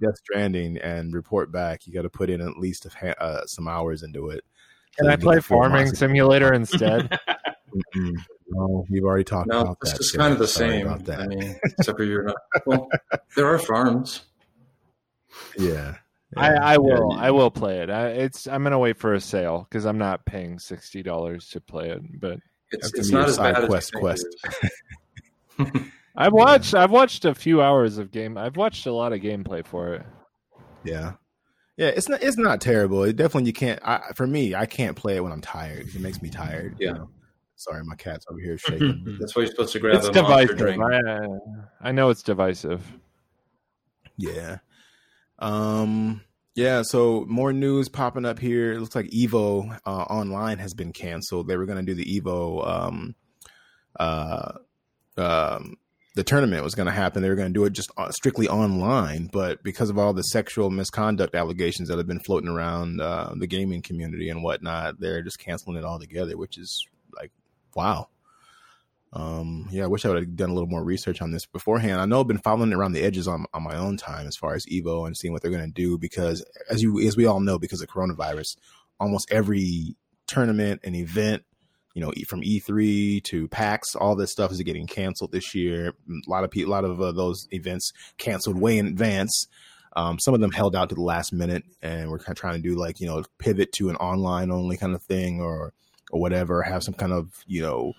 Death 0.00 0.16
Stranding 0.16 0.78
and 0.78 1.12
report 1.14 1.52
back. 1.52 1.86
You 1.86 1.92
got 1.92 2.02
to 2.02 2.10
put 2.10 2.30
in 2.30 2.40
at 2.40 2.56
least 2.56 2.86
a, 2.86 2.88
ha- 2.88 3.14
uh, 3.24 3.44
some 3.46 3.68
hours 3.68 4.02
into 4.02 4.30
it. 4.30 4.42
Can 4.96 5.06
So 5.06 5.12
I 5.12 5.16
play 5.16 5.40
Farming 5.40 5.84
Mossy- 5.86 5.96
Simulator 5.96 6.52
instead? 6.54 7.18
No, 7.94 8.84
we've 8.90 9.04
already 9.04 9.24
talked 9.24 9.48
No, 9.48 9.60
about 9.60 9.78
it's 9.82 9.92
that. 9.92 9.98
just 9.98 10.12
so 10.12 10.18
kind 10.18 10.32
of 10.32 10.38
the 10.38 10.46
same. 10.48 10.86
About 10.86 11.04
that. 11.06 11.20
I 11.20 11.26
mean, 11.26 11.54
except 11.64 11.98
for 11.98 12.04
you're 12.04 12.24
not. 12.24 12.36
Well, 12.66 12.88
there 13.36 13.46
are 13.46 13.58
farms. 13.58 14.22
yeah. 15.58 15.96
I, 16.36 16.52
I 16.54 16.78
will. 16.78 17.12
Yeah, 17.14 17.22
I 17.24 17.30
will 17.30 17.50
play 17.50 17.80
it. 17.80 17.90
I, 17.90 18.08
it's. 18.08 18.46
I'm 18.46 18.62
gonna 18.62 18.78
wait 18.78 18.96
for 18.98 19.12
a 19.12 19.20
sale 19.20 19.66
because 19.68 19.84
I'm 19.84 19.98
not 19.98 20.24
paying 20.24 20.58
sixty 20.58 21.02
dollars 21.02 21.48
to 21.50 21.60
play 21.60 21.90
it. 21.90 22.00
But 22.20 22.38
It's, 22.72 22.92
it's 22.94 23.10
gonna 23.10 23.22
be 23.24 23.26
not 23.26 23.28
as 23.28 23.34
side 23.36 23.54
bad 23.54 23.68
quest 23.68 23.94
as 23.94 24.00
quest. 24.00 24.26
think 25.58 25.74
it 25.76 25.76
is. 25.76 25.82
I've 26.16 26.32
watched. 26.32 26.74
I've 26.74 26.90
watched 26.90 27.24
a 27.24 27.34
few 27.34 27.62
hours 27.62 27.96
of 27.98 28.10
game. 28.10 28.36
I've 28.36 28.56
watched 28.56 28.86
a 28.86 28.92
lot 28.92 29.12
of 29.12 29.20
gameplay 29.20 29.64
for 29.66 29.94
it. 29.94 30.02
Yeah. 30.84 31.12
Yeah, 31.78 31.86
it's 31.88 32.08
not 32.08 32.22
it's 32.22 32.36
not 32.36 32.60
terrible. 32.60 33.02
It 33.04 33.16
definitely 33.16 33.46
you 33.48 33.52
can't 33.54 33.80
I, 33.82 34.12
for 34.14 34.26
me, 34.26 34.54
I 34.54 34.66
can't 34.66 34.94
play 34.96 35.16
it 35.16 35.20
when 35.22 35.32
I'm 35.32 35.40
tired. 35.40 35.88
It 35.94 36.00
makes 36.00 36.20
me 36.20 36.28
tired. 36.28 36.76
you 36.78 36.86
Yeah. 36.88 36.92
know? 36.94 37.08
Sorry, 37.56 37.82
my 37.84 37.94
cat's 37.96 38.26
over 38.30 38.40
here 38.40 38.58
shaking. 38.58 39.16
That's 39.20 39.34
why 39.34 39.42
you're 39.42 39.50
supposed 39.50 39.72
to 39.72 39.78
grab 39.78 39.96
It's 39.96 40.08
a 40.08 40.12
divisive. 40.12 40.56
drink. 40.58 40.82
I, 40.82 41.28
I 41.80 41.92
know 41.92 42.10
it's 42.10 42.22
divisive. 42.22 42.84
yeah. 44.18 44.58
Um 45.38 46.20
yeah, 46.54 46.82
so 46.82 47.24
more 47.28 47.52
news 47.52 47.88
popping 47.88 48.24
up 48.24 48.38
here. 48.38 48.72
It 48.72 48.80
looks 48.80 48.94
like 48.94 49.06
Evo 49.06 49.78
uh, 49.86 49.90
online 49.90 50.58
has 50.58 50.74
been 50.74 50.92
canceled. 50.92 51.48
They 51.48 51.56
were 51.56 51.66
going 51.66 51.84
to 51.84 51.94
do 51.94 51.94
the 51.94 52.20
Evo 52.20 52.66
um 52.66 53.14
uh 53.98 54.52
um 55.16 55.76
the 56.14 56.24
tournament 56.24 56.62
was 56.62 56.74
going 56.74 56.86
to 56.86 56.92
happen. 56.92 57.22
They 57.22 57.30
were 57.30 57.36
going 57.36 57.48
to 57.48 57.58
do 57.58 57.64
it 57.64 57.72
just 57.72 57.90
uh, 57.96 58.10
strictly 58.10 58.48
online, 58.48 59.30
but 59.32 59.62
because 59.62 59.88
of 59.88 59.98
all 59.98 60.12
the 60.12 60.22
sexual 60.22 60.70
misconduct 60.70 61.34
allegations 61.34 61.88
that 61.88 61.96
have 61.96 62.06
been 62.06 62.20
floating 62.20 62.50
around 62.50 63.00
uh, 63.00 63.32
the 63.34 63.46
gaming 63.46 63.80
community 63.80 64.28
and 64.28 64.42
whatnot, 64.42 65.00
they're 65.00 65.22
just 65.22 65.38
canceling 65.38 65.78
it 65.78 65.84
altogether, 65.84 66.36
which 66.36 66.58
is 66.58 66.86
like, 67.16 67.32
wow. 67.74 68.08
Um, 69.14 69.68
yeah, 69.70 69.84
I 69.84 69.88
wish 69.88 70.04
I 70.04 70.08
would 70.08 70.18
have 70.18 70.36
done 70.36 70.50
a 70.50 70.54
little 70.54 70.68
more 70.68 70.82
research 70.82 71.20
on 71.20 71.32
this 71.32 71.44
beforehand. 71.44 72.00
I 72.00 72.06
know 72.06 72.20
I've 72.20 72.28
been 72.28 72.38
following 72.38 72.72
around 72.72 72.92
the 72.92 73.02
edges 73.02 73.28
on, 73.28 73.44
on 73.52 73.62
my 73.62 73.76
own 73.76 73.98
time 73.98 74.26
as 74.26 74.36
far 74.36 74.54
as 74.54 74.64
Evo 74.66 75.06
and 75.06 75.16
seeing 75.16 75.32
what 75.32 75.42
they're 75.42 75.50
going 75.50 75.66
to 75.66 75.70
do 75.70 75.98
because, 75.98 76.42
as 76.70 76.82
you 76.82 76.98
as 77.00 77.16
we 77.16 77.26
all 77.26 77.40
know, 77.40 77.58
because 77.58 77.82
of 77.82 77.88
coronavirus, 77.88 78.56
almost 78.98 79.30
every 79.30 79.96
tournament 80.26 80.80
and 80.82 80.96
event 80.96 81.42
you 81.94 82.00
know, 82.00 82.12
from 82.26 82.42
E3 82.42 83.22
to 83.24 83.48
PAX, 83.48 83.94
all 83.94 84.16
this 84.16 84.32
stuff 84.32 84.50
is 84.50 84.60
getting 84.62 84.86
canceled 84.86 85.32
this 85.32 85.54
year. 85.54 85.88
A 85.88 86.30
lot 86.30 86.44
of 86.44 86.50
people, 86.50 86.70
a 86.70 86.74
lot 86.74 86.84
of 86.84 87.00
uh, 87.00 87.12
those 87.12 87.46
events 87.50 87.92
canceled 88.18 88.58
way 88.58 88.78
in 88.78 88.86
advance. 88.86 89.46
Um, 89.94 90.18
some 90.18 90.32
of 90.32 90.40
them 90.40 90.52
held 90.52 90.74
out 90.74 90.88
to 90.88 90.94
the 90.94 91.02
last 91.02 91.34
minute, 91.34 91.64
and 91.82 92.10
we're 92.10 92.18
kind 92.18 92.30
of 92.30 92.40
trying 92.40 92.62
to 92.62 92.66
do 92.66 92.76
like 92.76 92.98
you 92.98 93.06
know 93.06 93.22
pivot 93.38 93.72
to 93.72 93.90
an 93.90 93.96
online 93.96 94.50
only 94.50 94.78
kind 94.78 94.94
of 94.94 95.02
thing, 95.02 95.40
or 95.40 95.74
or 96.10 96.20
whatever. 96.20 96.62
Have 96.62 96.82
some 96.82 96.94
kind 96.94 97.12
of 97.12 97.44
you 97.46 97.60
know 97.60 97.92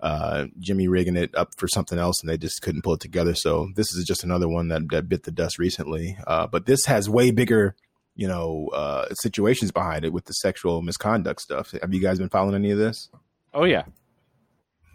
uh, 0.00 0.46
Jimmy 0.58 0.88
rigging 0.88 1.16
it 1.16 1.34
up 1.34 1.50
for 1.56 1.68
something 1.68 1.98
else, 1.98 2.20
and 2.20 2.28
they 2.28 2.38
just 2.38 2.62
couldn't 2.62 2.82
pull 2.82 2.94
it 2.94 3.00
together. 3.00 3.34
So 3.34 3.68
this 3.74 3.92
is 3.94 4.04
just 4.04 4.24
another 4.24 4.48
one 4.48 4.68
that, 4.68 4.88
that 4.90 5.08
bit 5.08 5.24
the 5.24 5.30
dust 5.32 5.58
recently. 5.58 6.16
Uh, 6.26 6.46
but 6.46 6.66
this 6.66 6.84
has 6.86 7.08
way 7.10 7.30
bigger 7.30 7.74
you 8.14 8.26
know 8.26 8.68
uh, 8.74 9.06
situations 9.14 9.70
behind 9.70 10.04
it 10.04 10.12
with 10.12 10.24
the 10.26 10.32
sexual 10.34 10.82
misconduct 10.82 11.40
stuff. 11.40 11.72
Have 11.80 11.94
you 11.94 12.00
guys 12.00 12.18
been 12.18 12.28
following 12.28 12.54
any 12.54 12.70
of 12.70 12.78
this? 12.78 13.08
Oh 13.54 13.64
yeah. 13.64 13.84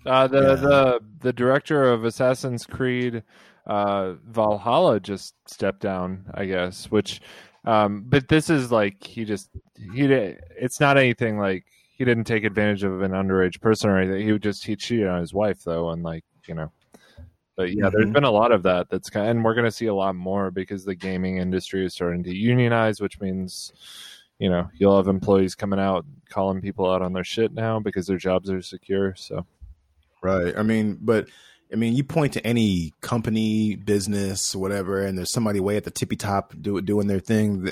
Uh, 0.06 0.28
the 0.28 0.42
Yeah. 0.42 0.56
the 0.56 1.00
the 1.22 1.34
director 1.34 1.92
of 1.92 2.04
Assassin's 2.04 2.66
Creed 2.66 3.24
uh, 3.66 4.14
Valhalla 4.28 5.00
just 5.00 5.36
stepped 5.48 5.80
down, 5.80 6.26
I 6.34 6.46
guess. 6.46 6.92
Which, 6.92 7.22
um, 7.64 8.04
but 8.08 8.28
this 8.28 8.50
is 8.50 8.72
like 8.72 9.02
he 9.02 9.24
just 9.24 9.50
he 9.78 10.04
it's 10.04 10.80
not 10.82 10.98
anything 10.98 11.40
like 11.40 11.66
he 11.94 12.04
didn't 12.06 12.26
take 12.26 12.44
advantage 12.44 12.84
of 12.84 13.02
an 13.02 13.12
underage 13.12 13.62
person 13.62 13.90
or 13.90 13.98
anything. 14.00 14.26
He 14.26 14.32
would 14.32 14.44
just 14.44 14.66
he 14.66 14.76
cheated 14.76 15.08
on 15.08 15.22
his 15.22 15.34
wife 15.34 15.64
though, 15.64 15.90
and 15.92 16.04
like 16.04 16.26
you 16.48 16.54
know. 16.56 16.72
But 17.56 17.72
yeah, 17.72 17.90
there's 17.94 18.10
Mhm. 18.10 18.14
been 18.14 18.24
a 18.24 18.32
lot 18.32 18.52
of 18.52 18.64
that. 18.64 18.90
That's 18.90 19.12
kind, 19.12 19.28
of, 19.28 19.32
and 19.32 19.46
we're 19.46 19.54
going 19.54 19.66
to 19.66 19.72
see 19.72 19.86
a 19.86 19.94
lot 19.94 20.16
more 20.16 20.50
because 20.50 20.84
the 20.84 20.96
gaming 20.96 21.38
industry 21.38 21.86
is 21.86 21.94
starting 21.94 22.24
to 22.24 22.34
unionize, 22.36 23.00
which 23.00 23.22
means, 23.22 23.72
you 24.40 24.50
know, 24.50 24.68
you'll 24.74 24.98
have 24.98 25.08
employees 25.08 25.54
coming 25.54 25.80
out 25.80 26.04
calling 26.30 26.62
people 26.62 26.90
out 26.90 27.04
on 27.04 27.14
their 27.14 27.24
shit 27.24 27.54
now 27.54 27.80
because 27.80 28.08
their 28.08 28.18
jobs 28.18 28.50
are 28.50 28.62
secure. 28.64 29.14
So 29.16 29.46
Right. 30.24 30.58
I 30.58 30.64
mean, 30.64 30.98
but 31.02 31.28
I 31.74 31.76
mean, 31.76 31.96
you 31.96 32.04
point 32.04 32.34
to 32.34 32.46
any 32.46 32.94
company, 33.02 33.76
business, 33.76 34.56
whatever, 34.56 35.04
and 35.04 35.18
there's 35.18 35.34
somebody 35.34 35.60
way 35.60 35.76
at 35.76 35.84
the 35.84 35.92
tippy 35.92 36.16
top 36.16 36.54
do, 36.62 36.80
doing 36.82 37.08
their 37.08 37.20
thing. 37.20 37.68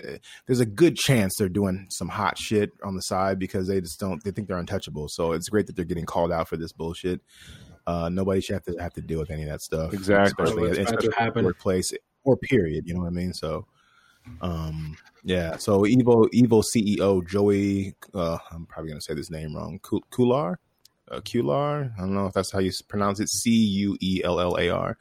There's 0.47 0.59
a 0.59 0.65
good 0.65 0.95
chance 0.95 1.35
they're 1.37 1.47
doing 1.49 1.85
some 1.91 2.09
hot 2.09 2.37
shit 2.37 2.71
on 2.83 2.95
the 2.95 3.01
side 3.01 3.37
because 3.37 3.67
they 3.67 3.79
just 3.79 3.99
don't. 3.99 4.23
They 4.23 4.31
think 4.31 4.47
they're 4.47 4.57
untouchable. 4.57 5.07
So 5.09 5.33
it's 5.33 5.49
great 5.49 5.67
that 5.67 5.75
they're 5.75 5.85
getting 5.85 6.05
called 6.05 6.31
out 6.31 6.47
for 6.49 6.57
this 6.57 6.71
bullshit. 6.71 7.21
Uh, 7.85 8.09
nobody 8.09 8.41
should 8.41 8.53
have 8.53 8.63
to 8.63 8.75
have 8.79 8.93
to 8.93 9.01
deal 9.01 9.19
with 9.19 9.29
any 9.29 9.43
of 9.43 9.49
that 9.49 9.61
stuff, 9.61 9.93
Exactly. 9.93 10.45
Especially, 10.45 10.81
especially 10.81 11.09
happen. 11.17 11.45
workplace 11.45 11.91
or 12.23 12.37
period. 12.37 12.85
You 12.87 12.95
know 12.95 13.01
what 13.01 13.07
I 13.07 13.11
mean? 13.11 13.33
So, 13.33 13.65
um, 14.41 14.97
yeah. 15.23 15.57
So 15.57 15.81
Evo 15.81 16.27
Evo 16.33 16.63
CEO 16.63 17.27
Joey, 17.27 17.95
uh, 18.13 18.37
I'm 18.51 18.65
probably 18.65 18.91
gonna 18.91 19.01
say 19.01 19.13
this 19.13 19.29
name 19.29 19.55
wrong. 19.55 19.79
Kul- 19.81 20.03
Kular, 20.11 20.55
uh, 21.11 21.21
Kular. 21.21 21.91
I 21.97 21.99
don't 21.99 22.13
know 22.13 22.25
if 22.25 22.33
that's 22.33 22.51
how 22.51 22.59
you 22.59 22.71
pronounce 22.87 23.19
it. 23.19 23.29
C 23.29 23.51
U 23.51 23.97
E 24.01 24.21
L 24.23 24.39
L 24.39 24.57
A 24.57 24.69
R. 24.69 24.97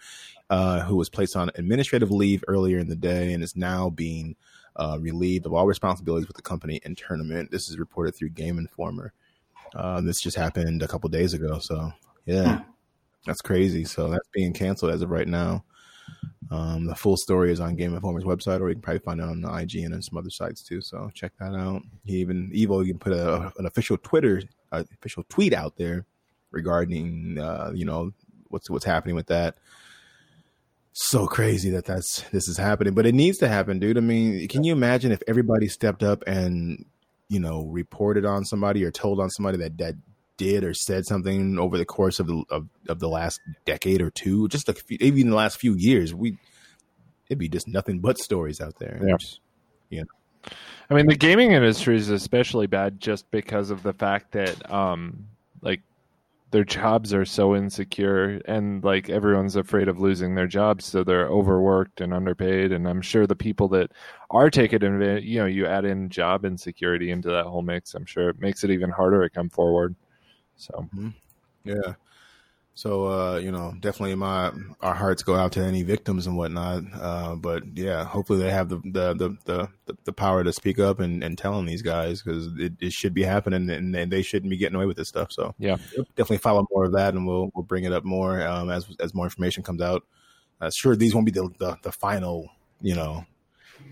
Uh, 0.48 0.80
who 0.80 0.96
was 0.96 1.08
placed 1.08 1.36
on 1.36 1.48
administrative 1.54 2.10
leave 2.10 2.42
earlier 2.48 2.80
in 2.80 2.88
the 2.88 2.96
day 2.96 3.32
and 3.32 3.44
is 3.44 3.54
now 3.54 3.88
being 3.88 4.34
uh, 4.74 4.98
relieved 5.00 5.46
of 5.46 5.52
all 5.52 5.64
responsibilities 5.64 6.26
with 6.26 6.36
the 6.36 6.42
company 6.42 6.80
and 6.84 6.98
tournament. 6.98 7.52
This 7.52 7.68
is 7.68 7.78
reported 7.78 8.16
through 8.16 8.30
Game 8.30 8.58
Informer. 8.58 9.12
Uh, 9.76 10.00
this 10.00 10.20
just 10.20 10.36
happened 10.36 10.82
a 10.82 10.88
couple 10.88 11.08
days 11.08 11.34
ago. 11.34 11.60
So 11.60 11.92
yeah, 12.26 12.62
that's 13.26 13.42
crazy. 13.42 13.84
So 13.84 14.08
that's 14.08 14.28
being 14.32 14.52
canceled 14.52 14.90
as 14.90 15.02
of 15.02 15.10
right 15.10 15.28
now. 15.28 15.64
Um, 16.50 16.86
the 16.86 16.96
full 16.96 17.16
story 17.16 17.52
is 17.52 17.60
on 17.60 17.76
Game 17.76 17.94
Informer's 17.94 18.24
website, 18.24 18.60
or 18.60 18.68
you 18.68 18.74
can 18.74 18.82
probably 18.82 19.00
find 19.00 19.20
it 19.20 19.28
on 19.28 19.40
the 19.40 19.48
IGN 19.48 19.92
and 19.92 20.04
some 20.04 20.18
other 20.18 20.30
sites 20.30 20.62
too. 20.62 20.80
So 20.80 21.10
check 21.14 21.32
that 21.38 21.54
out. 21.54 21.82
He 22.04 22.16
even 22.16 22.50
Evo 22.50 22.84
even 22.84 22.98
put 22.98 23.12
a, 23.12 23.52
an 23.56 23.66
official 23.66 23.96
Twitter, 23.98 24.42
uh, 24.72 24.84
official 24.94 25.24
tweet 25.28 25.52
out 25.52 25.76
there 25.76 26.06
regarding 26.50 27.38
uh, 27.38 27.72
you 27.74 27.84
know 27.84 28.12
what's 28.48 28.68
what's 28.70 28.84
happening 28.84 29.16
with 29.16 29.26
that. 29.26 29.56
So 30.92 31.26
crazy 31.26 31.70
that 31.70 31.84
that's 31.84 32.22
this 32.32 32.48
is 32.48 32.56
happening, 32.56 32.94
but 32.94 33.06
it 33.06 33.14
needs 33.14 33.38
to 33.38 33.48
happen, 33.48 33.78
dude. 33.78 33.96
I 33.96 34.00
mean, 34.00 34.48
can 34.48 34.64
you 34.64 34.72
imagine 34.72 35.12
if 35.12 35.22
everybody 35.28 35.68
stepped 35.68 36.02
up 36.02 36.24
and 36.26 36.84
you 37.28 37.38
know 37.40 37.64
reported 37.66 38.24
on 38.24 38.44
somebody 38.44 38.84
or 38.84 38.90
told 38.90 39.20
on 39.20 39.30
somebody 39.30 39.58
that 39.58 39.78
that 39.78 39.94
did 40.36 40.64
or 40.64 40.72
said 40.74 41.04
something 41.06 41.58
over 41.58 41.76
the 41.76 41.84
course 41.84 42.18
of 42.18 42.26
the 42.26 42.42
of, 42.50 42.66
of 42.88 42.98
the 42.98 43.08
last 43.08 43.40
decade 43.66 44.02
or 44.02 44.10
two, 44.10 44.48
just 44.48 44.66
like 44.66 44.82
even 44.90 45.30
the 45.30 45.36
last 45.36 45.58
few 45.58 45.74
years, 45.74 46.12
we 46.14 46.38
it'd 47.28 47.38
be 47.38 47.48
just 47.48 47.68
nothing 47.68 48.00
but 48.00 48.18
stories 48.18 48.60
out 48.60 48.78
there. 48.78 49.00
Yeah. 49.04 49.12
Which- 49.12 49.40
I 50.90 50.94
mean, 50.94 51.06
the 51.06 51.16
gaming 51.16 51.52
industry 51.52 51.96
is 51.96 52.08
especially 52.10 52.66
bad 52.66 53.00
just 53.00 53.30
because 53.30 53.70
of 53.70 53.82
the 53.82 53.92
fact 53.92 54.32
that, 54.32 54.70
um, 54.70 55.26
like, 55.62 55.82
their 56.50 56.64
jobs 56.64 57.14
are 57.14 57.24
so 57.24 57.54
insecure, 57.54 58.40
and 58.46 58.82
like 58.82 59.08
everyone's 59.08 59.54
afraid 59.54 59.86
of 59.86 60.00
losing 60.00 60.34
their 60.34 60.48
jobs, 60.48 60.84
so 60.84 61.04
they're 61.04 61.28
overworked 61.28 62.00
and 62.00 62.12
underpaid. 62.12 62.72
And 62.72 62.88
I'm 62.88 63.00
sure 63.02 63.24
the 63.26 63.36
people 63.36 63.68
that 63.68 63.92
are 64.30 64.50
taking 64.50 64.82
advantage, 64.82 65.22
you 65.24 65.38
know, 65.38 65.46
you 65.46 65.66
add 65.66 65.84
in 65.84 66.08
job 66.08 66.44
insecurity 66.44 67.12
into 67.12 67.28
that 67.28 67.44
whole 67.46 67.62
mix. 67.62 67.94
I'm 67.94 68.04
sure 68.04 68.30
it 68.30 68.40
makes 68.40 68.64
it 68.64 68.70
even 68.72 68.90
harder 68.90 69.22
to 69.22 69.30
come 69.30 69.48
forward. 69.48 69.94
So 70.56 70.88
Yeah. 71.64 71.94
So 72.80 73.08
uh, 73.08 73.36
you 73.36 73.52
know, 73.52 73.74
definitely 73.78 74.14
my 74.14 74.52
our 74.80 74.94
hearts 74.94 75.22
go 75.22 75.34
out 75.34 75.52
to 75.52 75.60
any 75.60 75.82
victims 75.82 76.26
and 76.26 76.34
whatnot. 76.34 76.84
Uh, 76.98 77.34
but 77.34 77.62
yeah, 77.76 78.04
hopefully 78.04 78.42
they 78.42 78.50
have 78.50 78.70
the 78.70 78.78
the 78.78 79.12
the 79.44 79.68
the, 79.84 79.96
the, 80.04 80.12
power 80.14 80.42
to 80.42 80.50
speak 80.50 80.78
up 80.78 80.98
and, 80.98 81.22
and 81.22 81.36
tell 81.36 81.52
on 81.52 81.66
these 81.66 81.82
guys 81.82 82.22
because 82.22 82.46
it, 82.58 82.72
it 82.80 82.94
should 82.94 83.12
be 83.12 83.22
happening 83.22 83.68
and, 83.68 83.94
and 83.94 84.10
they 84.10 84.22
shouldn't 84.22 84.48
be 84.48 84.56
getting 84.56 84.76
away 84.76 84.86
with 84.86 84.96
this 84.96 85.10
stuff. 85.10 85.30
So 85.30 85.54
Yeah. 85.58 85.76
definitely 86.16 86.38
follow 86.38 86.66
more 86.70 86.86
of 86.86 86.92
that 86.92 87.12
and 87.12 87.26
we'll 87.26 87.50
we'll 87.54 87.64
bring 87.66 87.84
it 87.84 87.92
up 87.92 88.02
more 88.02 88.40
um, 88.40 88.70
as 88.70 88.86
as 88.98 89.12
more 89.12 89.26
information 89.26 89.62
comes 89.62 89.82
out. 89.82 90.02
Uh, 90.58 90.70
sure, 90.70 90.96
these 90.96 91.14
won't 91.14 91.26
be 91.26 91.32
the, 91.32 91.50
the 91.58 91.76
the 91.82 91.92
final 91.92 92.48
you 92.80 92.94
know 92.94 93.26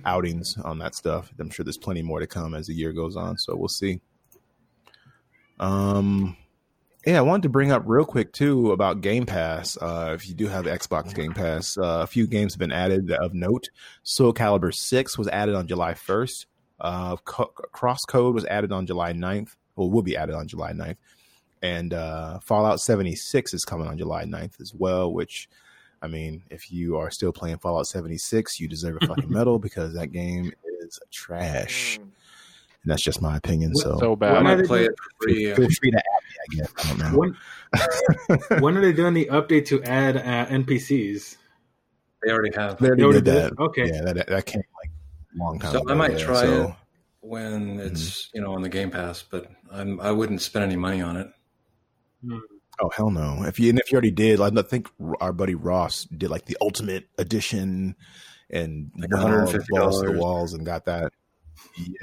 outings 0.07 0.57
on 0.65 0.79
that 0.79 0.95
stuff. 0.95 1.31
I'm 1.39 1.51
sure 1.51 1.63
there's 1.63 1.77
plenty 1.77 2.01
more 2.01 2.21
to 2.21 2.27
come 2.27 2.55
as 2.55 2.69
the 2.69 2.75
year 2.75 2.95
goes 2.95 3.17
on. 3.17 3.37
So 3.37 3.55
we'll 3.55 3.69
see. 3.69 4.01
Um 5.61 6.39
yeah, 7.07 7.19
I 7.19 7.23
wanted 7.23 7.45
to 7.45 7.49
bring 7.49 7.71
up 7.71 7.83
real 7.87 8.05
quick 8.05 8.33
too 8.33 8.73
about 8.73 9.01
Game 9.01 9.25
Pass. 9.25 9.77
Uh, 9.81 10.13
if 10.15 10.29
you 10.29 10.35
do 10.35 10.49
have 10.49 10.65
Xbox 10.65 11.15
Game 11.15 11.33
Pass, 11.33 11.79
uh, 11.79 12.01
a 12.03 12.07
few 12.07 12.27
games 12.27 12.55
have 12.55 12.59
been 12.59 12.73
added 12.73 13.11
of 13.13 13.35
note. 13.35 13.71
Soul 14.03 14.35
Calibur 14.35 14.75
Six 14.75 15.17
was 15.17 15.29
added 15.29 15.55
on 15.55 15.67
July 15.67 15.95
first. 15.95 16.47
Uh, 16.81 17.17
Co- 17.17 17.53
Crosscode 17.73 18.35
was 18.35 18.45
added 18.47 18.73
on 18.73 18.87
July 18.87 19.13
9th. 19.13 19.55
Well, 19.77 19.91
will 19.91 20.03
be 20.03 20.17
added 20.17 20.35
on 20.35 20.49
July 20.49 20.73
9th. 20.73 20.97
And 21.63 21.95
uh, 21.95 22.41
Fallout 22.41 22.81
76 22.81 23.55
is 23.55 23.65
coming 23.65 23.87
on 23.87 23.99
July 23.99 24.25
9th 24.25 24.61
as 24.61 24.75
well, 24.75 25.13
which, 25.13 25.49
I 26.03 26.09
mean, 26.09 26.43
if 26.51 26.71
you 26.71 26.97
are 26.97 27.11
still 27.11 27.33
playing 27.33 27.59
Fallout 27.59 27.87
76, 27.87 28.61
you 28.61 28.69
deserve 28.69 28.99
a 29.01 29.07
fucking 29.07 29.31
medal 29.33 29.59
because 29.59 29.95
that 29.95 30.13
game 30.13 30.53
is 30.81 31.01
trash. 31.11 31.99
And 32.83 32.93
that's 32.93 33.03
just 33.03 33.21
my 33.21 33.37
opinion. 33.37 33.75
So, 33.75 33.99
So 33.99 34.13
I 34.13 34.17
bad. 34.17 34.43
might 34.45 34.65
play 34.67 34.85
it 34.85 34.93
for 34.97 35.25
free. 35.27 35.53
feel 35.55 35.69
free 35.69 35.91
to 35.91 35.97
add 35.99 36.03
me, 36.25 36.37
I 36.41 36.55
guess. 36.57 36.73
I 36.79 36.89
don't 36.89 36.99
know. 37.13 37.19
When 37.19 38.61
when 38.63 38.77
are 38.77 38.81
they 38.81 38.93
doing 38.93 39.15
the 39.15 39.27
update 39.27 39.67
to 39.67 39.83
add 39.83 40.17
uh, 40.17 40.47
NPCs? 40.47 41.37
They 42.25 42.33
already 42.33 42.55
have. 42.57 42.79
They 42.79 42.87
already 42.89 43.03
They 43.03 43.05
already 43.07 43.21
did 43.23 43.35
that. 43.35 43.51
did? 43.51 43.59
Okay. 43.61 43.87
Yeah, 43.93 44.13
that, 44.13 44.27
that 44.29 44.47
came 44.47 44.63
like 44.83 44.91
a 45.35 45.39
long 45.45 45.59
time 45.59 45.73
So 45.73 45.81
ago. 45.83 45.93
I 45.93 45.97
might 45.97 46.19
yeah. 46.19 46.25
try 46.25 46.41
So- 46.43 46.65
it 46.69 46.75
when 47.21 47.79
it's 47.81 48.31
you 48.33 48.41
know 48.41 48.55
on 48.55 48.63
the 48.63 48.69
Game 48.69 48.91
Pass, 48.91 49.23
but 49.29 49.51
I'm 49.73 50.01
I 50.01 50.11
wouldn't 50.13 50.41
spend 50.41 50.65
any 50.65 50.77
money 50.77 51.03
on 51.03 51.17
it. 51.17 51.29
Oh 52.81 52.91
hell 52.97 53.11
no! 53.11 53.43
If 53.45 53.59
you 53.59 53.71
and 53.71 53.79
if 53.81 53.91
you 53.91 53.97
already 53.97 54.11
did, 54.13 54.41
I 54.41 54.51
think 54.63 54.89
our 55.21 55.33
buddy 55.33 55.55
Ross 55.55 56.05
did 56.05 56.31
like 56.31 56.47
the 56.47 56.57
ultimate 56.61 57.09
edition 57.19 57.97
and 58.51 58.91
Like 58.97 59.11
$150. 59.11 59.63
the 59.67 60.19
walls 60.19 60.55
and 60.55 60.65
got 60.65 60.85
that. 60.87 61.13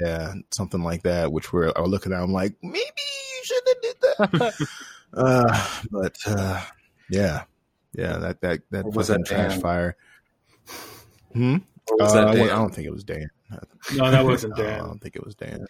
Yeah, 0.00 0.34
something 0.50 0.82
like 0.82 1.02
that. 1.02 1.30
Which 1.32 1.52
we're 1.52 1.70
are 1.76 1.86
looking 1.86 2.12
at. 2.12 2.20
I'm 2.20 2.32
like, 2.32 2.54
maybe 2.62 2.78
you 2.78 3.44
should 3.44 3.62
have 3.66 3.82
did 3.82 3.96
that. 4.00 4.68
uh, 5.14 5.68
but 5.90 6.16
uh, 6.26 6.62
yeah, 7.10 7.44
yeah, 7.94 8.16
that 8.18 8.40
that 8.40 8.60
that 8.70 8.84
Or 8.86 8.90
was 8.90 9.08
fucking 9.08 9.22
that 9.24 9.28
trash 9.28 9.52
Dan? 9.52 9.60
fire. 9.60 9.96
Hmm. 11.32 11.56
Was 11.90 12.12
Uh, 12.12 12.14
that 12.14 12.28
I 12.28 12.34
Dan? 12.34 12.48
don't 12.48 12.74
think 12.74 12.86
it 12.86 12.92
was 12.92 13.04
Dan. 13.04 13.28
No, 13.94 14.10
that 14.10 14.24
wasn't 14.24 14.56
Dan. 14.56 14.80
I 14.80 14.84
don't 14.86 14.98
think 15.00 15.16
it 15.16 15.24
was 15.24 15.34
Dan. 15.34 15.60
Was, 15.60 15.68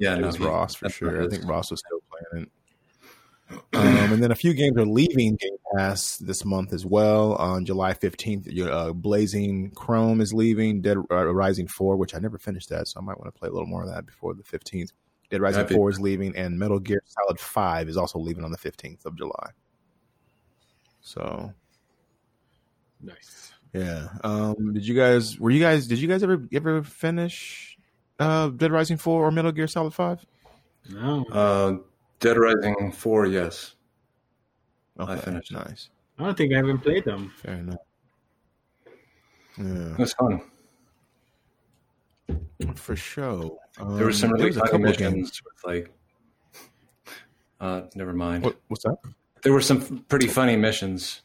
Yeah, 0.00 0.14
it 0.14 0.20
no, 0.20 0.26
was 0.26 0.36
he- 0.36 0.44
Ross 0.44 0.74
for 0.74 0.88
sure. 0.88 1.22
I 1.24 1.28
think 1.28 1.44
Ross 1.48 1.70
was 1.70 1.80
still 1.80 2.00
playing 2.30 2.44
it. 2.44 2.50
Um, 3.50 4.12
and 4.12 4.22
then 4.22 4.30
a 4.32 4.34
few 4.36 4.54
games 4.54 4.76
are 4.76 4.84
leaving 4.86 5.36
Game 5.36 5.56
Pass 5.76 6.16
this 6.18 6.44
month 6.44 6.72
as 6.72 6.84
well. 6.86 7.34
On 7.34 7.64
July 7.64 7.92
15th, 7.92 8.66
uh, 8.68 8.92
Blazing 8.92 9.70
Chrome 9.72 10.20
is 10.20 10.32
leaving. 10.34 10.80
Dead 10.80 10.96
uh, 11.10 11.32
Rising 11.34 11.68
4, 11.68 11.96
which 11.96 12.14
I 12.14 12.18
never 12.18 12.38
finished 12.38 12.68
that, 12.70 12.88
so 12.88 12.98
I 13.00 13.04
might 13.04 13.18
want 13.18 13.32
to 13.32 13.38
play 13.38 13.48
a 13.48 13.52
little 13.52 13.68
more 13.68 13.82
of 13.82 13.88
that 13.90 14.06
before 14.06 14.34
the 14.34 14.42
15th. 14.42 14.92
Dead 15.30 15.40
Rising 15.40 15.58
That'd 15.58 15.68
be- 15.70 15.74
4 15.76 15.90
is 15.90 16.00
leaving, 16.00 16.34
and 16.36 16.58
Metal 16.58 16.78
Gear 16.80 17.02
Solid 17.04 17.38
5 17.38 17.88
is 17.88 17.96
also 17.96 18.18
leaving 18.18 18.42
on 18.44 18.50
the 18.50 18.58
15th 18.58 19.04
of 19.06 19.16
July. 19.16 19.50
So, 21.00 21.52
Nice. 23.00 23.52
yeah. 23.72 24.08
Um, 24.24 24.72
did 24.72 24.86
you 24.86 24.94
guys, 24.94 25.38
were 25.38 25.50
you 25.50 25.60
guys, 25.60 25.86
did 25.86 25.98
you 26.00 26.08
guys 26.08 26.22
ever 26.22 26.42
ever 26.52 26.82
finish 26.82 27.76
uh, 28.18 28.48
Dead 28.48 28.72
Rising 28.72 28.96
4 28.96 29.26
or 29.26 29.30
Metal 29.30 29.52
Gear 29.52 29.66
Solid 29.68 29.94
5? 29.94 30.24
No, 30.90 31.24
Uh, 31.30 31.76
Dead 32.20 32.36
Rising 32.38 32.92
Four, 32.92 33.26
yes. 33.26 33.74
Okay, 34.98 35.20
finished. 35.20 35.52
Nice. 35.52 35.90
I 36.18 36.24
don't 36.24 36.36
think 36.36 36.52
I 36.52 36.56
haven't 36.56 36.78
played 36.78 37.04
them. 37.04 37.32
Fair 37.36 37.54
enough. 37.54 37.78
Yeah. 39.58 39.92
It 39.92 39.98
was 39.98 40.12
fun. 40.14 40.40
For 42.74 42.96
sure. 42.96 43.58
Um, 43.78 43.96
There 43.96 44.06
were 44.06 44.12
some 44.12 44.32
really 44.32 44.50
a 44.50 44.52
funny 44.54 44.78
missions 44.84 45.42
with 45.44 45.64
like. 45.64 45.92
Uh, 47.60 47.82
never 47.94 48.12
mind. 48.12 48.44
What, 48.44 48.56
what's 48.68 48.84
that? 48.84 48.96
There 49.42 49.52
were 49.52 49.60
some 49.60 50.04
pretty 50.08 50.26
funny 50.26 50.56
missions. 50.56 51.22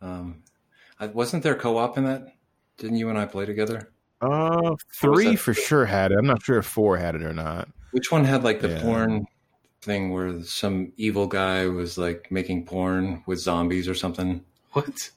Um, 0.00 0.42
I, 1.00 1.06
wasn't 1.06 1.42
there 1.42 1.54
co-op 1.54 1.98
in 1.98 2.04
that? 2.04 2.34
Didn't 2.76 2.96
you 2.96 3.08
and 3.08 3.18
I 3.18 3.26
play 3.26 3.46
together? 3.46 3.90
Uh, 4.20 4.76
three 4.92 5.36
for 5.36 5.52
sure 5.54 5.84
had 5.84 6.12
it. 6.12 6.18
I'm 6.18 6.26
not 6.26 6.42
sure 6.42 6.58
if 6.58 6.66
four 6.66 6.96
had 6.96 7.14
it 7.14 7.22
or 7.22 7.32
not. 7.32 7.68
Which 7.90 8.10
one 8.10 8.24
had 8.24 8.44
like 8.44 8.60
the 8.60 8.68
Yeah. 8.70 8.82
porn 8.82 9.26
thing 9.84 10.10
where 10.12 10.42
some 10.42 10.92
evil 10.96 11.26
guy 11.26 11.66
was 11.66 11.96
like 11.98 12.30
making 12.30 12.66
porn 12.66 13.22
with 13.26 13.38
zombies 13.38 13.88
or 13.88 13.94
something? 13.94 14.44
What? 14.72 15.10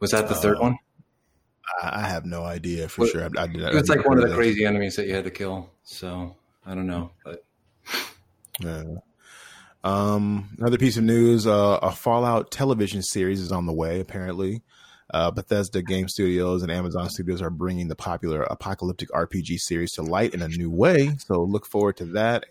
Was 0.00 0.10
that 0.12 0.28
the 0.28 0.34
third 0.34 0.56
Uh, 0.56 0.62
one? 0.62 0.78
I, 1.82 2.00
I 2.02 2.08
have 2.08 2.24
no 2.24 2.42
idea 2.44 2.88
for 2.88 3.02
Well, 3.02 3.10
sure. 3.10 3.22
I, 3.36 3.42
I 3.42 3.46
did. 3.46 3.62
It 3.62 3.74
was 3.74 3.88
like 3.88 4.06
one 4.06 4.18
of 4.22 4.28
the 4.28 4.34
crazy 4.34 4.64
enemies 4.64 4.96
that 4.96 5.06
you 5.06 5.14
had 5.14 5.24
to 5.24 5.30
kill. 5.30 5.70
So 5.84 6.36
I 6.66 6.74
don't 6.74 6.86
know, 6.86 7.10
but 7.24 7.44
Yeah. 8.60 8.84
Um, 9.84 10.50
another 10.58 10.78
piece 10.78 10.96
of 10.96 11.02
news: 11.04 11.46
uh, 11.46 11.78
a 11.82 11.90
Fallout 11.90 12.50
television 12.50 13.02
series 13.02 13.40
is 13.40 13.50
on 13.50 13.66
the 13.66 13.72
way. 13.72 13.98
Apparently, 14.00 14.62
uh, 15.12 15.30
Bethesda 15.32 15.82
Game 15.82 16.08
Studios 16.08 16.62
and 16.62 16.70
Amazon 16.70 17.10
Studios 17.10 17.42
are 17.42 17.50
bringing 17.50 17.88
the 17.88 17.96
popular 17.96 18.42
apocalyptic 18.44 19.08
RPG 19.10 19.58
series 19.58 19.92
to 19.92 20.02
light 20.02 20.34
in 20.34 20.42
a 20.42 20.48
new 20.48 20.70
way. 20.70 21.16
So 21.26 21.42
look 21.42 21.66
forward 21.66 21.96
to 21.96 22.04
that. 22.06 22.44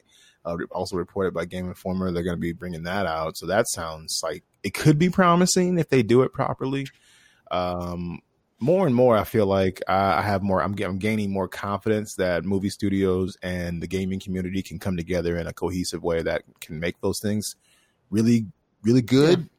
Uh, 0.44 0.58
also 0.72 0.96
reported 0.96 1.34
by 1.34 1.46
Game 1.46 1.68
Informer, 1.68 2.12
they're 2.12 2.24
going 2.24 2.36
to 2.36 2.42
be 2.42 2.54
bringing 2.54 2.84
that 2.84 3.06
out. 3.06 3.38
So 3.38 3.46
that 3.48 3.70
sounds 3.70 4.22
like 4.24 4.44
it 4.64 4.74
could 4.74 4.98
be 4.98 5.10
promising 5.10 5.78
if 5.78 5.90
they 5.90 6.04
do 6.04 6.24
it 6.24 6.34
properly. 6.34 6.88
Um, 7.52 8.20
more 8.60 8.86
and 8.86 8.96
more, 8.96 9.18
I 9.18 9.24
feel 9.24 9.48
like 9.48 9.82
I, 9.88 10.22
have 10.22 10.44
more. 10.44 10.62
I'm, 10.62 10.76
I'm 10.84 11.00
gaining 11.00 11.32
more 11.32 11.48
confidence 11.48 12.16
that 12.16 12.46
movie 12.46 12.70
studios 12.70 13.36
and 13.42 13.82
the 13.82 13.88
gaming 13.88 14.20
community 14.20 14.62
can 14.62 14.78
come 14.78 14.96
together 14.96 15.36
in 15.38 15.48
a 15.48 15.54
cohesive 15.54 16.04
way 16.04 16.22
that 16.22 16.44
can 16.60 16.80
make 16.80 17.02
those 17.02 17.20
things 17.22 17.56
really, 18.12 18.46
really 18.84 19.02
good. 19.02 19.50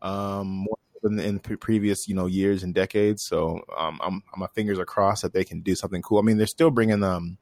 Um, 0.00 0.48
more 0.48 0.78
than 1.02 1.18
in 1.18 1.38
pre- 1.38 1.56
previous, 1.56 2.08
you 2.08 2.14
know, 2.14 2.26
years 2.26 2.62
and 2.62 2.74
decades. 2.74 3.24
So, 3.26 3.60
um, 3.76 4.00
I'm, 4.02 4.22
my 4.36 4.46
fingers 4.48 4.78
are 4.78 4.86
crossed 4.86 5.22
that 5.22 5.34
they 5.34 5.44
can 5.44 5.60
do 5.60 5.74
something 5.74 6.00
cool. 6.00 6.18
I 6.18 6.22
mean, 6.22 6.38
they're 6.38 6.46
still 6.46 6.70
bringing 6.70 7.02
um, 7.04 7.36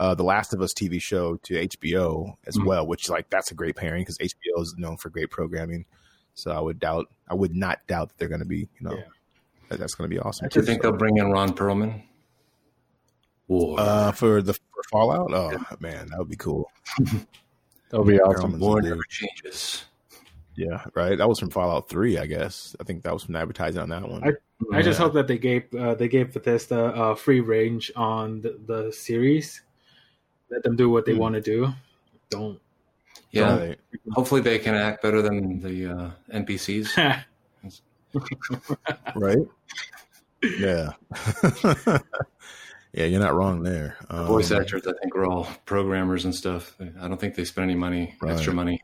uh, 0.00 0.14
the 0.14 0.24
Last 0.24 0.52
of 0.54 0.60
Us 0.62 0.72
TV 0.72 1.00
show 1.00 1.36
to 1.36 1.54
HBO 1.54 2.36
as 2.46 2.56
Mhm. 2.56 2.64
well, 2.64 2.86
which 2.86 3.08
like 3.10 3.28
that's 3.30 3.50
a 3.50 3.54
great 3.54 3.76
pairing 3.76 4.00
because 4.02 4.16
HBO 4.18 4.60
is 4.62 4.74
known 4.78 4.96
for 4.96 5.10
great 5.10 5.30
programming. 5.30 5.84
So 6.34 6.50
I 6.52 6.58
would 6.60 6.78
doubt, 6.80 7.06
I 7.28 7.34
would 7.34 7.54
not 7.54 7.86
doubt 7.86 8.08
that 8.08 8.16
they're 8.18 8.28
going 8.28 8.40
to 8.40 8.46
be, 8.46 8.60
you 8.60 8.80
know, 8.80 8.94
Yeah. 8.96 9.02
that 9.68 9.78
that's 9.78 9.94
going 9.94 10.08
to 10.08 10.14
be 10.14 10.18
awesome. 10.18 10.48
do 10.48 10.58
you 10.60 10.64
think 10.66 10.82
So, 10.82 10.90
they'll 10.90 10.98
bring 10.98 11.18
in 11.18 11.30
Ron 11.30 11.52
Perlman? 11.54 12.02
Uh, 13.50 14.12
for 14.12 14.40
the 14.42 14.54
for 14.54 14.82
Fallout? 14.90 15.32
Oh 15.34 15.50
man, 15.80 16.08
that 16.08 16.18
would 16.18 16.28
be 16.28 16.36
cool. 16.36 16.70
that 16.98 17.98
would 17.98 18.06
be 18.06 18.20
awesome. 18.20 18.52
Perlman's 18.52 18.60
War 18.60 18.80
never 18.80 19.02
changes. 19.08 19.84
Yeah, 20.54 20.84
right. 20.94 21.16
That 21.18 21.28
was 21.28 21.38
from 21.40 21.50
Fallout 21.50 21.88
Three, 21.88 22.16
I 22.18 22.26
guess. 22.26 22.74
I 22.80 22.84
think 22.84 23.02
that 23.02 23.12
was 23.12 23.24
from 23.24 23.34
the 23.34 23.40
advertising 23.40 23.80
on 23.82 23.88
that 23.90 24.08
one. 24.08 24.22
I- 24.24 24.32
I 24.76 24.82
just 24.82 24.98
Yeah. 25.00 25.04
hope 25.06 25.14
that 25.14 25.26
they 25.26 25.38
gave 25.38 25.72
uh, 25.74 25.94
they 25.94 26.06
gave 26.08 26.32
Bethesda 26.34 26.78
uh, 26.94 27.14
free 27.14 27.40
range 27.40 27.90
on 27.96 28.42
the, 28.42 28.58
the 28.66 28.92
series. 28.92 29.62
Let 30.50 30.62
them 30.62 30.76
do 30.76 30.90
what 30.90 31.04
they 31.06 31.12
Hmm. 31.12 31.18
want 31.18 31.34
to 31.36 31.40
do. 31.40 31.72
Don't. 32.28 32.60
Yeah. 33.30 33.56
Right. 33.58 33.80
Hopefully 34.12 34.40
they 34.40 34.58
can 34.58 34.74
act 34.74 35.02
better 35.02 35.22
than 35.22 35.60
the 35.60 35.86
uh, 35.86 36.10
NPCs. 36.32 36.96
right? 39.14 39.38
Yeah. 40.58 40.90
yeah, 42.92 43.04
you're 43.04 43.20
not 43.20 43.34
wrong 43.34 43.62
there. 43.62 43.96
Um, 44.08 44.26
Voice 44.26 44.50
actors, 44.50 44.86
I 44.86 44.92
think, 45.00 45.14
are 45.14 45.24
all 45.26 45.46
programmers 45.66 46.24
and 46.24 46.34
stuff. 46.34 46.76
I 47.00 47.06
don't 47.06 47.20
think 47.20 47.34
they 47.36 47.44
spend 47.44 47.70
any 47.70 47.78
money, 47.78 48.16
Right. 48.20 48.32
extra 48.32 48.52
money. 48.52 48.82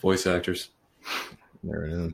Voice 0.00 0.26
actors. 0.26 0.70
There 1.64 1.84
it 1.86 1.92
is. 1.92 2.12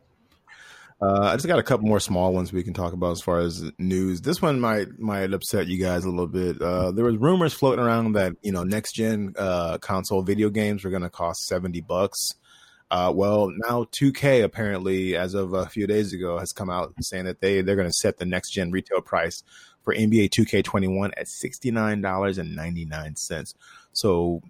Uh, 1.00 1.22
I 1.22 1.34
just 1.34 1.46
got 1.46 1.58
a 1.58 1.62
couple 1.62 1.86
more 1.86 2.00
small 2.00 2.32
ones 2.32 2.52
we 2.52 2.62
can 2.62 2.72
talk 2.72 2.92
about 2.92 3.12
as 3.12 3.20
far 3.20 3.40
as 3.40 3.70
news. 3.78 4.20
This 4.20 4.40
one 4.40 4.60
might 4.60 4.98
might 4.98 5.32
upset 5.32 5.66
you 5.66 5.78
guys 5.78 6.04
a 6.04 6.10
little 6.10 6.28
bit. 6.28 6.60
Uh, 6.62 6.92
there 6.92 7.04
was 7.04 7.16
rumors 7.16 7.52
floating 7.52 7.84
around 7.84 8.12
that 8.12 8.32
you 8.42 8.52
know 8.52 8.62
next 8.62 8.92
gen 8.92 9.34
uh, 9.36 9.78
console 9.78 10.22
video 10.22 10.50
games 10.50 10.84
were 10.84 10.90
going 10.90 11.02
to 11.02 11.10
cost 11.10 11.46
seventy 11.46 11.80
bucks. 11.80 12.34
Uh, 12.90 13.10
well, 13.12 13.50
now 13.66 13.84
2K 13.84 14.44
apparently, 14.44 15.16
as 15.16 15.34
of 15.34 15.52
a 15.52 15.66
few 15.66 15.86
days 15.86 16.12
ago, 16.12 16.38
has 16.38 16.52
come 16.52 16.70
out 16.70 16.94
saying 17.00 17.24
that 17.24 17.40
they 17.40 17.60
they're 17.60 17.76
going 17.76 17.88
to 17.88 17.92
set 17.92 18.18
the 18.18 18.26
next 18.26 18.50
gen 18.50 18.70
retail 18.70 19.00
price 19.00 19.42
for 19.82 19.94
NBA 19.94 20.30
2K21 20.30 21.10
at 21.16 21.26
sixty 21.28 21.70
nine 21.70 22.00
dollars 22.02 22.38
and 22.38 22.54
ninety 22.54 22.84
nine 22.84 23.16
cents. 23.16 23.54
So 23.92 24.42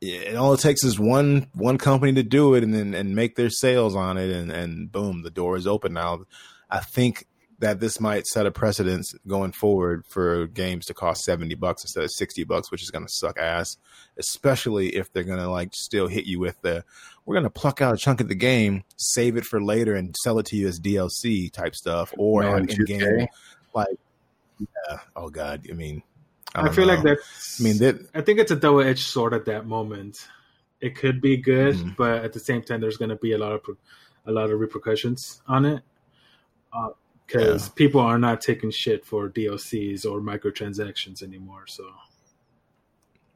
it 0.00 0.36
all 0.36 0.52
it 0.54 0.60
takes 0.60 0.84
is 0.84 0.98
one 0.98 1.48
one 1.54 1.78
company 1.78 2.12
to 2.12 2.22
do 2.22 2.54
it 2.54 2.62
and 2.62 2.74
then 2.74 2.94
and 2.94 3.16
make 3.16 3.36
their 3.36 3.50
sales 3.50 3.96
on 3.96 4.16
it 4.16 4.30
and 4.30 4.50
and 4.50 4.92
boom 4.92 5.22
the 5.22 5.30
door 5.30 5.56
is 5.56 5.66
open. 5.66 5.92
Now 5.92 6.20
i 6.70 6.80
think 6.80 7.26
that 7.60 7.80
this 7.80 7.98
might 7.98 8.24
set 8.26 8.46
a 8.46 8.52
precedence 8.52 9.12
going 9.26 9.50
forward 9.50 10.04
for 10.06 10.46
games 10.46 10.86
to 10.86 10.94
cost 10.94 11.24
70 11.24 11.56
bucks 11.56 11.82
instead 11.82 12.04
of 12.04 12.10
60 12.12 12.44
bucks 12.44 12.70
which 12.70 12.82
is 12.82 12.90
going 12.90 13.04
to 13.04 13.12
suck 13.12 13.38
ass 13.38 13.76
especially 14.18 14.94
if 14.94 15.12
they're 15.12 15.24
going 15.24 15.40
to 15.40 15.50
like 15.50 15.70
still 15.74 16.06
hit 16.06 16.26
you 16.26 16.38
with 16.38 16.60
the 16.62 16.84
we're 17.24 17.34
going 17.34 17.42
to 17.44 17.50
pluck 17.50 17.82
out 17.82 17.94
a 17.94 17.98
chunk 17.98 18.20
of 18.20 18.28
the 18.28 18.34
game 18.34 18.84
save 18.96 19.36
it 19.36 19.44
for 19.44 19.60
later 19.60 19.94
and 19.94 20.14
sell 20.22 20.38
it 20.38 20.46
to 20.46 20.56
you 20.56 20.68
as 20.68 20.78
dlc 20.78 21.52
type 21.52 21.74
stuff 21.74 22.12
or 22.16 22.42
No, 22.42 22.56
in 22.56 22.70
in 22.70 22.84
game 22.84 23.26
like 23.74 23.98
yeah. 24.58 24.98
Oh 25.16 25.28
god. 25.28 25.66
I 25.70 25.74
mean 25.74 26.02
I, 26.54 26.62
don't 26.64 26.74
feel 26.74 26.86
like 26.86 27.02
that. 27.02 27.18
i 27.58 27.62
mean 27.62 27.78
that 27.78 27.96
I 28.14 28.20
think 28.22 28.38
it's 28.38 28.50
a 28.50 28.56
double 28.56 28.80
edged 28.80 29.06
sword 29.06 29.34
at 29.34 29.44
that 29.46 29.66
moment. 29.66 30.26
it 30.80 30.94
could 30.94 31.20
be 31.20 31.36
good, 31.36 31.74
Mhm. 31.74 31.96
but 31.96 32.24
at 32.24 32.32
the 32.32 32.38
same 32.38 32.62
time, 32.62 32.80
there's 32.80 32.96
going 32.96 33.08
to 33.08 33.16
be 33.16 33.32
a 33.32 33.38
lot 33.38 33.52
of 33.52 33.62
a 34.26 34.30
lot 34.32 34.50
of 34.50 34.60
repercussions 34.60 35.42
on 35.48 35.64
it 35.64 35.82
because 37.26 37.66
Yeah. 37.66 37.72
people 37.74 38.00
are 38.00 38.18
not 38.18 38.40
taking 38.40 38.70
shit 38.70 39.04
for 39.04 39.28
DLCs 39.28 40.04
or 40.06 40.20
microtransactions 40.20 41.22
anymore. 41.22 41.64
So 41.66 41.84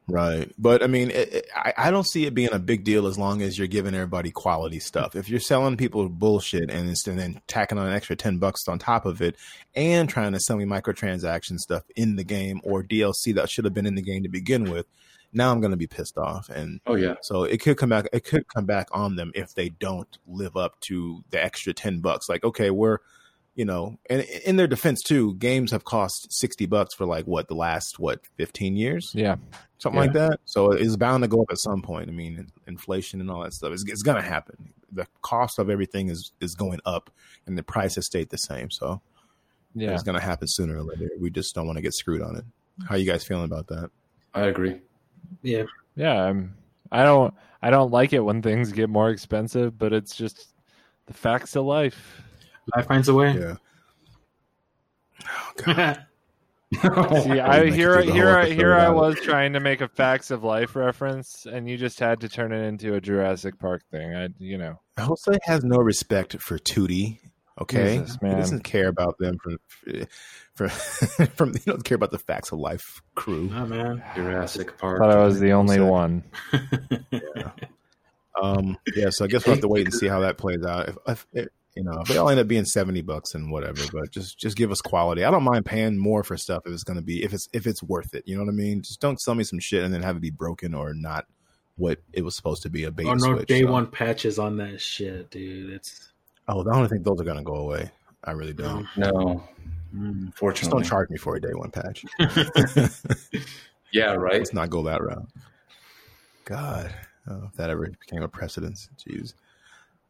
Right. 0.07 0.51
But 0.57 0.83
I 0.83 0.87
mean, 0.87 1.11
it, 1.11 1.33
it, 1.33 1.49
I, 1.55 1.73
I 1.77 1.91
don't 1.91 2.07
see 2.07 2.25
it 2.25 2.33
being 2.33 2.51
a 2.51 2.59
big 2.59 2.83
deal 2.83 3.07
as 3.07 3.17
long 3.17 3.41
as 3.41 3.57
you're 3.57 3.67
giving 3.67 3.93
everybody 3.93 4.31
quality 4.31 4.79
stuff. 4.79 5.15
If 5.15 5.29
you're 5.29 5.39
selling 5.39 5.77
people 5.77 6.09
bullshit 6.09 6.69
and, 6.69 6.89
it's, 6.89 7.07
and 7.07 7.17
then 7.17 7.41
tacking 7.47 7.77
on 7.77 7.87
an 7.87 7.93
extra 7.93 8.15
10 8.15 8.37
bucks 8.37 8.67
on 8.67 8.79
top 8.79 9.05
of 9.05 9.21
it 9.21 9.37
and 9.75 10.09
trying 10.09 10.33
to 10.33 10.39
sell 10.39 10.57
me 10.57 10.65
microtransaction 10.65 11.57
stuff 11.57 11.83
in 11.95 12.17
the 12.17 12.23
game 12.23 12.59
or 12.63 12.83
DLC 12.83 13.33
that 13.35 13.49
should 13.49 13.65
have 13.65 13.73
been 13.73 13.85
in 13.85 13.95
the 13.95 14.01
game 14.01 14.23
to 14.23 14.29
begin 14.29 14.69
with, 14.69 14.87
now 15.31 15.51
I'm 15.51 15.61
going 15.61 15.71
to 15.71 15.77
be 15.77 15.87
pissed 15.87 16.17
off. 16.17 16.49
And 16.49 16.79
Oh 16.85 16.95
yeah, 16.95 17.15
so 17.21 17.43
it 17.43 17.61
could 17.61 17.77
come 17.77 17.89
back. 17.89 18.07
It 18.13 18.23
could 18.25 18.47
come 18.47 18.65
back 18.65 18.87
on 18.91 19.15
them 19.15 19.31
if 19.35 19.53
they 19.55 19.69
don't 19.69 20.17
live 20.27 20.55
up 20.55 20.79
to 20.81 21.23
the 21.31 21.43
extra 21.43 21.73
ten 21.73 21.99
bucks. 21.99 22.29
Like, 22.29 22.43
okay, 22.43 22.69
we're, 22.69 22.99
you 23.55 23.65
know, 23.65 23.97
and 24.09 24.21
in 24.45 24.55
their 24.55 24.67
defense 24.67 25.01
too, 25.01 25.35
games 25.35 25.71
have 25.71 25.83
cost 25.85 26.27
sixty 26.31 26.65
bucks 26.65 26.93
for 26.95 27.05
like 27.05 27.25
what 27.25 27.47
the 27.47 27.55
last 27.55 27.99
what 27.99 28.19
fifteen 28.37 28.75
years, 28.75 29.11
Yeah. 29.13 29.35
something 29.77 29.99
like 29.99 30.13
that. 30.13 30.39
So 30.45 30.71
it's 30.71 30.95
bound 30.95 31.23
to 31.23 31.27
go 31.27 31.41
up 31.41 31.51
at 31.51 31.59
some 31.59 31.81
point. 31.81 32.09
I 32.09 32.13
mean, 32.13 32.47
inflation 32.67 33.21
and 33.21 33.29
all 33.29 33.43
that 33.43 33.53
stuff. 33.53 33.71
It's, 33.73 33.83
it's 33.87 34.01
going 34.03 34.21
to 34.21 34.27
happen. 34.27 34.73
The 34.91 35.05
cost 35.21 35.59
of 35.59 35.69
everything 35.69 36.09
is 36.09 36.31
is 36.41 36.55
going 36.55 36.79
up, 36.85 37.11
and 37.47 37.57
the 37.57 37.63
price 37.63 37.95
has 37.95 38.05
stayed 38.07 38.29
the 38.29 38.37
same. 38.37 38.71
So 38.71 39.01
Yeah. 39.75 39.93
it's 39.93 40.03
going 40.03 40.17
to 40.19 40.25
happen 40.25 40.47
sooner 40.47 40.77
or 40.77 40.83
later. 40.83 41.09
We 41.19 41.29
just 41.29 41.53
don't 41.53 41.67
want 41.67 41.77
to 41.77 41.81
get 41.83 41.93
screwed 41.93 42.21
on 42.23 42.35
it. 42.35 42.45
How 42.89 42.95
you 42.95 43.05
guys 43.05 43.23
feeling 43.23 43.45
about 43.45 43.67
that? 43.67 43.91
I 44.33 44.47
agree. 44.47 44.81
yeah, 45.43 45.63
Yeah. 45.95 46.23
I'm, 46.23 46.55
I 46.91 47.03
don't 47.03 47.33
I 47.61 47.69
don't 47.69 47.91
like 47.91 48.13
it 48.13 48.19
when 48.21 48.41
things 48.41 48.71
get 48.71 48.89
more 48.89 49.11
expensive, 49.11 49.77
but 49.77 49.93
it's 49.93 50.15
just 50.15 50.53
the 51.05 51.13
facts 51.13 51.55
of 51.55 51.65
life. 51.65 52.22
Life 52.75 52.87
finds 52.87 53.07
a 53.09 53.13
way. 53.13 53.33
Yeah. 53.33 53.55
Oh, 55.25 55.51
God. 55.63 56.05
See, 56.73 56.79
I 57.39 57.65
make 57.65 57.73
here 57.73 58.01
here 58.01 58.35
I 58.35 58.49
here 58.49 58.73
I 58.73 58.89
was 58.89 59.19
trying 59.19 59.53
to 59.53 59.59
make 59.59 59.81
a 59.81 59.87
facts 59.87 60.31
of 60.31 60.43
life 60.43 60.75
reference, 60.75 61.45
and 61.45 61.69
you 61.69 61.77
just 61.77 61.99
had 61.99 62.21
to 62.21 62.29
turn 62.29 62.51
it 62.51 62.65
into 62.65 62.95
a 62.95 63.01
Jurassic 63.01 63.59
Park 63.59 63.83
thing. 63.91 64.15
I 64.15 64.29
you 64.39 64.57
know. 64.57 64.79
Jose 64.97 65.37
has 65.43 65.63
no 65.63 65.77
respect 65.77 66.41
for 66.41 66.57
Tootie. 66.57 67.19
Okay, 67.61 67.99
Jesus, 67.99 68.17
he 68.19 68.27
man. 68.27 68.39
doesn't 68.39 68.63
care 68.63 68.87
about 68.87 69.17
them 69.19 69.37
from 69.43 69.57
from 70.55 70.69
from. 71.35 71.53
He 71.53 71.59
doesn't 71.59 71.83
care 71.83 71.95
about 71.95 72.11
the 72.11 72.17
facts 72.17 72.51
of 72.51 72.57
life 72.59 73.01
crew. 73.13 73.49
Nah, 73.49 73.65
man. 73.65 74.03
Jurassic 74.15 74.77
Park. 74.79 74.99
Thought 74.99 75.11
I 75.11 75.23
was 75.23 75.39
the 75.39 75.51
only 75.51 75.75
Sick. 75.75 75.85
one. 75.85 76.23
Um, 78.41 78.77
yeah, 78.95 79.09
so 79.11 79.25
I 79.25 79.27
guess 79.27 79.45
we'll 79.45 79.55
have 79.55 79.61
to 79.61 79.67
wait 79.67 79.85
and 79.85 79.93
see 79.93 80.07
how 80.07 80.21
that 80.21 80.37
plays 80.37 80.65
out. 80.65 80.89
If, 80.89 80.97
if 81.07 81.27
it, 81.33 81.53
you 81.75 81.83
know, 81.83 81.99
if 82.01 82.07
they 82.07 82.17
all 82.17 82.29
end 82.29 82.39
up 82.39 82.47
being 82.47 82.65
seventy 82.65 83.01
bucks 83.01 83.33
and 83.35 83.51
whatever, 83.51 83.81
but 83.91 84.11
just 84.11 84.37
just 84.37 84.55
give 84.57 84.71
us 84.71 84.81
quality. 84.81 85.23
I 85.23 85.31
don't 85.31 85.43
mind 85.43 85.65
paying 85.65 85.97
more 85.97 86.23
for 86.23 86.37
stuff 86.37 86.63
if 86.65 86.71
it's 86.73 86.83
going 86.83 86.97
to 86.97 87.03
be 87.03 87.23
if 87.23 87.33
it's 87.33 87.49
if 87.53 87.65
it's 87.67 87.81
worth 87.83 88.13
it. 88.13 88.23
You 88.27 88.35
know 88.37 88.43
what 88.43 88.49
I 88.51 88.55
mean? 88.55 88.81
Just 88.81 88.99
don't 89.01 89.19
sell 89.19 89.35
me 89.35 89.43
some 89.43 89.59
shit 89.59 89.83
and 89.83 89.93
then 89.93 90.01
have 90.03 90.15
it 90.17 90.21
be 90.21 90.29
broken 90.29 90.73
or 90.73 90.93
not 90.93 91.25
what 91.77 91.99
it 92.13 92.23
was 92.23 92.35
supposed 92.35 92.61
to 92.63 92.69
be 92.69 92.83
a 92.83 92.91
bait 92.91 93.05
Or 93.07 93.13
and 93.13 93.21
no 93.21 93.35
switch. 93.37 93.47
day 93.47 93.61
so. 93.61 93.71
one 93.71 93.87
patches 93.87 94.37
on 94.37 94.57
that 94.57 94.79
shit, 94.79 95.31
dude. 95.31 95.73
It's 95.73 96.09
Oh, 96.47 96.61
I 96.61 96.75
don't 96.75 96.87
think 96.89 97.03
those 97.03 97.19
are 97.21 97.23
going 97.23 97.37
to 97.37 97.43
go 97.43 97.55
away. 97.55 97.89
I 98.23 98.31
really 98.31 98.53
don't. 98.53 98.87
no. 98.97 99.09
No, 99.11 99.43
Mm. 99.95 100.55
Just 100.55 100.71
don't 100.71 100.83
charge 100.83 101.09
me 101.11 101.17
for 101.17 101.35
a 101.35 101.41
day 101.41 101.53
one 101.53 101.69
patch. 101.71 102.03
Yeah, 103.91 104.13
right. 104.13 104.39
Let's 104.39 104.53
not 104.53 104.71
go 104.71 104.81
that 104.83 105.03
route. 105.03 105.27
God, 106.45 106.93
oh, 107.29 107.43
if 107.45 107.53
that 107.57 107.69
ever 107.69 107.87
became 107.87 108.23
a 108.23 108.27
precedence, 108.27 108.89
jeez. 108.97 109.35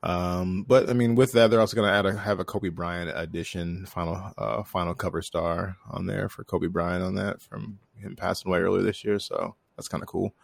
Um, 0.04 0.64
but 0.68 0.89
I 0.89 0.93
mean, 0.93 1.16
with 1.16 1.32
that, 1.32 1.49
they're 1.49 1.62
also 1.62 1.76
going 1.76 1.89
to 1.89 1.95
add 1.95 2.06
a, 2.06 2.16
have 2.16 2.39
a 2.39 2.45
Kobe 2.45 2.70
Bryant 2.70 3.12
edition, 3.16 3.86
final 3.86 4.34
uh, 4.38 4.64
final 4.64 4.93
cover 4.93 5.22
star 5.22 5.78
on 5.89 6.06
there 6.06 6.30
for 6.30 6.43
Kobe 6.43 6.68
Bryant 6.68 7.04
on 7.04 7.16
that 7.16 7.41
from 7.41 7.80
him 7.95 8.16
passing 8.16 8.49
away 8.51 8.60
earlier 8.60 8.84
this 8.84 9.04
year. 9.04 9.18
So 9.18 9.56
that's 9.78 9.88
kind 9.88 10.04
of 10.04 10.10
cool. 10.10 10.36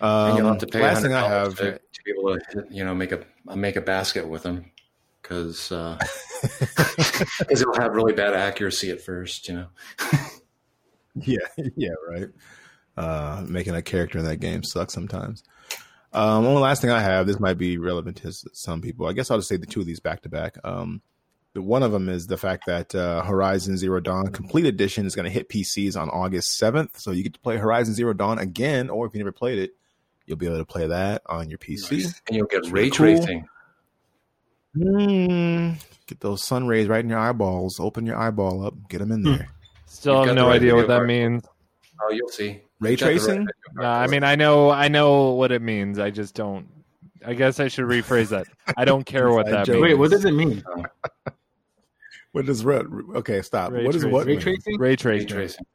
Um, 0.00 0.36
you'll 0.36 0.48
have 0.48 0.58
to 0.58 0.66
pay 0.66 0.82
last 0.82 1.02
thing 1.02 1.12
I 1.12 1.26
have, 1.26 1.56
to, 1.56 1.72
to 1.72 2.02
be 2.04 2.12
able 2.12 2.38
to, 2.38 2.64
you 2.70 2.84
know, 2.84 2.94
make 2.94 3.12
a 3.12 3.24
make 3.54 3.76
a 3.76 3.80
basket 3.80 4.28
with 4.28 4.44
them 4.44 4.70
because 5.20 5.68
because 5.68 7.60
it'll 7.62 7.80
have 7.80 7.92
really 7.92 8.12
bad 8.12 8.34
accuracy 8.34 8.90
at 8.90 9.00
first. 9.00 9.48
You 9.48 9.54
know. 9.54 9.66
Yeah, 11.22 11.38
yeah, 11.76 11.94
right. 12.08 12.28
Uh, 12.96 13.44
making 13.46 13.74
a 13.74 13.82
character 13.82 14.18
in 14.18 14.24
that 14.24 14.38
game 14.38 14.62
sucks 14.62 14.94
sometimes. 14.94 15.42
Um, 16.16 16.46
only 16.46 16.62
last 16.62 16.80
thing 16.80 16.90
I 16.90 17.00
have, 17.00 17.26
this 17.26 17.38
might 17.38 17.58
be 17.58 17.76
relevant 17.78 18.16
to 18.18 18.32
some 18.32 18.80
people. 18.80 19.06
I 19.06 19.12
guess 19.12 19.30
I'll 19.30 19.36
just 19.38 19.48
say 19.48 19.56
the 19.56 19.66
two 19.66 19.80
of 19.80 19.86
these 19.86 20.00
back 20.00 20.22
to 20.22 20.28
back. 20.28 20.56
Um, 20.64 21.02
the 21.52 21.62
one 21.62 21.82
of 21.82 21.92
them 21.92 22.08
is 22.08 22.26
the 22.26 22.36
fact 22.36 22.64
that 22.66 22.94
uh, 22.94 23.22
Horizon 23.22 23.76
Zero 23.76 24.00
Dawn 24.00 24.28
Complete 24.32 24.66
Edition 24.66 25.06
is 25.06 25.14
going 25.14 25.24
to 25.24 25.30
hit 25.30 25.48
PCs 25.48 25.96
on 26.00 26.08
August 26.10 26.56
seventh, 26.56 26.98
so 26.98 27.10
you 27.12 27.22
get 27.22 27.34
to 27.34 27.40
play 27.40 27.56
Horizon 27.56 27.94
Zero 27.94 28.12
Dawn 28.12 28.38
again, 28.38 28.88
or 28.90 29.06
if 29.06 29.12
you 29.14 29.18
never 29.20 29.32
played 29.32 29.58
it, 29.58 29.72
you'll 30.26 30.36
be 30.38 30.46
able 30.46 30.58
to 30.58 30.64
play 30.64 30.86
that 30.86 31.22
on 31.26 31.48
your 31.50 31.58
PC. 31.58 32.12
And 32.28 32.36
you'll 32.36 32.46
get 32.46 32.58
It's 32.60 32.68
ray 32.70 32.88
really 32.88 32.90
cool. 32.90 32.96
tracing. 32.96 33.48
Mm, 34.76 35.76
get 36.06 36.20
those 36.20 36.42
sun 36.44 36.66
rays 36.66 36.88
right 36.88 37.02
in 37.02 37.08
your 37.10 37.18
eyeballs. 37.18 37.80
Open 37.80 38.04
your 38.06 38.16
eyeball 38.18 38.66
up. 38.66 38.74
Get 38.88 38.98
them 38.98 39.12
in 39.12 39.22
there. 39.22 39.48
Still 39.86 40.26
You've 40.26 40.34
no 40.34 40.42
the 40.44 40.48
right 40.48 40.56
idea 40.56 40.74
what 40.74 40.88
that 40.88 40.96
card. 40.98 41.08
means. 41.08 41.42
Oh, 42.02 42.12
you'll 42.12 42.28
see. 42.28 42.62
Ray 42.80 42.90
You've 42.90 43.00
got 43.00 43.06
the 43.06 43.12
right 43.12 43.20
tracing? 43.20 43.46
No, 43.74 43.84
I 43.84 44.06
mean 44.06 44.22
I 44.22 44.34
know 44.34 44.70
I 44.70 44.88
know 44.88 45.32
what 45.32 45.52
it 45.52 45.62
means. 45.62 45.98
I 45.98 46.10
just 46.10 46.34
don't. 46.34 46.66
I 47.24 47.34
guess 47.34 47.58
I 47.58 47.68
should 47.68 47.86
rephrase 47.86 48.28
that. 48.28 48.46
I 48.76 48.84
don't 48.84 49.04
care 49.14 49.30
what 49.30 49.46
that 49.46 49.68
means. 49.68 49.80
Wait, 49.80 49.94
what 49.94 50.10
does 50.10 50.24
it 50.24 50.32
mean? 50.32 50.62
What 52.32 52.44
does 52.44 52.66
red? 52.66 52.84
Okay, 53.14 53.40
stop. 53.40 53.72
Ray 53.72 53.86
what 53.86 53.94
is 53.94 54.02
tracing. 54.02 54.12
what? 54.12 54.26
Ray 54.26 54.32
mean? 54.34 54.40
tracing? 54.42 54.78
Ray 54.78 54.90
ray 54.90 54.96
tracing. 54.96 55.28
tracing. 55.28 55.66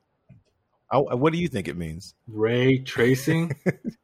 Oh, 0.91 1.15
what 1.15 1.33
do 1.33 1.39
you 1.39 1.47
think 1.47 1.67
it 1.67 1.75
means? 1.75 2.13
Ray 2.27 2.77
tracing? 2.77 3.55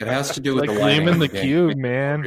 It 0.00 0.06
has 0.06 0.30
to 0.32 0.40
do 0.40 0.54
with 0.54 0.66
Like 0.66 0.76
the 0.76 0.80
lighting 0.82 1.08
in 1.08 1.18
the 1.18 1.28
game. 1.28 1.42
cube, 1.42 1.76
man. 1.76 2.24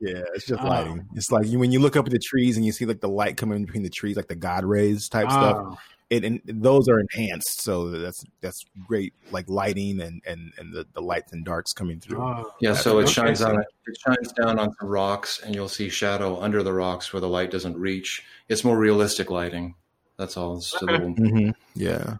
Yeah, 0.00 0.22
it's 0.34 0.46
just 0.46 0.62
Oh. 0.62 0.66
lighting. 0.66 1.06
It's 1.14 1.32
like 1.32 1.46
you, 1.46 1.58
when 1.58 1.72
you 1.72 1.80
look 1.80 1.96
up 1.96 2.06
at 2.06 2.12
the 2.12 2.18
trees 2.18 2.56
and 2.56 2.66
you 2.66 2.72
see 2.72 2.84
like 2.84 3.00
the 3.00 3.08
light 3.08 3.36
coming 3.36 3.56
in 3.56 3.64
between 3.64 3.82
the 3.82 3.90
trees, 3.90 4.16
like 4.16 4.28
the 4.28 4.36
God 4.36 4.64
rays 4.64 5.08
type 5.08 5.26
ah. 5.28 5.30
stuff. 5.30 5.78
It 6.10 6.24
and 6.24 6.40
those 6.46 6.88
are 6.88 6.98
enhanced, 7.00 7.60
so 7.62 7.90
that's 7.90 8.24
that's 8.40 8.64
great, 8.86 9.12
like 9.30 9.46
lighting 9.50 10.00
and 10.00 10.22
and 10.26 10.52
and 10.56 10.72
the, 10.72 10.86
the 10.94 11.02
lights 11.02 11.32
and 11.34 11.44
darks 11.44 11.72
coming 11.74 12.00
through. 12.00 12.22
oh. 12.22 12.50
Yeah, 12.60 12.70
That's 12.72 12.82
so 12.82 12.98
it 13.00 13.10
shines 13.10 13.42
on 13.42 13.58
it 13.60 13.98
shines 14.06 14.32
down 14.32 14.58
on 14.58 14.72
some 14.80 14.88
rocks, 14.88 15.42
and 15.44 15.54
you'll 15.54 15.68
see 15.68 15.90
shadow 15.90 16.40
under 16.40 16.62
the 16.62 16.72
rocks 16.72 17.12
where 17.12 17.20
the 17.20 17.28
light 17.28 17.50
doesn't 17.50 17.76
reach. 17.76 18.24
It's 18.48 18.64
more 18.64 18.78
realistic 18.78 19.30
lighting. 19.30 19.74
That's 20.16 20.38
all. 20.38 20.56
It's 20.56 20.72
a 20.80 20.84
little, 20.86 21.14
Mhm. 21.14 21.52
Yeah, 21.74 22.16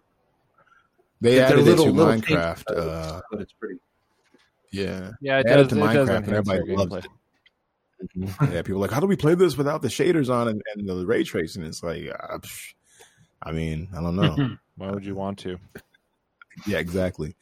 they 1.19 1.35
They're 1.35 1.45
added 1.47 1.65
little- 1.65 1.85
it 1.85 1.87
to 1.87 1.93
little 1.93 2.13
Minecraft. 2.13 2.67
changes, 2.67 2.85
Uh, 2.85 3.21
but 3.31 3.41
it's 3.41 3.53
pretty. 3.53 3.79
yeah, 4.71 5.11
Yeah, 5.19 5.39
it 5.39 5.47
They 5.47 5.51
added 5.51 5.69
does. 5.69 5.69
to 5.69 5.75
It 5.75 5.79
Minecraft 5.87 5.93
does 5.93 6.09
and 6.09 6.27
everybody 6.29 6.67
their 6.67 6.77
loves 6.77 6.95
it. 6.95 7.07
yeah. 8.53 8.61
People 8.61 8.75
are 8.75 8.81
like, 8.81 8.91
how 8.91 8.99
do 8.99 9.07
we 9.07 9.15
play 9.15 9.33
this 9.35 9.57
without 9.57 9.81
the 9.81 9.87
shaders 9.87 10.29
on 10.29 10.47
and, 10.47 10.61
and 10.75 10.87
the 10.87 11.05
ray 11.07 11.23
tracing? 11.23 11.63
It's 11.63 11.81
like, 11.83 12.07
uh, 12.07 12.37
psh, 12.37 12.73
I 13.41 13.51
mean, 13.51 13.87
I 13.95 14.01
don't 14.01 14.15
know. 14.15 14.57
Why 14.75 14.91
would 14.91 15.05
you 15.05 15.15
want 15.15 15.39
to? 15.39 15.57
Yeah, 16.67 16.79
exactly. 16.79 17.35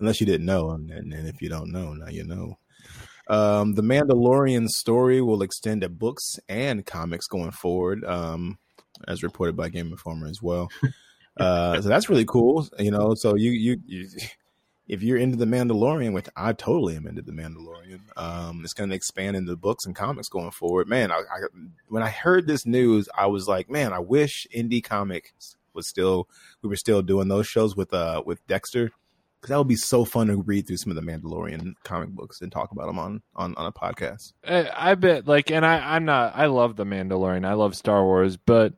Unless 0.00 0.20
you 0.20 0.26
didn't 0.26 0.46
know, 0.46 0.70
and, 0.70 0.90
and, 0.90 1.12
and 1.12 1.28
if 1.28 1.40
you 1.40 1.48
don't 1.48 1.70
know, 1.70 1.92
now 1.92 2.08
you 2.08 2.24
know. 2.24 2.58
Um, 3.28 3.74
the 3.74 3.82
Mandalorian 3.82 4.68
story 4.68 5.22
will 5.22 5.42
extend 5.42 5.80
to 5.80 5.88
books 5.88 6.38
and 6.48 6.84
comics 6.84 7.26
going 7.26 7.52
forward, 7.52 8.04
um, 8.04 8.58
as 9.08 9.22
reported 9.22 9.56
by 9.56 9.68
Game 9.68 9.90
Informer 9.90 10.26
as 10.26 10.42
well. 10.42 10.68
Uh, 11.36 11.80
so 11.80 11.88
that's 11.88 12.08
really 12.08 12.24
cool. 12.24 12.68
You 12.78 12.90
know, 12.90 13.14
so 13.14 13.34
you, 13.34 13.50
you 13.50 13.80
you 13.86 14.08
if 14.86 15.02
you're 15.02 15.16
into 15.16 15.36
the 15.36 15.46
Mandalorian, 15.46 16.12
which 16.12 16.28
I 16.36 16.52
totally 16.52 16.96
am 16.96 17.06
into 17.06 17.22
the 17.22 17.32
Mandalorian, 17.32 18.00
um, 18.16 18.60
it's 18.64 18.74
going 18.74 18.90
to 18.90 18.96
expand 18.96 19.36
into 19.36 19.56
books 19.56 19.86
and 19.86 19.96
comics 19.96 20.28
going 20.28 20.50
forward. 20.50 20.88
Man, 20.88 21.10
I, 21.10 21.16
I 21.16 21.38
when 21.88 22.02
I 22.02 22.10
heard 22.10 22.46
this 22.46 22.66
news, 22.66 23.08
I 23.16 23.26
was 23.26 23.48
like, 23.48 23.70
man, 23.70 23.92
I 23.92 23.98
wish 23.98 24.46
indie 24.54 24.84
comics 24.84 25.56
was 25.72 25.88
still 25.88 26.28
we 26.62 26.68
were 26.68 26.76
still 26.76 27.02
doing 27.02 27.28
those 27.28 27.46
shows 27.46 27.76
with 27.76 27.92
uh 27.92 28.22
with 28.24 28.46
Dexter 28.46 28.92
because 29.40 29.52
that 29.52 29.58
would 29.58 29.68
be 29.68 29.76
so 29.76 30.06
fun 30.06 30.28
to 30.28 30.36
read 30.36 30.66
through 30.66 30.78
some 30.78 30.90
of 30.90 30.96
the 30.96 31.02
Mandalorian 31.02 31.74
comic 31.82 32.08
books 32.08 32.40
and 32.40 32.50
talk 32.50 32.70
about 32.72 32.86
them 32.86 32.98
on 32.98 33.22
on 33.36 33.54
on 33.56 33.66
a 33.66 33.72
podcast. 33.72 34.32
I, 34.46 34.70
I 34.74 34.94
bet 34.94 35.26
like, 35.26 35.50
and 35.50 35.66
I, 35.66 35.96
I'm 35.96 36.06
not. 36.06 36.34
I 36.34 36.46
love 36.46 36.76
the 36.76 36.84
Mandalorian. 36.84 37.46
I 37.46 37.52
love 37.52 37.76
Star 37.76 38.04
Wars, 38.04 38.38
but 38.38 38.74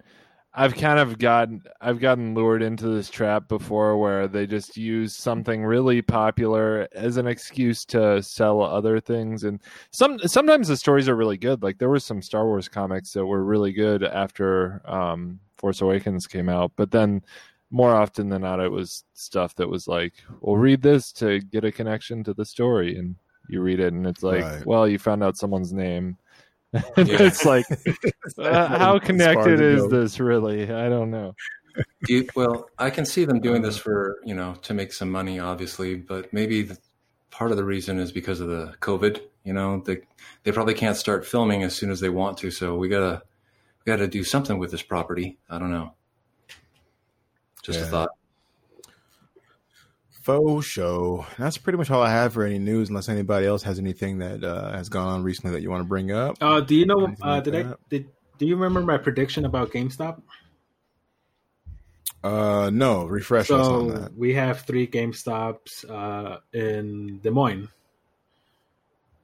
I've 0.57 0.75
kind 0.75 0.99
of 0.99 1.19
gotten 1.19 1.63
I've 1.81 2.01
gotten 2.01 2.35
lured 2.35 2.63
into 2.63 2.89
this 2.89 3.11
trap 3.11 3.47
before 3.47 3.99
where 3.99 4.27
they 4.27 4.47
just 4.47 4.77
use 4.77 5.15
something 5.15 5.65
really 5.65 6.01
popular 6.01 6.89
as 6.93 7.19
an 7.19 7.27
excuse 7.27 7.85
to 7.87 8.23
sell 8.23 8.63
other 8.63 8.99
things 8.99 9.45
and 9.45 9.61
some 9.91 10.19
sometimes 10.21 10.69
the 10.69 10.77
stories 10.77 11.09
are 11.09 11.17
really 11.17 11.37
good 11.37 11.63
like 11.63 11.79
there 11.79 11.91
were 11.91 12.01
some 12.01 12.23
Star 12.23 12.47
Wars 12.47 12.69
comics 12.69 13.13
that 13.13 13.27
were 13.27 13.45
really 13.45 13.73
good 13.73 14.03
after 14.03 14.81
um 14.91 15.39
Force 15.59 15.83
Awakens 15.83 16.27
came 16.27 16.49
out 16.49 16.73
but 16.77 16.91
then 16.91 17.23
more 17.71 17.95
often 17.95 18.29
than 18.29 18.43
not, 18.43 18.61
it 18.61 18.71
was 18.71 19.05
stuff 19.15 19.55
that 19.57 19.69
was 19.69 19.89
like, 19.89 20.15
"Well, 20.41 20.57
read 20.57 20.83
this 20.83 21.13
to 21.15 21.41
get 21.41 21.65
a 21.65 21.73
connection 21.73 22.23
to 22.25 22.33
the 22.35 22.45
story," 22.45 22.97
and 22.97 23.17
you 23.49 23.61
read 23.61 23.81
it, 23.81 23.93
and 23.93 24.07
it's 24.07 24.23
like, 24.23 24.43
Right. 24.45 24.67
"Well, 24.67 24.87
you 24.89 24.99
found 24.99 25.23
out 25.25 25.37
someone's 25.37 25.73
name." 25.73 26.17
Yeah. 26.97 27.23
it's 27.23 27.45
like, 27.45 27.67
uh, 28.39 28.67
how 28.79 28.99
connected 28.99 29.61
is 29.61 29.83
it 29.83 29.85
is 29.85 29.91
this 29.91 30.21
really? 30.21 30.71
I 30.71 30.89
don't 30.89 31.11
know. 31.11 31.35
Do 32.05 32.15
you, 32.15 32.29
well, 32.35 32.69
I 32.79 32.91
can 32.91 33.05
see 33.05 33.25
them 33.25 33.41
doing 33.41 33.63
this 33.63 33.77
for 33.77 34.17
you 34.25 34.35
know 34.35 34.55
to 34.63 34.75
make 34.75 34.93
some 34.93 35.11
money, 35.11 35.39
obviously, 35.39 35.95
but 35.95 36.33
maybe 36.33 36.63
the, 36.63 36.79
part 37.31 37.51
of 37.51 37.57
the 37.57 37.65
reason 37.65 37.99
is 37.99 38.13
because 38.13 38.41
of 38.41 38.49
the 38.49 38.75
COVID. 38.81 39.21
You 39.45 39.53
know, 39.53 39.83
they 39.85 39.99
they 40.43 40.53
probably 40.53 40.75
can't 40.75 40.97
start 40.97 41.27
filming 41.27 41.63
as 41.63 41.75
soon 41.75 41.91
as 41.91 42.01
they 42.01 42.09
want 42.09 42.39
to, 42.39 42.51
so 42.51 42.77
we 42.77 42.89
gotta 42.89 43.23
we 43.85 43.91
gotta 43.91 44.09
do 44.09 44.25
something 44.25 44.59
with 44.59 44.71
this 44.71 44.83
property. 44.83 45.39
I 45.51 45.59
don't 45.59 45.71
know. 45.71 45.95
Just 47.63 47.81
a 47.81 47.85
thought. 47.85 48.11
Faux 50.27 50.67
show. 50.67 51.25
That's 51.39 51.57
pretty 51.57 51.77
much 51.79 51.89
all 51.89 52.03
I 52.03 52.11
have 52.11 52.33
for 52.33 52.43
any 52.45 52.59
news, 52.59 52.89
unless 52.89 53.09
anybody 53.09 53.47
else 53.47 53.63
has 53.63 53.79
anything 53.79 54.19
that 54.19 54.43
uh, 54.43 54.73
has 54.73 54.89
gone 54.89 55.07
on 55.07 55.23
recently 55.23 55.53
that 55.53 55.63
you 55.63 55.71
want 55.71 55.83
to 55.83 55.89
bring 55.89 56.11
up. 56.11 56.37
Uh, 56.41 56.61
do 56.61 56.75
you 56.75 56.85
know? 56.85 57.07
Uh, 57.23 57.37
like 57.37 57.45
did 57.45 57.55
I 57.55 57.75
did? 57.89 58.09
Do 58.37 58.45
you 58.47 58.57
remember 58.57 58.81
my 58.81 58.99
prediction 58.99 59.45
about 59.45 59.71
GameStop? 59.71 60.21
Uh, 62.25 62.71
no, 62.73 63.05
refresh 63.05 63.53
us 63.53 63.67
on 63.69 63.89
So 63.93 63.99
that. 63.99 64.17
we 64.19 64.35
have 64.35 64.63
three 64.63 64.89
GameStops 64.89 65.89
uh, 65.89 66.39
in 66.53 67.21
Des 67.23 67.31
Moines. 67.31 67.69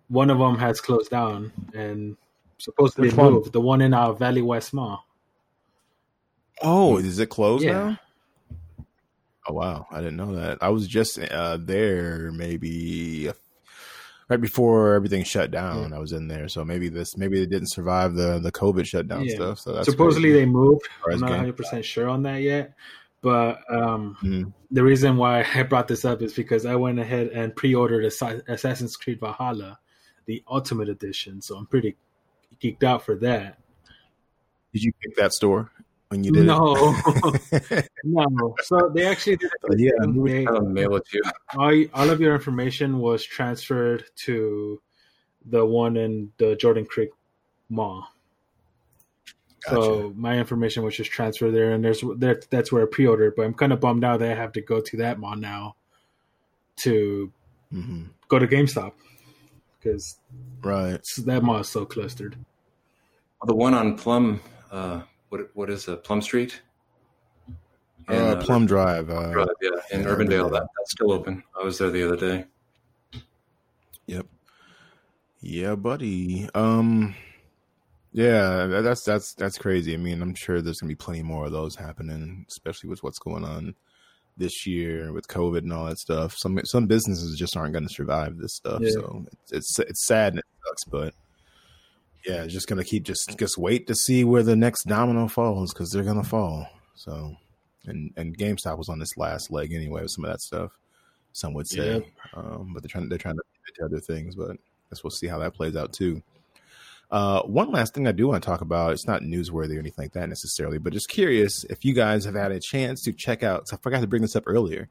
One 0.08 0.30
of 0.30 0.38
them 0.38 0.56
has 0.58 0.80
closed 0.80 1.10
down 1.10 1.50
and 1.74 2.16
supposedly 2.58 3.10
moved. 3.10 3.52
The 3.52 3.60
one 3.60 3.80
in 3.80 3.92
our 3.92 4.14
Valley 4.14 4.42
West 4.42 4.72
Mall. 4.72 5.04
Oh, 6.62 6.98
is 6.98 7.18
it 7.18 7.28
closed 7.28 7.64
Yeah. 7.64 7.72
now? 7.72 7.98
Oh 9.48 9.54
wow, 9.54 9.86
I 9.90 9.98
didn't 9.98 10.16
know 10.16 10.34
that. 10.36 10.58
I 10.60 10.68
was 10.68 10.86
just 10.86 11.18
uh, 11.18 11.56
there 11.60 12.30
maybe 12.32 13.30
right 14.28 14.40
before 14.40 14.94
everything 14.94 15.24
shut 15.24 15.50
down. 15.50 15.92
I 15.92 15.98
was 15.98 16.12
in 16.12 16.28
there, 16.28 16.48
so 16.48 16.64
maybe 16.64 16.88
this 16.88 17.16
maybe 17.16 17.40
they 17.40 17.46
didn't 17.46 17.70
survive 17.70 18.14
the 18.14 18.38
the 18.38 18.52
COVID 18.52 18.86
shutdown 18.86 19.24
Yeah. 19.24 19.34
stuff. 19.34 19.58
So 19.60 19.72
that's 19.72 19.90
supposedly 19.90 20.30
crazy. 20.30 20.44
they 20.44 20.46
moved. 20.46 20.88
I'm 21.10 21.18
not 21.20 21.30
100 21.30 21.56
percent 21.56 21.84
sure 21.84 22.08
on 22.08 22.22
that 22.22 22.42
yet, 22.42 22.74
but 23.20 23.60
um, 23.68 24.16
Mhm. 24.22 24.52
the 24.70 24.84
reason 24.84 25.16
why 25.16 25.44
I 25.54 25.64
brought 25.64 25.88
this 25.88 26.04
up 26.04 26.22
is 26.22 26.34
because 26.34 26.64
I 26.64 26.76
went 26.76 27.00
ahead 27.00 27.28
and 27.28 27.54
pre-ordered 27.54 28.04
Assassin's 28.04 28.96
Creed 28.96 29.18
Valhalla, 29.18 29.80
the 30.26 30.42
Ultimate 30.48 30.88
Edition. 30.88 31.42
So 31.42 31.56
I'm 31.56 31.66
pretty 31.66 31.96
geeked 32.60 32.84
out 32.84 33.04
for 33.04 33.16
that. 33.16 33.58
Did 34.72 34.84
you 34.84 34.92
pick 35.02 35.16
that 35.16 35.32
store 35.32 35.70
when 36.12 36.22
you 36.22 36.30
did 36.30 36.44
No, 36.44 36.94
it? 37.24 37.88
no. 38.04 38.54
So 38.60 38.90
they 38.94 39.06
actually 39.06 39.36
did. 39.36 39.50
a 39.64 39.68
good 39.68 39.80
Yeah, 39.80 39.90
thing. 40.02 40.24
They- 40.24 40.46
I'll 40.46 40.60
mail 40.60 40.94
it 40.96 41.06
to 41.06 41.16
you. 41.16 41.22
all, 41.58 41.84
all 42.02 42.10
of 42.10 42.20
your 42.20 42.34
information 42.34 42.98
was 42.98 43.24
transferred 43.24 44.04
to 44.26 44.80
the 45.46 45.64
one 45.64 45.96
in 45.96 46.30
the 46.36 46.54
Jordan 46.54 46.84
Creek 46.84 47.08
Mall. 47.70 48.06
So 49.60 50.12
my 50.16 50.38
information 50.38 50.82
was 50.82 50.94
just 50.96 51.10
transferred 51.10 51.52
there, 51.52 51.72
and 51.72 51.82
there's 51.82 52.04
there, 52.16 52.42
that's 52.50 52.70
where 52.72 52.82
I 52.82 52.86
pre-ordered. 52.90 53.34
But 53.36 53.44
I'm 53.46 53.54
kind 53.54 53.72
of 53.72 53.80
bummed 53.80 54.04
out 54.04 54.18
that 54.18 54.32
I 54.32 54.34
have 54.34 54.52
to 54.52 54.60
go 54.60 54.80
to 54.82 54.96
that 54.98 55.18
mall 55.18 55.36
now 55.36 55.76
to 56.84 57.32
hmm 57.70 58.02
go 58.28 58.38
to 58.38 58.46
GameStop 58.46 58.92
because 59.78 60.18
Right. 60.62 61.00
that 61.24 61.42
mall 61.42 61.60
is 61.60 61.68
so 61.70 61.86
clustered. 61.86 62.36
The 63.46 63.54
one 63.54 63.72
on 63.72 63.96
Plum, 63.96 64.40
uh, 64.70 65.02
what 65.32 65.40
what 65.54 65.70
is 65.70 65.88
it? 65.88 66.04
Plum 66.04 66.20
Street? 66.20 66.60
In, 68.08 68.14
Uh, 68.14 68.34
uh, 68.34 68.44
Plum 68.44 68.66
Drive. 68.66 69.08
Uh, 69.08 69.32
Drive, 69.32 69.48
yeah, 69.62 69.70
in 69.90 70.04
Urbandale. 70.04 70.50
That, 70.50 70.68
that's 70.76 70.90
still 70.90 71.10
open. 71.10 71.42
I 71.58 71.64
was 71.64 71.78
there 71.78 71.90
the 71.90 72.06
other 72.06 72.16
day. 72.16 72.44
Yep. 74.06 74.26
Yeah, 75.40 75.74
buddy. 75.74 76.48
Um 76.54 77.14
yeah, 78.12 78.66
that's 78.66 79.04
that's 79.04 79.32
that's 79.34 79.56
crazy. 79.56 79.94
I 79.94 79.96
mean, 79.96 80.20
I'm 80.20 80.34
sure 80.34 80.60
there's 80.60 80.80
going 80.80 80.90
to 80.90 80.94
be 80.94 81.02
plenty 81.02 81.22
more 81.22 81.46
of 81.46 81.52
those 81.52 81.76
happening, 81.76 82.44
especially 82.50 82.90
with 82.90 83.02
what's 83.02 83.18
going 83.18 83.42
on 83.42 83.74
this 84.36 84.66
year 84.66 85.14
with 85.14 85.28
COVID 85.28 85.58
and 85.58 85.72
all 85.72 85.86
that 85.86 85.98
stuff. 85.98 86.34
Some 86.36 86.60
some 86.64 86.86
businesses 86.86 87.38
just 87.38 87.56
aren't 87.56 87.72
going 87.72 87.88
to 87.88 87.94
survive 87.94 88.36
this 88.36 88.54
stuff. 88.54 88.82
Yeah. 88.82 88.90
So 88.90 89.24
it's, 89.32 89.52
it's 89.52 89.78
it's 89.78 90.06
sad 90.06 90.34
and 90.34 90.40
it 90.40 90.44
sucks, 90.66 90.84
but 90.84 91.14
yeah, 92.26 92.46
just 92.46 92.68
going 92.68 92.78
to 92.82 92.84
keep 92.88 93.04
just 93.04 93.36
just 93.38 93.58
wait 93.58 93.86
to 93.88 93.94
see 93.94 94.24
where 94.24 94.42
the 94.42 94.56
next 94.56 94.84
domino 94.84 95.28
falls 95.28 95.72
cuz 95.72 95.90
they're 95.90 96.02
going 96.04 96.22
to 96.22 96.28
fall. 96.28 96.66
So 96.94 97.34
and 97.86 98.12
and 98.16 98.36
GameStop 98.36 98.78
was 98.78 98.88
on 98.88 98.98
this 98.98 99.16
last 99.16 99.50
leg 99.50 99.72
anyway 99.72 100.02
with 100.02 100.10
some 100.12 100.24
of 100.24 100.30
that 100.30 100.40
stuff. 100.40 100.72
Some 101.32 101.54
would 101.54 101.66
say, 101.66 101.94
Yep. 101.94 102.06
um, 102.34 102.70
but 102.74 102.82
they're 102.82 102.88
trying 102.88 103.08
they're 103.08 103.18
trying 103.18 103.36
to 103.36 103.42
pivot 103.64 103.74
to 103.76 103.84
other 103.86 104.00
things. 104.00 104.34
But 104.36 104.50
I 104.52 104.56
guess 104.90 105.02
we'll 105.02 105.10
see 105.10 105.26
how 105.26 105.38
that 105.38 105.54
plays 105.54 105.76
out 105.76 105.92
too. 105.92 106.22
Uh, 107.10 107.42
one 107.42 107.70
last 107.70 107.92
thing 107.94 108.06
I 108.06 108.12
do 108.12 108.28
want 108.28 108.42
to 108.42 108.46
talk 108.46 108.62
about. 108.62 108.92
It's 108.92 109.06
not 109.06 109.20
newsworthy 109.22 109.76
or 109.76 109.80
anything 109.80 110.04
like 110.04 110.12
that 110.12 110.28
necessarily, 110.30 110.78
but 110.78 110.94
just 110.94 111.10
curious 111.10 111.64
if 111.64 111.84
you 111.84 111.92
guys 111.92 112.24
have 112.24 112.34
had 112.34 112.52
a 112.52 112.60
chance 112.60 113.02
to 113.02 113.12
check 113.12 113.42
out. 113.42 113.68
So 113.68 113.76
I 113.76 113.80
forgot 113.82 114.00
to 114.00 114.06
bring 114.06 114.22
this 114.22 114.34
up 114.36 114.44
earlier. 114.46 114.88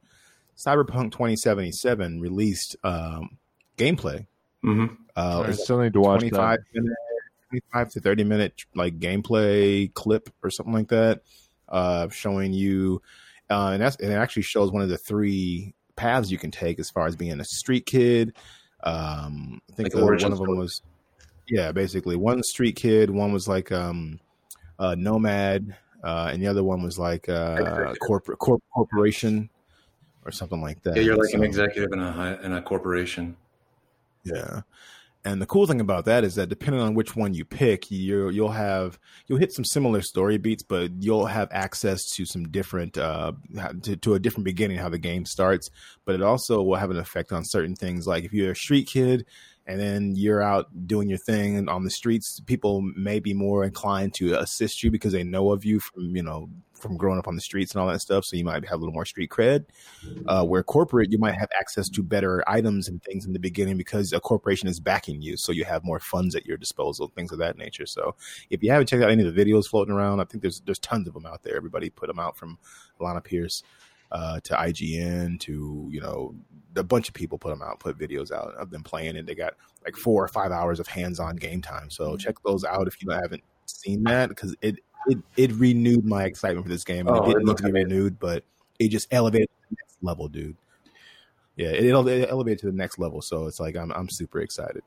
Cyberpunk 0.56 1.12
2077 1.14 2.20
released 2.20 2.76
um, 2.84 3.38
gameplay. 3.78 4.28
Mm-hmm. 4.64 4.94
Uh, 5.16 5.46
I 5.48 5.52
still 5.54 5.80
need 5.80 5.94
to 5.94 6.02
watch 6.02 6.20
25 6.20 6.58
that. 6.60 6.60
minute 6.74 6.98
25 7.52 7.90
to 7.90 8.00
30 8.00 8.24
minute 8.24 8.66
like 8.76 8.98
gameplay 9.00 9.94
clip 9.94 10.30
or 10.42 10.50
something 10.50 10.74
like 10.74 10.88
that 10.88 11.22
uh 11.70 12.08
showing 12.10 12.54
you 12.54 13.02
uh 13.50 13.72
and 13.74 13.82
that's 13.82 13.98
and 13.98 14.12
it 14.12 14.16
actually 14.16 14.42
shows 14.42 14.72
one 14.72 14.82
of 14.82 14.90
the 14.90 14.98
three 14.98 15.74
paths 15.96 16.32
you 16.32 16.38
can 16.38 16.52
take 16.52 16.80
as 16.80 16.90
far 16.90 17.06
as 17.06 17.16
being 17.16 17.40
a 17.40 17.46
street 17.46 17.86
kid 17.86 18.34
um 18.84 19.62
i 19.70 19.76
think 19.76 19.94
Like 19.94 20.22
one 20.22 20.32
of 20.32 20.40
them 20.40 20.56
was 20.58 20.82
yeah 21.48 21.72
basically 21.72 22.16
one 22.16 22.42
street 22.44 22.76
kid 22.78 23.10
one 23.10 23.34
was 23.34 23.48
like 23.48 23.72
um 23.72 24.20
uh 24.80 24.96
nomad 24.98 25.76
uh 26.04 26.30
and 26.32 26.42
the 26.42 26.48
other 26.48 26.64
one 26.64 26.82
was 26.82 26.98
like 26.98 27.28
uh 27.28 27.94
corporate 28.00 28.40
corp- 28.40 28.64
corporation 28.74 29.50
or 30.26 30.32
something 30.32 30.62
like 30.62 30.82
that 30.84 30.96
Yeah, 30.96 31.02
you're 31.04 31.18
like 31.18 31.34
an 31.34 31.44
executive 31.44 31.92
in 31.92 32.00
a 32.00 32.12
high, 32.12 32.34
in 32.44 32.54
a 32.54 32.62
corporation. 32.62 33.36
Yeah. 34.24 34.62
And 35.24 35.40
the 35.40 35.46
cool 35.46 35.68
thing 35.68 35.82
about 35.82 36.06
that 36.06 36.24
is 36.24 36.36
that 36.36 36.50
depending 36.50 36.82
on 36.82 36.96
which 36.96 37.16
one 37.16 37.36
you 37.36 37.46
pick, 37.46 37.92
you 37.92 38.30
you'll 38.30 38.50
have 38.50 38.98
you'll 39.28 39.38
hit 39.38 39.54
some 39.54 39.64
similar 39.64 40.02
story 40.02 40.38
beats, 40.38 40.64
but 40.64 40.92
you'll 41.00 41.28
have 41.28 41.48
access 41.52 42.10
to 42.16 42.26
some 42.26 42.50
different 42.50 42.98
uh 42.98 43.34
to, 43.84 43.96
to 43.98 44.16
a 44.16 44.20
different 44.20 44.46
beginning 44.46 44.78
how 44.78 44.90
the 44.90 44.98
game 44.98 45.26
starts. 45.26 45.70
But 46.06 46.16
it 46.16 46.24
also 46.24 46.64
will 46.64 46.78
have 46.78 46.90
an 46.90 46.98
effect 46.98 47.32
on 47.32 47.46
certain 47.46 47.76
things. 47.76 48.08
Like 48.08 48.24
if 48.24 48.34
you're 48.34 48.52
a 48.52 48.56
street 48.56 48.88
kid 48.88 49.26
and 49.68 49.80
then 49.80 50.16
you're 50.16 50.42
out 50.42 50.68
doing 50.88 51.08
your 51.08 51.18
thing 51.18 51.70
on 51.70 51.84
the 51.84 51.90
streets, 51.90 52.40
people 52.40 52.82
may 52.82 53.20
be 53.20 53.34
more 53.34 53.64
inclined 53.64 54.14
to 54.16 54.34
assist 54.40 54.84
you 54.84 54.92
because 54.92 55.14
they 55.14 55.24
know 55.24 55.52
of 55.52 55.64
you 55.64 55.80
from 55.80 56.16
you 56.16 56.24
know 56.24 56.50
from 56.74 56.98
growing 56.98 57.20
up 57.20 57.28
on 57.28 57.36
the 57.36 57.42
streets 57.42 57.74
and 57.74 57.82
all 57.82 57.88
that 57.88 58.02
stuff. 58.02 58.26
So 58.26 58.36
you 58.36 58.44
might 58.44 58.66
have 58.66 58.74
a 58.74 58.78
little 58.78 58.94
more 58.94 59.06
street 59.06 59.30
cred 59.30 59.66
uh, 60.28 60.44
where 60.44 60.64
corporate 60.64 61.12
you 61.12 61.20
might 61.20 61.36
have 61.36 61.50
access 61.60 61.88
to 61.90 62.02
better 62.02 62.44
items 62.48 62.88
and 62.88 63.02
things 63.04 63.26
in 63.26 63.34
the 63.34 63.40
beginning 63.40 63.78
because 63.78 64.12
a 64.14 64.20
corporation 64.20 64.68
is 64.68 64.80
backing 64.80 65.22
you. 65.22 65.38
So 65.38 65.52
you 65.52 65.64
have 65.64 65.84
more 65.84 66.00
funds 66.00 66.36
at 66.36 66.46
your 66.46 66.58
disposal 66.58 67.12
things 67.16 67.32
of 67.32 67.38
that 67.38 67.58
nature. 67.58 67.86
So 67.86 68.16
if 68.50 68.64
you 68.64 68.72
haven't 68.72 68.88
checked 68.88 69.04
out 69.04 69.12
any 69.12 69.26
of 69.26 69.34
the 69.34 69.46
videos 69.46 69.68
floating 69.68 69.94
around 69.94 70.20
i 70.20 70.24
think 70.24 70.42
there's 70.42 70.62
there's 70.62 70.80
tons 70.80 71.08
of 71.08 71.14
them 71.14 71.26
out 71.26 71.44
there. 71.44 71.56
Everybody 71.56 71.90
put 71.90 72.08
them 72.08 72.20
out 72.20 72.36
from 72.36 72.58
lana 73.00 73.22
pierce 73.22 73.64
uh, 74.12 74.40
to 74.42 74.54
ign 74.54 75.40
to 75.40 75.88
you 75.92 76.02
know 76.02 76.36
a 76.76 76.84
bunch 76.84 77.08
of 77.08 77.14
people 77.14 77.38
put 77.38 77.50
them 77.50 77.62
out 77.62 77.80
put 77.80 77.98
videos 77.98 78.32
out 78.32 78.54
of 78.56 78.70
them 78.70 78.84
playing 78.84 79.18
and 79.18 79.28
they 79.28 79.36
got 79.36 79.54
like 79.86 79.96
four 79.96 80.24
or 80.24 80.28
five 80.28 80.52
hours 80.52 80.80
of 80.80 80.88
hands-on 80.88 81.36
game 81.36 81.62
time 81.62 81.90
so 81.90 82.16
check 82.18 82.36
those 82.46 82.64
out 82.64 82.88
if 82.88 83.02
you 83.02 83.10
haven't 83.10 83.44
seen 83.66 84.04
that 84.04 84.30
because 84.30 84.56
it 84.62 84.76
it, 85.08 85.18
it 85.36 85.52
renewed 85.54 86.06
my 86.06 86.26
excitement 86.26 86.66
for 86.66 86.72
this 86.72 86.84
game 86.84 87.08
and 87.08 87.18
Oh, 87.18 87.24
it 87.24 87.28
didn't 87.28 87.42
it 87.42 87.46
need 87.48 87.58
to 87.58 87.64
be 87.64 87.70
amazing. 87.70 87.90
renewed 87.90 88.20
but 88.20 88.44
it 88.80 88.90
just 88.90 89.08
elevated 89.12 89.48
to 89.50 89.70
the 89.70 89.76
next 89.82 89.98
level, 90.02 90.28
dude. 90.28 90.56
Yeah, 91.56 91.70
it, 91.70 91.86
it'll 91.86 92.08
it 92.08 92.28
elevated 92.30 92.60
to 92.60 92.66
the 92.68 92.72
next 92.78 92.98
level. 93.00 93.22
So 93.22 93.46
it's 93.48 93.60
like 93.60 93.76
I'm 93.76 93.92
I'm 93.92 94.10
super 94.10 94.40
excited. 94.42 94.82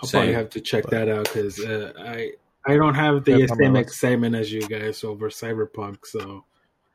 I'll 0.00 0.08
Same. 0.08 0.20
probably 0.20 0.34
have 0.34 0.50
to 0.50 0.60
check 0.60 0.84
But- 0.84 0.90
that 0.92 1.08
out 1.08 1.24
because 1.24 1.58
uh, 1.60 1.92
I 1.98 2.32
I 2.66 2.76
don't 2.76 2.94
have 2.94 3.24
the 3.24 3.38
Yeah, 3.40 3.46
same 3.46 3.76
excitement 3.76 4.34
as 4.34 4.52
you 4.52 4.62
guys 4.68 5.04
over 5.04 5.30
Cyberpunk. 5.30 5.98
So 6.04 6.44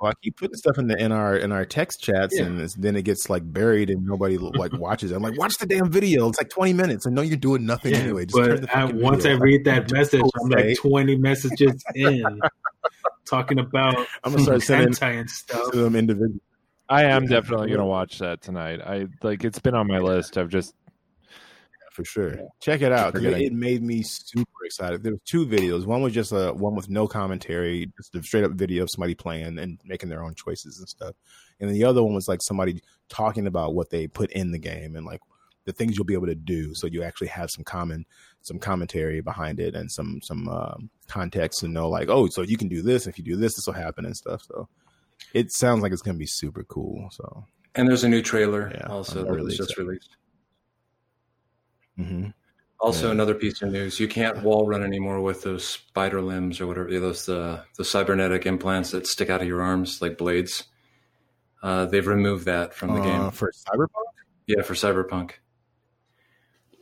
Well, 0.02 0.10
I 0.10 0.14
keep 0.24 0.36
putting 0.38 0.56
stuff 0.56 0.80
in 0.80 0.88
the 0.88 0.98
in 0.98 1.12
our 1.12 1.38
in 1.38 1.52
our 1.52 1.64
text 1.64 2.02
chats, 2.02 2.36
Yeah. 2.36 2.46
and 2.46 2.60
it's, 2.60 2.74
then 2.74 2.96
it 2.96 3.04
gets 3.04 3.30
like 3.30 3.44
buried, 3.54 3.92
and 3.92 4.04
nobody 4.04 4.40
like 4.40 4.74
watches 4.80 5.12
it. 5.12 5.16
I'm 5.16 5.22
like, 5.22 5.38
watch 5.38 5.56
the 5.60 5.68
damn 5.68 5.92
video. 5.92 6.28
It's 6.30 6.40
like 6.40 6.50
20 6.50 6.74
minutes. 6.74 7.06
I 7.06 7.12
know 7.12 7.22
you're 7.22 7.38
doing 7.38 7.68
nothing 7.68 7.92
yeah, 7.92 8.00
anyway. 8.00 8.26
Just 8.26 8.36
turn 8.36 8.62
but 8.62 8.62
the 8.62 8.76
I, 8.78 8.86
once 8.86 9.26
I 9.26 9.30
video 9.30 9.36
off. 9.36 9.42
read 9.44 9.66
that 9.66 9.92
message, 9.94 10.22
I'm 10.42 10.52
Okay. 10.52 10.70
like 10.70 10.78
20 10.78 11.18
messages 11.18 11.84
in 11.96 12.42
talking 13.26 13.60
about 13.60 13.96
I'm 14.24 14.32
gonna 14.32 14.44
start 14.44 14.64
sending 14.64 14.96
and 15.20 15.30
stuff. 15.30 15.72
to 15.72 15.78
them 15.78 15.96
individually. 15.96 16.42
I 16.90 17.04
am 17.04 17.28
definitely 17.28 17.70
gonna 17.70 17.86
watch 17.86 18.18
that 18.20 18.42
tonight. 18.42 18.82
I 18.82 19.06
like 19.22 19.44
it's 19.44 19.60
been 19.60 19.76
on 19.76 19.86
my 19.88 20.00
list. 20.00 20.36
I've 20.36 20.50
just 20.50 20.74
for 21.92 22.06
sure. 22.06 22.40
Check 22.62 22.82
it 22.82 22.92
out 22.92 23.16
it, 23.16 23.54
made 23.54 23.84
me 23.84 24.02
super 24.04 24.66
excited. 24.66 25.04
There 25.04 25.14
were 25.14 25.20
two 25.26 25.46
videos. 25.46 25.86
One 25.86 26.02
was 26.02 26.14
just 26.14 26.32
a 26.32 26.52
one 26.54 26.76
with 26.76 26.90
no 26.90 27.08
commentary, 27.08 27.92
just 27.98 28.16
a 28.16 28.24
straight 28.24 28.44
up 28.44 28.54
video 28.54 28.84
of 28.84 28.90
somebody 28.92 29.14
playing 29.14 29.60
and 29.60 29.80
making 29.86 30.10
their 30.10 30.24
own 30.24 30.34
choices 30.36 30.80
and 30.80 30.88
stuff. 30.88 31.16
And 31.60 31.70
then 31.70 31.76
the 31.76 31.84
other 31.84 32.02
one 32.04 32.16
was 32.16 32.28
like 32.28 32.42
somebody 32.42 32.82
talking 33.10 33.46
about 33.46 33.76
what 33.76 33.90
they 33.90 34.08
put 34.08 34.32
in 34.32 34.52
the 34.52 34.60
game 34.60 34.96
and 34.96 35.06
like 35.06 35.22
the 35.66 35.74
things 35.74 35.96
you'll 35.96 36.06
be 36.06 36.14
able 36.14 36.28
to 36.28 36.36
do. 36.36 36.74
So 36.74 36.88
you 36.88 37.04
actually 37.04 37.28
have 37.28 37.50
some 37.52 37.64
common 37.64 38.06
some 38.42 38.58
commentary 38.58 39.22
behind 39.22 39.60
it 39.60 39.76
and 39.76 39.92
some 39.92 40.20
some 40.24 40.48
um, 40.50 40.90
context 41.08 41.60
to 41.60 41.68
know 41.68 41.88
like 41.90 42.10
oh 42.10 42.28
so 42.28 42.42
you 42.42 42.58
can 42.58 42.68
do 42.68 42.82
this 42.82 43.06
if 43.06 43.18
you 43.20 43.24
do 43.24 43.36
this 43.36 43.56
this 43.56 43.68
will 43.68 43.74
happen 43.74 44.06
and 44.06 44.16
stuff. 44.16 44.42
So 44.44 44.68
it 45.34 45.52
sounds 45.52 45.82
like 45.82 45.92
it's 45.92 46.02
gonna 46.02 46.18
be 46.18 46.26
super 46.26 46.64
cool. 46.64 47.10
So 47.12 47.46
And 47.76 47.88
there's 47.88 48.04
a 48.04 48.10
new 48.10 48.22
trailer 48.22 48.72
Yeah, 48.74 48.88
also 48.88 49.24
that 49.24 49.32
really 49.32 49.46
was 49.46 49.58
just 49.58 49.72
excited. 49.72 49.88
released. 49.88 50.10
Hmm 52.04 52.28
Also, 52.80 53.08
Yeah. 53.08 53.12
another 53.14 53.36
piece 53.36 53.62
of 53.62 53.72
news: 53.72 54.00
you 54.00 54.08
can't 54.08 54.42
wall 54.44 54.66
run 54.68 54.84
anymore 54.84 55.22
with 55.22 55.44
those 55.44 55.64
spider 55.66 56.22
limbs 56.22 56.60
or 56.60 56.68
whatever 56.68 57.00
those 57.00 57.26
the 57.26 57.64
the 57.78 57.86
cybernetic 57.86 58.46
implants 58.46 58.92
that 58.92 59.06
stick 59.08 59.30
out 59.30 59.42
of 59.42 59.48
your 59.48 59.62
arms 59.62 60.02
like 60.02 60.18
blades. 60.18 60.64
Uh, 61.62 61.86
they've 61.86 62.08
removed 62.08 62.46
that 62.46 62.74
from 62.74 62.96
the 62.96 63.02
uh, 63.02 63.04
game. 63.04 63.32
for 63.32 63.52
Cyberpunk. 63.52 64.10
Yeah, 64.48 64.64
for 64.64 64.74
Cyberpunk. 64.74 65.32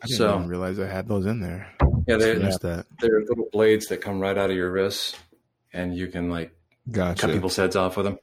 I 0.02 0.08
didn't 0.08 0.18
So- 0.18 0.40
realize 0.40 0.80
I 0.80 0.88
had 0.88 1.08
those 1.10 1.26
in 1.26 1.42
there. 1.42 1.68
Yeah, 2.08 2.16
they, 2.16 2.34
that. 2.36 2.86
they're 3.02 3.20
little 3.28 3.50
blades 3.52 3.88
that 3.88 3.98
come 4.02 4.20
right 4.22 4.38
out 4.38 4.50
of 4.50 4.56
your 4.56 4.72
wrists, 4.72 5.16
and 5.74 5.94
you 5.96 6.08
can 6.08 6.30
like 6.30 6.56
Gotcha. 6.90 7.22
cut 7.28 7.32
people's 7.34 7.58
heads 7.58 7.76
off 7.76 7.98
with 7.98 8.06
them. 8.06 8.18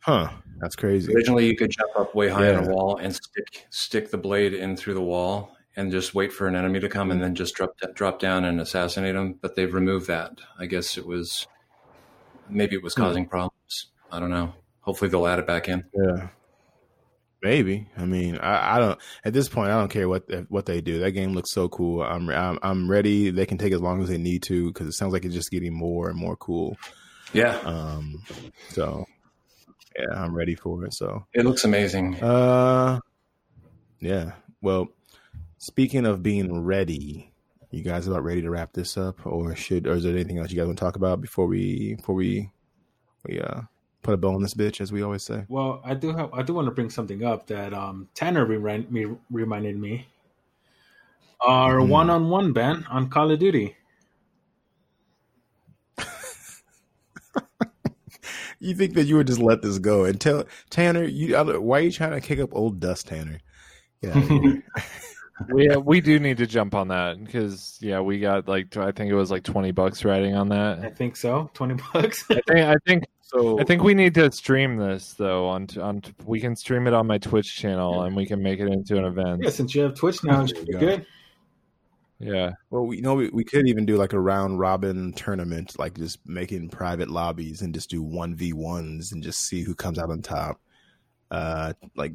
Huh. 0.00 0.28
That's 0.60 0.76
crazy. 0.76 1.12
Originally, 1.14 1.46
you 1.46 1.56
could 1.56 1.70
jump 1.70 1.90
up 1.96 2.14
way 2.14 2.28
high 2.28 2.54
on 2.54 2.64
Yeah. 2.64 2.70
a 2.70 2.74
wall 2.74 2.96
and 2.96 3.14
stick 3.14 3.66
stick 3.70 4.10
the 4.10 4.18
blade 4.18 4.54
in 4.54 4.76
through 4.76 4.94
the 4.94 5.02
wall 5.02 5.54
and 5.76 5.92
just 5.92 6.14
wait 6.14 6.32
for 6.32 6.46
an 6.46 6.56
enemy 6.56 6.80
to 6.80 6.88
come 6.88 7.10
and 7.10 7.22
then 7.22 7.34
just 7.34 7.54
drop 7.54 7.70
drop 7.94 8.18
down 8.18 8.44
and 8.44 8.60
assassinate 8.60 9.14
them. 9.14 9.34
But 9.40 9.54
they've 9.56 9.72
removed 9.72 10.06
that. 10.08 10.38
I 10.58 10.66
guess 10.66 10.96
it 10.96 11.06
was 11.06 11.46
maybe 12.48 12.74
it 12.76 12.82
was 12.82 12.94
Hmm. 12.94 13.02
causing 13.02 13.26
problems. 13.26 13.88
I 14.10 14.18
don't 14.20 14.30
know. 14.30 14.54
Hopefully, 14.80 15.10
they'll 15.10 15.26
add 15.26 15.38
it 15.38 15.46
back 15.46 15.68
in. 15.68 15.84
Yeah. 15.94 16.28
Maybe. 17.42 17.88
I 17.96 18.06
mean, 18.06 18.38
I, 18.38 18.76
I 18.76 18.78
don't. 18.78 18.98
At 19.24 19.32
this 19.34 19.48
point, 19.48 19.70
I 19.70 19.78
don't 19.78 19.90
care 19.90 20.08
what 20.08 20.24
what 20.48 20.64
they 20.66 20.80
do. 20.80 21.00
That 21.00 21.10
game 21.12 21.32
looks 21.34 21.52
so 21.52 21.68
cool. 21.68 22.02
I'm 22.02 22.28
I'm, 22.30 22.58
I'm 22.62 22.90
ready. 22.90 23.30
They 23.30 23.44
can 23.46 23.58
take 23.58 23.72
as 23.74 23.80
long 23.80 24.02
as 24.02 24.08
they 24.08 24.16
need 24.18 24.42
to 24.44 24.68
because 24.68 24.86
it 24.86 24.92
sounds 24.94 25.12
like 25.12 25.24
it's 25.24 25.34
just 25.34 25.50
getting 25.50 25.74
more 25.74 26.08
and 26.08 26.18
more 26.18 26.36
cool. 26.36 26.76
Yeah, 27.32 27.56
Um. 27.64 28.22
So, 28.70 29.04
yeah, 29.98 30.22
I'm 30.22 30.34
ready 30.34 30.54
for 30.54 30.84
it. 30.84 30.94
So, 30.94 31.26
it 31.32 31.44
looks 31.44 31.64
amazing. 31.64 32.22
uh, 32.22 33.00
yeah. 34.00 34.32
Well, 34.62 34.88
speaking 35.58 36.06
of 36.06 36.22
being 36.22 36.62
ready, 36.64 37.32
you 37.70 37.82
guys 37.82 38.06
about 38.06 38.24
ready 38.24 38.42
to 38.42 38.50
wrap 38.50 38.72
this 38.72 38.96
up, 38.96 39.26
or 39.26 39.54
should, 39.56 39.86
or 39.86 39.94
is 39.94 40.04
there 40.04 40.12
anything 40.12 40.38
else 40.38 40.50
you 40.50 40.56
guys 40.56 40.66
want 40.66 40.78
to 40.78 40.84
talk 40.84 40.96
about 40.96 41.20
before 41.20 41.46
we 41.46 41.94
before 41.94 42.14
we 42.14 42.50
we 43.26 43.40
uh 43.40 43.62
put 44.02 44.14
a 44.14 44.16
bow 44.16 44.34
on 44.34 44.42
this 44.42 44.54
bitch, 44.54 44.80
as 44.80 44.92
we 44.92 45.02
always 45.02 45.22
say? 45.22 45.44
Well, 45.48 45.80
I 45.84 45.94
do 45.94 46.12
have 46.14 46.32
I 46.32 46.42
do 46.42 46.54
want 46.54 46.66
to 46.66 46.72
bring 46.72 46.90
something 46.90 47.24
up 47.24 47.46
that 47.48 47.74
um, 47.74 48.08
Tanner 48.14 48.44
remind 48.46 48.90
me 48.90 49.06
reminded 49.30 49.76
me. 49.78 50.06
Our 51.40 51.80
Hmm. 51.80 51.90
one-on-one 51.90 52.52
ban 52.52 52.86
on 52.88 53.10
Call 53.10 53.30
of 53.30 53.38
Duty. 53.38 53.76
You 58.58 58.74
think 58.74 58.94
that 58.94 59.04
you 59.04 59.16
would 59.16 59.26
just 59.26 59.40
let 59.40 59.62
this 59.62 59.78
go 59.78 60.04
and 60.04 60.20
tell 60.20 60.44
Tanner? 60.70 61.04
You 61.04 61.36
why 61.60 61.78
are 61.78 61.82
you 61.82 61.92
trying 61.92 62.12
to 62.12 62.20
kick 62.20 62.38
up 62.38 62.50
old 62.54 62.80
dust, 62.80 63.08
Tanner? 63.08 63.40
Get 64.02 64.16
out 64.16 64.22
of 64.22 64.28
here. 64.28 64.62
we 65.50 65.68
uh, 65.68 65.78
we 65.78 66.00
do 66.00 66.18
need 66.18 66.38
to 66.38 66.46
jump 66.46 66.74
on 66.74 66.88
that 66.88 67.22
because 67.22 67.78
yeah, 67.80 68.00
we 68.00 68.18
got 68.18 68.48
like 68.48 68.76
I 68.76 68.92
think 68.92 69.10
it 69.10 69.14
was 69.14 69.30
like 69.30 69.42
twenty 69.42 69.70
bucks 69.70 70.04
riding 70.04 70.34
on 70.34 70.48
that. 70.48 70.80
I 70.80 70.90
think 70.90 71.16
so. 71.16 71.50
Twenty 71.54 71.76
bucks. 71.92 72.24
I 72.30 72.40
think 72.46 72.50
I 72.50 72.76
think 72.86 73.04
so 73.22 73.60
I 73.60 73.64
think 73.64 73.82
we 73.82 73.94
need 73.94 74.14
to 74.14 74.30
stream 74.32 74.76
this 74.76 75.14
though 75.14 75.48
on 75.48 75.68
on 75.80 76.02
we 76.24 76.40
can 76.40 76.56
stream 76.56 76.86
it 76.86 76.94
on 76.94 77.06
my 77.06 77.18
Twitch 77.18 77.56
channel 77.56 78.02
and 78.02 78.16
we 78.16 78.26
can 78.26 78.42
make 78.42 78.60
it 78.60 78.68
into 78.68 78.96
an 78.96 79.04
event. 79.04 79.42
yeah, 79.42 79.50
since 79.50 79.74
you 79.74 79.82
have 79.82 79.94
Twitch 79.94 80.22
now, 80.24 80.42
it 80.42 80.48
should 80.48 80.66
be 80.66 80.72
go. 80.72 80.78
good. 80.78 81.06
Yeah, 82.18 82.52
Well, 82.70 82.86
we, 82.86 82.96
you 82.96 83.02
know, 83.02 83.14
we, 83.14 83.28
we 83.28 83.44
could 83.44 83.68
even 83.68 83.84
do 83.84 83.96
like 83.96 84.14
a 84.14 84.20
round 84.20 84.58
robin 84.58 85.12
tournament, 85.12 85.78
like 85.78 85.94
just 85.98 86.18
making 86.26 86.70
private 86.70 87.10
lobbies 87.10 87.60
and 87.60 87.74
just 87.74 87.90
do 87.90 88.02
one 88.02 88.34
v 88.34 88.54
ones 88.54 89.12
and 89.12 89.22
just 89.22 89.40
see 89.40 89.62
who 89.62 89.74
comes 89.74 89.98
out 89.98 90.10
on 90.10 90.22
top. 90.22 90.58
Uh, 91.30 91.74
like 91.94 92.12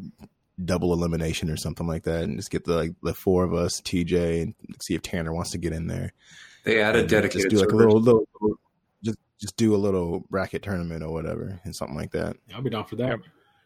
double 0.66 0.94
elimination 0.94 1.50
or 1.50 1.58
something 1.58 1.86
like 1.86 2.04
that, 2.04 2.24
and 2.24 2.38
just 2.38 2.50
get 2.50 2.64
the 2.66 2.76
like 2.76 2.94
the 3.04 3.14
four 3.14 3.44
of 3.44 3.54
us, 3.54 3.82
TJ, 3.82 4.42
and 4.42 4.56
see 4.82 4.96
if 4.96 5.02
Tanner 5.02 5.34
wants 5.34 5.52
to 5.52 5.58
get 5.58 5.74
in 5.74 5.86
there. 5.88 6.14
They 6.64 6.80
added 6.82 7.02
And 7.02 7.10
dedicated 7.10 7.50
Just 7.52 7.62
do 7.64 7.66
like 7.68 7.74
a 7.74 7.76
little, 7.76 8.00
little, 8.00 8.28
little- 8.40 8.60
just 9.04 9.18
just 9.40 9.58
do 9.58 9.76
a 9.76 9.78
little 9.78 10.22
bracket 10.30 10.64
tournament 10.64 11.04
or 11.04 11.12
whatever, 11.12 11.60
and 11.64 11.76
something 11.76 11.96
like 11.98 12.12
that. 12.12 12.38
I'll 12.56 12.62
be 12.62 12.70
down 12.70 12.86
for 12.86 12.96
that. 12.98 13.20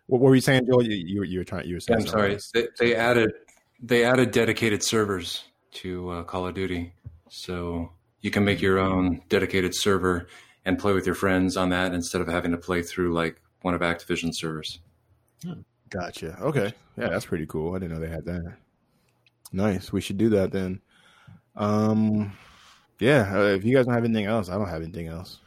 What, 0.07 0.19
what 0.21 0.29
were 0.29 0.35
you 0.35 0.41
saying, 0.41 0.65
Joel? 0.67 0.83
You, 0.83 0.95
you, 0.95 1.19
were- 1.19 1.25
you 1.25 1.39
were 1.39 1.45
trying. 1.45 1.67
You 1.67 1.75
were 1.75 1.81
Yeah, 1.87 1.97
saying. 1.97 2.01
I'm 2.01 2.07
sorry. 2.07 2.39
They, 2.53 2.67
they 2.79 2.95
added 2.95 3.31
they 3.81 4.03
added 4.03 4.31
dedicated 4.31 4.81
servers 4.83 5.43
to 5.75 6.09
uh, 6.09 6.23
Call 6.23 6.47
of 6.47 6.55
Duty, 6.55 6.93
so 7.29 7.91
you 8.21 8.31
can 8.31 8.43
make 8.45 8.61
your 8.61 8.79
own 8.79 9.21
dedicated 9.29 9.75
server 9.75 10.27
and 10.65 10.79
play 10.79 10.93
with 10.93 11.05
your 11.05 11.15
friends 11.15 11.55
on 11.57 11.69
that 11.69 11.93
instead 11.93 12.21
of 12.21 12.27
having 12.27 12.51
to 12.51 12.57
play 12.57 12.81
through 12.81 13.13
like 13.13 13.39
one 13.61 13.73
of 13.73 13.81
Activision's 13.81 14.39
servers. 14.39 14.79
Gotcha. 15.89 16.37
Okay. 16.41 16.73
Yeah, 16.97 17.09
that's 17.09 17.25
pretty 17.25 17.45
cool. 17.45 17.75
I 17.75 17.79
didn't 17.79 17.93
know 17.93 17.99
they 17.99 18.11
had 18.11 18.25
that. 18.25 18.55
Nice. 19.51 19.91
We 19.91 20.01
should 20.01 20.17
do 20.17 20.29
that 20.29 20.51
then. 20.51 20.81
Um, 21.55 22.33
yeah. 22.99 23.31
Uh, 23.33 23.43
if 23.43 23.63
you 23.63 23.75
guys 23.75 23.85
don't 23.85 23.93
have 23.93 24.03
anything 24.03 24.25
else, 24.25 24.49
I 24.49 24.57
don't 24.57 24.67
have 24.67 24.81
anything 24.81 25.07
else. 25.07 25.39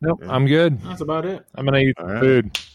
nope, 0.00 0.20
Yeah. 0.22 0.30
I'm 0.32 0.46
good. 0.46 0.80
That's 0.82 1.00
about 1.00 1.24
it. 1.24 1.44
I'm 1.54 1.64
gonna 1.64 1.78
eat 1.78 1.94
All 1.98 2.06
some 2.06 2.14
right. 2.20 2.67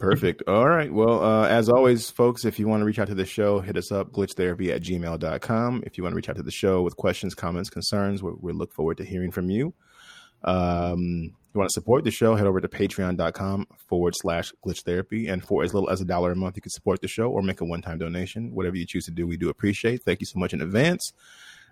Perfect. 0.00 0.42
All 0.48 0.68
right. 0.68 0.92
Well, 0.92 1.22
uh, 1.22 1.46
as 1.46 1.68
always, 1.68 2.10
folks, 2.10 2.44
if 2.44 2.58
you 2.58 2.66
want 2.66 2.80
to 2.80 2.84
reach 2.84 2.98
out 2.98 3.08
to 3.08 3.14
the 3.14 3.26
show, 3.26 3.60
hit 3.60 3.76
us 3.76 3.92
up, 3.92 4.10
glitchtherapy 4.10 4.74
at 4.74 4.82
gmail.com. 4.82 5.82
If 5.86 5.96
you 5.96 6.02
want 6.02 6.12
to 6.12 6.16
reach 6.16 6.28
out 6.28 6.36
to 6.36 6.42
the 6.42 6.50
show 6.50 6.82
with 6.82 6.96
questions, 6.96 7.34
comments, 7.34 7.70
concerns, 7.70 8.22
we, 8.22 8.32
we 8.40 8.52
look 8.52 8.72
forward 8.72 8.96
to 8.96 9.04
hearing 9.04 9.30
from 9.30 9.50
you. 9.50 9.72
Um, 10.42 11.34
if 11.50 11.54
you 11.54 11.58
want 11.58 11.68
to 11.68 11.74
support 11.74 12.04
the 12.04 12.10
show, 12.10 12.34
head 12.34 12.46
over 12.46 12.60
to 12.60 12.68
patreon.com 12.68 13.66
forward 13.88 14.14
slash 14.16 14.52
glitch 14.64 14.82
therapy. 14.82 15.28
And 15.28 15.44
for 15.44 15.62
as 15.62 15.74
little 15.74 15.90
as 15.90 16.00
a 16.00 16.04
dollar 16.06 16.32
a 16.32 16.36
month, 16.36 16.56
you 16.56 16.62
can 16.62 16.70
support 16.70 17.02
the 17.02 17.08
show 17.08 17.30
or 17.30 17.42
make 17.42 17.60
a 17.60 17.64
one 17.64 17.82
time 17.82 17.98
donation. 17.98 18.54
Whatever 18.54 18.76
you 18.76 18.86
choose 18.86 19.04
to 19.04 19.10
do, 19.10 19.26
we 19.26 19.36
do 19.36 19.50
appreciate. 19.50 20.02
Thank 20.02 20.20
you 20.20 20.26
so 20.26 20.38
much 20.38 20.54
in 20.54 20.62
advance. 20.62 21.12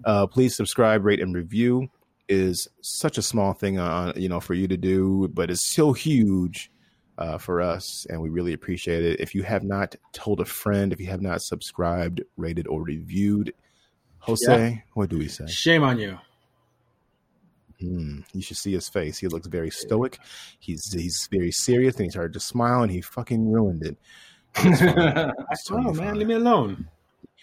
Uh, 0.04 0.26
please 0.26 0.54
subscribe, 0.54 1.04
rate, 1.04 1.20
and 1.20 1.34
review 1.34 1.88
is 2.28 2.68
such 2.82 3.16
a 3.16 3.22
small 3.22 3.54
thing, 3.54 3.78
uh, 3.78 4.12
you 4.14 4.28
know, 4.28 4.38
for 4.38 4.52
you 4.52 4.68
to 4.68 4.76
do, 4.76 5.28
but 5.32 5.50
it's 5.50 5.72
so 5.74 5.94
huge 5.94 6.70
uh, 7.18 7.36
for 7.38 7.60
us, 7.60 8.06
and 8.08 8.20
we 8.22 8.30
really 8.30 8.52
appreciate 8.52 9.04
it. 9.04 9.20
If 9.20 9.34
you 9.34 9.42
have 9.42 9.64
not 9.64 9.94
told 10.12 10.40
a 10.40 10.44
friend, 10.44 10.92
if 10.92 11.00
you 11.00 11.06
have 11.08 11.20
not 11.22 11.42
subscribed, 11.42 12.22
rated, 12.36 12.66
or 12.68 12.82
reviewed, 12.82 13.52
Jose, 14.20 14.46
Yeah. 14.70 14.76
what 14.94 15.10
do 15.10 15.18
we 15.18 15.28
say? 15.28 15.46
Shame 15.48 15.82
on 15.82 15.98
you. 15.98 16.18
Hmm, 17.80 18.20
you 18.32 18.42
should 18.42 18.56
see 18.56 18.72
his 18.72 18.88
face. 18.88 19.18
He 19.18 19.28
looks 19.28 19.46
very 19.46 19.70
stoic. 19.70 20.18
He's 20.58 20.92
he's 20.92 21.28
very 21.30 21.52
serious, 21.52 21.94
and 21.96 22.04
he 22.06 22.10
started 22.10 22.32
to 22.32 22.40
smile, 22.40 22.82
and 22.82 22.90
he 22.90 23.00
fucking 23.00 23.50
ruined 23.50 23.84
it. 23.84 23.96
It's 24.64 24.80
fine. 24.80 25.32
It's 25.50 25.70
Oh 25.70 25.76
totally 25.76 25.98
man, 26.00 26.18
leave 26.18 26.26
me 26.28 26.34
alone. 26.34 26.88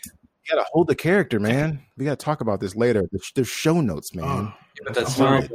You 0.03 0.55
gotta 0.55 0.67
hold 0.73 0.87
the 0.87 0.95
character, 0.95 1.39
man. 1.39 1.81
We 1.97 2.03
gotta 2.05 2.17
talk 2.17 2.41
about 2.41 2.59
this 2.59 2.75
later. 2.75 3.03
There's, 3.11 3.31
there's 3.33 3.47
show 3.47 3.79
notes, 3.81 4.13
man. 4.13 4.25
Oh, 4.27 4.53
but 4.83 4.93
that's 4.93 5.15
Sorry. 5.15 5.41
not 5.41 5.49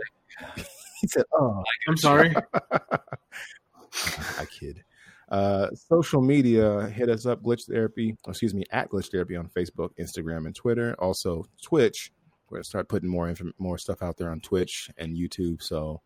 He 1.02 1.08
said, 1.08 1.24
"Oh, 1.32 1.62
I'm 1.88 1.96
sorry. 1.96 2.34
I 4.38 4.44
kid. 4.44 4.82
Uh, 5.30 5.68
social 5.74 6.20
media, 6.20 6.88
hit 6.88 7.08
us 7.08 7.24
up, 7.24 7.42
Glitch 7.42 7.66
Therapy, 7.68 8.16
excuse 8.26 8.52
me, 8.52 8.64
at 8.72 8.90
Glitch 8.90 9.10
Therapy 9.10 9.36
on 9.36 9.48
Facebook, 9.48 9.90
Instagram, 9.98 10.46
and 10.46 10.54
Twitter. 10.54 10.94
Also, 10.98 11.44
Twitch. 11.62 12.12
We're 12.48 12.58
gonna 12.58 12.64
start 12.64 12.88
putting 12.88 13.08
more 13.08 13.28
inf- 13.28 13.52
more 13.58 13.78
stuff 13.78 14.02
out 14.02 14.16
there 14.16 14.30
on 14.30 14.40
Twitch 14.40 14.90
and 14.98 15.16
YouTube. 15.16 15.62
So 15.62 16.00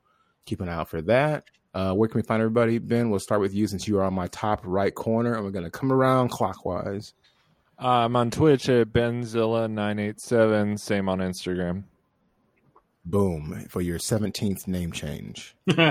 keep 0.44 0.61
an 0.61 0.69
eye 0.69 0.74
out 0.74 0.90
for 0.90 1.01
that. 1.02 1.44
Uh, 1.73 1.94
where 1.94 2.06
can 2.09 2.19
we 2.19 2.23
find 2.23 2.43
everybody? 2.43 2.78
Ben, 2.78 3.09
we'll 3.09 3.19
start 3.19 3.40
with 3.40 3.55
you 3.55 3.66
since 3.66 3.89
you 3.89 3.98
are 3.98 4.05
on 4.05 4.12
my 4.12 4.28
top 4.28 4.61
right 4.62 4.94
corner, 4.94 5.35
and 5.35 5.44
we're 5.44 5.51
gonna 5.51 5.70
come 5.70 5.90
around 5.90 6.28
clockwise. 6.28 7.15
Uh, 7.82 8.05
I'm 8.05 8.15
on 8.15 8.31
Twitch 8.31 8.69
at 8.69 8.89
Benzilla987. 8.89 10.78
Same 10.78 11.09
on 11.09 11.19
Instagram. 11.19 11.85
Boom 13.06 13.66
for 13.68 13.82
your 13.82 13.98
seventeenth 13.98 14.66
name 14.66 14.90
change. 14.90 15.55
Gives 15.66 15.85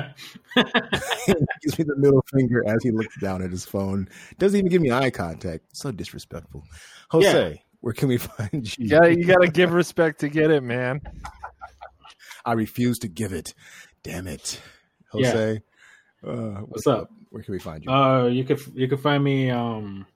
me 1.77 1.85
the 1.85 1.95
middle 1.95 2.26
finger 2.34 2.68
as 2.68 2.81
he 2.81 2.90
looks 2.90 3.15
down 3.19 3.44
at 3.44 3.52
his 3.52 3.65
phone. 3.65 4.10
Doesn't 4.40 4.57
even 4.57 4.72
give 4.72 4.81
me 4.81 4.91
eye 4.91 5.11
contact. 5.11 5.65
So 5.73 5.91
disrespectful. 5.91 6.64
Jose, 7.11 7.64
where 7.81 7.94
can 7.94 8.07
we 8.07 8.18
find 8.18 8.77
you? 8.77 8.85
You 8.85 8.90
gotta, 8.90 9.15
you 9.15 9.26
gotta 9.26 9.48
give 9.48 9.73
respect 9.73 10.22
to 10.22 10.30
get 10.30 10.49
it, 10.49 10.64
man. 10.64 11.02
I 12.45 12.53
refuse 12.53 12.98
to 12.99 13.07
give 13.07 13.31
it. 13.31 13.53
Damn 14.02 14.27
it, 14.27 14.60
Jose. 15.11 15.61
Uh, 16.26 16.31
what's, 16.61 16.88
up? 16.88 17.11
Where 17.30 17.44
can 17.44 17.52
we 17.52 17.60
find 17.60 17.84
you? 17.84 17.91
Uh, 17.91 18.26
you 18.26 18.44
could 18.44 18.60
you 18.73 18.88
could 18.88 19.02
find 19.02 19.23
me 19.23 19.52
um 19.52 20.07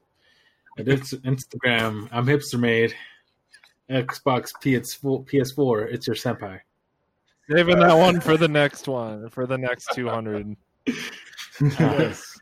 It's 0.78 1.14
Instagram. 1.14 2.10
I'm 2.12 2.26
hipster 2.26 2.60
made. 2.60 2.96
Xbox 3.90 4.50
PS4, 4.62 5.26
PS4. 5.30 5.94
It's 5.94 6.08
your 6.08 6.16
senpai. 6.16 6.60
Saving 7.50 7.80
that 7.80 7.96
one 7.98 8.20
for 8.20 8.36
the 8.38 8.48
next 8.48 8.88
one, 8.88 9.30
for 9.30 9.46
the 9.46 9.58
next 9.58 9.88
200. 9.94 10.56
Yes. 11.60 12.40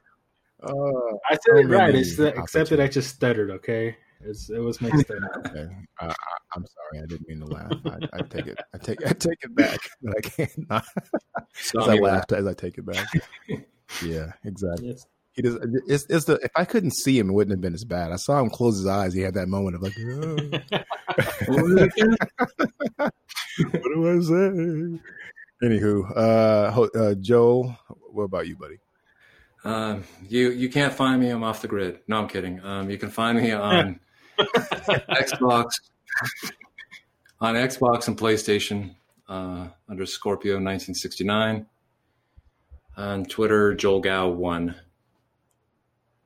Uh, 0.62 0.70
I 0.70 1.32
said 1.32 1.40
So 1.46 1.58
it 1.58 1.68
right. 1.68 1.96
It's 1.96 2.18
the, 2.18 2.28
except 2.38 2.70
that 2.72 2.82
I 2.82 2.88
just 2.88 3.16
stuttered. 3.16 3.50
Okay, 3.52 3.96
it's, 4.22 4.50
it 4.50 4.60
was 4.60 4.82
mixed 4.82 5.10
up. 5.12 5.46
okay. 5.48 5.68
I, 6.00 6.08
I, 6.08 6.14
I'm 6.56 6.66
sorry. 6.66 7.04
I 7.04 7.06
didn't 7.06 7.28
mean 7.28 7.40
to 7.40 7.46
laugh. 7.46 7.72
I, 7.86 8.18
I 8.18 8.22
take 8.24 8.48
it. 8.48 8.58
I 8.74 8.78
take. 8.78 9.06
I 9.06 9.14
take 9.14 9.38
it 9.44 9.56
back. 9.56 9.80
But 10.02 10.18
I 10.18 10.22
can't. 10.22 10.70
Not, 10.70 10.86
as 11.58 11.72
I 11.88 11.94
me 11.96 12.02
laughed 12.02 12.32
as 12.34 12.46
I 12.46 12.54
take 12.54 12.78
it 12.78 12.86
back. 12.86 13.08
Yeah, 14.04 14.34
exactly. 14.44 14.90
Yes. 14.90 15.06
He 15.36 15.42
does. 15.42 15.58
It's, 15.88 16.06
it's 16.10 16.26
the. 16.26 16.36
If 16.36 16.52
I 16.56 16.64
couldn't 16.66 16.92
see 16.96 17.20
him, 17.20 17.30
it 17.30 17.34
wouldn't 17.34 17.52
have 17.52 17.62
been 17.62 17.74
as 17.74 17.84
bad. 17.84 18.12
I 18.12 18.16
saw 18.16 18.40
him 18.40 18.50
close 18.50 18.78
his 18.78 18.88
eyes. 18.88 19.14
He 19.14 19.22
had 19.22 19.34
that 19.34 19.48
moment 19.50 19.76
of 19.76 19.82
like, 19.82 19.94
"Oh, 20.00 20.36
What 21.48 21.64
was 21.64 21.74
it 21.76 21.94
again? 21.94 22.18
what 22.98 23.84
do 23.94 24.10
I 24.10 24.20
say? 24.22 25.00
Anywho, 25.64 26.12
uh, 26.18 26.72
ho- 26.72 26.90
uh, 26.96 27.16
Joel, 27.16 27.78
what 28.12 28.24
about 28.24 28.48
you, 28.48 28.56
buddy? 28.56 28.78
Um, 29.64 30.04
you 30.28 30.52
you 30.52 30.70
can't 30.70 30.94
find 30.94 31.20
me. 31.22 31.30
I'm 31.30 31.44
off 31.44 31.62
the 31.62 31.68
grid. 31.68 32.00
No, 32.08 32.18
I'm 32.18 32.28
kidding. 32.28 32.62
Um, 32.64 32.90
you 32.90 32.98
can 32.98 33.10
find 33.10 33.38
me 33.42 33.52
on 33.52 34.00
Xbox, 34.40 35.66
on 37.42 37.56
Xbox 37.56 38.08
and 38.08 38.18
PlayStation 38.18 38.96
uh, 39.28 39.68
under 39.90 40.06
Scorpio 40.06 40.54
1969. 40.54 41.66
On 42.98 43.26
Twitter, 43.26 43.74
Joel 43.76 44.00
Gao 44.02 44.30
one. 44.30 44.76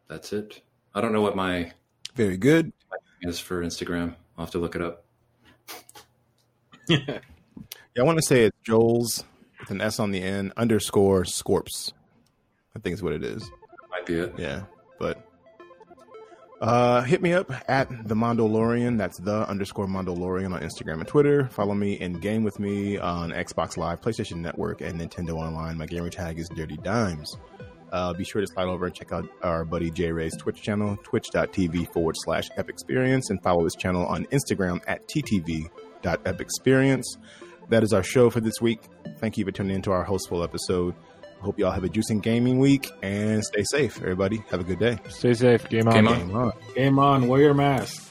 That's 0.10 0.34
it. 0.34 0.62
I 0.94 1.00
don't 1.02 1.14
know 1.14 1.22
what 1.22 1.36
my 1.36 1.72
Very 2.16 2.36
good. 2.36 2.74
is 3.22 3.40
for 3.40 3.64
Instagram. 3.64 4.16
I'll 4.38 4.46
have 4.46 4.52
to 4.52 4.60
look 4.60 4.76
it 4.76 4.82
up. 4.82 5.06
Yeah, 7.96 8.04
I 8.04 8.06
want 8.06 8.18
to 8.18 8.24
say 8.26 8.44
it's 8.46 8.58
Joel's 8.64 9.24
with 9.60 9.72
an 9.72 9.82
S 9.82 10.00
on 10.00 10.12
the 10.12 10.22
end 10.22 10.54
underscore 10.58 11.24
Scorps. 11.24 11.92
I 12.76 12.80
think 12.80 12.94
is 12.94 13.04
what 13.04 13.14
it 13.14 13.24
is. 13.24 13.50
Might 13.92 14.06
be 14.06 14.16
it. 14.20 14.34
Yeah, 14.38 14.64
but 15.00 15.28
uh, 16.62 17.02
hit 17.02 17.22
me 17.22 17.34
up 17.34 17.52
at 17.70 17.90
the 18.08 18.16
Mondolorian. 18.16 18.98
That's 18.98 19.18
the 19.18 19.48
underscore 19.48 19.88
Mondolorian 19.88 20.54
on 20.54 20.62
Instagram 20.62 21.00
and 21.00 21.08
Twitter. 21.08 21.48
Follow 21.50 21.74
me 21.74 22.00
and 22.00 22.22
game 22.22 22.44
with 22.44 22.60
me 22.60 22.98
on 22.98 23.32
Xbox 23.32 23.76
Live, 23.78 24.02
PlayStation 24.02 24.38
Network, 24.38 24.82
and 24.82 25.00
Nintendo 25.00 25.34
Online. 25.36 25.78
My 25.78 25.86
gamer 25.88 26.10
tag 26.10 26.40
is 26.40 26.48
Dirty 26.50 26.78
Dimes. 26.78 27.38
Uh, 27.92 28.14
be 28.14 28.24
sure 28.24 28.42
to 28.42 28.48
slide 28.48 28.68
over 28.68 28.86
and 28.86 28.96
check 28.96 29.12
out 29.12 29.28
our 29.42 29.66
buddy 29.66 29.90
J 29.92 30.12
Ray's 30.12 30.36
Twitch 30.38 30.62
channel, 30.62 30.98
twitch.tv 31.04 31.92
forward 31.94 32.16
slash 32.20 32.50
epexperience, 32.52 33.30
and 33.30 33.42
follow 33.42 33.64
his 33.64 33.76
channel 33.76 34.06
on 34.06 34.26
Instagram 34.28 34.82
at 34.88 35.08
ttv.epexperience. 35.08 37.06
That 37.70 37.84
is 37.84 37.94
our 37.94 38.04
show 38.04 38.30
for 38.30 38.40
this 38.42 38.60
week. 38.62 38.82
Thank 39.18 39.38
you 39.38 39.46
for 39.46 39.52
tuning 39.52 39.76
in 39.76 39.82
to 39.84 39.92
our 39.92 40.04
hostful 40.04 40.44
episode. 40.44 40.96
Hope 41.40 41.58
y'all 41.58 41.72
have 41.72 41.84
a 41.84 41.88
juicing 41.90 42.22
gaming 42.22 42.60
week 42.60 42.90
and 43.02 43.44
stay 43.44 43.64
safe, 43.72 44.02
everybody. 44.02 44.44
Have 44.50 44.60
a 44.60 44.64
good 44.64 44.80
day. 44.80 44.98
Stay 45.08 45.34
safe. 45.34 45.70
Game 45.70 45.88
on. 45.88 45.94
Game 45.94 46.08
on. 46.08 46.18
Game 46.20 46.36
on. 46.36 46.54
Game 46.76 47.00
on. 47.00 47.28
Wear 47.28 47.42
your 47.42 47.54
mask. 47.54 48.06